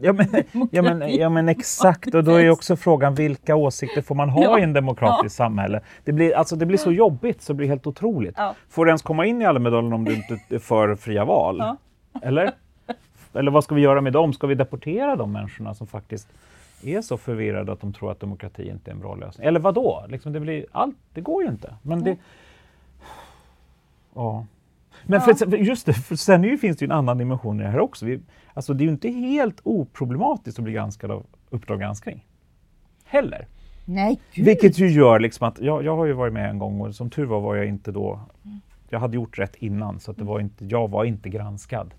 Ja 0.00 0.12
men, 0.12 0.26
ja, 0.70 0.82
men, 0.82 1.14
ja 1.16 1.28
men 1.28 1.48
exakt, 1.48 2.14
och 2.14 2.24
då 2.24 2.34
är 2.34 2.40
ju 2.42 2.50
också 2.50 2.76
frågan 2.76 3.14
vilka 3.14 3.56
åsikter 3.56 4.02
får 4.02 4.14
man 4.14 4.30
ha 4.30 4.42
Ja. 4.42 4.58
i 4.58 4.62
en 4.62 4.72
demokratiskt 4.72 5.36
samhälle? 5.36 5.80
Det 6.04 6.12
blir, 6.12 6.36
alltså, 6.36 6.56
det 6.56 6.66
blir 6.66 6.78
så 6.78 6.92
jobbigt 6.92 7.42
så 7.42 7.52
det 7.52 7.56
blir 7.56 7.68
helt 7.68 7.86
otroligt. 7.86 8.34
Ja. 8.36 8.54
Får 8.68 8.84
du 8.84 8.88
ens 8.90 9.02
komma 9.02 9.26
in 9.26 9.42
i 9.42 9.44
Almedalen 9.44 9.92
om 9.92 10.04
du 10.04 10.14
inte 10.14 10.38
är 10.48 10.58
för 10.58 10.96
fria 10.96 11.24
val? 11.24 11.56
Ja. 11.58 11.76
Eller? 12.22 12.52
Eller 13.34 13.50
vad 13.50 13.64
ska 13.64 13.74
vi 13.74 13.80
göra 13.80 14.00
med 14.00 14.12
dem? 14.12 14.32
Ska 14.32 14.46
vi 14.46 14.54
deportera 14.54 15.16
de 15.16 15.32
människorna 15.32 15.74
som 15.74 15.86
faktiskt 15.86 16.28
är 16.82 17.00
så 17.00 17.16
förvirrade 17.16 17.72
att 17.72 17.80
de 17.80 17.92
tror 17.92 18.10
att 18.10 18.20
demokrati 18.20 18.68
inte 18.68 18.90
är 18.90 18.92
en 18.94 19.00
bra 19.00 19.14
lösning? 19.14 19.46
Eller 19.46 19.60
vad 19.60 19.74
då? 19.74 20.04
Liksom 20.08 20.32
det, 20.32 20.40
blir 20.40 20.66
allt, 20.72 20.96
det 21.14 21.20
går 21.20 21.42
ju 21.42 21.48
inte. 21.48 21.74
Men 21.82 22.04
det... 22.04 22.16
Ja. 24.14 24.46
Men 25.06 25.20
Ja. 25.26 25.34
för, 25.34 25.56
just 25.56 25.86
det, 25.86 25.92
för 25.92 26.16
sen 26.16 26.58
finns 26.58 26.76
det 26.76 26.84
ju 26.84 26.86
en 26.86 26.92
annan 26.92 27.18
dimension 27.18 27.60
i 27.60 27.62
det 27.62 27.68
här 27.68 27.80
också. 27.80 28.06
Vi, 28.06 28.20
alltså 28.54 28.74
det 28.74 28.82
är 28.82 28.86
ju 28.86 28.92
inte 28.92 29.08
helt 29.08 29.60
oproblematiskt 29.62 30.58
att 30.58 30.64
bli 30.64 30.72
granskad 30.72 31.10
av 31.10 31.26
Uppdrag 31.50 31.80
granskning. 31.80 32.24
Heller. 33.04 33.46
Nej, 33.84 34.20
gud. 34.34 34.44
Vilket 34.46 34.78
ju 34.78 34.90
gör 34.90 35.20
liksom 35.20 35.48
att, 35.48 35.60
jag, 35.60 35.84
jag 35.84 35.96
har 35.96 36.04
ju 36.04 36.12
varit 36.12 36.32
med 36.32 36.50
en 36.50 36.58
gång 36.58 36.80
och 36.80 36.94
som 36.94 37.10
tur 37.10 37.24
var 37.24 37.40
var 37.40 37.54
jag 37.54 37.66
inte 37.66 37.92
då, 37.92 38.20
jag 38.88 39.00
hade 39.00 39.14
gjort 39.14 39.38
rätt 39.38 39.54
innan 39.56 40.00
så 40.00 40.10
att 40.10 40.16
det 40.16 40.24
var 40.24 40.40
inte, 40.40 40.64
jag 40.64 40.90
var 40.90 41.04
inte 41.04 41.28
granskad. 41.28 41.94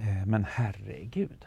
Eh, 0.00 0.26
men 0.26 0.46
herregud. 0.50 1.44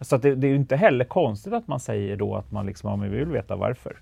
Så 0.00 0.16
att 0.16 0.22
det, 0.22 0.34
det 0.34 0.46
är 0.46 0.48
ju 0.48 0.56
inte 0.56 0.76
heller 0.76 1.04
konstigt 1.04 1.52
att 1.52 1.68
man 1.68 1.80
säger 1.80 2.16
då 2.16 2.36
att 2.36 2.52
man 2.52 2.66
liksom, 2.66 2.90
ja, 2.90 2.96
men 2.96 3.10
vi 3.10 3.16
vill 3.18 3.28
veta 3.28 3.56
varför. 3.56 3.96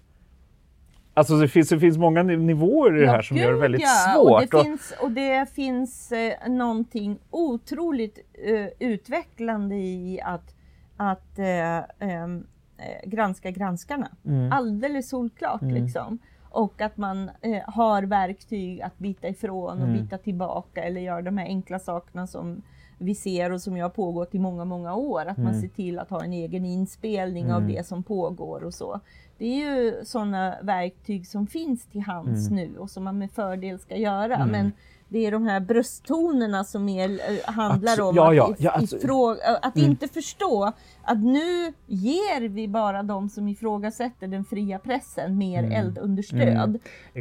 Alltså 1.14 1.36
det 1.38 1.48
finns, 1.48 1.68
det 1.68 1.80
finns 1.80 1.98
många 1.98 2.22
ni- 2.22 2.36
nivåer 2.36 2.96
i 2.96 3.00
det 3.00 3.10
här 3.10 3.22
som 3.22 3.36
gör 3.36 3.52
det 3.52 3.58
väldigt 3.58 3.80
ja. 3.80 4.14
svårt. 4.14 4.42
Och 4.42 4.48
det 4.50 4.56
och- 4.58 4.64
finns, 4.64 4.94
och 5.02 5.10
det 5.10 5.50
finns 5.54 6.12
eh, 6.12 6.48
någonting 6.48 7.18
otroligt 7.30 8.18
eh, 8.44 8.88
utvecklande 8.88 9.74
i 9.76 10.20
att, 10.24 10.54
att 10.96 11.38
eh, 11.38 11.76
ehm, 12.08 12.46
eh, 12.78 13.08
granska 13.08 13.50
granskarna. 13.50 14.08
Mm. 14.26 14.52
Alldeles 14.52 15.08
solklart 15.08 15.62
Mm. 15.62 15.74
liksom. 15.74 16.18
Och 16.42 16.80
att 16.80 16.96
man 16.96 17.30
eh, 17.42 17.62
har 17.66 18.02
verktyg 18.02 18.80
att 18.82 18.98
bita 18.98 19.28
ifrån 19.28 19.78
och 19.78 19.88
Mm. 19.88 20.02
bita 20.02 20.18
tillbaka 20.18 20.82
eller 20.84 21.00
göra 21.00 21.22
de 21.22 21.38
här 21.38 21.46
enkla 21.46 21.78
sakerna 21.78 22.26
som 22.26 22.62
vi 23.00 23.14
ser 23.14 23.52
och 23.52 23.62
som 23.62 23.76
ju 23.76 23.82
har 23.82 23.90
pågått 23.90 24.34
i 24.34 24.38
många, 24.38 24.64
många 24.64 24.94
år. 24.94 25.26
Att 25.26 25.36
man 25.38 25.46
Mm. 25.46 25.60
ser 25.60 25.68
till 25.68 25.98
att 25.98 26.10
ha 26.10 26.24
en 26.24 26.32
egen 26.32 26.64
inspelning 26.64 27.52
av 27.52 27.60
Mm. 27.62 27.72
det 27.72 27.86
som 27.86 28.02
pågår 28.02 28.64
och 28.64 28.74
så. 28.74 29.00
Det 29.38 29.44
är 29.44 29.56
ju 29.74 30.04
sådana 30.04 30.54
verktyg 30.62 31.26
som 31.26 31.46
finns 31.46 31.86
till 31.86 32.00
hands 32.00 32.50
nu 32.50 32.76
och 32.78 32.90
som 32.90 33.04
man 33.04 33.18
med 33.18 33.30
fördel 33.30 33.78
ska 33.78 33.96
göra. 33.96 34.34
Mm. 34.36 34.48
Men 34.48 34.72
det 35.08 35.26
är 35.26 35.32
de 35.32 35.46
här 35.46 35.60
brösttonerna 35.60 36.64
som 36.64 36.84
mer 36.84 37.10
eh, 37.10 37.52
handlar 37.54 37.96
Abso- 37.96 38.00
om 38.08 38.16
ja, 38.16 38.30
att, 38.30 38.36
ja, 38.36 38.48
if- 38.48 38.56
ja, 38.58 38.70
alltså- 38.70 38.96
eh, 38.96 39.58
att 39.62 39.76
Mm. 39.76 39.90
inte 39.90 40.08
förstå 40.08 40.72
att 41.02 41.18
nu 41.24 41.72
ger 41.86 42.48
vi 42.48 42.68
bara 42.68 43.02
de 43.02 43.28
som 43.28 43.48
ifrågasätter 43.48 44.26
den 44.28 44.44
fria 44.44 44.78
pressen 44.78 45.38
mer 45.38 45.58
Mm. 45.58 45.72
eldunderstöd. 45.72 46.42
Mm. 46.48 46.74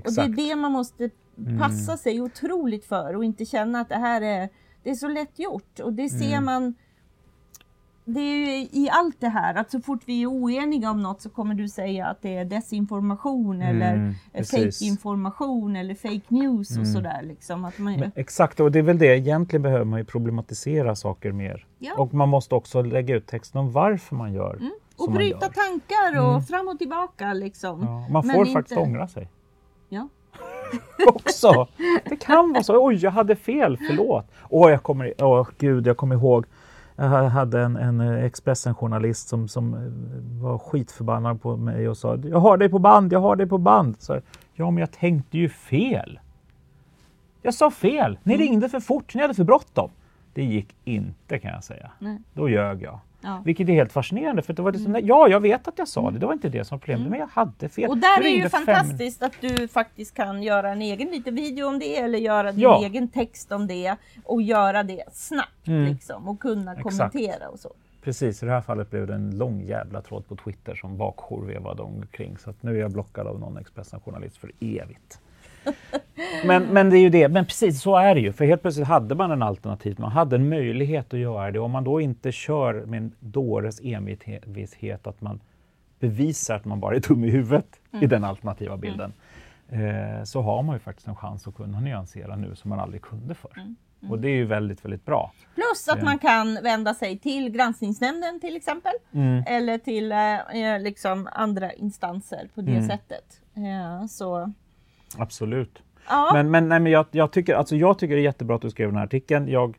Och 0.06 0.14
det 0.14 0.22
är 0.22 0.50
det 0.50 0.56
man 0.56 0.72
måste 0.72 1.10
Mm. 1.38 1.60
passa 1.60 1.98
sig 1.98 2.22
otroligt 2.22 2.86
för 2.86 3.16
och 3.16 3.24
inte 3.26 3.46
känna 3.46 3.80
att 3.80 3.90
det 3.90 3.96
här 3.96 4.22
är, 4.22 4.50
det 4.84 4.90
är 4.90 4.96
så 4.96 5.08
lätt 5.08 5.40
gjort. 5.40 5.80
Och 5.80 5.94
det 5.94 6.10
ser 6.10 6.32
Mm. 6.34 6.46
man 6.46 6.74
det 8.06 8.20
är 8.20 8.36
ju 8.36 8.58
i 8.72 8.90
allt 8.92 9.16
det 9.22 9.28
här 9.30 9.56
att 9.56 9.72
så 9.72 9.80
fort 9.82 10.02
vi 10.06 10.22
är 10.24 10.28
oeniga 10.28 10.92
om 10.92 11.02
något 11.04 11.22
så 11.22 11.30
kommer 11.30 11.56
du 11.56 11.68
säga 11.70 12.08
att 12.08 12.22
det 12.22 12.36
är 12.38 12.46
desinformation 12.46 13.62
eller 13.62 13.94
Mm, 13.94 14.10
eh, 14.10 14.16
precis. 14.38 14.80
fake-information 14.80 15.76
eller 15.76 15.96
fake 15.96 16.22
news 16.28 16.70
och 16.72 16.76
Mm. 16.84 16.94
sådär. 16.94 17.22
Liksom, 17.24 17.66
att 17.66 17.78
man, 17.80 17.94
Men, 18.00 18.12
exakt, 18.16 18.60
och 18.60 18.72
det 18.72 18.80
är 18.80 18.84
väl 18.84 18.98
det, 18.98 19.18
egentligen 19.18 19.62
behöver 19.64 19.86
man 19.86 20.00
ju 20.00 20.06
problematisera 20.06 20.96
saker 20.96 21.32
mer. 21.32 21.66
Ja. 21.80 21.94
Och 21.98 22.14
man 22.14 22.30
måste 22.30 22.56
också 22.56 22.82
lägga 22.82 23.16
ut 23.16 23.28
texten 23.28 23.60
om 23.62 23.72
varför 23.72 24.16
man 24.16 24.34
gör 24.34 24.56
Mm. 24.56 24.72
och 24.98 25.12
bryta 25.12 25.40
tankar 25.50 26.20
och 26.22 26.30
Mm. 26.30 26.42
fram 26.44 26.68
och 26.68 26.78
tillbaka 26.80 27.34
liksom. 27.34 27.82
Ja, 27.84 28.08
man 28.10 28.28
Men 28.28 28.36
får 28.36 28.48
inte- 28.48 28.54
faktiskt 28.60 28.80
ångra 28.80 29.08
sig. 29.08 29.28
Också. 31.08 31.68
Det 32.10 32.16
kan 32.16 32.54
vara 32.54 32.64
så. 32.64 32.86
Oj, 32.86 32.96
jag 32.96 33.12
hade 33.12 33.36
fel, 33.36 33.78
förlåt. 33.88 34.26
Åh, 34.50 34.72
jag 34.72 34.84
kommer, 34.84 35.14
åh, 35.18 35.48
gud, 35.58 35.88
jag 35.88 35.98
kommer 35.98 36.16
ihåg. 36.16 36.46
Jag 36.96 37.06
hade 37.06 37.62
en, 37.62 37.76
en 37.76 38.02
Expressen-journalist 38.02 39.28
som, 39.30 39.48
som 39.48 39.74
eh, 39.74 39.80
var 40.44 40.58
skitförbannad 40.58 41.42
på 41.42 41.58
mig 41.58 41.90
och 41.90 41.98
sa 41.98 42.16
Jag 42.16 42.40
har 42.40 42.58
dig 42.58 42.70
på 42.70 42.80
band, 42.80 43.14
jag 43.14 43.20
har 43.20 43.36
dig 43.36 43.48
på 43.48 43.58
band. 43.58 43.96
Så, 44.00 44.20
ja, 44.54 44.72
men 44.72 44.78
jag 44.78 44.92
tänkte 44.92 45.38
ju 45.38 45.50
fel. 45.50 46.20
Jag 47.42 47.54
sa 47.54 47.72
fel. 47.72 48.20
Ni 48.24 48.34
Mm. 48.34 48.48
ringde 48.48 48.70
för 48.70 48.80
fort, 48.80 49.16
ni 49.16 49.22
hade 49.22 49.34
för 49.34 49.44
bråttom. 49.44 49.90
Det 50.40 50.46
gick 50.46 50.76
inte 50.86 51.40
kan 51.40 51.52
jag 51.52 51.64
säga. 51.64 51.92
Nej. 52.00 52.18
Då 52.34 52.50
ljög 52.50 52.82
jag. 52.84 53.00
Ja. 53.22 53.42
Vilket 53.46 53.70
är 53.70 53.74
helt 53.74 53.92
fascinerande. 53.92 54.42
För 54.42 54.54
det 54.54 54.62
var 54.62 54.72
liksom, 54.72 55.00
Ja, 55.04 55.28
jag 55.28 55.40
vet 55.40 55.68
att 55.68 55.78
jag 55.78 55.88
sa 55.88 56.12
det. 56.12 56.20
Det 56.20 56.26
var 56.26 56.34
inte 56.34 56.50
det 56.50 56.66
som 56.66 56.76
var 56.78 56.80
problemet. 56.80 57.10
Men 57.10 57.20
jag 57.20 57.28
hade 57.28 57.70
fel. 57.70 57.84
Mm. 57.84 57.92
Och 57.92 57.98
där 57.98 58.20
är 58.22 58.24
ju 58.28 58.30
ringde 58.34 58.50
fem- 58.50 58.66
fantastiskt 58.66 59.24
att 59.24 59.34
du 59.42 59.68
faktiskt 59.68 60.14
kan 60.16 60.44
göra 60.44 60.70
en 60.72 60.82
egen 60.82 61.08
liten 61.08 61.36
video 61.36 61.68
om 61.68 61.80
det 61.80 61.98
eller 61.98 62.20
göra 62.20 62.52
din 62.52 62.62
Ja. 62.62 62.84
egen 62.84 63.08
text 63.08 63.52
om 63.52 63.68
det 63.68 63.96
och 64.24 64.42
göra 64.42 64.84
det 64.84 65.04
snabbt 65.12 65.68
Mm. 65.68 65.84
liksom 65.86 66.28
och 66.28 66.40
kunna 66.40 66.72
Exakt. 66.76 66.84
kommentera 66.98 67.48
och 67.50 67.60
så. 67.60 67.72
Precis, 68.04 68.44
i 68.44 68.46
det 68.46 68.52
här 68.52 68.62
fallet 68.62 68.90
blev 68.92 69.08
det 69.08 69.14
en 69.16 69.38
lång 69.38 69.62
jävla 69.62 70.02
tråd 70.02 70.28
på 70.28 70.36
Twitter 70.36 70.76
som 70.76 70.98
bakjour 70.98 71.46
vevade 71.46 71.82
omkring. 71.82 72.38
Så 72.38 72.50
att 72.50 72.64
nu 72.64 72.76
är 72.76 72.80
jag 72.82 72.92
blockad 72.92 73.28
av 73.28 73.40
någon 73.40 73.58
Expressen-journalist 73.58 74.38
för 74.38 74.52
evigt. 74.60 75.20
Men, 76.46 76.64
men 76.64 76.90
det 76.90 76.98
är 76.98 77.02
ju 77.02 77.10
det, 77.10 77.28
men 77.28 77.46
precis 77.46 77.82
så 77.82 77.96
är 77.98 78.16
det 78.16 78.22
ju. 78.22 78.34
För 78.34 78.46
helt 78.46 78.62
plötsligt 78.62 78.88
hade 78.88 79.16
man 79.16 79.32
en 79.32 79.42
alternativ, 79.44 79.96
man 80.00 80.12
hade 80.12 80.36
en 80.36 80.50
möjlighet 80.50 81.14
att 81.14 81.20
göra 81.20 81.52
det. 81.52 81.60
Om 81.60 81.72
man 81.72 81.84
då 81.84 82.02
inte 82.02 82.32
kör 82.32 82.86
med 82.86 82.98
en 82.98 83.12
dåres 83.20 83.80
envishet 83.84 85.08
att 85.08 85.22
man 85.22 85.40
bevisar 86.00 86.56
att 86.56 86.66
man 86.66 86.80
bara 86.80 86.96
är 86.96 87.00
dum 87.00 87.24
i 87.24 87.30
huvudet 87.30 87.80
i 88.02 88.06
den 88.06 88.24
alternativa 88.24 88.78
bilden. 88.78 89.14
Eh, 89.70 90.24
så 90.24 90.42
har 90.42 90.64
man 90.64 90.76
ju 90.76 90.80
faktiskt 90.80 91.08
en 91.08 91.16
chans 91.16 91.48
att 91.48 91.56
kunna 91.56 91.80
nyansera 91.80 92.36
nu 92.36 92.56
som 92.56 92.70
man 92.70 92.80
aldrig 92.80 93.02
kunde 93.02 93.36
förr. 93.36 93.66
Och 94.10 94.20
det 94.20 94.28
är 94.30 94.36
ju 94.36 94.46
väldigt, 94.46 94.86
väldigt 94.86 95.06
bra. 95.06 95.32
Plus 95.56 95.88
att 95.90 95.98
Ja. 95.98 96.04
man 96.06 96.20
kan 96.20 96.60
vända 96.64 96.94
sig 96.94 97.18
till 97.18 97.50
granskningsnämnden 97.50 98.40
till 98.40 98.56
exempel. 98.56 98.92
Mm. 99.14 99.44
Eller 99.48 99.78
till 99.78 100.12
eh, 100.12 100.80
liksom 100.84 101.28
andra 101.32 101.74
instanser 101.74 102.50
på 102.56 102.62
det 102.62 102.72
Mm. 102.72 102.88
sättet. 102.88 103.42
Ja, 103.54 104.08
så, 104.08 104.54
Absolut. 105.18 105.84
ja. 106.10 106.30
Men, 106.34 106.52
men, 106.52 106.70
nej, 106.70 106.80
men 106.80 106.92
jag, 106.92 107.06
jag, 107.12 107.32
tycker, 107.32 107.56
alltså 107.56 107.76
jag 107.76 108.00
tycker 108.00 108.16
det 108.16 108.22
är 108.22 108.24
jättebra 108.24 108.56
att 108.56 108.62
du 108.62 108.70
skrev 108.70 108.88
den 108.90 108.98
här 108.98 109.06
artikeln. 109.06 109.48
Jag 109.48 109.78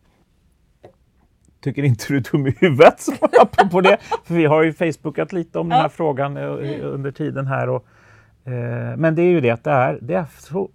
tycker 1.61 1.83
inte 1.83 2.05
du 2.09 2.17
är 2.17 2.33
dum 2.33 2.47
i 2.47 2.55
huvudet, 2.61 3.07
apropå 3.41 3.81
det. 3.81 3.99
För 4.25 4.35
vi 4.35 4.45
har 4.45 4.63
ju 4.63 4.73
Facebookat 4.73 5.33
lite 5.33 5.59
om 5.59 5.69
den 5.69 5.79
här 5.79 5.85
Ja. 5.85 5.89
frågan 5.89 6.37
eh, 6.37 6.87
under 6.87 7.11
tiden 7.11 7.47
här. 7.47 7.69
Och, 7.69 7.87
eh, 8.45 8.97
men 8.97 9.15
det 9.15 9.23
är 9.23 9.31
ju 9.31 9.41
det 9.41 9.51
att 9.51 9.65
det 9.65 9.71
är, 9.71 9.99
det 10.03 10.15
är, 10.15 10.27
så, 10.39 10.71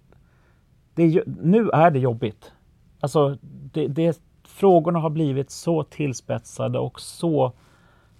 det 0.94 1.02
är 1.02 1.22
nu 1.26 1.70
är 1.70 1.90
det 1.90 1.98
jobbigt. 1.98 2.52
Alltså, 3.00 3.38
det, 3.72 3.86
det, 3.86 4.20
frågorna 4.48 4.98
har 4.98 5.10
blivit 5.10 5.50
så 5.50 5.82
tillspetsade 5.82 6.78
och 6.78 7.00
så 7.00 7.52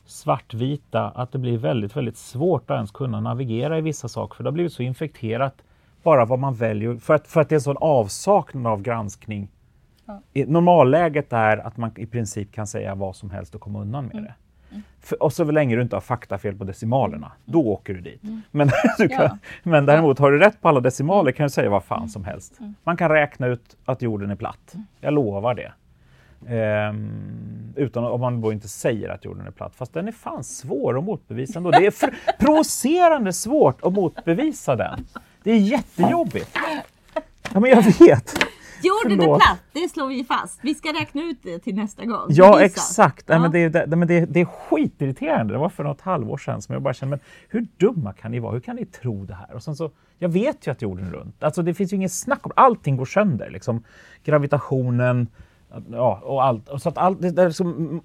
svartvita 0.05 1.09
att 1.09 1.33
det 1.33 1.39
blir 1.39 1.59
väldigt, 1.59 1.97
väldigt 1.97 2.17
svårt 2.17 2.71
att 2.71 2.75
ens 2.75 2.91
kunna 2.91 3.21
navigera 3.21 3.79
i 3.79 3.81
vissa 3.81 4.09
saker. 4.09 4.37
För 4.37 4.45
det 4.45 4.49
har 4.49 4.53
blivit 4.53 4.73
så 4.73 4.83
infekterat 4.83 5.63
bara 6.07 6.25
vad 6.25 6.39
man 6.39 6.55
väljer, 6.55 6.97
för 6.97 7.15
att, 7.15 7.27
för 7.27 7.41
att 7.41 7.49
det 7.49 7.53
är 7.53 7.57
en 7.57 7.61
sån 7.61 7.77
avsaknad 7.81 8.73
av 8.73 8.83
granskning. 8.83 9.49
Ja. 10.07 10.21
Normalläget 10.47 11.33
är 11.33 11.57
att 11.57 11.77
man 11.77 11.91
i 11.97 12.07
princip 12.07 12.53
kan 12.53 12.67
säga 12.67 12.95
vad 12.95 13.17
som 13.17 13.31
helst 13.31 13.55
och 13.55 13.61
komma 13.61 13.81
undan 13.81 14.05
med 14.05 14.13
mm. 14.13 14.25
det. 14.25 14.35
För, 15.01 15.23
och 15.23 15.33
så 15.33 15.45
länge 15.45 15.77
du 15.77 15.83
inte 15.83 15.97
har 15.97 16.01
faktafel 16.01 16.57
på 16.57 16.65
decimalerna, 16.65 17.27
mm. 17.27 17.39
då 17.45 17.67
åker 17.67 17.95
du 17.95 18.01
dit. 18.01 18.23
Mm. 18.23 18.43
Men, 18.51 18.71
du 18.99 19.09
kan, 19.09 19.23
ja. 19.23 19.39
men 19.63 19.87
däremot, 19.87 20.19
har 20.19 20.31
du 20.33 20.39
rätt 20.39 20.61
på 20.61 20.69
alla 20.69 20.81
decimaler 20.81 21.33
kan 21.33 21.45
du 21.45 21.51
säga 21.51 21.71
vad 21.71 21.85
fan 21.85 22.09
som 22.09 22.25
helst. 22.25 22.61
Mm. 22.61 22.75
Man 22.85 22.97
kan 22.97 23.11
räkna 23.11 23.47
ut 23.47 23.77
att 23.85 24.03
jorden 24.03 24.31
är 24.31 24.37
platt. 24.37 24.75
Mm. 24.75 24.87
Jag 25.01 25.15
lovar 25.15 25.55
det. 25.55 25.73
Ehm, 26.49 27.73
utan 27.77 28.05
om 28.05 28.21
man 28.21 28.41
då 28.41 28.53
inte 28.53 28.69
säger 28.69 29.09
att 29.09 29.25
jorden 29.25 29.47
är 29.47 29.51
platt. 29.51 29.75
Fast 29.77 29.95
den 29.95 30.09
är 30.09 30.13
fan 30.13 30.45
svår 30.45 30.99
att 30.99 31.05
motbevisa 31.05 31.59
ändå. 31.59 31.71
Det 31.71 31.87
är 31.87 31.95
provocerande 32.39 33.33
svårt 33.33 33.83
att 33.83 33.93
motbevisa 33.93 34.77
den. 34.77 35.07
Det 35.47 35.53
är 35.53 35.59
jättejobbigt. 35.59 36.51
Ja, 37.53 37.61
men 37.61 37.71
jag 37.71 37.83
vet. 37.83 38.35
Jorden 38.83 39.21
är 39.21 39.37
platt, 39.37 39.63
det 39.73 39.89
slår 39.89 40.09
vi 40.09 40.25
fast. 40.25 40.59
Vi 40.63 40.75
ska 40.75 40.89
räkna 40.89 41.23
ut 41.23 41.39
det 41.43 41.59
till 41.59 41.75
nästa 41.75 42.05
gång. 42.05 42.27
Ja, 42.29 42.61
exakt. 42.61 43.25
Ja. 43.29 43.39
men 43.39 43.51
det, 43.51 43.69
det, 43.69 43.97
men 43.97 44.09
det, 44.09 44.21
det 44.27 44.41
är 44.41 44.45
skitirriterande. 44.45 45.55
Det 45.55 45.59
var 45.59 45.69
för 45.69 45.85
något 45.85 46.01
halvår 46.01 46.39
sedan 46.39 46.63
som 46.63 46.73
jag 46.73 46.83
bara 46.83 46.95
kände, 46.95 47.17
men 47.17 47.21
hur 47.49 47.67
dumma 47.77 48.13
kan 48.13 48.31
ni 48.31 48.39
vara? 48.39 48.53
Hur 48.53 48.61
kan 48.61 48.77
ni 48.77 48.87
tro 48.87 49.25
det 49.25 49.35
här? 49.35 49.55
Och 49.55 49.63
sen 49.63 49.77
så, 49.77 49.91
jag 50.19 50.29
vet 50.29 50.67
ju 50.67 50.71
att 50.71 50.83
jorden 50.83 51.07
är 51.07 51.11
runt. 51.11 51.45
Alltså 51.45 51.63
det 51.63 51.75
finns 51.75 51.93
ju 51.93 51.97
inget 51.97 52.13
snack 52.13 52.47
om 52.47 52.53
Allting 52.57 52.97
går 52.97 53.07
sönder. 53.07 53.51
Liksom. 53.51 53.85
Gravitationen, 54.25 55.29
ja, 55.91 56.21
och 56.25 56.45
allt. 56.45 56.69
Så 56.79 56.89
att 56.89 56.99
allt, 56.99 57.21
det, 57.21 57.47
liksom, 57.47 58.01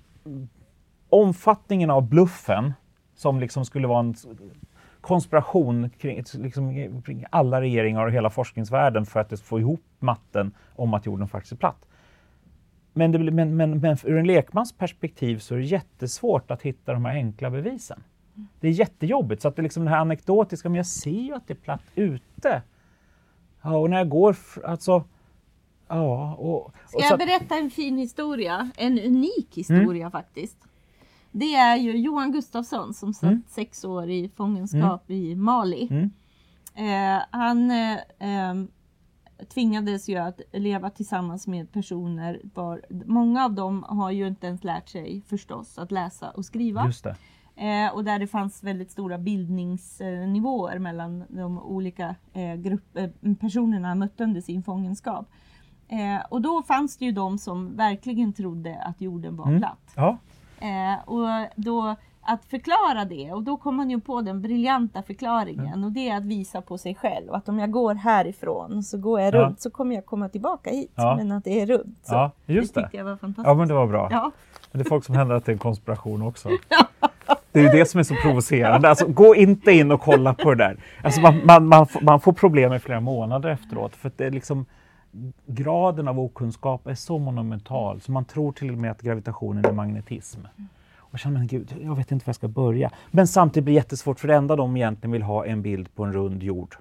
omfattningen 1.10 1.90
av 1.90 2.10
bluffen 2.10 2.74
som 3.16 3.40
liksom 3.40 3.66
skulle 3.66 3.88
vara 3.88 4.00
en 4.00 4.16
konspiration 5.02 5.90
kring, 5.90 6.24
liksom, 6.34 7.02
kring 7.02 7.26
alla 7.30 7.62
regeringar 7.62 8.06
och 8.06 8.12
hela 8.12 8.30
forskningsvärlden 8.30 9.06
för 9.06 9.20
att 9.20 9.40
få 9.40 9.60
ihop 9.60 9.84
matten 10.00 10.52
om 10.76 10.94
att 10.94 11.06
jorden 11.06 11.28
faktiskt 11.28 11.52
är 11.52 11.58
platt. 11.58 11.88
Men, 12.94 13.12
det, 13.12 13.32
men, 13.32 13.58
men, 13.58 13.80
men 13.80 13.98
ur 14.04 14.18
en 14.18 14.28
lekmans 14.28 14.74
perspektiv 14.74 15.40
så 15.40 15.56
är 15.56 15.60
det 15.60 15.66
jättesvårt 15.66 16.52
att 16.52 16.62
hitta 16.62 16.94
de 16.94 17.06
här 17.06 17.14
enkla 17.14 17.50
bevisen. 17.50 18.04
Det 18.60 18.68
är 18.68 18.72
jättejobbigt. 18.72 19.42
Så 19.42 19.48
att 19.48 19.56
det 19.56 19.62
liksom 19.62 19.84
den 19.84 19.94
här 19.94 20.02
anekdotiska, 20.02 20.70
men 20.70 20.76
jag 20.76 20.86
ser 20.86 21.12
ju 21.12 21.34
att 21.34 21.48
det 21.48 21.54
är 21.54 21.56
platt 21.56 21.84
ute. 21.96 22.62
Ja, 23.62 23.78
och 23.78 23.90
när 23.90 23.98
jag 23.98 24.10
går, 24.10 24.36
alltså, 24.64 25.04
ja. 25.88 26.36
Och, 26.36 26.66
och 26.66 26.74
Ska 26.88 27.04
jag 27.04 27.20
berätta 27.20 27.56
en 27.56 27.70
fin 27.70 27.98
historia? 27.98 28.72
En 28.78 29.00
unik 29.00 29.50
historia 29.56 30.06
mm. 30.06 30.12
faktiskt. 30.12 30.58
Det 31.32 31.56
är 31.56 31.76
ju 31.76 31.98
Johan 31.98 32.32
Gustafsson 32.32 32.94
som 32.94 33.14
satt 33.14 33.24
mm. 33.24 33.44
sex 33.48 33.86
år 33.86 34.10
i 34.10 34.30
fångenskap 34.36 35.10
mm. 35.10 35.22
i 35.22 35.36
Mali. 35.36 35.88
Mm. 35.92 36.12
Eh, 36.76 37.24
han 37.32 37.72
eh, 37.72 37.98
eh, 38.20 38.56
tvingades 39.54 40.10
ju 40.10 40.18
att 40.18 40.42
leva 40.54 40.90
tillsammans 40.90 41.48
med 41.48 41.72
personer. 41.72 42.42
Var, 42.54 42.82
många 43.06 43.46
av 43.46 43.54
dem 43.54 43.84
har 43.88 44.12
ju 44.12 44.28
inte 44.28 44.48
ens 44.48 44.64
lärt 44.64 44.90
sig 44.90 45.22
förstås 45.28 45.78
att 45.78 45.92
läsa 45.92 46.30
och 46.30 46.46
skriva. 46.46 46.86
Just 46.86 47.04
det. 47.04 47.16
Eh, 47.56 47.94
och 47.94 48.04
där 48.04 48.20
det 48.20 48.28
fanns 48.28 48.64
väldigt 48.64 48.92
stora 48.92 49.18
bildningsnivåer 49.18 50.80
mellan 50.80 51.24
de 51.30 51.60
olika 51.60 52.16
eh, 52.34 52.56
grupp, 52.56 52.98
eh, 52.98 53.10
personerna 53.40 53.88
han 53.88 54.00
mötte 54.00 54.24
under 54.24 54.42
sin 54.42 54.64
fångenskap. 54.64 55.30
Eh, 55.88 56.26
och 56.30 56.42
då 56.42 56.64
fanns 56.64 56.98
det 56.98 57.06
ju 57.06 57.12
de 57.12 57.38
som 57.38 57.76
verkligen 57.78 58.34
trodde 58.34 58.82
att 58.82 59.02
jorden 59.02 59.36
var 59.36 59.48
mm. 59.48 59.60
platt. 59.60 59.94
Ja. 59.96 60.18
Eh, 60.62 61.10
och 61.10 61.28
då 61.56 61.96
att 62.24 62.46
förklara 62.46 63.06
det 63.06 63.32
och 63.32 63.44
då 63.44 63.58
kom 63.58 63.76
man 63.76 63.90
ju 63.90 64.00
på 64.00 64.22
den 64.22 64.42
briljanta 64.42 65.04
förklaringen 65.04 65.68
mm. 65.68 65.84
och 65.84 65.92
det 65.92 66.10
är 66.10 66.18
att 66.18 66.26
visa 66.26 66.62
på 66.62 66.78
sig 66.78 66.96
själv 66.96 67.34
att 67.34 67.50
om 67.50 67.60
jag 67.60 67.72
går 67.72 67.94
härifrån 67.94 68.84
så 68.84 68.98
går 68.98 69.20
jag 69.20 69.34
ja. 69.34 69.40
runt 69.40 69.62
så 69.62 69.70
kommer 69.70 69.96
jag 69.96 70.06
komma 70.06 70.30
tillbaka 70.30 70.70
hit 70.70 70.92
ja. 70.96 71.16
men 71.16 71.32
att 71.32 71.44
det 71.44 71.62
är 71.62 71.66
runt. 71.66 72.00
Så 72.04 72.14
ja, 72.14 72.32
just 72.46 72.76
det. 72.76 72.90
det. 72.92 72.98
jag 72.98 73.06
var 73.06 73.16
fantastiskt. 73.16 73.48
Ja 73.48 73.54
men 73.54 73.68
det 73.68 73.74
var 73.74 73.88
bra. 73.88 74.08
Ja. 74.12 74.32
Men 74.72 74.82
det 74.82 74.88
är 74.88 74.90
folk 74.90 75.06
som 75.06 75.16
händer 75.16 75.36
att 75.36 75.46
det 75.46 75.52
är 75.52 75.54
en 75.54 75.60
konspiration 75.60 76.22
också. 76.22 76.50
Det 77.54 77.60
är 77.60 77.64
ju 77.64 77.70
det 77.70 77.86
som 77.86 78.00
är 78.00 78.04
så 78.04 78.16
provocerande. 78.16 78.90
Alltså, 78.90 79.06
gå 79.06 79.36
inte 79.36 79.72
in 79.72 79.92
och 79.92 80.02
kolla 80.02 80.34
på 80.34 80.54
det 80.54 80.64
där. 80.64 80.78
Alltså, 81.04 81.22
man, 81.22 81.46
man, 81.46 81.68
man, 81.68 81.88
man 82.02 82.20
får 82.20 82.34
problem 82.34 82.74
i 82.74 82.80
flera 82.80 83.00
månader 83.00 83.50
efteråt 83.50 83.96
för 83.96 84.12
det 84.16 84.26
är 84.26 84.32
liksom 84.32 84.66
graden 85.46 86.08
av 86.08 86.20
okunskap 86.20 86.88
är 86.88 86.96
så 86.96 87.20
monumental 87.20 88.02
så 88.02 88.12
man 88.12 88.26
tror 88.26 88.52
till 88.52 88.72
och 88.72 88.78
med 88.78 88.92
att 88.92 89.02
gravitationen 89.02 89.66
är 89.66 89.72
magnetism. 89.72 90.40
Och 90.98 91.20
känner 91.20 91.38
man, 91.38 91.48
gud, 91.48 91.76
jag 91.82 91.96
vet 91.96 92.12
inte 92.12 92.26
var 92.26 92.30
jag 92.30 92.36
ska 92.36 92.48
börja. 92.48 92.92
Men 93.12 93.28
samtidigt 93.28 93.66
blir 93.66 93.74
det 93.74 93.80
jättesvårt 93.80 94.20
för 94.20 94.28
det 94.28 94.36
enda 94.36 94.56
de 94.56 94.78
egentligen 94.78 95.12
vill 95.12 95.22
ha 95.22 95.46
är 95.46 95.50
en 95.50 95.62
bild 95.62 95.96
på 95.96 96.04
en 96.04 96.14
rund 96.14 96.44
jord. 96.44 96.76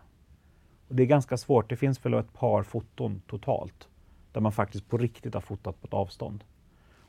Och 0.89 0.95
det 0.95 1.03
är 1.03 1.07
ganska 1.07 1.37
svårt, 1.37 1.68
det 1.68 1.76
finns 1.76 2.05
väl 2.05 2.14
ett 2.14 2.33
par 2.33 2.62
foton 2.62 3.22
totalt 3.26 3.89
där 4.33 4.41
man 4.41 4.53
faktiskt 4.53 4.89
på 4.89 4.99
riktigt 4.99 5.35
har 5.35 5.41
fotat 5.41 5.81
på 5.81 5.87
ett 5.87 5.95
avstånd. 5.95 6.45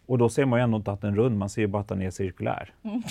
Och 0.06 0.18
då 0.18 0.30
ser 0.30 0.46
man 0.46 0.60
ju 0.60 0.64
ändå 0.64 0.78
inte 0.78 0.92
att 0.92 1.02
den 1.02 1.14
är 1.14 1.16
rund, 1.16 1.38
man 1.38 1.50
ser 1.50 1.62
ju 1.62 1.68
bara 1.68 1.82
att 1.82 1.88
den 1.88 2.02
är 2.02 2.12
cirkulär. 2.12 2.74
Mm. 2.84 3.04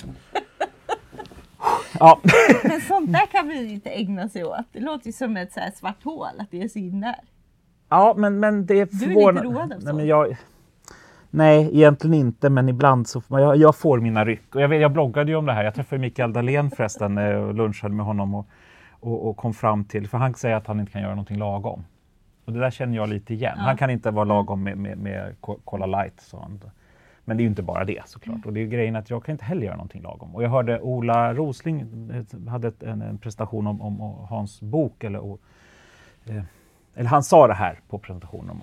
ja. 1.98 2.20
Men 2.64 2.80
sånt 2.80 3.12
där 3.12 3.26
kan 3.26 3.48
vi 3.48 3.72
inte 3.72 3.90
ägna 3.90 4.28
sig 4.28 4.44
åt. 4.44 4.66
Det 4.72 4.80
låter 4.80 5.06
ju 5.06 5.12
som 5.12 5.36
ett 5.36 5.52
så 5.52 5.60
svart 5.74 6.04
hål 6.04 6.28
att 6.38 6.50
det 6.50 6.62
är 6.62 6.68
så 6.68 6.78
in 6.78 7.00
där. 7.00 7.20
Ja, 7.90 8.14
men, 8.16 8.40
men 8.40 8.66
det 8.66 8.80
är 8.80 8.86
förvånande. 8.86 9.40
Du 9.40 9.48
är 9.48 9.52
lite 9.52 9.60
road 9.60 9.72
av 9.72 9.82
Nej, 9.84 9.94
men 9.94 10.06
jag, 10.06 10.36
nej, 11.30 11.70
egentligen 11.72 12.14
inte, 12.14 12.50
men 12.50 12.68
ibland 12.68 13.08
så 13.08 13.20
får 13.20 13.40
jag, 13.40 13.56
jag 13.56 13.76
får 13.76 14.00
mina 14.00 14.24
ryck. 14.24 14.54
Och 14.54 14.60
jag, 14.60 14.68
vet, 14.68 14.80
jag 14.80 14.92
bloggade 14.92 15.30
ju 15.30 15.36
om 15.36 15.46
det 15.46 15.52
här. 15.52 15.64
Jag 15.64 15.74
träffade 15.74 16.00
Mikael 16.00 16.32
Dahlén 16.32 16.70
förresten 16.70 17.18
eh, 17.18 17.34
och 17.34 17.54
lunchade 17.54 17.94
med 17.94 18.06
honom 18.06 18.34
och, 18.34 18.46
och, 18.90 19.28
och, 19.28 19.36
kom 19.36 19.54
fram 19.54 19.84
till, 19.84 20.08
för 20.08 20.18
han 20.18 20.34
säger 20.34 20.56
att 20.56 20.66
han 20.66 20.80
inte 20.80 20.92
kan 20.92 21.02
göra 21.02 21.14
någonting 21.14 21.38
lagom. 21.38 21.84
Och 22.44 22.52
det 22.52 22.60
där 22.60 22.70
känner 22.70 22.96
jag 22.96 23.08
lite 23.08 23.34
igen. 23.34 23.54
Ja. 23.56 23.62
Han 23.62 23.76
kan 23.76 23.90
inte 23.90 24.10
vara 24.10 24.24
lagom 24.24 24.62
med, 24.62 24.78
med, 24.78 24.98
med 24.98 25.34
Cola 25.40 25.86
Light. 25.86 26.20
Så 26.20 26.40
han. 26.40 26.60
Men 27.24 27.36
det 27.36 27.40
är 27.40 27.44
ju 27.44 27.48
inte 27.48 27.62
bara 27.62 27.84
det 27.84 28.02
såklart. 28.06 28.36
Mm. 28.36 28.46
Och 28.46 28.52
det 28.52 28.60
är 28.60 28.66
grejen 28.66 28.96
att 28.96 29.10
jag 29.10 29.24
kan 29.24 29.32
inte 29.32 29.44
heller 29.44 29.62
göra 29.62 29.76
någonting 29.76 30.02
lagom. 30.02 30.34
Och 30.34 30.42
jag 30.42 30.50
hörde 30.50 30.80
Ola 30.80 31.34
Rosling 31.34 31.80
eh, 32.10 32.48
hade 32.48 32.72
en, 32.80 33.02
en 33.02 33.18
presentation 33.18 33.66
om, 33.66 33.80
om, 33.80 34.00
Hans 34.28 34.60
bok, 34.60 35.04
eller 35.04 35.38
eh, 36.24 36.42
eller 36.94 37.08
han 37.08 37.22
sa 37.22 37.46
det 37.46 37.54
här 37.54 37.80
på 37.88 37.98
presentationen 37.98 38.50
om, 38.50 38.62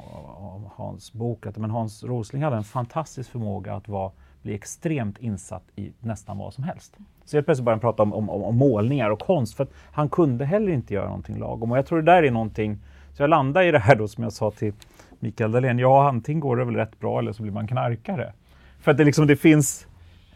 om, 0.54 0.70
Hans 0.76 1.14
bok, 1.14 1.46
att 1.46 1.58
men 1.58 1.70
Hans 1.70 2.04
Rosling 2.04 2.44
hade 2.44 2.56
en 2.56 2.64
fantastisk 2.64 3.32
förmåga 3.32 3.74
att 3.74 3.88
vara, 3.88 4.12
bli 4.42 4.56
extremt 4.56 5.18
insatt 5.18 5.64
i 5.76 5.92
nästan 6.00 6.38
vad 6.38 6.54
som 6.54 6.64
helst. 6.64 6.98
Så 7.26 7.38
helt 7.38 7.46
plötsligt 7.46 7.66
började 7.66 7.76
han 7.76 7.94
prata 7.94 8.04
om, 8.04 8.14
om, 8.14 8.30
om, 8.30 8.58
målningar 8.58 9.10
och 9.10 9.20
konst, 9.20 9.56
för 9.56 9.64
att 9.64 9.72
han 9.92 10.10
kunde 10.10 10.46
heller 10.46 10.72
inte 10.72 10.94
göra 10.94 11.06
någonting 11.06 11.40
lagom. 11.40 11.72
Och 11.72 11.78
jag 11.78 11.86
tror 11.86 12.02
det 12.02 12.12
där 12.12 12.24
är 12.24 12.32
någonting, 12.32 12.78
så 13.14 13.24
jag 13.24 13.30
landar 13.30 13.64
i 13.64 13.72
det 13.72 13.80
här 13.80 13.96
då 13.96 14.08
som 14.08 14.24
jag 14.24 14.34
sa 14.34 14.52
till 14.52 14.74
Mikael 15.20 15.52
Dahlén, 15.52 15.80
ja 15.80 16.10
antingen 16.10 16.40
går 16.40 16.58
det 16.58 16.66
väl 16.66 16.76
rätt 16.76 17.00
bra 17.00 17.20
eller 17.20 17.34
så 17.34 17.44
blir 17.44 17.54
man 17.54 17.68
knarkare. 17.68 18.34
För 18.80 18.92
att 18.92 18.98
det, 18.98 19.04
liksom, 19.04 19.28
det 19.28 19.36
finns 19.36 19.87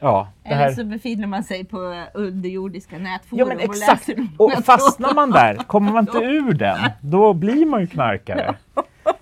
Ja, 0.04 0.28
Eller 0.44 0.56
här... 0.56 0.72
så 0.72 0.84
befinner 0.84 1.28
man 1.28 1.44
sig 1.44 1.66
på 1.66 2.06
underjordiska 2.14 2.98
nätforum 2.98 3.60
ja, 3.60 3.68
och 3.68 3.76
läser 3.76 4.28
Och 4.38 4.52
fastnar 4.52 5.14
man 5.14 5.32
där, 5.32 5.56
kommer 5.56 5.92
man 5.92 6.04
inte 6.04 6.18
ur 6.26 6.54
den, 6.54 6.80
då 7.02 7.34
blir 7.34 7.66
man 7.66 7.82
ju 7.82 7.88
knarkare. 7.88 8.56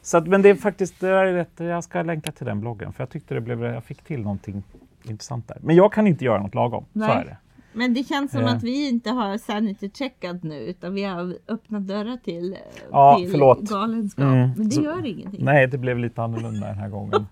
Så 0.02 0.18
att, 0.18 0.28
men 0.28 0.42
det 0.42 0.50
är 0.50 0.56
faktiskt, 0.56 1.00
det 1.00 1.10
är 1.10 1.34
rätt, 1.34 1.52
jag 1.58 1.84
ska 1.84 2.02
länka 2.04 2.32
till 2.32 2.46
den 2.46 2.60
bloggen 2.60 2.94
för 2.94 3.04
jag 3.04 3.10
tyckte 3.10 3.34
det 3.34 3.42
blev, 3.42 3.64
jag 3.64 3.84
fick 3.84 4.04
till 4.04 4.22
någonting 4.22 4.64
intressant 5.04 5.48
där. 5.48 5.58
Men 5.62 5.76
jag 5.76 5.94
kan 5.94 6.08
inte 6.08 6.26
göra 6.26 6.42
något 6.42 6.56
lagom, 6.56 6.86
Nej. 6.94 7.08
så 7.08 7.14
är 7.14 7.26
det. 7.26 7.38
Men 7.74 7.94
det 7.94 8.04
känns 8.04 8.32
som 8.32 8.42
eh. 8.42 8.54
att 8.54 8.64
vi 8.64 8.90
inte 8.90 9.10
har 9.10 9.38
sanity 9.38 9.92
checkat 9.94 10.44
nu 10.44 10.60
utan 10.60 10.94
vi 10.94 11.04
har 11.04 11.36
öppnat 11.48 11.88
dörrar 11.88 12.18
till, 12.18 12.58
ja, 12.92 13.18
till 13.20 13.32
förlåt. 13.32 13.62
galenskap. 13.62 14.24
Mm. 14.24 14.50
Men 14.58 14.70
det 14.70 14.76
så, 14.76 14.82
gör 14.82 15.06
ingenting. 15.06 15.46
Nej, 15.46 15.68
det 15.68 15.78
blev 15.78 16.00
lite 16.00 16.24
annorlunda 16.24 16.68
den 16.68 16.78
här 16.78 16.90
gången. 16.90 17.28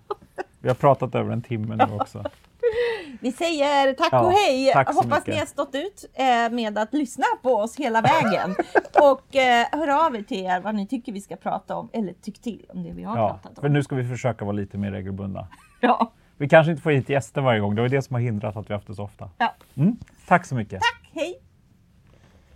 Vi 0.60 0.68
har 0.68 0.74
pratat 0.74 1.14
över 1.14 1.32
en 1.32 1.42
timme 1.42 1.76
nu 1.76 1.94
också. 1.94 2.24
Vi 3.20 3.32
säger 3.32 3.92
tack 3.92 4.12
ja, 4.12 4.20
och 4.20 4.32
hej! 4.32 4.70
Tack 4.72 4.88
Hoppas 4.88 5.18
mycket. 5.18 5.26
ni 5.26 5.38
har 5.38 5.46
stått 5.46 5.74
ut 5.74 6.04
eh, 6.14 6.54
med 6.54 6.78
att 6.78 6.94
lyssna 6.94 7.24
på 7.42 7.54
oss 7.54 7.76
hela 7.76 8.00
vägen. 8.00 8.54
och 9.02 9.36
eh, 9.36 9.66
hör 9.72 10.06
av 10.06 10.16
er 10.16 10.22
till 10.22 10.44
er 10.44 10.60
vad 10.60 10.74
ni 10.74 10.86
tycker 10.86 11.12
vi 11.12 11.20
ska 11.20 11.36
prata 11.36 11.76
om, 11.76 11.90
eller 11.92 12.12
tyck 12.12 12.42
till 12.42 12.66
om 12.68 12.82
det 12.82 12.92
vi 12.92 13.02
har 13.02 13.16
ja, 13.16 13.28
pratat 13.28 13.58
om. 13.58 13.62
För 13.62 13.68
nu 13.68 13.82
ska 13.82 13.96
vi 13.96 14.04
försöka 14.04 14.44
vara 14.44 14.56
lite 14.56 14.78
mer 14.78 14.90
regelbundna. 14.90 15.48
Ja. 15.80 16.12
Vi 16.36 16.48
kanske 16.48 16.70
inte 16.70 16.82
får 16.82 16.90
hit 16.90 17.08
gäster 17.08 17.40
varje 17.40 17.60
gång, 17.60 17.74
det 17.74 17.82
var 17.82 17.88
det 17.88 18.02
som 18.02 18.14
har 18.14 18.20
hindrat 18.20 18.56
att 18.56 18.70
vi 18.70 18.74
haft 18.74 18.86
det 18.86 18.94
så 18.94 19.02
ofta. 19.02 19.30
Ja. 19.38 19.54
Mm. 19.76 19.96
Tack 20.26 20.46
så 20.46 20.54
mycket! 20.54 20.80
Tack. 20.80 21.24